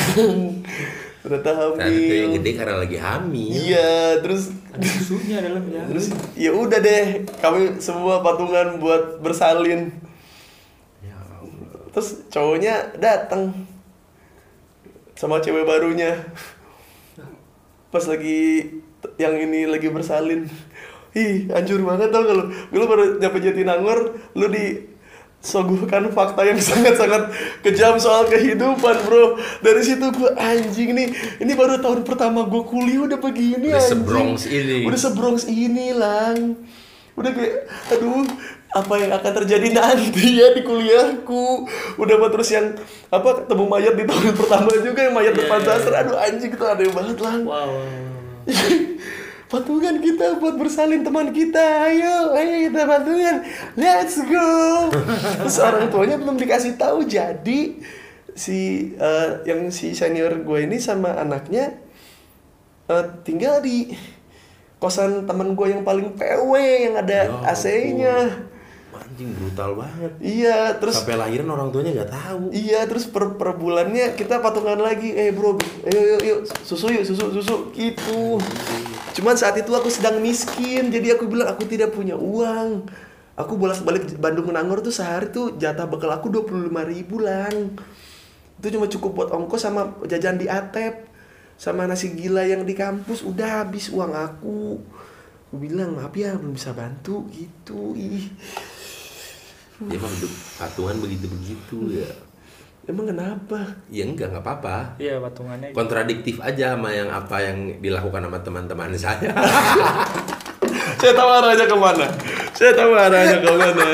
ternyata 1.25 1.51
hamil. 1.55 1.89
Itu 1.89 2.13
yang 2.13 2.31
gede 2.37 2.51
karena 2.53 2.75
lagi 2.85 2.97
hamil. 3.01 3.49
Iya, 3.49 4.21
terus 4.21 4.53
Ada 4.73 4.85
susunya 4.85 5.37
dalamnya. 5.41 5.81
terus 5.89 6.13
ya 6.37 6.51
udah 6.53 6.79
deh, 6.81 7.25
kami 7.41 7.81
semua 7.81 8.21
patungan 8.21 8.77
buat 8.77 9.17
bersalin. 9.23 9.89
Ya 11.01 11.17
Terus 11.97 12.29
cowoknya 12.29 12.93
datang 13.01 13.53
sama 15.17 15.41
cewek 15.41 15.65
barunya. 15.65 16.29
Pas 17.89 18.05
lagi 18.09 18.69
yang 19.17 19.35
ini 19.35 19.65
lagi 19.65 19.87
bersalin. 19.89 20.47
Ih, 21.13 21.45
hancur 21.53 21.77
banget 21.85 22.09
tau 22.09 22.25
kalau 22.25 22.49
lu? 22.49 22.83
Baru 22.89 23.21
nyampe 23.21 23.37
Jatinangor, 23.37 24.17
lu 24.33 24.47
di 24.49 24.93
soguhkan 25.43 26.07
fakta 26.09 26.47
yang 26.47 26.55
sangat-sangat 26.71 27.29
kejam 27.61 27.99
soal 27.99 28.25
kehidupan 28.25 28.95
bro. 29.03 29.35
Dari 29.59 29.83
situ 29.83 30.07
gue 30.09 30.31
anjing 30.33 30.95
nih 30.95 31.07
ini 31.37 31.51
baru 31.53 31.83
tahun 31.83 32.07
pertama 32.07 32.47
gue 32.47 32.63
kuliah 32.63 33.03
udah 33.05 33.19
begini 33.19 33.69
Udah 33.69 33.77
anjing. 33.77 33.91
sebrongs 33.91 34.43
ini. 34.47 34.87
udah 34.87 34.99
sebrongs 34.99 35.43
ini 35.45 35.91
lang. 35.91 36.57
Udah 37.13 37.29
kayak 37.29 37.69
aduh 37.91 38.25
apa 38.73 38.93
yang 38.97 39.11
akan 39.13 39.31
terjadi 39.43 39.67
nanti 39.69 40.41
ya 40.41 40.49
di 40.55 40.65
kuliahku? 40.65 41.67
Udah 42.01 42.15
mah 42.17 42.31
terus 42.33 42.49
yang 42.49 42.73
apa 43.11 43.43
ketemu 43.45 43.63
mayat 43.69 43.93
di 43.99 44.07
tahun 44.09 44.33
pertama 44.39 44.71
juga 44.81 44.99
yang 45.05 45.13
mayat 45.13 45.35
depan 45.37 45.59
sastra 45.61 46.01
aduh 46.01 46.17
anjing 46.17 46.49
itu 46.49 46.65
aneh 46.65 46.89
banget 46.89 47.19
lang. 47.21 47.43
Wow. 47.45 47.69
patungan 49.51 50.01
kita 50.01 50.41
buat 50.41 50.57
bersalin 50.57 51.05
teman 51.05 51.29
kita. 51.29 51.89
Ayo 51.89 52.33
ayo 52.33 52.55
kita 52.69 52.81
patungan. 52.89 53.35
Let's 53.77 54.17
go. 54.17 54.49
Terus 55.45 55.57
orang 55.61 55.93
tuanya 55.93 56.17
belum 56.17 56.37
dikasih 56.41 56.75
tahu. 56.75 57.05
Jadi 57.05 57.81
si 58.33 58.91
eh, 58.97 59.29
yang 59.45 59.69
si 59.69 59.93
senior 59.93 60.41
gue 60.41 60.59
ini 60.65 60.81
sama 60.81 61.13
anaknya 61.13 61.77
eh, 62.89 63.05
tinggal 63.21 63.61
di 63.61 63.93
kosan 64.81 65.23
temen 65.23 65.55
gue 65.55 65.67
yang 65.71 65.85
paling 65.87 66.17
PW 66.17 66.51
yang 66.59 66.95
ada 66.99 67.29
Ya 67.29 67.55
AC-nya 67.55 68.15
Anjing 69.13 69.29
brutal 69.37 69.77
banget. 69.77 70.11
iya 70.25 70.73
terus 70.81 70.97
Sampai 70.97 71.13
lahiran 71.13 71.53
orang 71.53 71.69
tuanya 71.69 72.01
nggak 72.01 72.09
tahu. 72.17 72.49
Iya, 72.49 72.89
terus 72.89 73.05
per, 73.05 73.37
per 73.37 73.53
bulannya 73.61 74.17
kita 74.17 74.41
patungan 74.41 74.81
lagi. 74.81 75.13
Eh 75.13 75.29
bro, 75.29 75.53
ayo 75.85 76.17
yuk, 76.17 76.21
yuk 76.25 76.39
susu 76.65 76.89
yuk, 76.89 77.05
susu 77.05 77.29
susu 77.29 77.69
gitu. 77.77 78.41
Cuman 79.13 79.37
saat 79.37 79.53
itu 79.61 79.69
aku 79.69 79.93
sedang 79.93 80.17
miskin, 80.17 80.89
jadi 80.89 81.13
aku 81.13 81.29
bilang 81.29 81.53
aku 81.53 81.69
tidak 81.69 81.93
punya 81.93 82.17
uang. 82.17 82.89
Aku 83.37 83.53
bolak 83.53 83.85
balik 83.85 84.17
Bandung 84.17 84.49
Nangor 84.49 84.81
tuh 84.81 84.89
sehari 84.89 85.29
tuh 85.29 85.61
jatah 85.61 85.85
bekal 85.85 86.09
aku 86.09 86.33
25 86.33 86.73
ribu 86.73 87.21
lang. 87.21 87.77
Itu 88.57 88.73
cuma 88.73 88.89
cukup 88.89 89.11
buat 89.13 89.29
ongkos 89.29 89.61
sama 89.61 89.93
jajan 90.09 90.41
di 90.41 90.49
Atep. 90.49 91.05
Sama 91.53 91.85
nasi 91.85 92.17
gila 92.17 92.49
yang 92.49 92.65
di 92.65 92.73
kampus 92.73 93.21
udah 93.21 93.61
habis 93.61 93.93
uang 93.93 94.17
aku. 94.17 94.81
Aku 95.53 95.55
bilang 95.61 95.93
maaf 95.93 96.17
ya 96.17 96.33
belum 96.33 96.57
bisa 96.57 96.73
bantu 96.73 97.29
gitu. 97.29 97.93
Ih. 97.93 98.25
Ya, 99.81 99.97
Emang 99.97 100.11
hidup 100.13 100.31
patungan 100.61 100.95
begitu-begitu 101.01 101.77
ya. 101.97 102.09
Emang 102.83 103.09
kenapa? 103.09 103.79
Ya 103.87 104.03
enggak, 104.05 104.29
nggak 104.35 104.43
apa-apa. 104.43 104.99
Iya 104.99 105.17
patungannya. 105.17 105.71
Kontradiktif 105.71 106.43
aja 106.43 106.75
sama 106.75 106.93
yang 106.93 107.09
apa 107.09 107.39
yang 107.41 107.79
dilakukan 107.79 108.27
sama 108.27 108.39
teman-teman 108.43 108.91
saya. 109.01 109.31
Saya 110.99 111.13
tahu 111.15 111.29
arahnya 111.31 111.65
ke 111.65 111.77
mana. 111.79 112.07
Saya 112.53 112.71
tahu 112.75 112.91
arahnya 112.93 113.37
ke 113.39 113.49
mana. 113.49 113.85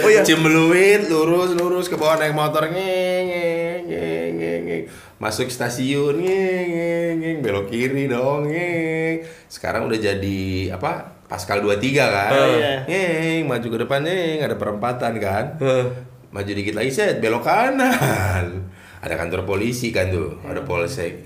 oh 0.00 0.08
iya. 0.10 0.24
Cembeluit, 0.24 1.06
lurus, 1.12 1.52
lurus 1.54 1.86
ke 1.92 1.94
bawah 2.00 2.16
naik 2.18 2.32
motor 2.32 2.66
ngeng, 2.66 3.24
ngeng, 3.30 3.82
ngeng, 3.86 4.30
ngeng, 4.40 4.62
ngeng. 4.66 4.84
Masuk 5.20 5.52
stasiun 5.52 6.18
ngeng, 6.18 6.66
ngeng, 6.72 7.14
ngeng. 7.20 7.36
belok 7.44 7.68
kiri 7.68 8.08
dong 8.08 8.48
ngeng. 8.48 9.28
Sekarang 9.46 9.86
udah 9.86 10.00
jadi 10.00 10.72
apa? 10.72 11.21
Pascal 11.32 11.64
23 11.64 11.96
kan. 11.96 12.28
Oh, 12.36 12.60
iya. 12.60 12.84
Ngeng, 12.84 13.48
maju 13.48 13.64
ke 13.72 13.78
depan 13.80 14.04
ngeng, 14.04 14.44
ada 14.44 14.52
perempatan 14.60 15.16
kan. 15.16 15.56
Heh. 15.64 15.88
Maju 16.28 16.50
dikit 16.52 16.76
lagi 16.76 16.92
set, 16.92 17.24
belok 17.24 17.48
kanan. 17.48 18.68
Ada 19.00 19.16
kantor 19.16 19.48
polisi 19.48 19.88
kan 19.96 20.12
tuh, 20.12 20.36
ada 20.44 20.60
polsek. 20.60 21.24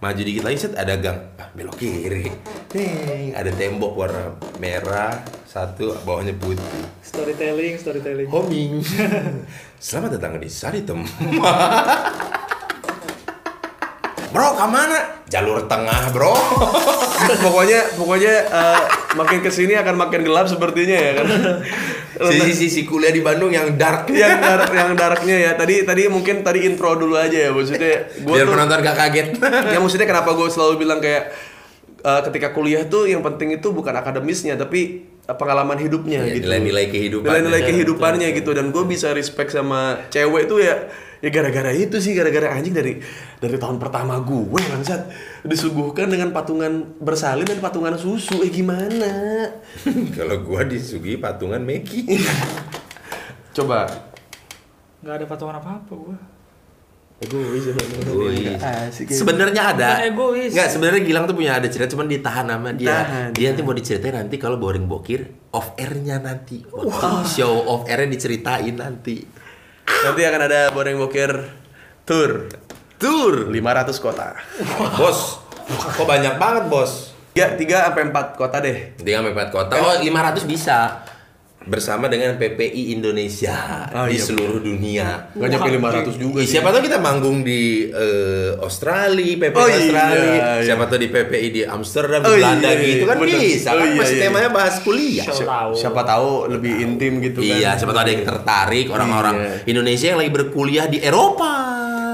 Maju 0.00 0.20
dikit 0.24 0.40
lagi 0.40 0.56
set, 0.56 0.72
ada 0.72 0.96
gang. 0.96 1.36
Ah, 1.36 1.52
belok 1.52 1.76
kiri. 1.76 2.24
Ngeng, 2.72 3.36
ada 3.36 3.52
tembok 3.52 3.92
warna 3.92 4.40
merah, 4.56 5.20
satu 5.44 5.92
bawahnya 6.08 6.32
putih. 6.40 6.88
Storytelling, 7.04 7.76
storytelling. 7.76 8.32
Homing. 8.32 8.80
Selamat 9.84 10.16
datang 10.16 10.40
di 10.40 10.48
Saritem. 10.48 11.04
bro, 14.36 14.52
ke 14.52 14.66
mana? 14.68 14.98
Jalur 15.32 15.64
tengah, 15.64 16.12
bro. 16.12 16.36
pokoknya 17.44 17.96
pokoknya 17.96 18.34
eh, 18.52 18.80
makin 19.16 19.40
ke 19.40 19.48
sini 19.48 19.72
akan 19.80 19.96
makin 19.96 20.20
gelap 20.20 20.44
sepertinya 20.44 20.92
ya 20.92 21.12
kan. 21.16 21.26
Sisi-sisi 22.20 22.84
kuliah 22.84 23.16
di 23.16 23.24
Bandung 23.24 23.48
yang 23.48 23.80
dark. 23.80 24.12
yang 24.12 24.36
dark 24.36 24.68
yang 24.76 24.92
darknya 24.92 25.36
ya. 25.40 25.50
Tadi 25.56 25.88
tadi 25.88 26.12
mungkin 26.12 26.44
tadi 26.44 26.68
intro 26.68 26.92
dulu 27.00 27.16
aja 27.16 27.48
ya 27.48 27.50
maksudnya. 27.56 28.12
Gua 28.20 28.36
Biar 28.36 28.44
tuh, 28.44 28.52
penonton 28.52 28.78
gak 28.84 28.96
kaget. 29.00 29.28
ya 29.72 29.78
maksudnya 29.80 30.04
kenapa 30.04 30.36
gue 30.36 30.48
selalu 30.52 30.74
bilang 30.84 31.00
kayak 31.00 31.32
eh, 32.04 32.20
ketika 32.28 32.52
kuliah 32.52 32.84
tuh 32.84 33.08
yang 33.08 33.24
penting 33.24 33.56
itu 33.56 33.72
bukan 33.72 33.96
akademisnya 33.96 34.60
tapi 34.60 35.05
pengalaman 35.28 35.74
hidupnya 35.76 36.22
Iya, 36.22 36.38
gitu. 36.38 36.46
nilai-nilai 36.46 36.86
kehidupannya. 36.86 37.30
Nilai-nilai 37.34 37.62
kehidupannya 37.64 38.28
gitu 38.30 38.50
dan 38.52 38.70
gue 38.70 38.84
bisa 38.84 39.10
respect 39.10 39.50
sama 39.50 40.06
cewek 40.06 40.46
itu 40.46 40.62
ya 40.62 40.86
ya 41.16 41.32
gara-gara 41.32 41.72
itu 41.72 41.96
sih 41.96 42.12
gara-gara 42.12 42.52
anjing 42.52 42.70
dari 42.70 43.00
dari 43.36 43.56
tahun 43.56 43.80
pertama 43.80 44.20
gue 44.20 44.60
bangsat 44.60 45.08
disuguhkan 45.42 46.06
dengan 46.06 46.30
patungan 46.30 46.94
bersalin 47.00 47.42
dan 47.42 47.58
patungan 47.58 47.96
susu 47.96 48.44
eh 48.44 48.52
gimana 48.52 49.10
Kalau 50.16 50.36
gua 50.44 50.62
disugi 50.62 51.16
patungan 51.16 51.58
Meki. 51.58 52.20
coba 53.50 53.88
Nggak 55.00 55.14
ada 55.16 55.26
patungan 55.26 55.56
apa-apa 55.56 55.92
gua. 55.96 56.18
Egois 57.16 57.64
ya 57.64 57.72
Egois. 57.72 58.60
asik 58.60 59.08
ya. 59.08 59.16
Sebenarnya 59.16 59.62
ada. 59.72 59.88
Bukan 59.88 60.04
egois. 60.12 60.50
Enggak, 60.52 60.68
sebenarnya 60.68 61.00
Gilang 61.00 61.24
tuh 61.24 61.36
punya 61.36 61.52
ada 61.56 61.68
cerita 61.68 61.88
cuman 61.88 62.06
ditahan 62.06 62.44
sama 62.44 62.70
dia. 62.76 62.92
Ditahan, 62.92 63.28
dia 63.32 63.46
nanti 63.50 63.62
mau 63.64 63.72
diceritain 63.72 64.14
nanti 64.14 64.36
kalau 64.36 64.60
boring 64.60 64.84
bokir 64.84 65.24
off 65.50 65.72
air-nya 65.80 66.20
nanti. 66.20 66.60
Waktu 66.68 67.24
Show 67.24 67.64
off 67.64 67.88
air-nya 67.88 68.12
diceritain 68.12 68.76
nanti. 68.76 69.24
nanti 69.86 70.20
akan 70.20 70.40
ada 70.44 70.74
boreng 70.74 70.98
bokir 70.98 71.30
tour 72.02 72.50
Tur. 72.96 73.52
500 73.52 73.96
kota 74.00 74.34
Bos. 74.96 75.40
Kok 75.68 76.06
banyak 76.06 76.36
banget, 76.36 76.64
Bos? 76.68 77.12
tiga 77.36 77.52
tiga 77.60 77.76
sampai 77.92 78.08
empat 78.08 78.40
kota 78.40 78.64
deh 78.64 78.96
Tiga 78.96 79.20
sampai 79.20 79.32
empat 79.36 79.48
kota. 79.52 79.74
Oh, 79.76 79.92
500 80.00 80.48
bisa. 80.48 81.04
Bersama 81.66 82.06
dengan 82.06 82.34
PPI 82.34 82.94
Indonesia 82.94 83.58
Oh, 83.88 84.06
di 84.06 84.14
iya, 84.14 84.22
seluruh 84.22 84.58
dunia. 84.58 85.30
Gak 85.30 85.48
nyampe 85.48 85.68
500 85.68 86.14
juga 86.14 86.38
Ih, 86.38 86.46
sih. 86.46 86.52
Siapa 86.54 86.70
tahu 86.70 86.82
kita 86.82 86.98
manggung 86.98 87.42
di 87.42 87.90
eh, 87.90 88.54
Australia, 88.56 89.34
PPI 89.36 89.56
Oh, 89.56 89.66
iya, 89.66 89.76
Australia. 89.76 90.22
iya. 90.22 90.46
Siapa 90.62 90.84
tahu 90.86 90.98
di 90.98 91.08
PPI 91.08 91.48
di 91.50 91.62
Amsterdam, 91.62 92.20
Oh, 92.20 92.30
di 92.30 92.38
Belanda 92.38 92.68
iya, 92.68 92.78
iya, 92.78 92.86
gitu 92.88 93.04
kan 93.04 93.16
bener. 93.18 93.38
bisa. 93.40 93.68
Oh, 93.68 93.76
kan 93.76 93.86
iya, 93.86 93.98
masih 93.98 94.16
iya. 94.16 94.24
temanya 94.24 94.50
bahas 94.50 94.74
kuliah. 94.80 95.26
Siapa 95.26 95.42
tahu. 95.44 95.70
Siapa 95.74 96.00
tahu 96.02 96.28
lebih 96.48 96.72
intim 96.78 97.12
gitu 97.18 97.38
kan. 97.40 97.50
Iya, 97.50 97.70
siapa 97.74 97.92
tahu 97.92 98.02
ada 98.02 98.12
yang 98.12 98.24
tertarik 98.24 98.86
orang-orang 98.88 99.34
Iya. 99.36 99.50
Indonesia 99.66 100.06
yang 100.06 100.18
lagi 100.18 100.32
berkuliah 100.32 100.86
di 100.86 100.98
Eropa. 101.00 101.52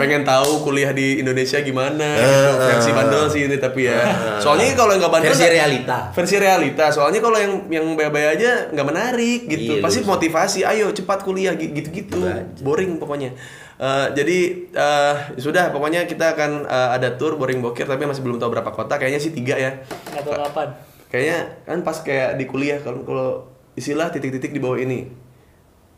Pengen 0.03 0.23
tahu 0.23 0.61
kuliah 0.61 0.91
di 0.91 1.19
Indonesia 1.19 1.59
gimana 1.59 2.09
Eh, 2.13 2.21
gitu. 2.21 2.51
versi 2.67 2.91
eh. 2.91 2.95
bandel 2.95 3.25
sih 3.27 3.43
ini 3.45 3.57
tapi 3.57 3.81
ya 3.85 3.99
soalnya 4.37 4.75
kalau 4.75 4.91
yang 4.91 5.01
nggak 5.01 5.15
bandel 5.15 5.31
Versi 5.31 5.47
realita. 5.49 5.99
versi 6.11 6.37
realita 6.37 6.85
soalnya 6.89 7.19
kalau 7.19 7.37
yang 7.37 7.53
yang 7.69 7.87
baya 7.95 8.29
aja 8.31 8.51
nggak 8.69 8.85
menarik 8.85 9.41
gitu 9.47 9.73
Iya, 9.73 9.81
pasti 9.81 10.01
lurus. 10.01 10.11
motivasi 10.11 10.61
ayo 10.65 10.91
cepat 10.91 11.23
kuliah 11.23 11.55
Gitu 11.55 12.19
aja. 12.19 12.43
boring 12.59 12.99
pokoknya 12.99 13.31
Eh, 13.75 14.07
jadi 14.13 14.39
eh, 14.69 15.15
sudah 15.37 15.71
pokoknya 15.71 16.05
kita 16.05 16.33
akan 16.33 16.51
eh, 16.65 16.89
ada 16.93 17.13
tour 17.13 17.35
boring 17.35 17.59
bokir 17.59 17.83
tapi 17.83 18.05
masih 18.05 18.23
belum 18.23 18.37
tahu 18.37 18.53
berapa 18.53 18.71
kota 18.71 18.95
kayaknya 18.95 19.19
sih 19.19 19.31
tiga 19.31 19.55
ya 19.55 19.75
Nggak 20.07 20.23
tahu 20.23 20.35
kapan. 20.41 20.69
kayaknya 21.09 21.39
kan 21.63 21.79
pas 21.81 21.99
kayak 21.99 22.37
di 22.37 22.45
kuliah 22.45 22.79
kalau 22.79 23.03
kalau 23.03 23.29
istilah 23.73 24.07
titik-titik 24.09 24.51
di 24.51 24.59
bawah 24.59 24.77
ini 24.77 25.11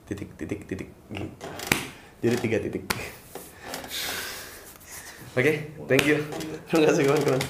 titik 0.04 0.32
titik 0.34 0.64
titik 0.64 0.88
gitu 1.10 1.46
jadi 2.20 2.36
tiga 2.38 2.58
titik 2.58 2.84
oke 5.34 5.52
thank 5.90 6.04
you. 6.06 6.22
Terima 6.70 6.90
kasih 6.90 7.02
kawan-kawan 7.06 7.42